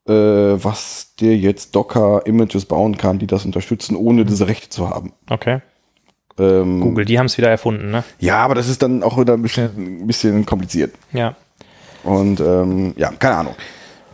äh, 0.07 0.13
was 0.13 1.15
dir 1.19 1.36
jetzt 1.38 1.76
Docker-Images 1.76 2.65
bauen 2.65 2.97
kann, 2.97 3.19
die 3.19 3.28
das 3.28 3.45
unterstützen, 3.45 3.97
ohne 3.97 4.24
diese 4.24 4.47
Rechte 4.47 4.69
zu 4.69 4.89
haben. 4.89 5.11
Okay. 5.30 5.59
Ähm, 6.39 6.80
Google, 6.80 7.03
die 7.05 7.19
haben 7.19 7.26
es 7.26 7.38
wieder 7.38 7.49
erfunden, 7.49 7.91
ne? 7.91 8.03
Ja, 8.19 8.38
aber 8.38 8.55
das 8.55 8.69
ist 8.69 8.82
dann 8.82 9.03
auch 9.03 9.19
wieder 9.19 9.34
ein 9.34 9.41
bisschen, 9.41 10.01
ein 10.03 10.07
bisschen 10.07 10.45
kompliziert. 10.45 10.95
Ja. 11.11 11.36
Und 12.03 12.39
ähm, 12.39 12.93
ja, 12.97 13.11
keine 13.11 13.36
Ahnung. 13.36 13.55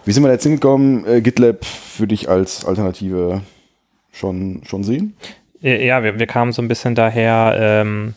Wie 0.05 0.12
sind 0.12 0.24
wir 0.24 0.28
da 0.28 0.34
jetzt 0.34 0.43
hingekommen? 0.43 1.05
Äh, 1.05 1.22
GitLab 1.22 1.66
würde 1.99 2.14
ich 2.16 2.28
als 2.28 2.66
Alternative 2.66 3.41
schon, 4.12 4.62
schon 4.66 4.84
sehen. 4.84 5.16
Äh, 5.64 5.86
Ja, 5.86 6.03
wir, 6.03 6.20
wir 6.20 6.28
kamen 6.28 6.51
so 6.51 6.62
ein 6.62 6.68
bisschen 6.68 6.95
daher, 6.95 7.55
ähm, 7.60 8.14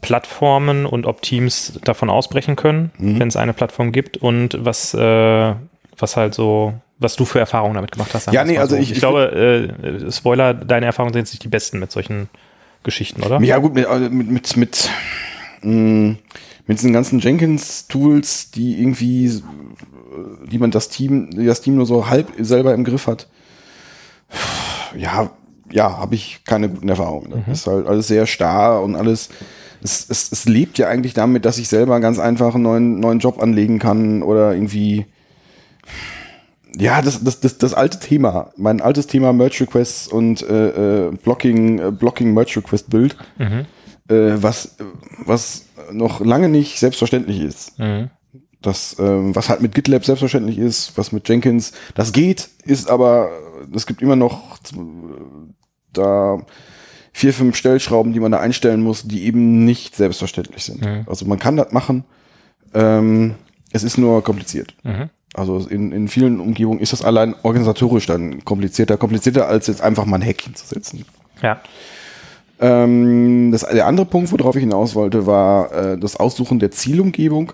Plattformen 0.00 0.86
und 0.86 1.06
ob 1.06 1.22
Teams 1.22 1.78
davon 1.84 2.10
ausbrechen 2.10 2.56
können, 2.56 2.90
Mhm. 2.98 3.20
wenn 3.20 3.28
es 3.28 3.36
eine 3.36 3.52
Plattform 3.52 3.92
gibt 3.92 4.16
und 4.16 4.56
was, 4.58 4.92
äh, 4.92 5.54
was 5.98 6.16
halt 6.16 6.34
so, 6.34 6.74
was 6.98 7.14
du 7.16 7.24
für 7.24 7.38
Erfahrungen 7.38 7.74
damit 7.74 7.92
gemacht 7.92 8.12
hast. 8.12 8.30
Ja, 8.32 8.44
nee, 8.44 8.58
also 8.58 8.74
so. 8.74 8.80
ich- 8.82 8.88
ich 8.90 8.96
ich 8.96 8.98
glaube, 8.98 9.68
äh, 9.76 10.10
Spoiler, 10.10 10.52
deine 10.52 10.86
Erfahrungen 10.86 11.12
sind 11.12 11.20
jetzt 11.22 11.32
nicht 11.32 11.44
die 11.44 11.48
besten 11.48 11.78
mit 11.78 11.92
solchen 11.92 12.28
Geschichten, 12.82 13.22
oder? 13.22 13.40
Ja, 13.42 13.58
gut, 13.58 13.74
mit, 13.74 13.86
äh, 13.86 14.08
mit, 14.10 14.28
mit, 14.30 14.56
mit, 14.56 14.90
mh, 15.62 16.16
mit 16.66 16.78
diesen 16.78 16.92
ganzen 16.92 17.20
Jenkins-Tools, 17.20 18.50
die 18.50 18.80
irgendwie, 18.80 19.42
die 20.50 20.58
man 20.58 20.70
das 20.72 20.88
Team, 20.88 21.30
das 21.46 21.60
Team 21.60 21.76
nur 21.76 21.86
so 21.86 22.08
halb 22.08 22.28
selber 22.38 22.74
im 22.74 22.82
Griff 22.84 23.06
hat. 23.06 23.28
Ja, 24.96 25.30
ja, 25.74 25.98
habe 25.98 26.14
ich 26.14 26.42
keine 26.44 26.68
guten 26.68 26.88
Erfahrungen. 26.88 27.42
Das 27.46 27.60
ist 27.60 27.66
halt 27.66 27.86
alles 27.88 28.06
sehr 28.06 28.26
starr 28.26 28.80
und 28.80 28.94
alles. 28.94 29.28
Es, 29.82 30.06
es, 30.08 30.30
es 30.30 30.44
lebt 30.46 30.78
ja 30.78 30.88
eigentlich 30.88 31.14
damit, 31.14 31.44
dass 31.44 31.58
ich 31.58 31.68
selber 31.68 31.98
ganz 31.98 32.18
einfach 32.20 32.54
einen 32.54 32.62
neuen, 32.62 33.00
neuen 33.00 33.18
Job 33.18 33.42
anlegen 33.42 33.80
kann 33.80 34.22
oder 34.22 34.54
irgendwie. 34.54 35.06
Ja, 36.76 37.02
das, 37.02 37.22
das, 37.22 37.40
das, 37.40 37.58
das 37.58 37.74
alte 37.74 37.98
Thema, 37.98 38.52
mein 38.56 38.80
altes 38.80 39.06
Thema 39.06 39.32
Merge 39.32 39.60
Requests 39.60 40.08
und 40.08 40.42
äh, 40.42 41.08
äh, 41.08 41.10
Blocking, 41.22 41.78
äh, 41.78 41.90
Blocking 41.92 42.34
Merge 42.34 42.56
Request 42.56 42.90
Build, 42.90 43.16
äh, 44.08 44.32
was, 44.36 44.76
was 45.24 45.66
noch 45.92 46.20
lange 46.20 46.48
nicht 46.48 46.78
selbstverständlich 46.78 47.40
ist. 47.40 47.78
Mhm. 47.78 48.10
Das, 48.60 48.96
ähm, 48.98 49.36
was 49.36 49.50
halt 49.50 49.60
mit 49.60 49.74
GitLab 49.74 50.04
selbstverständlich 50.04 50.58
ist, 50.58 50.96
was 50.96 51.12
mit 51.12 51.28
Jenkins, 51.28 51.72
das 51.94 52.12
geht, 52.12 52.48
ist 52.64 52.90
aber, 52.90 53.30
es 53.72 53.86
gibt 53.86 54.02
immer 54.02 54.16
noch 54.16 54.58
da 55.96 56.38
vier, 57.12 57.32
fünf 57.32 57.56
Stellschrauben, 57.56 58.12
die 58.12 58.20
man 58.20 58.32
da 58.32 58.40
einstellen 58.40 58.82
muss, 58.82 59.04
die 59.04 59.24
eben 59.24 59.64
nicht 59.64 59.96
selbstverständlich 59.96 60.64
sind. 60.64 60.86
Also 61.06 61.26
man 61.26 61.38
kann 61.38 61.56
das 61.56 61.72
machen, 61.72 62.04
ähm, 62.74 63.34
es 63.72 63.84
ist 63.84 63.98
nur 63.98 64.22
kompliziert. 64.22 64.74
Mhm. 64.82 65.10
Also 65.34 65.58
in, 65.58 65.90
in 65.90 66.08
vielen 66.08 66.38
Umgebungen 66.40 66.80
ist 66.80 66.92
das 66.92 67.02
allein 67.02 67.34
organisatorisch 67.42 68.06
dann 68.06 68.44
komplizierter, 68.44 68.96
komplizierter 68.96 69.48
als 69.48 69.66
jetzt 69.66 69.82
einfach 69.82 70.04
mal 70.04 70.16
ein 70.16 70.22
Häkchen 70.22 70.54
zu 70.54 70.66
setzen. 70.66 71.04
Ja. 71.42 71.60
Ähm, 72.60 73.50
das, 73.50 73.62
der 73.62 73.86
andere 73.86 74.06
Punkt, 74.06 74.30
worauf 74.30 74.54
ich 74.54 74.62
hinaus 74.62 74.94
wollte, 74.94 75.26
war 75.26 75.72
äh, 75.72 75.98
das 75.98 76.16
Aussuchen 76.16 76.60
der 76.60 76.70
Zielumgebung. 76.70 77.52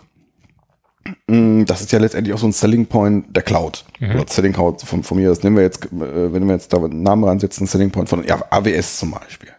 Mm, 1.30 1.64
Das 1.64 1.80
ist 1.80 1.92
ja 1.92 1.98
letztendlich 1.98 2.34
auch 2.34 2.38
so 2.38 2.46
ein 2.46 2.52
Selling 2.52 2.86
Point 2.86 3.34
der 3.34 3.42
Cloud. 3.42 3.84
Oder 4.14 4.24
Selling 4.28 4.52
Point 4.52 4.82
von, 4.82 5.02
von 5.02 5.16
mir. 5.16 5.28
Das 5.28 5.42
nehmen 5.42 5.56
wir 5.56 5.62
jetzt, 5.62 5.86
äh, 5.86 6.32
wenn 6.32 6.46
wir 6.46 6.54
jetzt 6.54 6.72
da 6.72 6.78
einen 6.78 7.02
Namen 7.02 7.24
ransetzen, 7.24 7.66
Selling 7.66 7.90
Point 7.90 8.08
von 8.08 8.24
ja, 8.24 8.42
AWS 8.50 8.98
zum 8.98 9.12
Beispiel. 9.12 9.50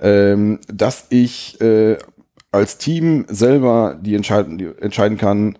Ähm, 0.00 0.58
dass 0.66 1.06
ich 1.10 1.60
äh, 1.60 1.96
als 2.50 2.78
Team 2.78 3.24
selber 3.28 3.98
die 4.00 4.14
entscheiden, 4.16 4.58
die 4.58 4.70
entscheiden 4.80 5.18
kann, 5.18 5.56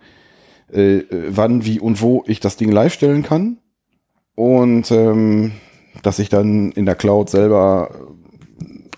äh, 0.73 0.99
äh, 0.99 1.07
wann, 1.29 1.64
wie 1.64 1.79
und 1.79 2.01
wo 2.01 2.25
ich 2.27 2.41
das 2.41 2.57
Ding 2.57 2.73
live 2.73 2.93
stellen 2.93 3.23
kann. 3.23 3.59
Und 4.35 4.91
ähm, 4.91 5.53
dass 6.03 6.18
ich 6.18 6.31
dann 6.31 6.73
in 6.73 6.87
der 6.87 6.95
Cloud 6.95 7.31
selber 7.31 7.91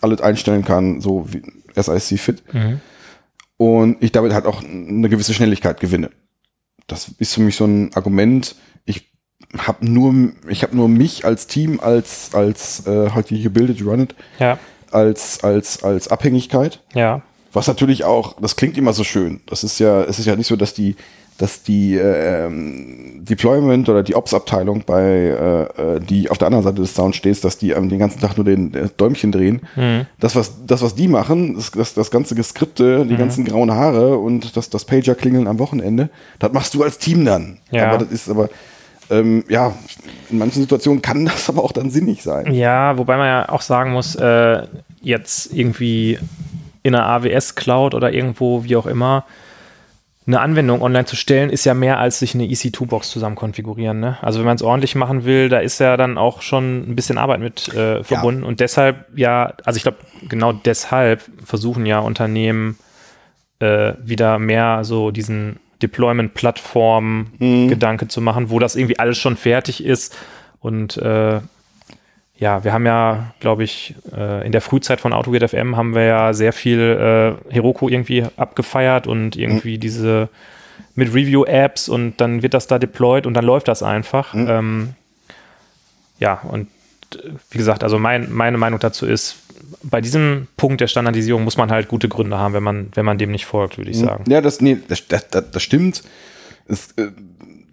alles 0.01 0.21
einstellen 0.21 0.65
kann, 0.65 1.01
so 1.01 1.27
wie 1.33 1.43
SIC 1.75 2.19
fit. 2.19 2.43
Mhm. 2.55 2.81
Und 3.57 4.03
ich 4.03 4.13
damit 4.13 4.33
halt 4.33 4.47
auch 4.47 4.63
eine 4.65 5.09
gewisse 5.09 5.35
Schnelligkeit 5.35 5.81
gewinne. 5.81 6.11
Das 6.87 7.09
ist 7.19 7.35
für 7.35 7.41
mich 7.41 7.57
so 7.57 7.65
ein 7.65 7.95
Argument. 7.95 8.57
Ich 8.85 9.13
habe 9.57 9.87
nur, 9.87 10.33
ich 10.49 10.63
habe 10.63 10.77
nur 10.77 10.89
mich 10.89 11.25
als 11.25 11.47
Team, 11.47 11.81
als 11.81 12.35
als 12.35 12.87
äh, 12.87 13.11
halt 13.11 13.29
hier 13.29 13.53
Build 13.53 13.71
it, 13.71 13.85
run 13.87 14.01
it, 14.01 14.15
Ja. 14.39 14.59
als 14.91 15.43
als 15.45 15.83
als 15.85 16.09
Abhängigkeit. 16.09 16.83
Ja. 16.95 17.23
Was 17.53 17.69
natürlich 17.69 18.03
auch, 18.03 18.35
das 18.41 18.57
klingt 18.57 18.77
immer 18.77 18.93
so 18.93 19.05
schön. 19.05 19.41
Das 19.47 19.63
ist 19.63 19.79
ja, 19.79 20.03
es 20.03 20.19
ist 20.19 20.27
ja 20.27 20.35
nicht 20.35 20.49
so, 20.49 20.57
dass 20.57 20.75
die, 20.75 20.97
dass 21.39 21.63
die 21.63 21.97
äh, 21.97 22.49
Deployment 23.19 23.89
oder 23.89 24.03
die 24.03 24.15
Ops-Abteilung 24.15 24.85
bei, 24.87 25.03
äh, 25.03 25.97
äh, 25.97 26.01
die 26.01 26.31
auf 26.31 26.39
der 26.39 26.47
anderen 26.47 26.65
Seite 26.65 26.83
des 26.83 26.95
Sounds 26.95 27.17
steht, 27.17 27.43
dass 27.43 27.59
die 27.59 27.71
ähm, 27.71 27.89
den 27.89 27.99
ganzen 27.99 28.21
Tag 28.21 28.37
nur 28.37 28.45
den 28.45 28.73
äh, 28.75 28.89
Däumchen 28.97 29.33
drehen. 29.33 29.63
Mhm. 29.75 30.07
Das, 30.21 30.37
was, 30.37 30.65
das, 30.67 30.83
was 30.83 30.95
die 30.95 31.09
machen, 31.09 31.57
das, 31.57 31.73
das, 31.73 31.95
das 31.95 32.11
ganze 32.11 32.35
Geskripte, 32.35 33.05
die 33.05 33.17
ganzen 33.17 33.45
grauen 33.45 33.73
Haare 33.73 34.17
und 34.19 34.57
das, 34.57 34.71
das 34.71 34.85
Pager-Klingeln 34.85 35.49
am 35.49 35.59
Wochenende, 35.59 36.09
das 36.39 36.53
machst 36.53 36.75
du 36.75 36.85
als 36.85 36.99
Team 36.99 37.25
dann. 37.25 37.59
Ja. 37.71 37.89
Aber 37.89 37.99
das 37.99 38.13
ist 38.13 38.29
aber, 38.29 38.49
Ähm, 39.11 39.45
ja, 39.49 39.75
in 40.31 40.39
manchen 40.39 40.63
Situationen 40.63 41.03
kann 41.03 41.27
das 41.27 41.49
aber 41.51 41.63
auch 41.63 41.73
dann 41.73 41.91
sinnig 41.91 42.23
sein. 42.23 42.55
Ja, 42.55 42.97
wobei 42.97 43.17
man 43.17 43.27
ja 43.27 43.49
auch 43.49 43.61
sagen 43.61 43.93
muss, 43.93 44.15
äh, 44.15 44.63
jetzt 45.03 45.53
irgendwie 45.53 46.19
in 46.83 46.95
einer 46.95 47.07
AWS-Cloud 47.07 47.95
oder 47.95 48.13
irgendwo, 48.13 48.65
wie 48.65 48.77
auch 48.77 48.87
immer, 48.87 49.25
eine 50.27 50.41
Anwendung 50.41 50.81
online 50.81 51.05
zu 51.05 51.17
stellen, 51.17 51.51
ist 51.51 51.67
ja 51.67 51.75
mehr 51.75 51.99
als 51.99 52.19
sich 52.19 52.35
eine 52.35 52.45
EC2-Box 52.45 53.11
zusammen 53.11 53.37
konfigurieren. 53.37 54.01
Ne? 54.01 54.17
Also 54.23 54.39
wenn 54.39 54.47
man 54.47 54.57
es 54.57 54.63
ordentlich 54.63 54.95
machen 54.95 55.27
will, 55.27 55.51
da 55.51 55.59
ist 55.59 55.81
ja 55.81 55.99
dann 55.99 56.17
auch 56.17 56.41
schon 56.41 56.89
ein 56.89 56.97
bisschen 56.97 57.19
Arbeit 57.19 57.41
mit 57.41 57.69
äh, 57.75 58.03
verbunden. 58.03 58.41
Ja. 58.43 58.49
Und 58.49 58.61
deshalb, 58.61 59.05
ja, 59.15 59.53
also 59.65 59.77
ich 59.77 59.83
glaube, 59.83 59.99
genau 60.27 60.53
deshalb 60.53 61.23
versuchen 61.45 61.85
ja 61.85 61.99
Unternehmen 61.99 62.79
äh, 63.59 63.93
wieder 64.03 64.39
mehr 64.39 64.83
so 64.85 65.11
diesen 65.11 65.61
Deployment-Plattform-Gedanke 65.83 68.07
mhm. 68.07 68.09
zu 68.09 68.23
machen, 68.23 68.49
wo 68.49 68.59
das 68.59 68.77
irgendwie 68.77 68.99
alles 68.99 69.19
schon 69.19 69.37
fertig 69.37 69.85
ist. 69.85 70.17
Und 70.61 70.97
äh, 70.97 71.41
ja, 72.37 72.65
wir 72.65 72.73
haben 72.73 72.85
ja, 72.85 73.33
glaube 73.39 73.63
ich, 73.63 73.95
äh, 74.15 74.45
in 74.45 74.53
der 74.53 74.61
Frühzeit 74.61 75.01
von 75.01 75.13
AutoGate 75.13 75.49
FM 75.49 75.77
haben 75.77 75.95
wir 75.95 76.05
ja 76.05 76.33
sehr 76.35 76.53
viel 76.53 76.81
äh, 77.49 77.53
Heroku 77.53 77.89
irgendwie 77.89 78.25
abgefeiert 78.37 79.07
und 79.07 79.37
irgendwie 79.37 79.77
mhm. 79.77 79.81
diese 79.81 80.29
mit 80.97 81.15
Review-Apps 81.15 81.89
und 81.89 82.21
dann 82.21 82.43
wird 82.43 82.55
das 82.55 82.67
da 82.67 82.79
deployed 82.79 83.27
und 83.27 83.35
dann 83.35 83.45
läuft 83.45 83.69
das 83.69 83.83
einfach. 83.83 84.35
Mhm. 84.35 84.47
Ähm, 84.49 84.89
ja, 86.19 86.41
und 86.43 86.69
wie 87.51 87.59
gesagt, 87.59 87.85
also 87.85 87.99
mein, 87.99 88.33
meine 88.33 88.59
Meinung 88.59 88.81
dazu 88.81 89.07
ist, 89.07 89.37
bei 89.83 90.01
diesem 90.01 90.49
Punkt 90.57 90.81
der 90.81 90.89
Standardisierung 90.89 91.45
muss 91.45 91.57
man 91.57 91.71
halt 91.71 91.89
gute 91.89 92.09
Gründe 92.09 92.39
haben, 92.39 92.55
wenn 92.55 92.63
man, 92.63 92.89
wenn 92.95 93.05
man 93.05 93.19
dem 93.19 93.31
nicht 93.31 93.47
folgt, 93.47 93.79
würde 93.79 93.91
ich 93.91 93.99
mhm. 93.99 94.07
sagen. 94.07 94.25
Ja, 94.29 94.41
das, 94.41 94.61
nee, 94.61 94.79
das, 94.89 95.07
das, 95.07 95.29
das 95.31 95.63
stimmt. 95.63 96.03
Das, 96.67 96.93
äh, 96.97 97.09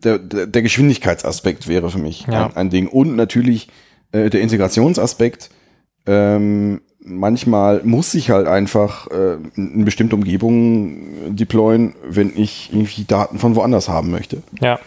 der, 0.04 0.18
der 0.20 0.62
Geschwindigkeitsaspekt 0.62 1.68
wäre 1.68 1.90
für 1.90 2.00
mich 2.00 2.26
ja. 2.28 2.48
ein, 2.48 2.56
ein 2.56 2.70
Ding. 2.70 2.88
Und 2.88 3.16
natürlich 3.16 3.68
äh, 4.12 4.30
der 4.30 4.42
Integrationsaspekt, 4.42 5.50
ähm, 6.06 6.82
manchmal 7.04 7.82
muss 7.84 8.14
ich 8.14 8.30
halt 8.30 8.48
einfach 8.48 9.08
äh, 9.08 9.38
in 9.56 9.86
bestimmte 9.86 10.16
Umgebungen 10.16 11.36
deployen, 11.36 11.96
wenn 12.08 12.32
ich 12.36 12.70
irgendwie 12.72 13.04
Daten 13.04 13.40
von 13.40 13.56
woanders 13.56 13.90
haben 13.90 14.12
möchte. 14.12 14.44
Ja. 14.60 14.80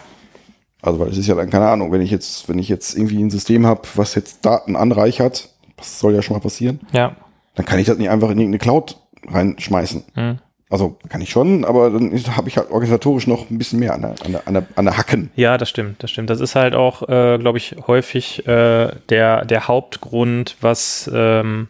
Also, 0.81 0.99
weil 0.99 1.09
es 1.09 1.17
ist 1.17 1.27
ja 1.27 1.35
dann, 1.35 1.49
keine 1.49 1.67
Ahnung, 1.67 1.91
wenn 1.91 2.01
ich 2.01 2.11
jetzt, 2.11 2.47
wenn 2.47 2.59
ich 2.59 2.69
jetzt 2.69 2.95
irgendwie 2.95 3.21
ein 3.21 3.31
System 3.31 3.65
habe, 3.65 3.81
was 3.95 4.15
jetzt 4.15 4.45
Daten 4.45 4.75
anreichert, 4.75 5.49
das 5.77 5.99
soll 5.99 6.13
ja 6.13 6.21
schon 6.21 6.35
mal 6.35 6.41
passieren. 6.41 6.79
Ja. 6.93 7.15
Dann 7.55 7.65
kann 7.65 7.79
ich 7.79 7.87
das 7.87 7.97
nicht 7.97 8.09
einfach 8.09 8.29
in 8.29 8.37
irgendeine 8.37 8.59
Cloud 8.59 8.97
reinschmeißen. 9.27 10.03
Mhm. 10.15 10.39
Also 10.75 10.97
kann 11.07 11.21
ich 11.21 11.29
schon, 11.29 11.63
aber 11.63 11.89
dann 11.89 12.11
habe 12.35 12.49
ich 12.49 12.57
halt 12.57 12.69
organisatorisch 12.69 13.27
noch 13.27 13.49
ein 13.49 13.57
bisschen 13.57 13.79
mehr 13.79 13.93
an 13.93 14.01
der, 14.01 14.15
an 14.25 14.31
der, 14.33 14.45
an 14.45 14.53
der, 14.55 14.65
an 14.75 14.83
der 14.83 14.97
Hacken. 14.97 15.31
Ja, 15.37 15.57
das 15.57 15.69
stimmt, 15.69 16.03
das 16.03 16.11
stimmt. 16.11 16.29
Das 16.29 16.41
ist 16.41 16.53
halt 16.53 16.75
auch, 16.75 17.03
äh, 17.03 17.37
glaube 17.37 17.59
ich, 17.59 17.77
häufig 17.87 18.45
äh, 18.45 18.89
der, 19.07 19.45
der 19.45 19.69
Hauptgrund, 19.69 20.57
was 20.59 21.09
ähm, 21.13 21.69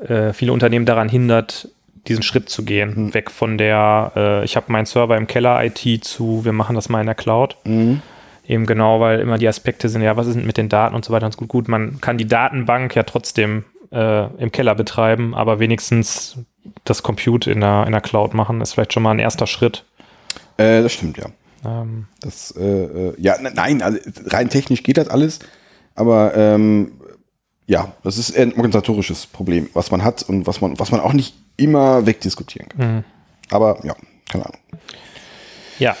äh, 0.00 0.32
viele 0.32 0.54
Unternehmen 0.54 0.86
daran 0.86 1.10
hindert, 1.10 1.68
diesen 2.08 2.22
Schritt 2.22 2.48
zu 2.48 2.64
gehen. 2.64 2.94
Mhm. 2.96 3.12
Weg 3.12 3.30
von 3.30 3.58
der, 3.58 4.12
äh, 4.16 4.44
ich 4.46 4.56
habe 4.56 4.72
meinen 4.72 4.86
Server 4.86 5.18
im 5.18 5.26
Keller 5.26 5.62
IT 5.62 6.02
zu, 6.02 6.42
wir 6.42 6.52
machen 6.52 6.74
das 6.74 6.88
mal 6.88 7.00
in 7.00 7.06
der 7.06 7.16
Cloud. 7.16 7.58
Mhm. 7.64 8.00
Eben 8.48 8.64
genau, 8.64 8.98
weil 8.98 9.20
immer 9.20 9.36
die 9.36 9.46
Aspekte 9.46 9.90
sind, 9.90 10.00
ja, 10.00 10.16
was 10.16 10.26
ist 10.26 10.36
mit 10.36 10.56
den 10.56 10.70
Daten 10.70 10.94
und 10.94 11.04
so 11.04 11.12
weiter 11.12 11.26
und 11.26 11.36
gut. 11.36 11.48
Gut, 11.48 11.68
man 11.68 12.00
kann 12.00 12.16
die 12.16 12.26
Datenbank 12.26 12.94
ja 12.94 13.02
trotzdem 13.02 13.66
äh, 13.92 14.26
im 14.42 14.50
Keller 14.52 14.74
betreiben, 14.74 15.34
aber 15.34 15.58
wenigstens 15.58 16.38
das 16.84 17.02
Compute 17.02 17.50
in 17.50 17.60
der, 17.60 17.84
in 17.86 17.92
der 17.92 18.00
Cloud 18.00 18.34
machen, 18.34 18.60
ist 18.60 18.72
vielleicht 18.72 18.92
schon 18.92 19.02
mal 19.02 19.12
ein 19.12 19.18
erster 19.18 19.46
Schritt. 19.46 19.84
Äh, 20.56 20.82
das 20.82 20.92
stimmt, 20.92 21.18
ja. 21.18 21.26
Ähm. 21.64 22.06
Das, 22.20 22.52
äh, 22.56 22.62
äh 22.62 23.14
ja, 23.18 23.40
ne, 23.40 23.52
nein, 23.54 23.82
also 23.82 23.98
rein 24.26 24.48
technisch 24.50 24.82
geht 24.82 24.96
das 24.96 25.08
alles, 25.08 25.40
aber 25.94 26.36
ähm, 26.36 26.92
ja, 27.66 27.92
das 28.04 28.18
ist 28.18 28.36
ein 28.36 28.52
organisatorisches 28.54 29.26
Problem, 29.26 29.68
was 29.74 29.90
man 29.90 30.04
hat 30.04 30.22
und 30.22 30.46
was 30.46 30.60
man, 30.60 30.78
was 30.78 30.92
man 30.92 31.00
auch 31.00 31.12
nicht 31.12 31.34
immer 31.56 32.06
wegdiskutieren 32.06 32.68
kann. 32.68 32.96
Mhm. 32.96 33.04
Aber 33.50 33.84
ja, 33.84 33.94
keine 34.28 34.46
Ahnung. 34.46 34.60
Ja. 35.78 35.96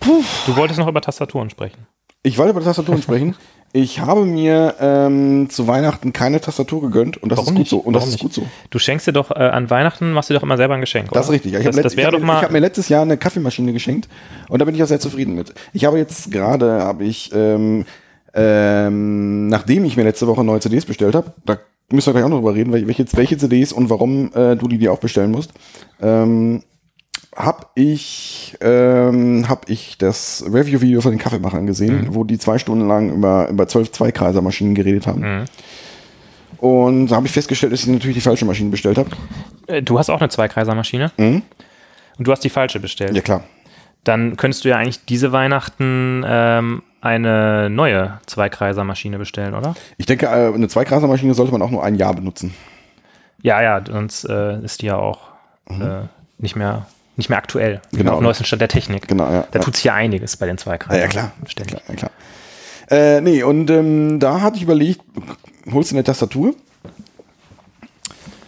Puh. 0.00 0.22
Du 0.46 0.56
wolltest 0.56 0.78
noch 0.78 0.88
über 0.88 1.00
Tastaturen 1.00 1.50
sprechen. 1.50 1.87
Ich 2.22 2.38
wollte 2.38 2.50
über 2.50 2.62
Tastaturen 2.62 3.00
sprechen. 3.00 3.36
Ich 3.72 4.00
habe 4.00 4.24
mir 4.24 4.76
ähm, 4.80 5.50
zu 5.50 5.66
Weihnachten 5.68 6.14
keine 6.14 6.40
Tastatur 6.40 6.80
gegönnt 6.80 7.18
und 7.18 7.30
das 7.30 7.38
Warum 7.38 7.48
ist 7.48 7.54
gut 7.54 7.58
nicht? 7.58 7.70
so. 7.70 7.78
Und 7.78 7.92
das 7.92 8.08
ist 8.08 8.18
gut 8.18 8.32
so. 8.32 8.42
Du 8.70 8.78
schenkst 8.78 9.06
dir 9.06 9.12
doch 9.12 9.30
äh, 9.30 9.34
an 9.34 9.68
Weihnachten, 9.68 10.12
machst 10.12 10.30
du 10.30 10.34
doch 10.34 10.42
immer 10.42 10.56
selber 10.56 10.74
ein 10.74 10.80
Geschenk. 10.80 11.12
Das 11.12 11.26
ist 11.26 11.32
richtig. 11.32 11.52
Ich 11.52 11.66
habe 11.66 11.76
hab, 11.76 12.42
hab 12.42 12.50
mir 12.50 12.60
letztes 12.60 12.88
Jahr 12.88 13.02
eine 13.02 13.18
Kaffeemaschine 13.18 13.74
geschenkt 13.74 14.08
und 14.48 14.58
da 14.58 14.64
bin 14.64 14.74
ich 14.74 14.82
auch 14.82 14.86
sehr 14.86 15.00
zufrieden 15.00 15.34
mit. 15.34 15.52
Ich 15.74 15.84
habe 15.84 15.98
jetzt 15.98 16.32
gerade, 16.32 16.82
habe 16.82 17.04
ich, 17.04 17.30
ähm, 17.34 17.84
ähm, 18.32 19.48
nachdem 19.48 19.84
ich 19.84 19.98
mir 19.98 20.04
letzte 20.04 20.26
Woche 20.26 20.42
neue 20.44 20.60
CDs 20.60 20.86
bestellt 20.86 21.14
habe, 21.14 21.34
da 21.44 21.58
müssen 21.90 22.06
wir 22.06 22.14
gleich 22.14 22.24
auch 22.24 22.30
noch 22.30 22.38
drüber 22.38 22.54
reden, 22.54 22.72
welche, 22.72 23.04
welche 23.12 23.36
CDs 23.36 23.72
und 23.72 23.90
warum 23.90 24.32
äh, 24.32 24.56
du 24.56 24.66
die 24.66 24.78
dir 24.78 24.92
auch 24.92 24.98
bestellen 24.98 25.30
musst. 25.30 25.52
Ähm, 26.00 26.62
habe 27.38 27.66
ich, 27.74 28.56
ähm, 28.60 29.48
hab 29.48 29.70
ich 29.70 29.96
das 29.96 30.44
Review-Video 30.52 31.00
von 31.00 31.12
den 31.12 31.20
Kaffeemachern 31.20 31.66
gesehen, 31.66 32.02
mhm. 32.02 32.14
wo 32.14 32.24
die 32.24 32.38
zwei 32.38 32.58
Stunden 32.58 32.88
lang 32.88 33.10
über, 33.10 33.48
über 33.48 33.68
zwölf 33.68 33.92
Zweikreisermaschinen 33.92 34.74
geredet 34.74 35.06
haben. 35.06 35.20
Mhm. 35.20 35.44
Und 36.58 37.06
da 37.08 37.16
habe 37.16 37.26
ich 37.26 37.32
festgestellt, 37.32 37.72
dass 37.72 37.80
ich 37.80 37.86
natürlich 37.86 38.16
die 38.16 38.20
falsche 38.20 38.44
Maschine 38.44 38.70
bestellt 38.70 38.98
habe. 38.98 39.10
Äh, 39.68 39.82
du 39.82 39.98
hast 39.98 40.10
auch 40.10 40.20
eine 40.20 40.28
Zweikreisermaschine? 40.28 41.12
Mhm. 41.16 41.42
Und 42.18 42.26
du 42.26 42.32
hast 42.32 42.42
die 42.42 42.50
falsche 42.50 42.80
bestellt? 42.80 43.14
Ja, 43.14 43.22
klar. 43.22 43.44
Dann 44.02 44.36
könntest 44.36 44.64
du 44.64 44.68
ja 44.68 44.76
eigentlich 44.76 45.04
diese 45.04 45.30
Weihnachten 45.30 46.24
ähm, 46.26 46.82
eine 47.00 47.70
neue 47.70 48.18
Zweikreisermaschine 48.26 49.18
bestellen, 49.18 49.54
oder? 49.54 49.76
Ich 49.98 50.06
denke, 50.06 50.26
äh, 50.26 50.52
eine 50.52 50.66
Zweikreisermaschine 50.66 51.34
sollte 51.34 51.52
man 51.52 51.62
auch 51.62 51.70
nur 51.70 51.84
ein 51.84 51.94
Jahr 51.94 52.14
benutzen. 52.14 52.52
Ja, 53.42 53.62
ja, 53.62 53.80
sonst 53.86 54.24
äh, 54.24 54.60
ist 54.64 54.82
die 54.82 54.86
ja 54.86 54.96
auch 54.96 55.28
mhm. 55.68 55.82
äh, 55.82 56.00
nicht 56.38 56.56
mehr 56.56 56.86
nicht 57.18 57.28
mehr 57.28 57.38
aktuell. 57.38 57.82
Genau. 57.92 58.14
Auf 58.14 58.20
neuesten 58.20 58.44
Stand 58.44 58.62
der 58.62 58.68
Technik. 58.68 59.08
Genau, 59.08 59.30
ja. 59.30 59.46
Da 59.50 59.58
tut 59.58 59.74
sich 59.74 59.84
ja 59.84 59.94
einiges 59.94 60.36
bei 60.36 60.46
den 60.46 60.56
zwei 60.56 60.78
Kreisen. 60.78 60.98
Ja, 60.98 61.04
ja 61.04 61.08
klar. 61.08 61.32
Ständig. 61.46 61.80
Ja, 61.88 61.94
klar. 61.94 62.10
Äh, 62.90 63.20
nee, 63.20 63.42
und 63.42 63.68
ähm, 63.70 64.20
da 64.20 64.40
hatte 64.40 64.56
ich 64.56 64.62
überlegt, 64.62 65.00
holst 65.70 65.90
du 65.90 65.96
eine 65.96 66.04
Tastatur? 66.04 66.54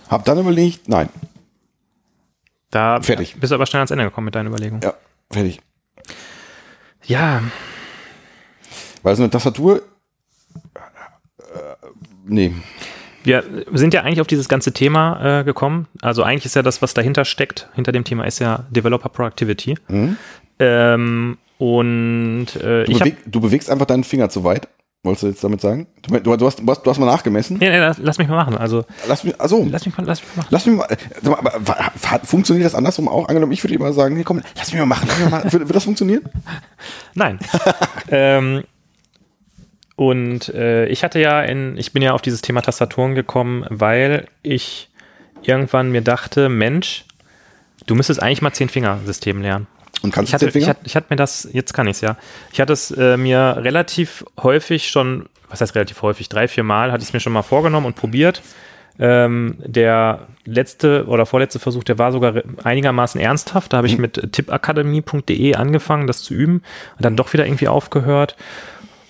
Hab 0.09 0.25
dann 0.25 0.39
überlegt, 0.39 0.89
nein. 0.89 1.09
Da 2.71 3.03
fertig. 3.03 3.37
bist 3.39 3.51
du 3.51 3.57
aber 3.57 3.67
schnell 3.67 3.81
ans 3.81 3.91
Ende 3.91 4.05
gekommen 4.05 4.27
mit 4.27 4.35
deinen 4.37 4.47
Überlegungen. 4.47 4.83
Ja, 4.83 4.95
fertig. 5.31 5.61
Ja. 7.05 7.43
Weil 9.03 9.17
so 9.17 9.25
eine 9.25 9.31
Tastatur. 9.31 9.83
Äh, 11.39 11.87
nee 12.25 12.55
wir 13.25 13.45
sind 13.73 13.95
ja 13.95 14.03
eigentlich 14.03 14.21
auf 14.21 14.27
dieses 14.27 14.49
ganze 14.49 14.73
Thema 14.73 15.41
äh, 15.41 15.45
gekommen. 15.45 15.87
Also 16.01 16.23
eigentlich 16.23 16.47
ist 16.47 16.57
ja 16.57 16.63
das, 16.63 16.83
was 16.83 16.95
dahinter 16.95 17.25
steckt, 17.25 17.69
hinter 17.75 17.93
dem 17.93 18.05
Thema 18.05 18.25
ist 18.25 18.39
ja 18.39 18.65
Developer 18.71 19.09
Productivity. 19.09 19.77
Mhm. 19.89 20.17
Ähm, 20.59 21.39
und 21.59 22.47
äh, 22.57 22.85
du, 22.85 22.99
beweg, 22.99 23.17
du, 23.27 23.41
bewegst 23.41 23.71
einfach 23.71 23.87
deinen 23.87 24.05
Finger 24.05 24.31
zu 24.31 24.45
weit. 24.45 24.69
Wolltest 25.03 25.23
du 25.23 25.27
jetzt 25.29 25.43
damit 25.45 25.63
sagen? 25.63 25.87
Du, 26.03 26.19
du, 26.19 26.37
du, 26.37 26.47
hast, 26.47 26.59
du, 26.59 26.67
hast, 26.67 26.83
du 26.83 26.91
hast 26.91 26.99
mal 26.99 27.07
nachgemessen? 27.07 27.57
Nee, 27.59 27.71
nee, 27.71 27.79
lass, 27.79 27.97
lass, 27.97 28.19
mich 28.19 28.29
mal 28.29 28.37
machen. 28.37 28.57
Also, 28.59 28.85
lass 29.09 29.25
mich, 29.25 29.39
also, 29.41 29.67
lass 29.71 29.87
mich 29.87 29.97
mal, 29.97 30.05
lass 30.05 30.21
mich 30.21 30.37
mal 30.37 30.43
machen. 30.43 30.49
Lass 30.51 30.67
mich 30.67 30.77
mal, 30.77 30.89
aber, 31.25 31.55
aber, 31.55 32.27
funktioniert 32.27 32.67
das 32.67 32.75
andersrum 32.75 33.09
auch? 33.09 33.27
Angenommen, 33.29 33.53
ich 33.53 33.65
würde 33.65 33.75
immer 33.75 33.95
sagen, 33.95 34.15
nee, 34.15 34.25
komm, 34.25 34.43
lass 34.57 34.71
mich 34.73 34.79
mal 34.79 34.87
machen. 34.87 35.09
Mich 35.09 35.31
mal. 35.31 35.45
Würde, 35.45 35.61
würde 35.61 35.73
das 35.73 35.85
funktionieren? 35.85 36.23
Nein. 37.15 37.39
ähm, 38.11 38.65
und 40.01 40.49
äh, 40.55 40.87
ich 40.87 41.05
hatte 41.05 41.21
ja 41.21 41.43
in, 41.43 41.77
ich 41.77 41.93
bin 41.93 42.01
ja 42.01 42.15
auf 42.15 42.23
dieses 42.23 42.41
Thema 42.41 42.63
Tastaturen 42.63 43.15
gekommen, 43.15 43.67
weil 43.69 44.29
ich 44.43 44.89
irgendwann 45.43 45.93
mir 45.93 46.01
dachte, 46.01 46.49
Mensch, 46.49 47.05
du 47.85 47.95
müsstest 47.95 48.23
eigentlich 48.23 48.41
mal 48.41 48.51
Zehn-Finger-System 48.51 49.43
lernen. 49.43 49.67
Und 50.01 50.15
kannst 50.15 50.31
ich 50.31 50.35
hatte, 50.35 50.59
ich 50.59 50.67
hatte, 50.67 50.81
ich 50.85 50.97
hatte 50.97 51.09
mir 51.11 51.17
das, 51.17 51.47
jetzt 51.53 51.75
kann 51.75 51.87
ich 51.87 51.97
es 51.97 52.01
ja. 52.01 52.17
Ich 52.51 52.63
hatte 52.63 52.73
es 52.73 52.91
äh, 52.93 53.19
mir 53.19 53.59
relativ 53.59 54.25
häufig 54.43 54.89
schon, 54.89 55.27
was 55.51 55.61
heißt 55.61 55.75
relativ 55.75 56.01
häufig, 56.01 56.31
drei, 56.31 56.49
vier 56.49 56.65
Mal 56.65 56.93
hatte 56.93 57.03
ich 57.03 57.11
es 57.11 57.13
mir 57.13 57.21
schon 57.21 57.35
mal 57.35 57.43
vorgenommen 57.43 57.85
und 57.85 57.95
probiert. 57.95 58.41
Ähm, 58.99 59.57
der 59.59 60.29
letzte 60.47 61.05
oder 61.09 61.27
vorletzte 61.27 61.59
Versuch, 61.59 61.85
der 61.85 61.99
war 61.99 62.11
sogar 62.11 62.43
einigermaßen 62.65 63.21
ernsthaft. 63.21 63.75
Da 63.75 63.77
habe 63.77 63.87
ich 63.87 63.97
mhm. 63.97 64.01
mit 64.01 64.33
tippakademie.de 64.33 65.57
angefangen, 65.57 66.07
das 66.07 66.23
zu 66.23 66.33
üben 66.33 66.63
und 66.97 67.05
dann 67.05 67.17
doch 67.17 67.35
wieder 67.35 67.45
irgendwie 67.45 67.69
aufgehört. 67.69 68.35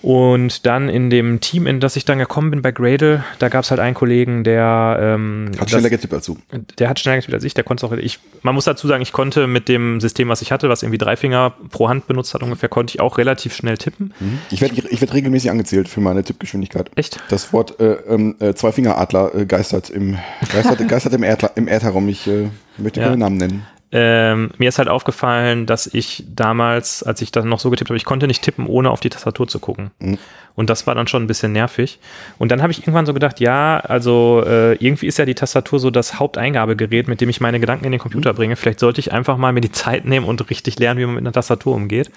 Und 0.02 0.64
dann 0.66 0.88
in 0.88 1.10
dem 1.10 1.40
Team, 1.40 1.66
in 1.66 1.80
das 1.80 1.96
ich 1.96 2.04
dann 2.04 2.18
gekommen 2.18 2.50
bin 2.50 2.62
bei 2.62 2.72
Gradle, 2.72 3.24
da 3.38 3.48
gab 3.48 3.64
es 3.64 3.70
halt 3.70 3.80
einen 3.80 3.94
Kollegen, 3.94 4.44
der 4.44 4.98
ähm, 5.00 5.50
hat 5.58 5.70
schneller 5.70 5.90
getippt 5.90 6.14
als 6.14 6.26
du. 6.26 6.38
Der 6.78 6.88
hat 6.88 6.98
schneller 6.98 7.16
getippt 7.18 7.34
als 7.34 7.44
ich, 7.44 7.54
der 7.54 7.64
konnte 7.64 7.86
auch. 7.86 7.92
Ich, 7.92 8.18
man 8.42 8.54
muss 8.54 8.64
dazu 8.64 8.88
sagen, 8.88 9.02
ich 9.02 9.12
konnte 9.12 9.46
mit 9.46 9.68
dem 9.68 10.00
System, 10.00 10.28
was 10.28 10.40
ich 10.42 10.52
hatte, 10.52 10.68
was 10.68 10.82
irgendwie 10.82 10.98
drei 10.98 11.16
Finger 11.16 11.54
pro 11.70 11.88
Hand 11.88 12.06
benutzt 12.06 12.32
hat, 12.32 12.42
ungefähr, 12.42 12.68
konnte 12.68 12.94
ich 12.94 13.00
auch 13.00 13.18
relativ 13.18 13.54
schnell 13.54 13.76
tippen. 13.76 14.14
Mhm. 14.20 14.38
Ich 14.50 14.60
werde 14.60 14.74
ich 14.88 15.00
werd 15.00 15.12
regelmäßig 15.12 15.50
angezählt 15.50 15.88
für 15.88 16.00
meine 16.00 16.24
Tippgeschwindigkeit. 16.24 16.90
Echt? 16.96 17.22
Das 17.28 17.52
Wort 17.52 17.78
äh, 17.80 17.92
ähm, 18.08 18.36
äh, 18.40 18.54
Zwei-Finger-Adler 18.54 19.34
äh, 19.34 19.46
geistert 19.46 19.90
im 19.90 20.16
geistert, 20.52 20.86
geistert 20.88 21.12
im, 21.12 21.22
Erd, 21.22 21.50
im 21.56 21.68
Erd 21.68 21.82
herum. 21.82 22.08
Ich 22.08 22.26
äh, 22.26 22.48
möchte 22.78 23.00
ja. 23.00 23.06
keine 23.06 23.18
Namen 23.18 23.36
nennen. 23.36 23.66
Ähm, 23.92 24.50
mir 24.58 24.68
ist 24.68 24.78
halt 24.78 24.88
aufgefallen, 24.88 25.66
dass 25.66 25.88
ich 25.88 26.24
damals, 26.28 27.02
als 27.02 27.22
ich 27.22 27.32
dann 27.32 27.48
noch 27.48 27.58
so 27.58 27.70
getippt 27.70 27.90
habe, 27.90 27.96
ich 27.96 28.04
konnte 28.04 28.28
nicht 28.28 28.42
tippen, 28.42 28.66
ohne 28.66 28.90
auf 28.90 29.00
die 29.00 29.10
Tastatur 29.10 29.48
zu 29.48 29.58
gucken. 29.58 29.90
Mhm. 29.98 30.18
Und 30.54 30.70
das 30.70 30.86
war 30.86 30.94
dann 30.94 31.08
schon 31.08 31.24
ein 31.24 31.26
bisschen 31.26 31.52
nervig. 31.52 31.98
Und 32.38 32.52
dann 32.52 32.62
habe 32.62 32.70
ich 32.70 32.80
irgendwann 32.80 33.06
so 33.06 33.14
gedacht, 33.14 33.40
ja, 33.40 33.80
also 33.80 34.44
äh, 34.46 34.74
irgendwie 34.74 35.06
ist 35.06 35.18
ja 35.18 35.24
die 35.24 35.34
Tastatur 35.34 35.80
so 35.80 35.90
das 35.90 36.20
Haupteingabegerät, 36.20 37.08
mit 37.08 37.20
dem 37.20 37.28
ich 37.28 37.40
meine 37.40 37.58
Gedanken 37.58 37.84
in 37.86 37.92
den 37.92 38.00
Computer 38.00 38.32
bringe. 38.32 38.54
Vielleicht 38.56 38.80
sollte 38.80 39.00
ich 39.00 39.12
einfach 39.12 39.36
mal 39.36 39.52
mir 39.52 39.60
die 39.60 39.72
Zeit 39.72 40.04
nehmen 40.04 40.26
und 40.26 40.48
richtig 40.50 40.78
lernen, 40.78 41.00
wie 41.00 41.06
man 41.06 41.14
mit 41.16 41.24
einer 41.24 41.32
Tastatur 41.32 41.74
umgeht. 41.74 42.10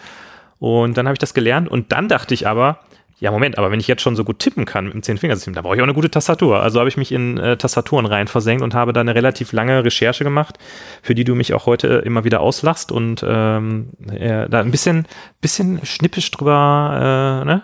Und 0.60 0.98
dann 0.98 1.08
habe 1.08 1.14
ich 1.14 1.20
das 1.20 1.34
gelernt 1.34 1.70
und 1.70 1.92
dann 1.92 2.08
dachte 2.08 2.34
ich 2.34 2.48
aber, 2.48 2.80
ja, 3.24 3.32
Moment, 3.32 3.58
aber 3.58 3.72
wenn 3.72 3.80
ich 3.80 3.88
jetzt 3.88 4.02
schon 4.02 4.18
so 4.18 4.26
gut 4.26 4.40
tippen 4.40 4.66
kann 4.66 4.84
mit 4.84 4.94
dem 4.96 5.02
Zehn-Fingersystem, 5.02 5.54
dann 5.54 5.64
brauche 5.64 5.76
ich 5.76 5.82
auch 5.82 5.86
eine 5.86 5.94
gute 5.94 6.12
Tastatur. 6.12 6.62
Also 6.62 6.80
habe 6.80 6.90
ich 6.90 6.98
mich 6.98 7.10
in 7.14 7.38
äh, 7.38 7.56
Tastaturen 7.56 8.06
rein 8.06 8.28
versenkt 8.28 8.62
und 8.62 8.74
habe 8.74 8.92
da 8.92 9.00
eine 9.00 9.16
relativ 9.16 9.54
lange 9.54 9.86
Recherche 9.86 10.26
gemacht, 10.26 10.58
für 11.02 11.16
die 11.16 11.24
du 11.24 11.34
mich 11.34 11.54
auch 11.54 11.66
heute 11.66 11.88
immer 12.06 12.26
wieder 12.26 12.42
auslachst 12.42 12.92
und 12.92 13.24
ähm, 13.26 13.92
äh, 14.12 14.50
da 14.50 14.60
ein 14.60 14.72
bisschen, 14.72 15.08
bisschen 15.40 15.80
schnippisch 15.86 16.30
drüber, 16.32 17.42
äh, 17.44 17.46
ne? 17.46 17.62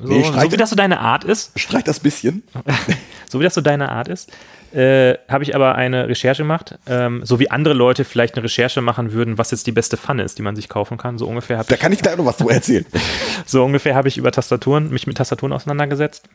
So, 0.00 0.12
Nee, 0.14 0.24
streich- 0.24 0.44
so 0.46 0.52
wie 0.52 0.56
das 0.56 0.70
so 0.70 0.76
deine 0.76 1.00
Art 1.00 1.24
ist, 1.24 1.58
Streich 1.60 1.84
das 1.84 2.00
bisschen. 2.00 2.42
so 3.28 3.38
wie 3.38 3.44
das 3.44 3.52
so 3.52 3.60
deine 3.60 3.90
Art 3.92 4.08
ist, 4.08 4.32
äh, 4.74 5.18
habe 5.28 5.44
ich 5.44 5.54
aber 5.54 5.74
eine 5.74 6.08
Recherche 6.08 6.42
gemacht, 6.42 6.78
ähm, 6.86 7.24
so 7.24 7.38
wie 7.38 7.50
andere 7.50 7.74
Leute 7.74 8.04
vielleicht 8.04 8.34
eine 8.34 8.44
Recherche 8.44 8.80
machen 8.80 9.12
würden, 9.12 9.38
was 9.38 9.50
jetzt 9.50 9.66
die 9.66 9.72
beste 9.72 9.96
Pfanne 9.96 10.22
ist, 10.22 10.38
die 10.38 10.42
man 10.42 10.56
sich 10.56 10.68
kaufen 10.68 10.98
kann. 10.98 11.18
So 11.18 11.26
ungefähr 11.26 11.58
habe 11.58 11.68
Da 11.68 11.76
kann 11.76 11.92
ich 11.92 12.00
gleich 12.00 12.16
noch 12.16 12.26
was 12.26 12.38
zu 12.38 12.48
erzählen. 12.48 12.86
so 13.46 13.64
ungefähr 13.64 13.94
habe 13.94 14.08
ich 14.08 14.16
über 14.18 14.32
Tastaturen, 14.32 14.90
mich 14.90 15.06
mit 15.06 15.16
Tastaturen 15.16 15.52
auseinandergesetzt. 15.52 16.28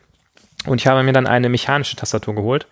Und 0.66 0.82
ich 0.82 0.88
habe 0.88 1.04
mir 1.04 1.14
dann 1.14 1.28
eine 1.28 1.50
mechanische 1.50 1.96
Tastatur 1.96 2.36
geholt. 2.36 2.68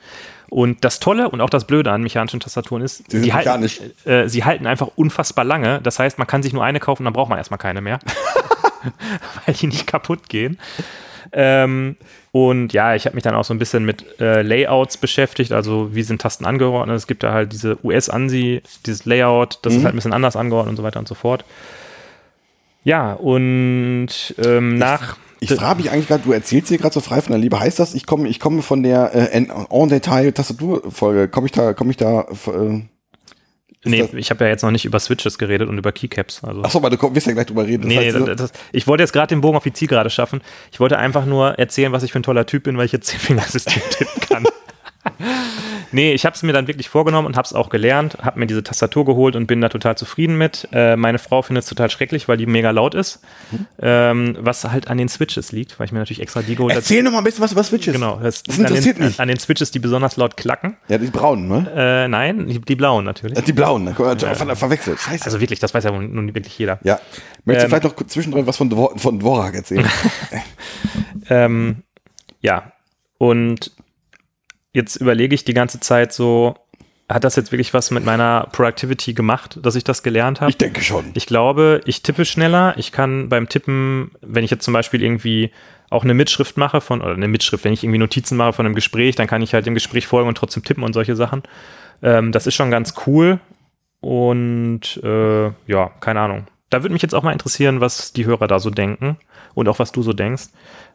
Und 0.50 0.84
das 0.84 1.00
Tolle 1.00 1.30
und 1.30 1.42
auch 1.42 1.50
das 1.50 1.66
Blöde 1.66 1.92
an 1.92 2.02
mechanischen 2.02 2.40
Tastaturen 2.40 2.82
ist, 2.82 3.10
Sie 3.10 3.22
die 3.22 3.34
halten, 3.34 3.70
äh, 4.06 4.28
sie 4.28 4.44
halten 4.44 4.68
einfach 4.68 4.90
unfassbar 4.96 5.46
lange. 5.46 5.80
Das 5.82 6.00
heißt, 6.00 6.18
man 6.18 6.28
kann 6.28 6.44
sich 6.44 6.54
nur 6.54 6.64
eine 6.64 6.80
kaufen, 6.80 7.04
dann 7.04 7.14
braucht 7.14 7.30
man 7.30 7.38
erstmal 7.38 7.58
keine 7.58 7.82
mehr. 7.82 8.00
Weil 9.46 9.56
die 9.56 9.68
nicht 9.68 9.88
kaputt 9.88 10.30
gehen. 10.30 10.58
Ähm, 11.32 11.96
und 12.32 12.74
ja, 12.74 12.96
ich 12.96 13.06
habe 13.06 13.16
mich 13.16 13.24
dann 13.24 13.36
auch 13.36 13.46
so 13.46 13.54
ein 13.54 13.60
bisschen 13.60 13.86
mit 13.86 14.20
äh, 14.20 14.42
Layouts 14.42 14.98
beschäftigt, 14.98 15.52
also 15.52 15.96
wie 15.96 16.04
sind 16.04 16.22
Tasten 16.22 16.46
angeordnet. 16.46 16.98
Es 16.98 17.08
gibt 17.08 17.24
da 17.24 17.34
halt 17.34 17.54
diese 17.54 17.78
US-ANSI, 17.84 18.62
dieses 18.86 19.06
Layout, 19.06 19.60
das 19.62 19.74
ist 19.74 19.84
halt 19.84 19.94
ein 19.94 19.98
bisschen 19.98 20.14
anders 20.14 20.36
angeordnet 20.36 20.72
und 20.72 20.78
so 20.78 20.84
weiter 20.84 21.00
und 21.00 21.08
so 21.08 21.16
fort. 21.16 21.46
Ja, 22.84 23.14
und 23.14 24.36
ähm, 24.44 24.78
nach. 24.78 25.18
Ich 25.42 25.54
frage 25.54 25.82
mich 25.82 25.92
eigentlich 25.92 26.08
gerade, 26.08 26.24
du 26.24 26.32
erzählst 26.32 26.70
hier 26.70 26.78
gerade 26.78 26.94
so 26.94 27.02
frei 27.02 27.22
von 27.22 27.32
der 27.32 27.40
Liebe. 27.40 27.60
Heißt 27.60 27.78
das, 27.78 27.94
ich 27.94 28.06
komme 28.06 28.28
ich 28.30 28.40
komme 28.40 28.62
von 28.62 28.84
der 28.84 29.14
äh, 29.14 29.26
en, 29.32 29.52
en 29.70 29.90
Detail 29.90 30.32
Tastaturfolge, 30.32 31.28
komme 31.28 31.48
ich 31.48 31.52
da, 31.52 31.74
komme 31.74 31.92
ich 31.92 31.98
da, 31.98 32.22
äh, 32.22 32.82
Nee, 33.86 34.00
das- 34.00 34.14
ich 34.14 34.30
habe 34.30 34.44
ja 34.46 34.50
jetzt 34.52 34.64
noch 34.64 34.72
nicht 34.72 34.86
über 34.86 35.00
Switches 35.00 35.38
geredet 35.38 35.70
und 35.70 35.78
über 35.78 35.92
Keycaps. 35.92 36.44
Also. 36.44 36.64
achso, 36.64 36.82
weil 36.82 36.90
du 36.90 37.16
wirst 37.16 37.28
ja 37.28 37.34
gleich 37.34 37.46
drüber 37.46 37.66
reden. 37.66 37.84
Das 37.84 37.90
nee, 37.90 37.98
heißt, 38.12 38.28
das, 38.28 38.36
das, 38.38 38.52
ich 38.72 38.88
wollte 38.88 39.04
jetzt 39.04 39.14
gerade 39.14 39.28
den 39.28 39.42
Bogen 39.42 39.58
auf 39.58 39.64
die 39.64 39.74
Zielgerade 39.74 40.10
schaffen. 40.10 40.42
Ich 40.72 40.80
wollte 40.80 40.98
einfach 40.98 41.26
nur 41.26 41.58
erzählen, 41.60 41.92
was 41.92 42.04
ich 42.04 42.12
für 42.12 42.20
ein 42.20 42.24
toller 42.24 42.46
Typ 42.46 42.64
bin, 42.64 42.78
weil 42.78 42.86
ich 42.86 42.92
jetzt 42.92 43.08
Zehn-Fingersystem 43.10 43.82
tippen 43.90 44.22
kann. 44.22 44.46
nee, 45.92 46.14
ich 46.14 46.26
habe 46.26 46.36
es 46.36 46.44
mir 46.44 46.54
dann 46.54 46.68
wirklich 46.68 46.90
vorgenommen 46.90 47.26
und 47.28 47.38
habe 47.38 47.46
es 47.46 47.54
auch 47.54 47.70
gelernt, 47.70 48.18
habe 48.22 48.40
mir 48.40 48.48
diese 48.48 48.64
Tastatur 48.64 49.06
geholt 49.06 49.36
und 49.36 49.48
bin 49.48 49.62
da 49.62 49.70
total 49.70 49.98
zufrieden 49.98 50.38
mit. 50.38 50.68
Äh, 50.72 50.96
meine 50.96 51.20
Frau 51.20 51.42
findet 51.42 51.64
es 51.64 51.70
total 51.70 51.90
schrecklich, 51.90 52.28
weil 52.28 52.38
die 52.38 52.46
mega 52.46 52.72
laut 52.72 52.96
ist. 52.96 53.22
Ähm, 53.80 54.38
was 54.40 54.64
halt 54.64 54.88
an 54.90 54.98
den 54.98 55.10
Switches 55.10 55.52
liegt, 55.52 55.80
weil 55.80 55.86
ich 55.86 55.92
mir 55.92 56.00
natürlich 56.00 56.22
extra 56.22 56.42
die 56.42 56.56
geholt 56.56 56.72
habe. 56.74 56.80
Erzähl 56.82 57.04
noch 57.04 57.12
mal 57.12 57.20
ein 57.20 57.24
bisschen 57.24 57.44
was 57.44 57.52
über 57.52 57.64
Switches. 57.64 57.94
Genau, 57.94 58.18
das, 58.22 58.44
Das 58.44 58.58
an, 58.58 58.66
interessiert 58.66 58.98
den, 58.98 59.06
mich. 59.06 59.20
an 59.20 59.28
den 59.28 59.40
Switches, 59.40 59.72
die 59.72 59.80
besonders 59.80 60.18
laut 60.18 60.38
klacken. 60.38 60.78
Ja, 60.88 60.98
die 60.98 61.08
braunen, 61.08 61.48
ne? 61.48 61.72
Äh, 61.76 62.08
nein, 62.08 62.48
die, 62.48 62.60
die 62.60 62.76
blauen 62.76 63.06
natürlich. 63.06 63.38
Äh, 63.38 63.42
Die 63.42 63.54
blauen, 63.54 63.84
ne? 63.84 63.96
Mal, 63.98 64.18
ver 64.18 64.56
verwechselt. 64.56 65.00
Scheiße. 65.00 65.26
Also 65.26 65.40
wirklich, 65.40 65.60
das 65.60 65.74
weiß 65.74 65.84
ja 65.84 65.92
nun 65.92 66.34
wirklich 66.36 66.58
jeder. 66.58 66.80
ja. 66.84 67.00
Möchtest 67.48 67.72
du 67.72 67.76
Ähm, 67.76 67.82
vielleicht 67.82 68.00
noch 68.00 68.08
zwischendrin 68.08 68.48
was 68.48 68.58
von, 68.58 68.70
Dvor 68.70 68.98
von 68.98 69.20
Dvorak 69.20 69.56
erzählen? 69.56 69.86
Ähm, 71.30 71.78
ja, 72.42 72.72
und 73.18 73.72
jetzt 74.76 74.98
überlege 74.98 75.34
ich 75.34 75.46
die 75.46 75.54
ganze 75.54 75.80
Zeit 75.80 76.14
so, 76.14 76.56
hat 77.08 77.24
das 77.24 77.36
jetzt 77.36 77.52
wirklich 77.52 77.74
was 77.74 77.92
mit 77.92 78.04
meiner 78.04 78.48
Productivity 78.52 79.14
gemacht, 79.14 79.58
dass 79.62 79.76
ich 79.76 79.84
das 79.84 80.04
gelernt 80.04 80.42
habe? 80.42 80.52
ich 80.52 80.58
denke 80.58 80.82
schon. 80.82 81.12
Ich 81.14 81.26
glaube, 81.26 81.82
ich 81.86 82.04
tippe 82.04 82.26
schneller. 82.26 82.74
Ich 82.78 82.92
kann 82.92 83.30
beim 83.30 83.48
Tippen, 83.48 84.12
wenn 84.22 84.44
ich 84.44 84.52
jetzt 84.52 84.66
zum 84.66 84.74
Beispiel 84.74 85.02
irgendwie 85.02 85.52
auch 85.90 86.04
eine 86.04 86.14
Mitschrift 86.14 86.58
mache 86.58 86.82
von, 86.82 87.02
oder 87.02 87.14
eine 87.14 87.28
Mitschrift, 87.28 87.64
wenn 87.64 87.74
ich 87.74 87.84
irgendwie 87.84 88.00
Notizen 88.00 88.38
mache 88.38 88.54
von 88.54 88.66
einem 88.66 88.76
Gespräch, 88.76 89.16
dann 89.16 89.28
kann 89.28 89.42
ich 89.42 89.54
halt 89.54 89.66
dem 89.66 89.76
Gespräch 89.76 90.08
folgen 90.08 90.28
und 90.28 90.38
trotzdem 90.38 90.64
tippen 90.64 90.84
und 90.84 90.94
solche 90.94 91.16
Sachen. 91.16 91.44
Ähm, 92.02 92.32
das 92.32 92.48
ist 92.48 92.56
schon 92.56 92.72
ganz 92.72 92.96
cool. 93.06 93.40
Und 94.02 95.00
äh, 95.04 95.46
ja, 95.68 95.92
keine 96.02 96.20
Ahnung. 96.20 96.48
Da 96.70 96.84
würde 96.84 96.94
mich 96.94 97.02
jetzt 97.02 97.16
auch 97.16 97.24
mal 97.24 97.32
interessieren, 97.32 97.82
was 97.82 98.12
die 98.12 98.26
Hörer 98.26 98.48
da 98.48 98.60
so 98.60 98.72
denken 98.72 99.18
und 99.54 99.70
auch 99.70 99.80
was 99.80 99.92
du 99.92 100.02
so 100.02 100.12
denkst. 100.12 100.46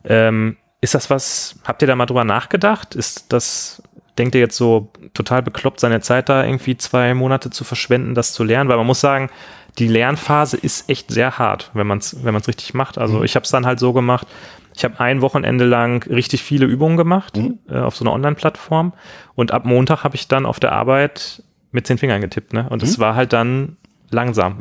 Ähm, 0.05 0.57
ist 0.81 0.95
das 0.95 1.11
was, 1.11 1.57
habt 1.65 1.83
ihr 1.83 1.89
da 1.89 1.97
mal 1.97 2.07
drüber 2.07 2.25
nachgedacht? 2.25 2.95
Ist 2.95 3.33
das, 3.33 3.83
denkt 4.19 4.35
ihr 4.35 4.41
jetzt 4.41 4.57
so 4.57 4.91
total 5.15 5.43
bekloppt, 5.43 5.81
seine 5.81 6.01
Zeit 6.01 6.29
da 6.29 6.45
irgendwie 6.45 6.77
zwei 6.77 7.15
Monate 7.15 7.51
zu 7.51 7.65
verschwenden, 7.65 8.15
das 8.15 8.33
zu 8.33 8.45
lernen? 8.45 8.71
Weil 8.71 8.79
man 8.79 8.87
muss 8.87 9.01
sagen, 9.01 9.31
die 9.79 9.89
Lernphase 9.89 10.57
ist 10.57 10.89
echt 10.89 11.11
sehr 11.11 11.39
hart, 11.39 11.71
wenn 11.75 11.87
man 11.87 11.99
es 11.99 12.25
wenn 12.25 12.33
man's 12.33 12.49
richtig 12.49 12.75
macht. 12.75 12.99
Also 12.99 13.23
ich 13.23 13.35
habe 13.37 13.45
es 13.45 13.51
dann 13.51 13.67
halt 13.67 13.79
so 13.79 13.93
gemacht, 13.93 14.27
ich 14.75 14.85
habe 14.85 14.99
ein 15.01 15.21
Wochenende 15.21 15.65
lang 15.65 16.07
richtig 16.09 16.43
viele 16.43 16.67
Übungen 16.67 16.97
gemacht 16.97 17.39
äh, 17.69 17.79
auf 17.79 17.97
so 17.97 18.05
einer 18.05 18.13
Online-Plattform 18.13 18.93
und 19.35 19.53
ab 19.53 19.65
Montag 19.65 20.05
habe 20.05 20.17
ich 20.17 20.29
dann 20.29 20.47
auf 20.47 20.61
der 20.61 20.73
Arbeit 20.73 21.43
mit 21.73 21.87
zehn 21.87 21.99
Fingern 21.99 22.21
getippt. 22.21 22.53
Ne? 22.53 22.67
Und 22.69 22.83
es 22.83 22.99
war 22.99 23.15
halt 23.15 23.33
dann 23.33 23.77
langsam, 24.11 24.57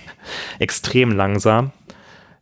extrem 0.58 1.10
langsam. 1.10 1.72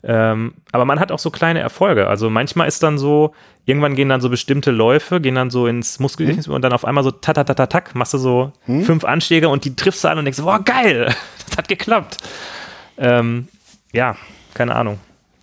Ähm, 0.06 0.55
aber 0.70 0.85
man 0.85 1.01
hat 1.01 1.10
auch 1.10 1.18
so 1.18 1.31
kleine 1.31 1.60
Erfolge. 1.60 2.06
Also 2.09 2.28
manchmal 2.28 2.68
ist 2.68 2.82
dann 2.82 2.98
so, 2.98 3.35
irgendwann 3.64 3.94
gehen 3.94 4.10
dann 4.10 4.20
so 4.20 4.28
bestimmte 4.28 4.70
Läufe, 4.70 5.20
gehen 5.20 5.35
dann 5.35 5.48
so 5.48 5.66
ins 5.66 5.98
Muskelgedächtnis 5.98 6.48
und 6.48 6.60
dann 6.62 6.74
auf 6.74 6.85
einmal 6.85 7.02
so 7.02 7.10
tatatatatak, 7.10 7.94
machst 7.94 8.12
du 8.12 8.18
so 8.18 8.52
fünf 8.66 9.05
Anschläge 9.05 9.48
und 9.48 9.64
die 9.64 9.74
triffst 9.74 10.05
du 10.05 10.09
an 10.09 10.18
und 10.18 10.26
denkst, 10.26 10.43
boah, 10.43 10.62
geil, 10.62 11.06
das 11.48 11.56
hat 11.56 11.68
geklappt. 11.68 12.18
Ähm, 12.98 13.48
ja, 13.93 14.16
keine 14.52 14.76
Ahnung. 14.76 15.01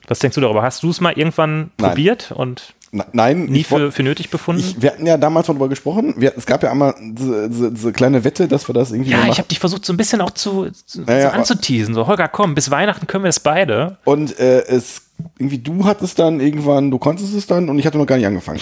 Was 0.07 0.19
denkst 0.19 0.35
du 0.35 0.41
darüber? 0.41 0.61
Hast 0.61 0.83
du 0.83 0.89
es 0.89 1.01
mal 1.01 1.13
irgendwann 1.13 1.71
Nein. 1.77 1.89
probiert 1.89 2.31
und 2.31 2.75
nein, 2.91 3.45
nie 3.45 3.63
für, 3.63 3.91
für 3.91 4.03
nötig 4.03 4.29
befunden? 4.29 4.61
Ich, 4.61 4.81
wir 4.81 4.91
hatten 4.91 5.05
ja 5.05 5.17
damals 5.17 5.47
mal 5.47 5.53
drüber 5.53 5.69
gesprochen. 5.69 6.13
Wir, 6.17 6.33
es 6.35 6.45
gab 6.45 6.61
ja 6.63 6.71
einmal 6.71 6.95
diese, 6.99 7.49
diese, 7.49 7.71
diese 7.71 7.93
kleine 7.93 8.23
Wette, 8.23 8.47
dass 8.47 8.67
wir 8.67 8.73
das 8.73 8.91
irgendwie 8.91 9.11
ja, 9.11 9.27
ich 9.27 9.37
habe 9.37 9.47
dich 9.47 9.59
versucht, 9.59 9.85
so 9.85 9.93
ein 9.93 9.97
bisschen 9.97 10.21
auch 10.21 10.31
zu, 10.31 10.69
zu 10.85 11.03
Ja, 11.03 11.17
ja, 11.17 11.29
so 11.31 11.37
anzuteasen. 11.37 11.93
So, 11.93 12.07
Holger, 12.07 12.27
komm, 12.27 12.55
bis 12.55 12.69
Weihnachten 12.71 13.07
können 13.07 13.23
wir 13.23 13.29
das 13.29 13.39
beide. 13.39 13.97
Und 14.03 14.37
äh, 14.39 14.61
es 14.65 15.03
irgendwie 15.37 15.59
du 15.59 15.85
hattest 15.85 16.19
dann 16.19 16.39
irgendwann, 16.39 16.91
du 16.91 16.97
konntest 16.97 17.33
es 17.33 17.47
dann 17.47 17.69
und 17.69 17.79
ich 17.79 17.85
hatte 17.85 17.97
noch 17.97 18.07
gar 18.07 18.17
nicht 18.17 18.27
angefangen. 18.27 18.59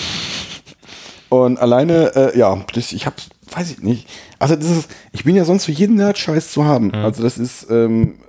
Und 1.29 1.59
alleine, 1.59 2.15
äh, 2.15 2.37
ja, 2.37 2.57
das, 2.73 2.91
ich 2.91 3.05
hab's, 3.05 3.29
weiß 3.51 3.71
ich 3.71 3.83
nicht. 3.83 4.07
Also 4.39 4.55
das 4.55 4.69
ist, 4.69 4.91
ich 5.11 5.23
bin 5.23 5.35
ja 5.35 5.45
sonst 5.45 5.65
für 5.65 5.71
jeden 5.71 5.95
Nerd-Scheiß 5.95 6.51
zu 6.51 6.65
haben. 6.65 6.93
Also 6.93 7.23
das 7.23 7.37
ist, 7.37 7.69
ähm, 7.69 8.19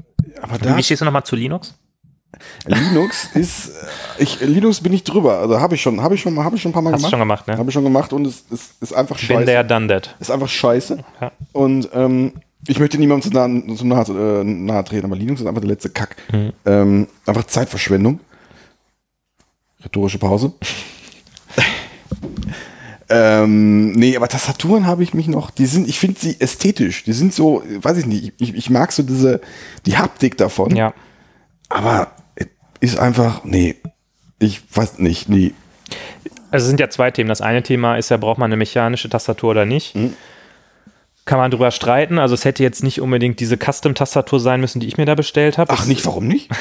aber 0.40 0.58
da 0.58 0.76
Wie 0.76 0.82
stehst 0.82 1.00
du 1.00 1.06
nochmal 1.06 1.24
zu 1.24 1.36
Linux? 1.36 1.74
Linux 2.66 3.28
ist, 3.34 3.68
äh, 3.68 4.22
ich 4.22 4.40
Linux 4.40 4.80
bin 4.80 4.92
ich 4.92 5.04
drüber. 5.04 5.38
Also 5.38 5.60
habe 5.60 5.74
ich 5.74 5.82
schon, 5.82 6.00
habe 6.02 6.14
ich 6.14 6.20
schon, 6.20 6.38
habe 6.42 6.56
ich 6.56 6.62
schon 6.62 6.70
ein 6.70 6.72
paar 6.72 6.82
Mal 6.82 6.92
Hast 6.92 7.00
gemacht. 7.00 7.10
schon 7.10 7.18
gemacht, 7.18 7.46
ne? 7.48 7.58
Habe 7.58 7.68
ich 7.68 7.74
schon 7.74 7.84
gemacht 7.84 8.12
und 8.12 8.26
es 8.26 8.44
ist, 8.50 8.80
ist 8.80 8.92
einfach 8.92 9.16
Bin 9.16 9.26
scheiße. 9.26 9.46
der 9.46 9.64
done 9.64 9.88
that. 9.88 10.16
ist 10.20 10.30
einfach 10.30 10.48
scheiße. 10.48 10.98
Ja. 11.20 11.32
Und 11.52 11.88
ähm, 11.92 12.32
ich 12.66 12.78
möchte 12.78 12.98
niemandem 12.98 13.30
zu 13.30 13.36
nahe, 13.36 13.76
zu 13.76 13.86
nahe, 13.86 14.40
äh, 14.40 14.44
nahe 14.44 14.84
treten, 14.84 15.06
aber 15.06 15.16
Linux 15.16 15.40
ist 15.40 15.46
einfach 15.46 15.60
der 15.62 15.70
letzte 15.70 15.90
Kack. 15.90 16.16
Mhm. 16.32 16.52
Ähm, 16.66 17.08
einfach 17.26 17.44
Zeitverschwendung. 17.44 18.20
Rhetorische 19.82 20.18
Pause. 20.18 20.52
ähm, 23.08 23.92
nee, 23.92 24.14
aber 24.14 24.28
Tastaturen 24.28 24.86
habe 24.86 25.02
ich 25.02 25.14
mich 25.14 25.26
noch, 25.26 25.50
die 25.50 25.64
sind, 25.66 25.88
ich 25.88 25.98
finde 25.98 26.20
sie 26.20 26.38
ästhetisch. 26.38 27.04
Die 27.04 27.14
sind 27.14 27.32
so, 27.32 27.62
weiß 27.66 27.96
ich 27.96 28.06
nicht, 28.06 28.34
ich, 28.38 28.54
ich 28.54 28.68
mag 28.68 28.92
so 28.92 29.02
diese, 29.02 29.40
die 29.86 29.96
Haptik 29.96 30.36
davon. 30.36 30.76
Ja. 30.76 30.92
Aber 31.70 32.12
es 32.12 32.19
ist 32.80 32.98
einfach, 32.98 33.44
nee, 33.44 33.76
ich 34.38 34.62
weiß 34.74 34.98
nicht, 34.98 35.28
nee. 35.28 35.52
Also 36.50 36.64
es 36.64 36.68
sind 36.68 36.80
ja 36.80 36.90
zwei 36.90 37.10
Themen. 37.10 37.28
Das 37.28 37.40
eine 37.40 37.62
Thema 37.62 37.96
ist 37.96 38.10
ja, 38.10 38.16
braucht 38.16 38.38
man 38.38 38.48
eine 38.48 38.56
mechanische 38.56 39.08
Tastatur 39.08 39.50
oder 39.50 39.66
nicht? 39.66 39.94
Kann 41.26 41.38
man 41.38 41.50
drüber 41.50 41.70
streiten. 41.70 42.18
Also 42.18 42.34
es 42.34 42.44
hätte 42.44 42.62
jetzt 42.62 42.82
nicht 42.82 43.00
unbedingt 43.00 43.38
diese 43.40 43.56
Custom-Tastatur 43.56 44.40
sein 44.40 44.60
müssen, 44.60 44.80
die 44.80 44.88
ich 44.88 44.96
mir 44.96 45.04
da 45.06 45.14
bestellt 45.14 45.58
habe. 45.58 45.72
Ach, 45.72 45.86
nicht, 45.86 46.04
warum 46.06 46.26
nicht? 46.26 46.50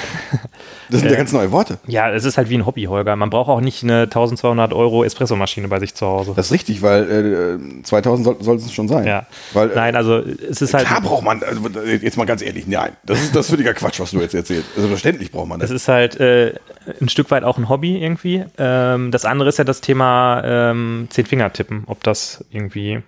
Das 0.92 1.02
sind 1.02 1.12
ja 1.12 1.18
ganz 1.18 1.32
neue 1.32 1.52
Worte. 1.52 1.78
Ja, 1.86 2.10
es 2.12 2.26
ist 2.26 2.38
halt 2.40 2.50
wie 2.50 2.56
ein 2.58 2.66
Hobby, 2.66 2.86
Holger. 2.86 3.16
Man 3.16 3.30
braucht 3.30 3.48
auch 3.48 3.62
nicht 3.62 3.84
eine 3.84 4.04
1200 4.04 4.74
Euro 4.74 5.04
Espressomaschine 5.04 5.68
bei 5.68 5.80
sich 5.80 5.94
zu 5.94 6.08
Hause. 6.08 6.34
Das 6.36 6.48
ist 6.48 6.52
richtig, 6.52 6.82
weil 6.82 7.60
äh, 7.80 7.84
2000 7.84 8.44
soll, 8.44 8.56
es 8.56 8.74
schon 8.74 8.88
sein. 8.88 9.06
ja. 9.06 9.28
Weil, 9.54 9.70
äh, 9.70 9.76
Nein, 9.76 9.96
also 9.96 10.18
es 10.18 10.64
ist 10.64 10.74
halt, 10.74 10.88
Klar 10.88 11.02
braucht 11.02 11.24
man, 11.24 11.44
also, 11.44 11.62
jetzt 11.84 12.18
mal 12.18 12.26
ganz 12.26 12.42
ehrlich, 12.42 12.66
nein, 12.66 12.94
das 13.06 13.22
ist 13.22 13.36
das 13.36 13.46
ist 13.46 13.52
völliger 13.52 13.76
Quatsch, 13.76 14.00
was 14.00 14.10
du 14.10 14.20
jetzt 14.20 14.34
erzählst. 14.34 14.66
Also 14.76 14.88
verständlich 14.88 15.32
braucht 15.32 15.48
man 15.48 15.62
es 15.62 15.70
das. 15.70 15.82
ist 15.84 15.88
halt 15.88 16.20
äh, 16.20 16.56
ein 17.00 17.08
Stück 17.10 17.30
weit 17.30 17.44
auch 17.44 17.60
ein 17.60 17.70
Hobby 17.70 17.98
irgendwie. 18.02 18.44
Ähm, 18.58 19.12
das 19.12 19.26
andere 19.26 19.50
ist 19.50 19.60
ja 19.60 19.64
das 19.66 19.82
Thema 19.82 20.42
ähm, 20.44 21.06
Zehn-Finger-Tippen, 21.12 21.84
ob 21.86 22.04
das 22.04 22.44
irgendwie 22.50 23.04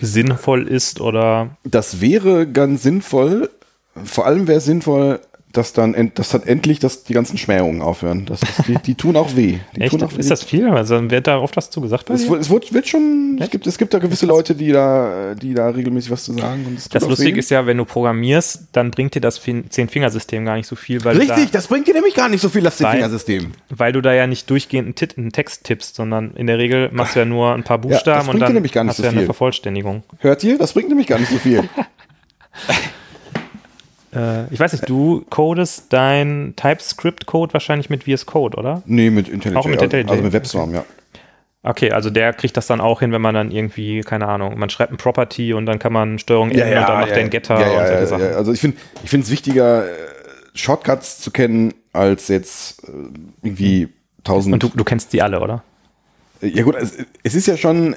sinnvoll 0.00 0.66
ist 0.66 1.00
oder 1.00 1.56
Das 1.64 2.00
wäre 2.00 2.46
ganz 2.46 2.82
sinnvoll. 2.82 3.50
Vor 4.04 4.26
allem 4.26 4.46
wäre 4.46 4.60
sinnvoll, 4.60 5.20
dass 5.52 5.72
dann, 5.72 6.12
dass 6.14 6.28
dann 6.30 6.44
endlich 6.44 6.78
dass 6.78 7.02
die 7.04 7.12
ganzen 7.12 7.36
Schmähungen 7.36 7.82
aufhören. 7.82 8.24
Das, 8.26 8.40
das, 8.40 8.66
die, 8.66 8.74
die 8.78 8.94
tun 8.94 9.16
auch 9.16 9.34
weh. 9.34 9.58
Die 9.74 9.80
echt, 9.80 9.90
tun 9.90 10.02
auch 10.04 10.12
ist 10.16 10.30
das 10.30 10.44
viel? 10.44 10.68
Also 10.68 11.10
wird 11.10 11.26
da 11.26 11.38
oft 11.38 11.56
was 11.56 11.70
zu 11.70 11.80
gesagt 11.80 12.08
Es, 12.10 12.28
es 12.28 12.48
wird, 12.50 12.72
wird 12.72 12.88
schon, 12.88 13.36
es 13.40 13.50
gibt, 13.50 13.66
es 13.66 13.76
gibt 13.76 13.92
da 13.92 13.98
gewisse 13.98 14.26
Leute, 14.26 14.54
die 14.54 14.70
da, 14.70 15.34
die 15.34 15.54
da 15.54 15.68
regelmäßig 15.70 16.10
was 16.10 16.24
zu 16.24 16.32
sagen. 16.34 16.64
Und 16.66 16.94
Das 16.94 17.06
Lustige 17.06 17.38
ist 17.38 17.50
ja, 17.50 17.66
wenn 17.66 17.78
du 17.78 17.84
programmierst, 17.84 18.68
dann 18.72 18.90
bringt 18.92 19.14
dir 19.14 19.20
das 19.20 19.38
Fin- 19.38 19.68
Zehn-Fingersystem 19.70 20.44
gar 20.44 20.56
nicht 20.56 20.66
so 20.66 20.76
viel, 20.76 21.04
weil, 21.04 21.16
Richtig, 21.16 21.46
da, 21.50 21.58
das 21.58 21.66
bringt 21.66 21.88
dir 21.88 21.94
nämlich 21.94 22.14
gar 22.14 22.28
nicht 22.28 22.40
so 22.42 22.48
viel, 22.48 22.62
das 22.62 22.80
Weil- 22.82 22.92
Fingersystem. 22.92 23.52
weil 23.70 23.92
du 23.92 24.00
da 24.00 24.12
ja 24.14 24.26
nicht 24.26 24.48
durchgehend 24.50 25.00
einen, 25.02 25.10
einen 25.16 25.32
Text 25.32 25.64
tippst, 25.64 25.96
sondern 25.96 26.30
in 26.36 26.46
der 26.46 26.58
Regel 26.58 26.90
machst 26.92 27.16
du 27.16 27.20
ja 27.20 27.24
nur 27.24 27.54
ein 27.54 27.64
paar 27.64 27.78
Buchstaben 27.78 28.26
bringt 28.26 28.42
und 28.42 28.74
dann 28.76 28.88
hast 28.88 28.96
so 28.96 29.02
du 29.02 29.08
ja 29.08 29.12
eine. 29.12 29.24
Vervollständigung. 29.24 30.02
Hört 30.18 30.44
ihr? 30.44 30.58
Das 30.58 30.72
bringt 30.74 30.88
nämlich 30.88 31.06
gar 31.06 31.18
nicht 31.18 31.30
so 31.30 31.38
viel. 31.38 31.68
Äh, 34.14 34.52
ich 34.52 34.58
weiß 34.58 34.72
nicht, 34.72 34.88
du 34.88 35.24
codest 35.30 35.92
dein 35.92 36.54
TypeScript-Code 36.56 37.52
wahrscheinlich 37.52 37.90
mit 37.90 38.04
VS 38.04 38.26
Code, 38.26 38.56
oder? 38.56 38.82
nee, 38.86 39.10
mit 39.10 39.28
IntelliJ. 39.28 39.56
Auch 39.58 39.66
mit 39.66 39.80
IntelliJ. 39.80 40.10
Also 40.10 40.22
mit 40.22 40.32
WebStorm, 40.32 40.74
ja. 40.74 40.84
Okay, 41.62 41.92
also 41.92 42.08
der 42.08 42.32
kriegt 42.32 42.56
das 42.56 42.66
dann 42.66 42.80
auch 42.80 43.00
hin, 43.00 43.12
wenn 43.12 43.20
man 43.20 43.34
dann 43.34 43.50
irgendwie, 43.50 44.00
keine 44.00 44.26
Ahnung, 44.26 44.58
man 44.58 44.70
schreibt 44.70 44.92
ein 44.92 44.96
Property 44.96 45.52
und 45.52 45.66
dann 45.66 45.78
kann 45.78 45.92
man 45.92 46.18
Steuerung 46.18 46.50
N 46.50 46.60
und 46.66 46.88
dann 46.88 47.00
macht 47.00 47.10
der 47.10 47.18
einen 47.18 47.30
Getter 47.30 47.60
ja, 47.60 47.66
ja, 47.66 47.80
und 47.80 47.86
solche 47.86 48.00
ja, 48.00 48.06
Sachen. 48.06 48.24
ja. 48.24 48.30
Also 48.30 48.52
ich 48.52 48.60
finde 48.60 48.78
ich 49.04 49.10
finde 49.10 49.24
es 49.24 49.30
wichtiger, 49.30 49.84
äh, 49.86 49.94
Shortcuts 50.54 51.20
zu 51.20 51.30
kennen, 51.30 51.74
als 51.92 52.28
jetzt 52.28 52.82
äh, 52.88 52.92
irgendwie 53.42 53.88
tausend. 54.24 54.54
Und 54.54 54.62
du, 54.62 54.70
du 54.74 54.84
kennst 54.84 55.12
die 55.12 55.20
alle, 55.22 55.40
oder? 55.40 55.62
ja 56.40 56.62
gut, 56.62 56.76
es, 56.76 56.96
es 57.22 57.34
ist 57.34 57.46
ja 57.46 57.58
schon, 57.58 57.94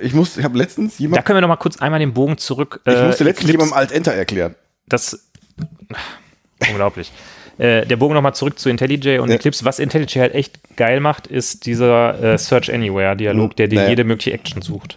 ich 0.00 0.14
muss, 0.14 0.38
ich 0.38 0.44
habe 0.44 0.56
letztens 0.56 0.96
Da 0.96 1.02
jemand, 1.02 1.24
können 1.26 1.36
wir 1.36 1.42
noch 1.42 1.48
mal 1.48 1.56
kurz 1.56 1.76
einmal 1.82 2.00
den 2.00 2.14
Bogen 2.14 2.38
zurück. 2.38 2.80
ich 2.86 2.92
musste 3.02 3.24
letztens 3.24 3.50
Eclipse- 3.50 3.52
jemandem 3.52 3.74
Alt-Enter 3.76 4.14
erklären. 4.14 4.54
das 4.88 5.28
unglaublich. 6.70 7.12
Äh, 7.58 7.86
der 7.86 7.96
Bogen 7.96 8.14
nochmal 8.14 8.34
zurück 8.34 8.58
zu 8.58 8.68
IntelliJ 8.70 9.18
und 9.18 9.28
Ja. 9.28 9.34
Eclipse. 9.36 9.64
Was 9.64 9.78
IntelliJ 9.78 10.20
halt 10.20 10.34
echt 10.34 10.76
geil 10.76 11.00
macht, 11.00 11.26
ist 11.26 11.66
dieser 11.66 12.20
äh, 12.34 12.38
Search 12.38 12.72
Anywhere 12.72 13.16
Dialog, 13.16 13.56
der 13.56 13.68
dir 13.68 13.76
Naja. 13.80 13.90
jede 13.90 14.04
mögliche 14.04 14.32
Action 14.32 14.62
sucht. 14.62 14.96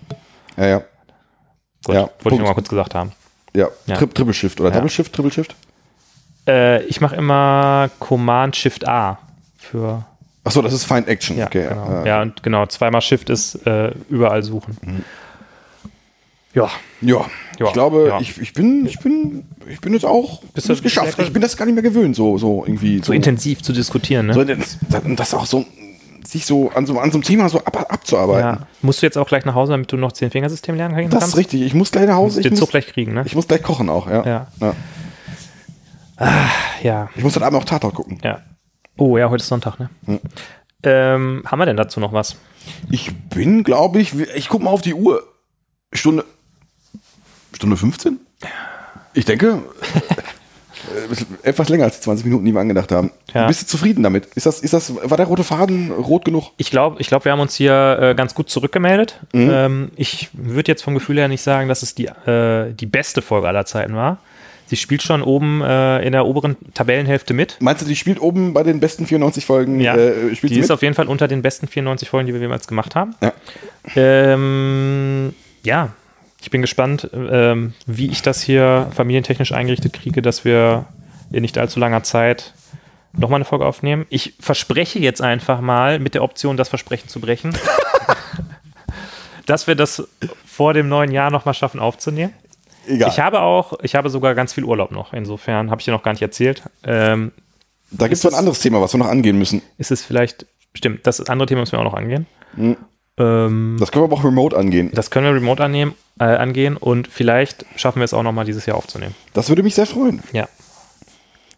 Ja, 0.57 0.65
ja, 0.68 0.77
Gut, 1.86 1.95
Ja, 1.95 2.02
wollte 2.02 2.11
ich 2.15 2.23
Punkt. 2.23 2.40
noch 2.40 2.48
mal 2.49 2.53
kurz 2.53 2.69
gesagt 2.69 2.95
haben. 2.95 3.11
ja. 3.53 3.68
Ja. 3.88 3.98
Tri 3.98 4.07
Triple 4.07 4.34
Shift 4.34 4.60
oder 4.61 4.69
Ja. 4.69 4.76
Double 4.76 4.90
Shift, 4.90 5.14
Triple 5.14 5.32
Shift. 5.32 5.56
Äh, 6.48 6.84
ich 6.86 7.02
mache 7.02 7.15
immer 7.15 7.90
Command 7.99 8.56
Shift 8.56 8.88
A 8.88 9.18
für 9.57 10.06
Achso, 10.44 10.61
das 10.61 10.73
ist 10.73 10.86
Find 10.86 11.07
Action. 11.07 11.38
ja, 11.38 11.48
okay, 11.48 11.68
genau. 11.68 12.06
ja. 12.06 12.22
und 12.22 12.41
genau, 12.44 12.68
zweimal 12.68 13.02
Shift 13.02 13.30
ist 13.32 13.56
äh, 13.68 13.91
überall 14.10 14.44
suchen. 14.44 14.77
Ja, 14.86 14.91
Ja, 16.56 16.69
Ja, 17.02 17.26
ich 17.60 17.73
glaube, 17.73 18.07
ja. 18.10 18.19
Ich, 18.19 18.40
ich 18.41 18.53
bin, 18.53 18.86
ich 18.88 18.98
bin, 18.99 19.45
ich 19.69 19.80
bin 19.82 19.94
jetzt 19.94 20.06
auch 20.06 20.41
Bist 20.53 20.69
es 20.69 20.77
du- 20.77 20.84
geschafft. 20.84 21.19
Ich 21.19 21.32
bin 21.34 21.41
das 21.41 21.56
gar 21.57 21.65
nicht 21.65 21.76
mehr 21.76 21.84
gewöhnt, 21.84 22.15
so, 22.15 22.38
so 22.38 22.64
irgendwie. 22.65 23.02
so 23.03 23.14
intensiv 23.14 23.61
zu 23.61 23.73
diskutieren, 23.73 24.26
ne? 24.27 24.34
So, 24.34 24.44
das, 24.44 24.77
das 25.18 25.34
auch 25.34 25.45
so, 25.45 25.65
sich 26.26 26.45
so 26.45 26.69
an 26.72 26.86
so, 26.86 26.98
an 26.99 27.11
so 27.11 27.18
einem 27.18 27.23
Thema 27.23 27.48
so 27.49 27.60
ab, 27.60 27.86
abzuarbeiten. 27.91 28.41
ja. 28.61 28.68
Musst 28.82 29.02
du 29.02 29.06
jetzt 29.06 29.18
auch 29.18 29.27
gleich 29.27 29.45
nach 29.45 29.53
Hause, 29.53 29.73
damit 29.73 29.91
du 29.91 29.98
noch 29.98 30.11
zehn 30.14 30.32
Fingersystem 30.32 30.76
lernen 30.76 30.95
kannst? 30.95 31.14
Das 31.14 31.27
ist 31.27 31.38
richtig. 31.38 31.61
Ich 31.61 31.73
muss 31.73 31.91
gleich 31.91 32.07
nach 32.07 32.15
Hause. 32.15 32.40
Ich 32.40 32.44
Den 32.45 32.53
muss, 32.53 32.60
Zug 32.61 32.69
gleich 32.72 32.88
kriegen, 32.88 33.14
ne? 33.14 33.23
ich 33.26 33.36
muss 33.36 33.48
gleich 33.48 33.61
kochen 33.61 33.90
auch, 33.90 34.07
ja. 34.10 34.26
Ja. 34.26 34.48
ja. 34.60 34.73
Ja, 36.82 37.10
Ich 37.15 37.23
muss 37.23 37.36
heute 37.36 37.45
Abend 37.45 37.60
auch 37.61 37.65
Tatort 37.65 37.95
gucken. 37.95 38.19
ja. 38.23 38.40
Oh 38.98 39.18
ja, 39.18 39.30
heute 39.30 39.41
ist 39.41 39.49
Sonntag, 39.49 39.77
ne? 39.80 39.90
Hm. 40.06 40.19
Ähm, 40.84 41.44
haben 41.45 41.60
wir 41.60 41.65
denn 41.65 41.76
dazu 41.76 41.99
noch 41.99 42.14
was? 42.14 42.38
Ich 42.90 43.14
bin, 43.30 43.64
glaube 43.65 43.99
ich, 43.99 44.14
ich 44.18 44.48
gucke 44.48 44.64
mal 44.64 44.69
auf 44.69 44.82
die 44.82 44.94
Uhr. 44.94 45.22
Stunde. 45.91 46.23
Stunde 47.56 47.77
15? 47.77 48.19
Ich 49.14 49.26
denke. 49.26 49.61
äh, 51.44 51.48
etwas 51.48 51.69
länger 51.69 51.86
als 51.86 51.98
die 51.98 52.03
20 52.03 52.26
Minuten, 52.26 52.45
die 52.45 52.52
wir 52.52 52.60
angedacht 52.60 52.91
haben. 52.91 53.11
Ja. 53.34 53.48
Bist 53.48 53.64
du 53.64 53.68
zufrieden 53.68 54.03
damit? 54.03 54.26
Ist 54.36 54.45
das, 54.45 54.60
ist 54.60 54.73
das, 54.73 54.94
war 54.95 55.18
der 55.18 55.26
rote 55.26 55.44
Faden 55.44 55.91
rot 55.91 56.26
genug? 56.26 56.52
Ich 56.57 56.69
glaube, 56.69 56.98
ich 56.99 57.07
glaub, 57.07 57.26
wir 57.26 57.32
haben 57.32 57.40
uns 57.40 57.56
hier 57.56 57.98
äh, 58.02 58.15
ganz 58.15 58.36
gut 58.36 58.49
zurückgemeldet. 58.49 59.19
Mhm. 59.34 59.49
Ähm, 59.52 59.91
ich 59.95 60.30
würde 60.34 60.72
jetzt 60.72 60.84
vom 60.84 60.94
Gefühl 60.94 61.18
her 61.18 61.27
nicht 61.27 61.41
sagen, 61.41 61.69
dass 61.69 61.82
es 61.82 61.95
die, 61.95 62.07
äh, 62.07 62.73
die 62.73 62.86
beste 62.86 63.22
Folge 63.22 63.48
aller 63.48 63.65
Zeiten 63.65 63.95
war. 63.95 64.19
Sie 64.68 64.77
spielt 64.77 65.03
schon 65.03 65.22
oben 65.22 65.61
äh, 65.61 66.03
in 66.06 66.11
der 66.11 66.26
oberen 66.26 66.57
Tabellenhälfte 66.73 67.36
mit. 67.36 67.57
Meinst 67.60 67.84
du, 67.84 67.86
die 67.86 67.95
spielt 67.95 68.19
oben 68.19 68.53
bei 68.53 68.64
den 68.64 68.80
besten 68.80 69.06
94 69.06 69.45
Folgen? 69.45 69.80
Ja, 69.80 69.95
äh, 69.95 70.36
spielt 70.36 70.52
die 70.52 70.56
sie 70.56 70.60
ist 70.61 70.69
mit? 70.69 70.72
auf 70.72 70.82
jeden 70.82 70.95
Fall 70.95 71.07
unter 71.07 71.27
den 71.27 71.44
besten 71.44 71.68
94 71.68 72.10
Folgen, 72.10 72.26
die 72.26 72.34
wir 72.34 72.41
jemals 72.41 72.68
gemacht 72.68 72.95
haben. 72.95 73.15
Ja. 73.22 73.34
Ähm, 73.95 75.36
ja, 75.61 75.90
ich 76.45 76.51
bin 76.51 76.61
gespannt, 76.61 77.09
ähm, 77.11 77.73
wie 77.88 78.11
ich 78.11 78.22
das 78.22 78.39
hier 78.39 78.88
familientechnisch 78.93 79.51
eingerichtet 79.51 79.93
kriege, 79.93 80.22
dass 80.22 80.45
wir 80.45 80.85
in 81.31 81.41
nicht 81.41 81.57
allzu 81.57 81.80
langer 81.80 82.03
Zeit 82.03 82.53
nochmal 83.13 83.38
eine 83.38 83.45
Folge 83.45 83.65
aufnehmen. 83.65 84.05
Ich 84.09 84.35
verspreche 84.39 84.99
jetzt 84.99 85.23
einfach 85.23 85.59
mal 85.59 85.97
mit 85.97 86.13
der 86.13 86.22
Option, 86.22 86.55
das 86.55 86.69
Versprechen 86.69 87.09
zu 87.09 87.19
brechen, 87.19 87.57
dass 89.47 89.65
wir 89.65 89.73
das 89.73 90.07
vor 90.45 90.76
dem 90.76 90.88
neuen 90.88 91.11
Jahr 91.11 91.31
nochmal 91.31 91.55
schaffen 91.55 91.80
aufzunehmen. 91.80 92.31
Egal. 92.85 93.09
Ich 93.09 93.19
habe 93.19 93.41
auch, 93.41 93.73
ich 93.81 93.95
habe 93.95 94.11
sogar 94.11 94.35
ganz 94.35 94.53
viel 94.53 94.65
Urlaub 94.65 94.91
noch. 94.91 95.13
Insofern 95.13 95.72
habe 95.72 95.81
ich 95.81 95.85
dir 95.85 95.93
noch 95.93 96.03
gar 96.03 96.11
nicht 96.11 96.22
erzählt. 96.22 96.61
Ähm, 96.84 97.31
da 97.89 98.07
gibt 98.07 98.17
es 98.17 98.23
noch 98.23 98.34
ein 98.34 98.38
anderes 98.38 98.59
Thema, 98.59 98.80
was 98.81 98.93
wir 98.93 98.99
noch 98.99 99.07
angehen 99.07 99.39
müssen. 99.39 99.63
ist 99.80 99.89
es 99.89 100.05
vielleicht, 100.05 100.45
stimmt, 100.76 101.07
das 101.07 101.22
andere 101.22 101.47
Thema 101.47 101.61
müssen 101.61 101.72
wir 101.72 101.80
auch 101.80 101.85
noch 101.85 101.95
angehen. 101.95 102.27
Mhm. 102.55 102.77
Ähm, 103.17 103.77
Das 103.79 103.91
können 103.91 104.03
wir 104.03 104.07
aber 104.11 104.17
auch 104.17 104.23
remote 104.25 104.55
angehen. 104.57 104.91
das 104.93 105.09
können 105.09 105.25
wir 105.25 105.33
remote 105.35 105.63
annehmen, 105.63 105.95
äh, 106.19 106.25
angehen 106.25 106.75
und 106.77 107.07
vielleicht 107.07 107.65
schaffen 107.77 107.99
wir 107.99 108.03
es 108.05 108.13
auch 108.13 108.23
nochmal 108.23 108.45
dieses 108.45 108.65
Jahr 108.65 108.77
aufzunehmen. 108.77 109.15
Das 109.33 109.47
würde 109.49 109.63
mich 109.63 109.75
sehr 109.75 109.85
freuen. 109.85 110.21
Ja, 110.33 110.47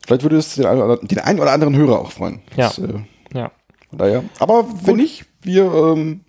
Vielleicht 0.06 0.24
würde 0.24 0.38
es 0.38 0.56
den, 0.56 0.66
einen 0.66 0.82
oder- 0.82 0.98
den 0.98 1.20
einen 1.20 1.40
oder 1.40 1.52
anderen 1.52 1.76
Hörer 1.76 2.00
auch 2.00 2.12
freuen. 2.12 2.42
Ja. 2.56 2.68
Das, 2.68 2.78
äh, 2.78 2.94
ja, 3.34 3.52
daher. 3.92 4.24
Aber 4.40 4.66
wenn 4.84 4.96
nicht, 4.98 5.26
wir, 5.42 5.64
ähm, 5.66 6.22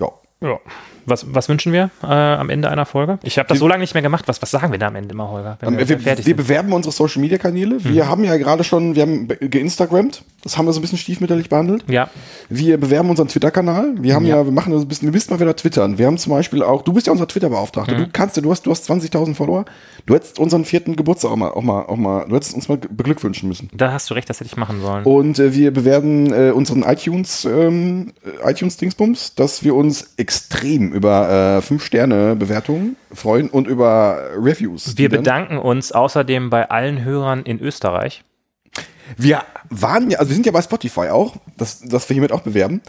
ja. 0.00 0.08
ja. 0.40 0.58
Was, 1.06 1.26
was 1.34 1.48
wünschen 1.48 1.72
wir 1.72 1.90
äh, 2.02 2.06
am 2.06 2.50
Ende 2.50 2.70
einer 2.70 2.86
Folge? 2.86 3.18
Ich 3.22 3.38
habe 3.38 3.48
das 3.48 3.58
so 3.58 3.66
lange 3.68 3.80
nicht 3.80 3.94
mehr 3.94 4.02
gemacht. 4.02 4.24
Was, 4.28 4.40
was 4.42 4.50
sagen 4.50 4.70
wir 4.72 4.78
da 4.78 4.88
am 4.88 4.96
Ende 4.96 5.12
immer, 5.14 5.30
Holger? 5.30 5.58
Ähm, 5.62 5.78
Wir, 5.78 5.88
wir, 5.88 6.04
wir 6.04 6.16
sind? 6.16 6.36
bewerben 6.36 6.72
unsere 6.72 6.92
Social 6.92 7.20
Media 7.20 7.38
Kanäle. 7.38 7.82
Wir 7.84 8.08
haben 8.08 8.24
ja 8.24 8.36
gerade 8.36 8.64
schon, 8.64 8.94
wir 8.94 9.02
haben 9.02 9.26
be- 9.28 9.36
geinstagrammt. 9.36 10.22
Das 10.42 10.58
haben 10.58 10.66
wir 10.66 10.72
so 10.72 10.80
ein 10.80 10.82
bisschen 10.82 10.98
stiefmütterlich 10.98 11.48
behandelt. 11.48 11.84
Ja, 11.88 12.08
Wir 12.48 12.78
bewerben 12.78 13.10
unseren 13.10 13.28
Twitter-Kanal. 13.28 13.94
Wir 14.00 14.14
haben 14.16 14.26
ja. 14.26 14.44
wir 14.44 14.50
machen 14.52 14.72
das 14.72 14.82
ein 14.82 14.88
bisschen, 14.88 15.06
wir 15.08 15.12
müssen 15.12 15.32
mal 15.32 15.38
wieder 15.38 15.54
twittern. 15.54 15.98
Wir 15.98 16.06
haben 16.06 16.18
zum 16.18 16.32
Beispiel 16.32 16.62
auch, 16.64 16.82
du 16.82 16.92
bist 16.92 17.06
ja 17.06 17.12
unser 17.12 17.28
Twitter-Beauftragter. 17.28 17.94
Du 17.94 18.08
kannst, 18.12 18.36
ja- 18.36 18.42
du 18.42 18.50
hast, 18.50 18.66
du 18.66 18.70
hast 18.70 18.90
20.000 18.90 19.34
Follower. 19.34 19.64
Du 20.06 20.14
hättest 20.14 20.38
unseren 20.40 20.64
vierten 20.64 20.96
Geburtstag 20.96 21.30
auch 21.30 21.36
mal, 21.36 21.50
auch 21.50 21.62
mal, 21.62 21.82
auch 21.82 21.96
mal, 21.96 22.26
du 22.28 22.34
hättest 22.34 22.54
uns 22.54 22.68
mal 22.68 22.76
beglückwünschen 22.76 23.48
müssen. 23.48 23.70
da 23.72 23.92
hast 23.92 24.10
du 24.10 24.14
recht, 24.14 24.28
das 24.28 24.40
hätte 24.40 24.48
ich 24.48 24.56
machen 24.56 24.80
sollen. 24.80 25.04
Und 25.04 25.38
äh, 25.38 25.54
wir 25.54 25.72
bewerben 25.72 26.32
äh, 26.32 26.50
unseren 26.50 26.82
iTunes, 26.82 27.44
ähm, 27.44 28.12
äh, 28.44 28.50
iTunes-Dingsbums, 28.50 29.36
dass 29.36 29.62
wir 29.62 29.74
uns 29.76 30.14
extrem 30.16 30.91
über 30.92 31.60
äh, 31.62 31.66
5-Sterne-Bewertungen 31.66 32.96
freuen 33.12 33.48
und 33.48 33.66
über 33.66 34.30
Reviews. 34.36 34.96
wir 34.96 35.08
bedanken 35.08 35.58
uns 35.58 35.92
außerdem 35.92 36.50
bei 36.50 36.70
allen 36.70 37.04
Hörern 37.04 37.42
in 37.42 37.60
Österreich. 37.60 38.24
Wir 39.16 39.42
waren 39.68 40.10
ja, 40.10 40.18
also 40.18 40.30
wir 40.30 40.34
sind 40.34 40.46
ja 40.46 40.52
bei 40.52 40.62
Spotify 40.62 41.08
auch, 41.08 41.36
das, 41.56 41.80
das 41.80 42.08
wir 42.08 42.14
hiermit 42.14 42.32
auch 42.32 42.42
bewerben. 42.42 42.80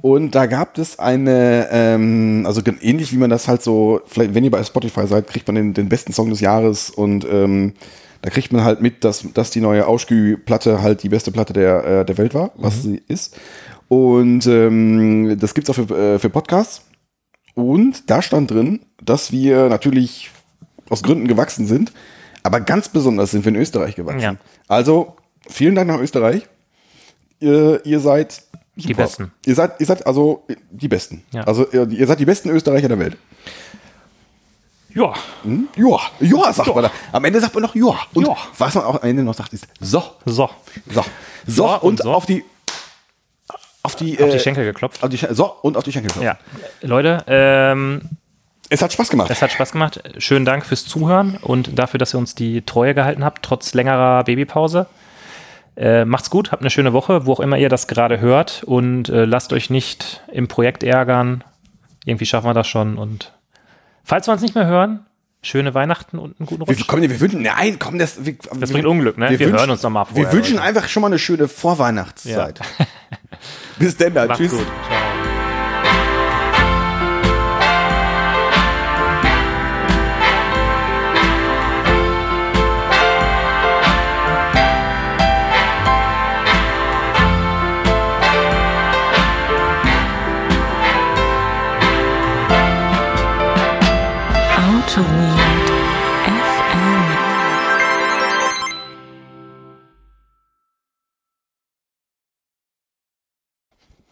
Und 0.00 0.34
da 0.34 0.46
gab 0.46 0.78
es 0.78 0.98
eine, 0.98 1.68
ähm, 1.70 2.44
also 2.46 2.62
ähnlich 2.80 3.12
wie 3.12 3.18
man 3.18 3.30
das 3.30 3.46
halt 3.46 3.62
so, 3.62 4.00
vielleicht, 4.06 4.34
wenn 4.34 4.44
ihr 4.44 4.50
bei 4.50 4.62
Spotify 4.64 5.06
seid, 5.06 5.28
kriegt 5.28 5.46
man 5.46 5.54
den, 5.54 5.74
den 5.74 5.88
besten 5.88 6.12
Song 6.12 6.30
des 6.30 6.40
Jahres 6.40 6.90
und 6.90 7.26
ähm, 7.30 7.74
da 8.22 8.30
kriegt 8.30 8.52
man 8.52 8.64
halt 8.64 8.80
mit, 8.80 9.04
dass, 9.04 9.26
dass 9.34 9.50
die 9.50 9.60
neue 9.60 9.86
Auschgü-Platte 9.86 10.80
halt 10.80 11.02
die 11.02 11.08
beste 11.08 11.32
Platte 11.32 11.52
der, 11.52 11.84
äh, 11.84 12.04
der 12.04 12.18
Welt 12.18 12.34
war, 12.34 12.52
was 12.56 12.82
sie 12.82 13.02
ist. 13.08 13.36
Und 13.88 14.46
ähm, 14.46 15.36
das 15.38 15.54
gibt's 15.54 15.68
auch 15.68 15.74
für, 15.74 16.14
äh, 16.14 16.18
für 16.18 16.30
Podcasts. 16.30 16.82
Und 17.54 18.08
da 18.10 18.22
stand 18.22 18.50
drin, 18.50 18.80
dass 19.02 19.32
wir 19.32 19.68
natürlich 19.68 20.30
aus 20.88 21.02
Gründen 21.02 21.28
gewachsen 21.28 21.66
sind, 21.66 21.92
aber 22.42 22.60
ganz 22.60 22.88
besonders 22.88 23.30
sind 23.30 23.44
wir 23.44 23.50
in 23.52 23.60
Österreich 23.60 23.94
gewachsen. 23.94 24.20
Ja. 24.20 24.36
Also, 24.68 25.16
vielen 25.48 25.74
Dank 25.74 25.88
nach 25.88 25.98
Österreich. 26.00 26.42
Ihr, 27.40 27.84
ihr 27.84 28.00
seid 28.00 28.32
super. 28.76 28.88
Die 28.88 28.94
Besten. 28.94 29.32
Ihr 29.46 29.54
seid, 29.54 29.80
ihr 29.80 29.86
seid 29.86 30.06
also 30.06 30.46
die 30.70 30.88
Besten. 30.88 31.24
Ja. 31.32 31.44
Also 31.44 31.66
ihr, 31.72 31.88
ihr 31.90 32.06
seid 32.06 32.20
die 32.20 32.24
besten 32.24 32.48
Österreicher 32.50 32.88
der 32.88 32.98
Welt. 32.98 33.16
Ja, 34.94 35.14
Hm? 35.42 35.68
Ja, 35.76 35.98
ja, 36.20 36.52
sagt 36.52 36.74
man 36.74 36.84
da. 36.84 36.90
Am 37.12 37.24
Ende 37.24 37.40
sagt 37.40 37.54
man 37.54 37.62
noch 37.62 37.74
ja. 37.74 37.96
Und 38.12 38.26
Ja. 38.26 38.36
was 38.58 38.74
man 38.74 38.84
auch 38.84 39.02
am 39.02 39.08
Ende 39.08 39.22
noch 39.24 39.34
sagt, 39.34 39.52
ist 39.54 39.66
so. 39.80 40.02
so. 40.26 40.50
So. 40.90 41.04
So, 41.46 41.66
und 41.80 41.82
und, 41.82 42.02
so. 42.02 42.12
auf 42.12 42.26
die 42.26 42.44
auf 43.82 43.96
die, 43.96 44.20
Auf 44.20 44.28
äh, 44.28 44.32
die 44.32 44.38
Schenkel 44.38 44.64
geklopft. 44.64 45.02
auf 45.02 45.08
die 45.10 45.18
Schen- 45.18 45.34
so 45.34 45.46
und 45.62 45.76
auf 45.76 45.84
die 45.84 45.92
Schenkel. 45.92 46.10
Ja, 46.22 46.38
Leute, 46.82 47.24
ähm, 47.26 48.02
Es 48.68 48.80
hat 48.82 48.92
Spaß 48.92 49.08
gemacht. 49.10 49.30
Es 49.30 49.42
hat 49.42 49.50
Spaß 49.52 49.72
gemacht. 49.72 50.02
Schönen 50.18 50.44
Dank 50.44 50.64
fürs 50.64 50.84
Zuhören 50.86 51.36
und 51.42 51.78
dafür, 51.78 51.98
dass 51.98 52.14
ihr 52.14 52.18
uns 52.18 52.34
die 52.34 52.62
Treue 52.62 52.94
gehalten 52.94 53.24
habt, 53.24 53.42
trotz 53.44 53.74
längerer 53.74 54.24
Babypause. 54.24 54.86
Äh, 55.76 56.04
macht's 56.04 56.28
gut, 56.30 56.52
habt 56.52 56.62
eine 56.62 56.70
schöne 56.70 56.92
Woche, 56.92 57.24
wo 57.26 57.32
auch 57.32 57.40
immer 57.40 57.56
ihr 57.56 57.70
das 57.70 57.86
gerade 57.88 58.20
hört 58.20 58.62
und 58.64 59.08
äh, 59.08 59.24
lasst 59.24 59.52
euch 59.54 59.70
nicht 59.70 60.22
im 60.30 60.46
Projekt 60.46 60.82
ärgern. 60.82 61.44
Irgendwie 62.04 62.26
schaffen 62.26 62.46
wir 62.48 62.54
das 62.54 62.68
schon 62.68 62.98
und 62.98 63.32
Falls 64.04 64.26
wir 64.26 64.32
uns 64.32 64.42
nicht 64.42 64.54
mehr 64.56 64.66
hören, 64.66 65.06
schöne 65.44 65.74
Weihnachten 65.74 66.18
und 66.18 66.38
einen 66.38 66.46
guten 66.46 66.66
Wir, 66.68 66.74
Rutsch. 66.76 66.86
komm, 66.86 67.02
wir 67.02 67.20
wünschen, 67.20 67.42
nein, 67.42 67.78
komm, 67.78 67.98
das, 67.98 68.24
wir, 68.24 68.36
Das 68.58 68.70
bringt 68.70 68.86
Unglück, 68.86 69.18
ne? 69.18 69.30
Wir, 69.30 69.38
wünschen- 69.40 69.58
hören 69.58 69.70
uns 69.70 69.82
nochmal 69.82 70.04
vorher. 70.06 70.24
Wir 70.26 70.32
wünschen 70.32 70.58
einfach 70.58 70.88
schon 70.88 71.00
mal 71.00 71.08
eine 71.08 71.18
schöne 71.18 71.48
Vorweihnachtszeit. 71.48 72.60
Bis 73.78 73.96
denn 73.96 74.14
dann. 74.14 74.28
Macht's 74.28 74.40
Tschüss. 74.40 74.52
gut. 74.52 74.66
Ciao. 74.88 75.11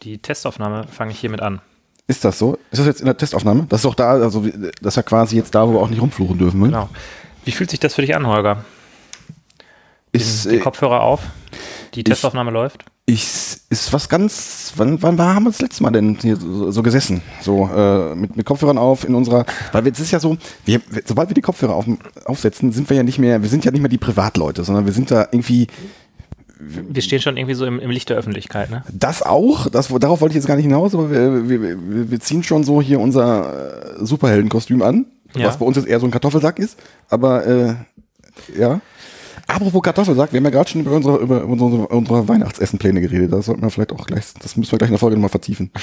Die 0.03 0.19
Testaufnahme 0.19 0.87
fange 0.91 1.13
ich 1.13 1.19
hiermit 1.21 1.41
an. 1.43 1.61
Ist 2.07 2.25
das 2.25 2.39
so? 2.39 2.59
Ist 2.71 2.79
das 2.79 2.87
jetzt 2.87 3.01
in 3.01 3.07
der 3.07 3.17
Testaufnahme? 3.17 3.67
Das 3.69 3.81
ist 3.81 3.85
doch 3.85 3.95
da, 3.95 4.11
also 4.11 4.45
das 4.81 4.95
ist 4.95 4.97
ja 4.97 5.03
quasi 5.03 5.37
jetzt 5.37 5.55
da, 5.55 5.67
wo 5.69 5.73
wir 5.75 5.81
auch 5.81 5.91
nicht 5.91 6.01
rumfluchen 6.03 6.39
dürfen. 6.39 6.61
Ne? 6.61 6.67
Genau. 6.67 6.89
Wie 7.45 7.53
fühlt 7.53 7.71
sich 7.71 7.79
das 7.81 7.95
für 7.95 8.03
dich 8.03 8.15
an, 8.15 8.27
Holger? 8.27 8.65
Ist, 10.13 10.47
Die 10.47 10.57
äh, 10.57 10.59
Kopfhörer 10.59 11.03
auf, 11.03 11.21
die 11.95 12.03
Testaufnahme 12.03 12.51
läuft. 12.51 12.85
ich, 13.07 13.23
ist 13.69 13.93
was 13.93 14.09
ganz, 14.09 14.73
wann, 14.75 15.01
wann 15.03 15.21
haben 15.21 15.45
wir 15.45 15.51
das 15.51 15.61
letzte 15.61 15.85
Mal 15.85 15.91
denn 15.93 16.19
hier 16.21 16.35
so, 16.37 16.73
so 16.73 16.83
gesessen? 16.83 17.23
So, 17.41 17.71
äh, 17.73 18.17
mit, 18.17 18.37
mit 18.37 18.45
Kopfhörern 18.45 18.77
auf 18.79 19.05
in 19.05 19.15
unserer, 19.15 19.47
weil 19.71 19.87
es 19.87 20.01
ist 20.01 20.11
ja 20.11 20.19
so, 20.19 20.37
wir, 20.65 20.81
sobald 21.05 21.31
wir 21.31 21.35
die 21.35 21.43
Kopfhörer 21.43 21.75
auf, 21.75 21.85
aufsetzen, 22.25 22.73
sind 22.73 22.91
wir 22.91 22.97
ja 22.97 23.05
nicht 23.05 23.21
mehr, 23.21 23.41
wir 23.43 23.49
sind 23.49 23.65
ja 23.65 23.71
nicht 23.71 23.83
mehr 23.83 23.89
die 23.89 23.99
Privatleute, 23.99 24.65
sondern 24.65 24.85
wir 24.85 24.93
sind 24.93 25.13
da 25.13 25.29
irgendwie, 25.31 25.69
Wir 26.61 27.03
stehen 27.03 27.21
schon 27.21 27.37
irgendwie 27.37 27.55
so 27.55 27.65
im, 27.65 27.81
im 27.81 27.91
Licht 27.91 28.11
der 28.11 28.17
Öffentlichkeit, 28.19 28.71
ne? 28.71 28.85
das 28.93 29.23
auch, 29.23 29.69
das, 29.71 29.89
darauf 29.89 30.21
wollte 30.21 30.33
ich 30.33 30.37
jetzt 30.37 30.47
gar 30.47 30.57
nicht 30.57 30.67
hinaus, 30.67 30.95
aber 30.95 31.11
wir, 31.11 31.49
wir, 31.49 32.11
wir, 32.11 32.21
ziehen 32.21 32.43
schon 32.43 32.65
so 32.65 32.83
hier 32.83 33.01
unser 33.01 33.97
äh, 34.01 34.05
Superheldenkostüm 34.05 34.83
an, 34.83 35.07
Ja. 35.35 35.47
was 35.47 35.59
bei 35.59 35.65
uns 35.65 35.77
jetzt 35.77 35.89
eher 35.89 36.01
so 36.01 36.07
ein 36.07 36.11
Kartoffelsack 36.11 36.59
ist, 36.59 36.79
aber, 37.09 37.47
äh, 37.47 37.75
ja. 38.59 38.81
Apropos 39.51 39.83
Kartoffelsack, 39.83 40.33
wir 40.33 40.39
haben 40.39 40.45
ja 40.45 40.51
gerade 40.51 40.71
schon 40.71 40.83
über 40.83 40.93
unsere, 40.93 41.19
über 41.19 41.45
unsere, 41.45 41.89
unsere 41.89 42.29
Weihnachtsessenpläne 42.29 43.01
geredet. 43.01 43.33
Das 43.33 43.47
sollten 43.47 43.63
wir 43.63 43.71
vielleicht 43.71 43.93
auch 43.93 44.07
gleich, 44.07 44.25
das 44.41 44.57
müssen 44.57 44.71
wir 44.71 44.79
gleich 44.79 44.89
in 44.89 44.95
der 44.95 44.99
Folge 44.99 45.17
nochmal 45.17 45.31
vertiefen. 45.31 45.71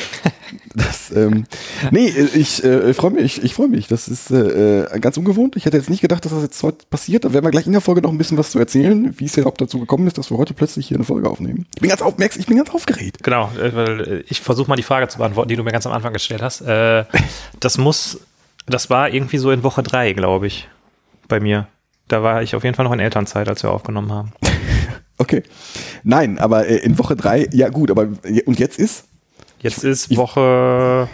Das, 0.74 1.12
ähm, 1.12 1.46
nee, 1.92 2.08
ich 2.08 2.64
äh, 2.64 2.94
freue 2.94 3.12
mich, 3.12 3.44
ich 3.44 3.54
freue 3.54 3.68
mich. 3.68 3.88
Das 3.88 4.08
ist 4.08 4.30
äh, 4.32 4.84
äh, 4.84 5.00
ganz 5.00 5.18
ungewohnt. 5.18 5.56
Ich 5.56 5.66
hätte 5.66 5.76
jetzt 5.76 5.90
nicht 5.90 6.02
gedacht, 6.02 6.24
dass 6.24 6.32
das 6.32 6.44
jetzt 6.44 6.62
heute 6.62 6.86
passiert. 6.90 7.26
Da 7.26 7.34
werden 7.34 7.44
wir 7.44 7.52
gleich 7.52 7.66
in 7.66 7.72
der 7.72 7.82
Folge 7.82 8.02
noch 8.02 8.12
ein 8.12 8.18
bisschen 8.18 8.38
was 8.38 8.52
zu 8.52 8.60
erzählen, 8.60 9.14
wie 9.18 9.26
es 9.26 9.36
ja 9.36 9.42
überhaupt 9.42 9.60
dazu 9.60 9.80
gekommen 9.80 10.08
ist, 10.08 10.18
dass 10.18 10.30
wir 10.30 10.38
heute 10.38 10.54
plötzlich 10.54 10.88
hier 10.88 10.98
eine 10.98 11.04
Folge 11.04 11.30
aufnehmen. 11.30 11.66
Ich 11.76 11.82
bin 11.82 11.90
ganz 11.90 12.02
auf, 12.02 12.18
merkst, 12.18 12.40
ich 12.40 12.46
bin 12.46 12.58
ganz 12.58 12.70
aufgeregt. 12.70 13.24
Genau, 13.24 13.50
äh, 13.60 13.76
weil 13.76 14.02
äh, 14.02 14.24
ich 14.30 14.40
versuche 14.40 14.70
mal 14.70 14.76
die 14.76 14.84
Frage 14.84 15.08
zu 15.08 15.18
beantworten, 15.18 15.50
die 15.50 15.56
du 15.56 15.64
mir 15.64 15.72
ganz 15.72 15.86
am 15.88 15.94
Anfang 15.94 16.14
gestellt 16.14 16.44
hast. 16.44 16.62
Äh, 16.62 17.06
das 17.60 17.78
muss, 17.78 18.20
das 18.68 18.90
war 18.90 19.10
irgendwie 19.10 19.40
so 19.40 19.52
in 19.52 19.64
Woche 19.64 19.84
drei, 19.84 20.14
glaube 20.14 20.48
ich, 20.48 20.70
bei 21.28 21.40
mir. 21.40 21.68
Da 22.08 22.24
war 22.24 22.42
ich 22.44 22.56
auf 22.56 22.64
jeden 22.64 22.76
Fall 22.76 22.86
noch 22.86 22.94
in 22.94 23.00
Elternzeit, 23.00 23.48
als 23.50 23.64
wir 23.64 23.72
aufgenommen 23.72 24.12
haben. 24.12 24.32
Okay. 25.20 25.42
Nein, 26.04 26.38
aber 26.38 26.68
äh, 26.68 26.76
in 26.78 27.00
Woche 27.00 27.16
drei, 27.16 27.48
ja 27.52 27.70
gut, 27.70 27.90
aber 27.90 28.04
und 28.46 28.60
jetzt 28.60 28.78
ist? 28.78 29.06
Jetzt 29.60 29.84
ist 29.84 30.16
Woche 30.16 31.10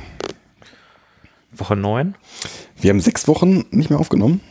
Woche 1.53 1.75
neun. 1.77 2.15
Wir 2.81 2.89
haben 2.89 2.99
sechs 2.99 3.29
Wochen 3.29 3.63
nicht 3.71 3.89
mehr 3.89 3.99
aufgenommen. 3.99 4.41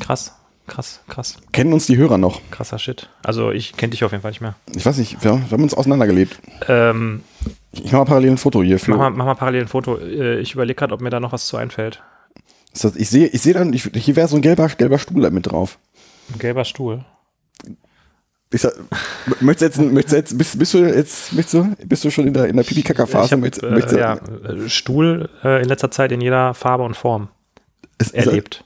Krass, 0.00 0.34
krass, 0.66 1.00
krass, 1.08 1.38
Kennen 1.52 1.72
uns 1.72 1.86
die 1.86 1.96
Hörer 1.96 2.18
noch? 2.18 2.42
krasser 2.50 2.78
Shit. 2.78 3.08
Also 3.22 3.50
ich 3.52 3.74
kenne 3.74 3.92
dich 3.92 4.04
auf 4.04 4.10
jeden 4.12 4.20
Fall 4.20 4.32
nicht 4.32 4.42
mehr. 4.42 4.54
Ich 4.76 4.84
weiß 4.84 4.98
nicht, 4.98 5.24
wir, 5.24 5.32
wir 5.32 5.50
haben 5.50 5.62
uns 5.62 5.72
auseinandergelebt. 5.72 6.38
Ähm, 6.68 7.22
Ich 7.72 7.84
mache 7.84 7.96
mal 7.96 8.04
parallel 8.04 8.32
ein 8.32 8.36
Foto 8.38 8.62
hier 8.62 8.78
mach, 8.86 8.98
mal, 8.98 9.10
mach 9.10 9.24
mal 9.24 9.34
parallel 9.34 9.62
ein 9.62 9.68
Foto. 9.68 9.96
Äh, 9.96 10.40
Ich 10.40 10.52
überlege 10.52 10.76
gerade, 10.76 10.92
ob 10.92 11.00
mir 11.00 11.08
da 11.10 11.20
noch 11.20 11.32
was 11.32 11.46
zu 11.46 11.56
einfällt. 11.56 12.02
Ist 12.72 12.84
das, 12.84 12.96
ich 12.96 13.10
sehe, 13.10 13.26
ich 13.26 13.42
sehe 13.42 13.54
dann, 13.54 13.72
ich, 13.72 13.90
hier 13.94 14.16
wäre 14.16 14.28
so 14.28 14.36
ein 14.36 14.42
gelber, 14.42 14.68
gelber 14.68 14.98
Stuhl 14.98 15.28
mit 15.30 15.50
drauf. 15.50 15.78
Ein 16.32 16.38
gelber 16.38 16.64
Stuhl. 16.64 17.04
Ist 18.52 18.64
das, 18.64 18.74
möchtest 19.40 19.78
du 19.78 19.82
jetzt, 19.82 19.92
möchtest 19.92 20.16
jetzt, 20.16 20.38
bist, 20.38 20.58
bist 20.58 20.74
du 20.74 20.78
jetzt, 20.78 21.32
möchtest 21.32 21.54
du, 21.54 21.76
bist 21.86 22.04
du 22.04 22.10
schon 22.10 22.26
in 22.26 22.34
der, 22.34 22.46
in 22.46 22.56
der 22.56 22.64
Pipi-Kaka-Phase? 22.64 23.36
Ich 23.46 23.62
äh, 23.62 23.98
ja, 23.98 24.14
äh, 24.16 24.68
Stuhl 24.68 25.28
äh, 25.44 25.62
in 25.62 25.68
letzter 25.68 25.90
Zeit 25.92 26.10
in 26.10 26.20
jeder 26.20 26.54
Farbe 26.54 26.82
und 26.82 26.96
Form 26.96 27.28
ist, 27.98 28.12
ist, 28.12 28.26
erlebt. 28.26 28.64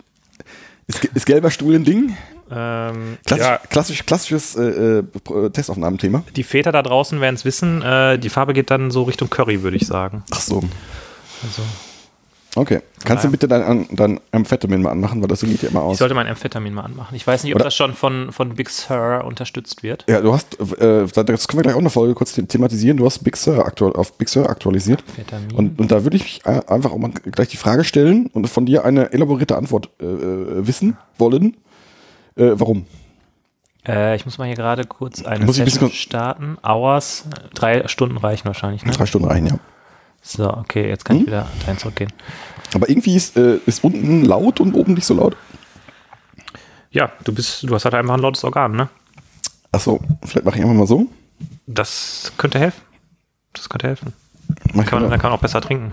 ist, 0.87 1.05
ist 1.05 1.27
gelber 1.27 1.51
Stuhl 1.51 1.75
ein 1.75 1.85
Ding? 1.85 2.17
Ähm, 2.51 3.19
Klassisch, 3.27 3.47
ja, 3.47 3.59
klassisch, 3.69 4.07
klassisches 4.07 4.57
äh, 4.57 4.99
äh, 4.99 5.51
Testaufnahmenthema. 5.51 6.25
die 6.37 6.45
Väter 6.45 6.73
da 6.73 6.83
draußen 6.83 7.21
werden 7.21 7.35
es 7.35 7.45
wissen. 7.45 7.83
Äh, 7.83 8.19
die 8.19 8.29
Farbe 8.29 8.55
geht 8.55 8.71
dann 8.71 8.91
so 8.91 9.03
Richtung 9.03 9.29
Curry, 9.29 9.63
würde 9.63 9.77
ich 9.77 9.87
sagen. 9.87 10.25
Ach 10.31 10.41
so. 10.41 10.63
Also, 11.43 11.63
Okay. 12.57 12.81
Kannst 13.05 13.25
du 13.25 13.31
bitte 13.31 13.49
dein, 13.49 13.87
dein 13.91 14.21
Amphetamin 14.31 14.81
mal 14.81 14.91
anmachen, 14.93 15.21
weil 15.21 15.27
das 15.29 15.41
sieht 15.41 15.63
ja 15.63 15.69
immer 15.71 15.81
ich 15.81 15.85
aus. 15.87 15.99
sollte 15.99 16.15
mein 16.15 16.29
Amphetamin 16.29 16.73
mal 16.73 16.83
anmachen. 16.83 17.15
Ich 17.17 17.27
weiß 17.27 17.43
nicht, 17.43 17.53
ob 17.53 17.57
Oder- 17.57 17.65
das 17.65 17.75
schon 17.75 17.95
von, 17.95 18.31
von 18.33 18.55
Big 18.55 18.71
Sur 18.71 19.25
unterstützt 19.25 19.83
wird. 19.83 20.05
Ja, 20.09 20.21
du 20.21 20.33
hast, 20.33 20.59
äh, 20.61 21.05
das 21.07 21.49
können 21.49 21.59
wir 21.59 21.63
gleich 21.65 21.75
auch 21.75 21.81
eine 21.81 21.91
Folge 21.91 22.15
kurz 22.15 22.35
the- 22.35 22.47
thematisieren. 22.47 22.97
Du 22.97 23.07
hast 23.07 23.25
Big 23.25 23.37
Sur 23.37 23.67
auf 23.99 24.13
Big 24.19 24.29
Sur 24.29 24.49
aktualisiert. 24.49 25.03
Amphetamin. 25.09 25.53
Und, 25.53 25.81
und 25.81 25.91
da 25.91 26.05
würde 26.05 26.17
ich 26.17 26.41
äh, 26.45 26.61
einfach 26.69 26.93
auch 26.93 26.99
mal 26.99 27.11
gleich 27.11 27.49
die 27.49 27.57
Frage 27.57 27.83
stellen 27.83 28.27
und 28.33 28.49
von 28.49 28.67
dir 28.67 28.85
eine 28.85 29.13
elaborierte 29.13 29.57
Antwort 29.57 29.91
äh, 30.01 30.05
äh, 30.05 30.67
wissen 30.67 30.97
wollen. 31.19 31.57
Äh, 32.37 32.53
warum? 32.55 32.87
Äh, 33.87 34.17
ich 34.17 34.25
muss 34.25 34.39
mal 34.39 34.47
hier 34.47 34.57
gerade 34.57 34.85
kurz 34.85 35.25
eine 35.25 35.45
Muss 35.45 35.59
ich 35.59 35.65
Session 35.73 35.91
starten. 35.91 36.57
Hours, 36.63 37.25
drei 37.53 37.87
Stunden 37.89 38.17
reichen 38.17 38.47
wahrscheinlich. 38.47 38.85
Ne? 38.85 38.93
Drei 38.93 39.07
Stunden 39.07 39.29
reichen, 39.29 39.47
ja. 39.49 39.59
So, 40.27 40.49
okay, 40.51 40.89
jetzt 40.89 41.05
kann 41.05 41.19
ich 41.19 41.27
wieder 41.27 41.47
dahin 41.61 41.77
zurückgehen. 41.79 42.11
Aber 42.75 42.89
irgendwie 42.89 43.15
ist, 43.15 43.37
äh, 43.37 43.59
ist 43.67 43.85
unten 43.85 44.25
laut 44.25 44.59
und 44.59 44.73
oben 44.75 44.95
nicht 44.95 45.05
so 45.05 45.15
laut. 45.15 45.37
Ja, 46.91 47.13
du 47.25 47.33
bist, 47.35 47.63
du 47.65 47.75
hast 47.75 47.85
halt 47.85 47.95
einfach 47.95 48.15
ein 48.15 48.21
lautes 48.21 48.43
Organ, 48.43 48.73
ne? 48.73 48.89
Achso, 49.71 50.01
vielleicht 50.25 50.47
mache 50.47 50.57
ich 50.59 50.63
einfach 50.65 50.75
mal 50.77 50.87
so. 50.87 51.07
Das 51.67 52.33
könnte 52.39 52.59
helfen. 52.59 52.81
Das 53.53 53.69
könnte 53.69 53.87
helfen. 53.89 54.13
Mach 54.73 54.87
Kann 54.87 55.03
man, 55.03 55.11
dann 55.11 55.21
kann 55.21 55.31
man 55.31 55.39
auch 55.39 55.43
besser 55.43 55.61
trinken. 55.61 55.93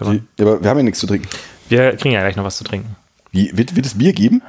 Die- 0.00 0.22
aber 0.42 0.62
wir 0.62 0.68
haben 0.70 0.78
ja 0.78 0.82
nichts 0.82 0.98
zu 0.98 1.06
trinken. 1.06 1.28
wir 1.68 1.96
kriegen 1.96 2.14
ja 2.14 2.20
gleich 2.20 2.36
noch 2.36 2.44
was 2.44 2.56
zu 2.56 2.64
trinken. 2.64 2.96
Wie, 3.30 3.56
wird, 3.56 3.76
wird 3.76 3.86
es 3.86 3.96
Bier 3.96 4.12
geben? 4.12 4.42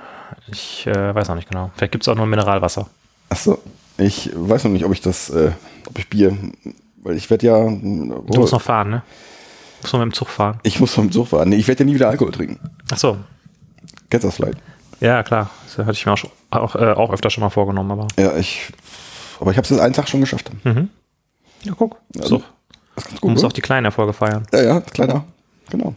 Ich 0.48 0.88
äh, 0.88 1.14
weiß 1.14 1.28
noch 1.28 1.36
nicht 1.36 1.50
genau. 1.50 1.72
Vielleicht 1.76 1.92
gibt 1.92 2.04
es 2.04 2.08
auch 2.08 2.16
nur 2.16 2.26
Mineralwasser. 2.26 2.90
Achso, 3.30 3.60
ich 3.98 4.32
weiß 4.34 4.64
noch 4.64 4.72
nicht, 4.72 4.86
ob 4.86 4.92
ich 4.92 5.02
das, 5.02 5.30
äh, 5.30 5.52
ob 5.86 6.00
ich 6.00 6.10
Bier, 6.10 6.36
weil 7.04 7.16
ich 7.18 7.30
werde 7.30 7.46
ja, 7.46 7.60
Du 7.64 8.40
musst 8.40 8.54
noch 8.54 8.62
fahren, 8.62 8.90
ne? 8.90 9.02
Du 9.82 9.84
musst 9.84 9.94
noch 9.94 10.00
mit 10.00 10.12
dem 10.12 10.14
Zug 10.14 10.30
fahren. 10.30 10.60
ich 10.64 10.80
muss 10.80 10.94
vom 10.94 11.12
Zug 11.12 11.28
fahren. 11.28 11.50
Nee, 11.50 11.58
ich 11.58 11.68
werde 11.68 11.84
ja 11.84 11.86
nie 11.86 11.96
wieder 11.96 12.10
Alkohol 12.10 12.32
trinken. 12.32 12.60
Ach 12.92 12.98
so. 12.98 13.18
Kennst 14.10 14.26
das 14.26 14.36
vielleicht? 14.36 14.58
Ja, 15.00 15.24
klar. 15.24 15.50
Das 15.66 15.78
hatte 15.86 15.92
ich 15.92 16.06
mir 16.06 16.14
auch, 16.14 16.18
schon, 16.18 16.30
auch, 16.52 16.76
äh, 16.76 16.94
auch 16.94 17.12
öfter 17.12 17.30
schon 17.30 17.42
mal 17.44 17.50
vorgenommen, 17.50 17.92
aber. 17.92 18.08
Ja, 18.18 18.38
ich, 18.38 18.72
aber 19.40 19.52
ich 19.52 19.58
habe 19.58 19.66
es 19.66 19.70
jetzt 19.70 19.80
einen 19.82 19.94
Tag 19.94 20.08
schon 20.08 20.22
geschafft. 20.22 20.50
Ja, 21.64 21.74
guck. 21.78 21.98
Also, 22.18 22.38
so. 22.38 22.44
Das 22.96 23.04
ist 23.06 23.10
ganz 23.10 23.20
Du 23.20 23.22
gut, 23.22 23.32
musst 23.32 23.44
ne? 23.44 23.48
auch 23.50 23.54
die 23.54 23.62
kleinen 23.62 23.86
Erfolge 23.86 24.14
feiern. 24.14 24.46
Ja, 24.54 24.62
ja, 24.64 24.82
kleiner. 24.82 25.26
Genau. 25.70 25.96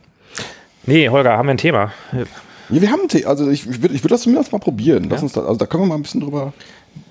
Nee, 0.87 1.09
Holger, 1.09 1.37
haben 1.37 1.47
wir 1.47 1.55
ein 1.55 1.59
Thema. 1.59 1.93
Ja, 2.12 2.24
wir 2.69 2.91
haben 2.91 3.01
einen 3.01 3.09
Tee. 3.09 3.24
Also 3.27 3.49
ich, 3.51 3.66
ich 3.69 3.83
würde 3.83 3.95
ich 3.95 4.03
würd 4.03 4.11
das 4.12 4.23
zumindest 4.23 4.53
mal 4.53 4.59
probieren. 4.59 5.09
Lass 5.11 5.23
uns 5.23 5.33
da, 5.33 5.43
also 5.43 5.57
da 5.57 5.66
können 5.66 5.83
wir 5.85 5.89
mal 5.89 5.95
ein 5.97 6.03
bisschen 6.03 6.20
drüber. 6.20 6.53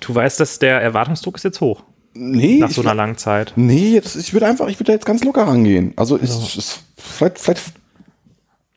Du 0.00 0.14
weißt, 0.14 0.40
dass 0.40 0.58
der 0.58 0.80
Erwartungsdruck 0.82 1.36
ist 1.36 1.44
jetzt 1.44 1.60
hoch. 1.60 1.82
Nee, 2.16 2.58
Nach 2.58 2.70
ich, 2.70 2.74
so 2.74 2.82
einer 2.82 2.94
langen 2.94 3.16
Zeit. 3.16 3.52
nee 3.56 3.90
jetzt, 3.90 4.16
ich 4.16 4.32
würde 4.32 4.46
einfach, 4.46 4.68
ich 4.68 4.76
würde 4.78 4.86
da 4.86 4.92
jetzt 4.92 5.06
ganz 5.06 5.22
locker 5.24 5.46
rangehen. 5.46 5.92
Also 5.96 6.16
ist, 6.16 6.56
ist 6.56 6.82
vielleicht, 6.96 7.38
vielleicht, 7.38 7.62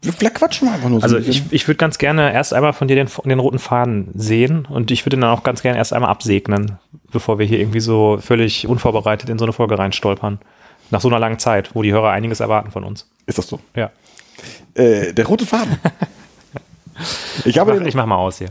vielleicht 0.02 0.36
quatschen 0.36 0.68
wir 0.68 0.74
einfach 0.74 0.90
nur 0.90 1.00
so. 1.00 1.04
Also 1.04 1.18
ich, 1.18 1.44
ich 1.52 1.68
würde 1.68 1.78
ganz 1.78 1.98
gerne 1.98 2.34
erst 2.34 2.54
einmal 2.54 2.74
von 2.74 2.88
dir 2.88 2.96
den, 2.96 3.08
den 3.26 3.40
roten 3.40 3.60
Faden 3.60 4.10
sehen 4.14 4.66
und 4.66 4.92
ich 4.92 5.06
würde 5.06 5.18
ihn 5.18 5.22
dann 5.22 5.32
auch 5.32 5.44
ganz 5.44 5.62
gerne 5.62 5.78
erst 5.78 5.94
einmal 5.94 6.10
absegnen, 6.10 6.78
bevor 7.12 7.40
wir 7.40 7.46
hier 7.46 7.60
irgendwie 7.60 7.80
so 7.80 8.18
völlig 8.22 8.68
unvorbereitet 8.68 9.30
in 9.30 9.40
so 9.40 9.46
eine 9.46 9.54
Folge 9.54 9.78
reinstolpern. 9.78 10.40
Nach 10.92 11.02
so 11.02 11.08
einer 11.08 11.20
langen 11.20 11.40
Zeit, 11.40 11.76
wo 11.76 11.84
die 11.84 11.92
Hörer 11.92 12.10
einiges 12.10 12.40
erwarten 12.40 12.72
von 12.72 12.84
uns. 12.84 13.08
Ist 13.28 13.38
das 13.38 13.48
so? 13.48 13.60
Ja. 13.76 13.92
Äh, 14.74 15.14
der 15.14 15.26
rote 15.28 15.46
Faden. 15.46 15.78
ich 17.46 17.60
habe 17.60 17.72
Mach, 17.72 17.80
den, 17.80 17.88
ich 17.88 17.96
mach 17.96 18.06
mal 18.08 18.16
aus 18.16 18.40
hier. 18.40 18.50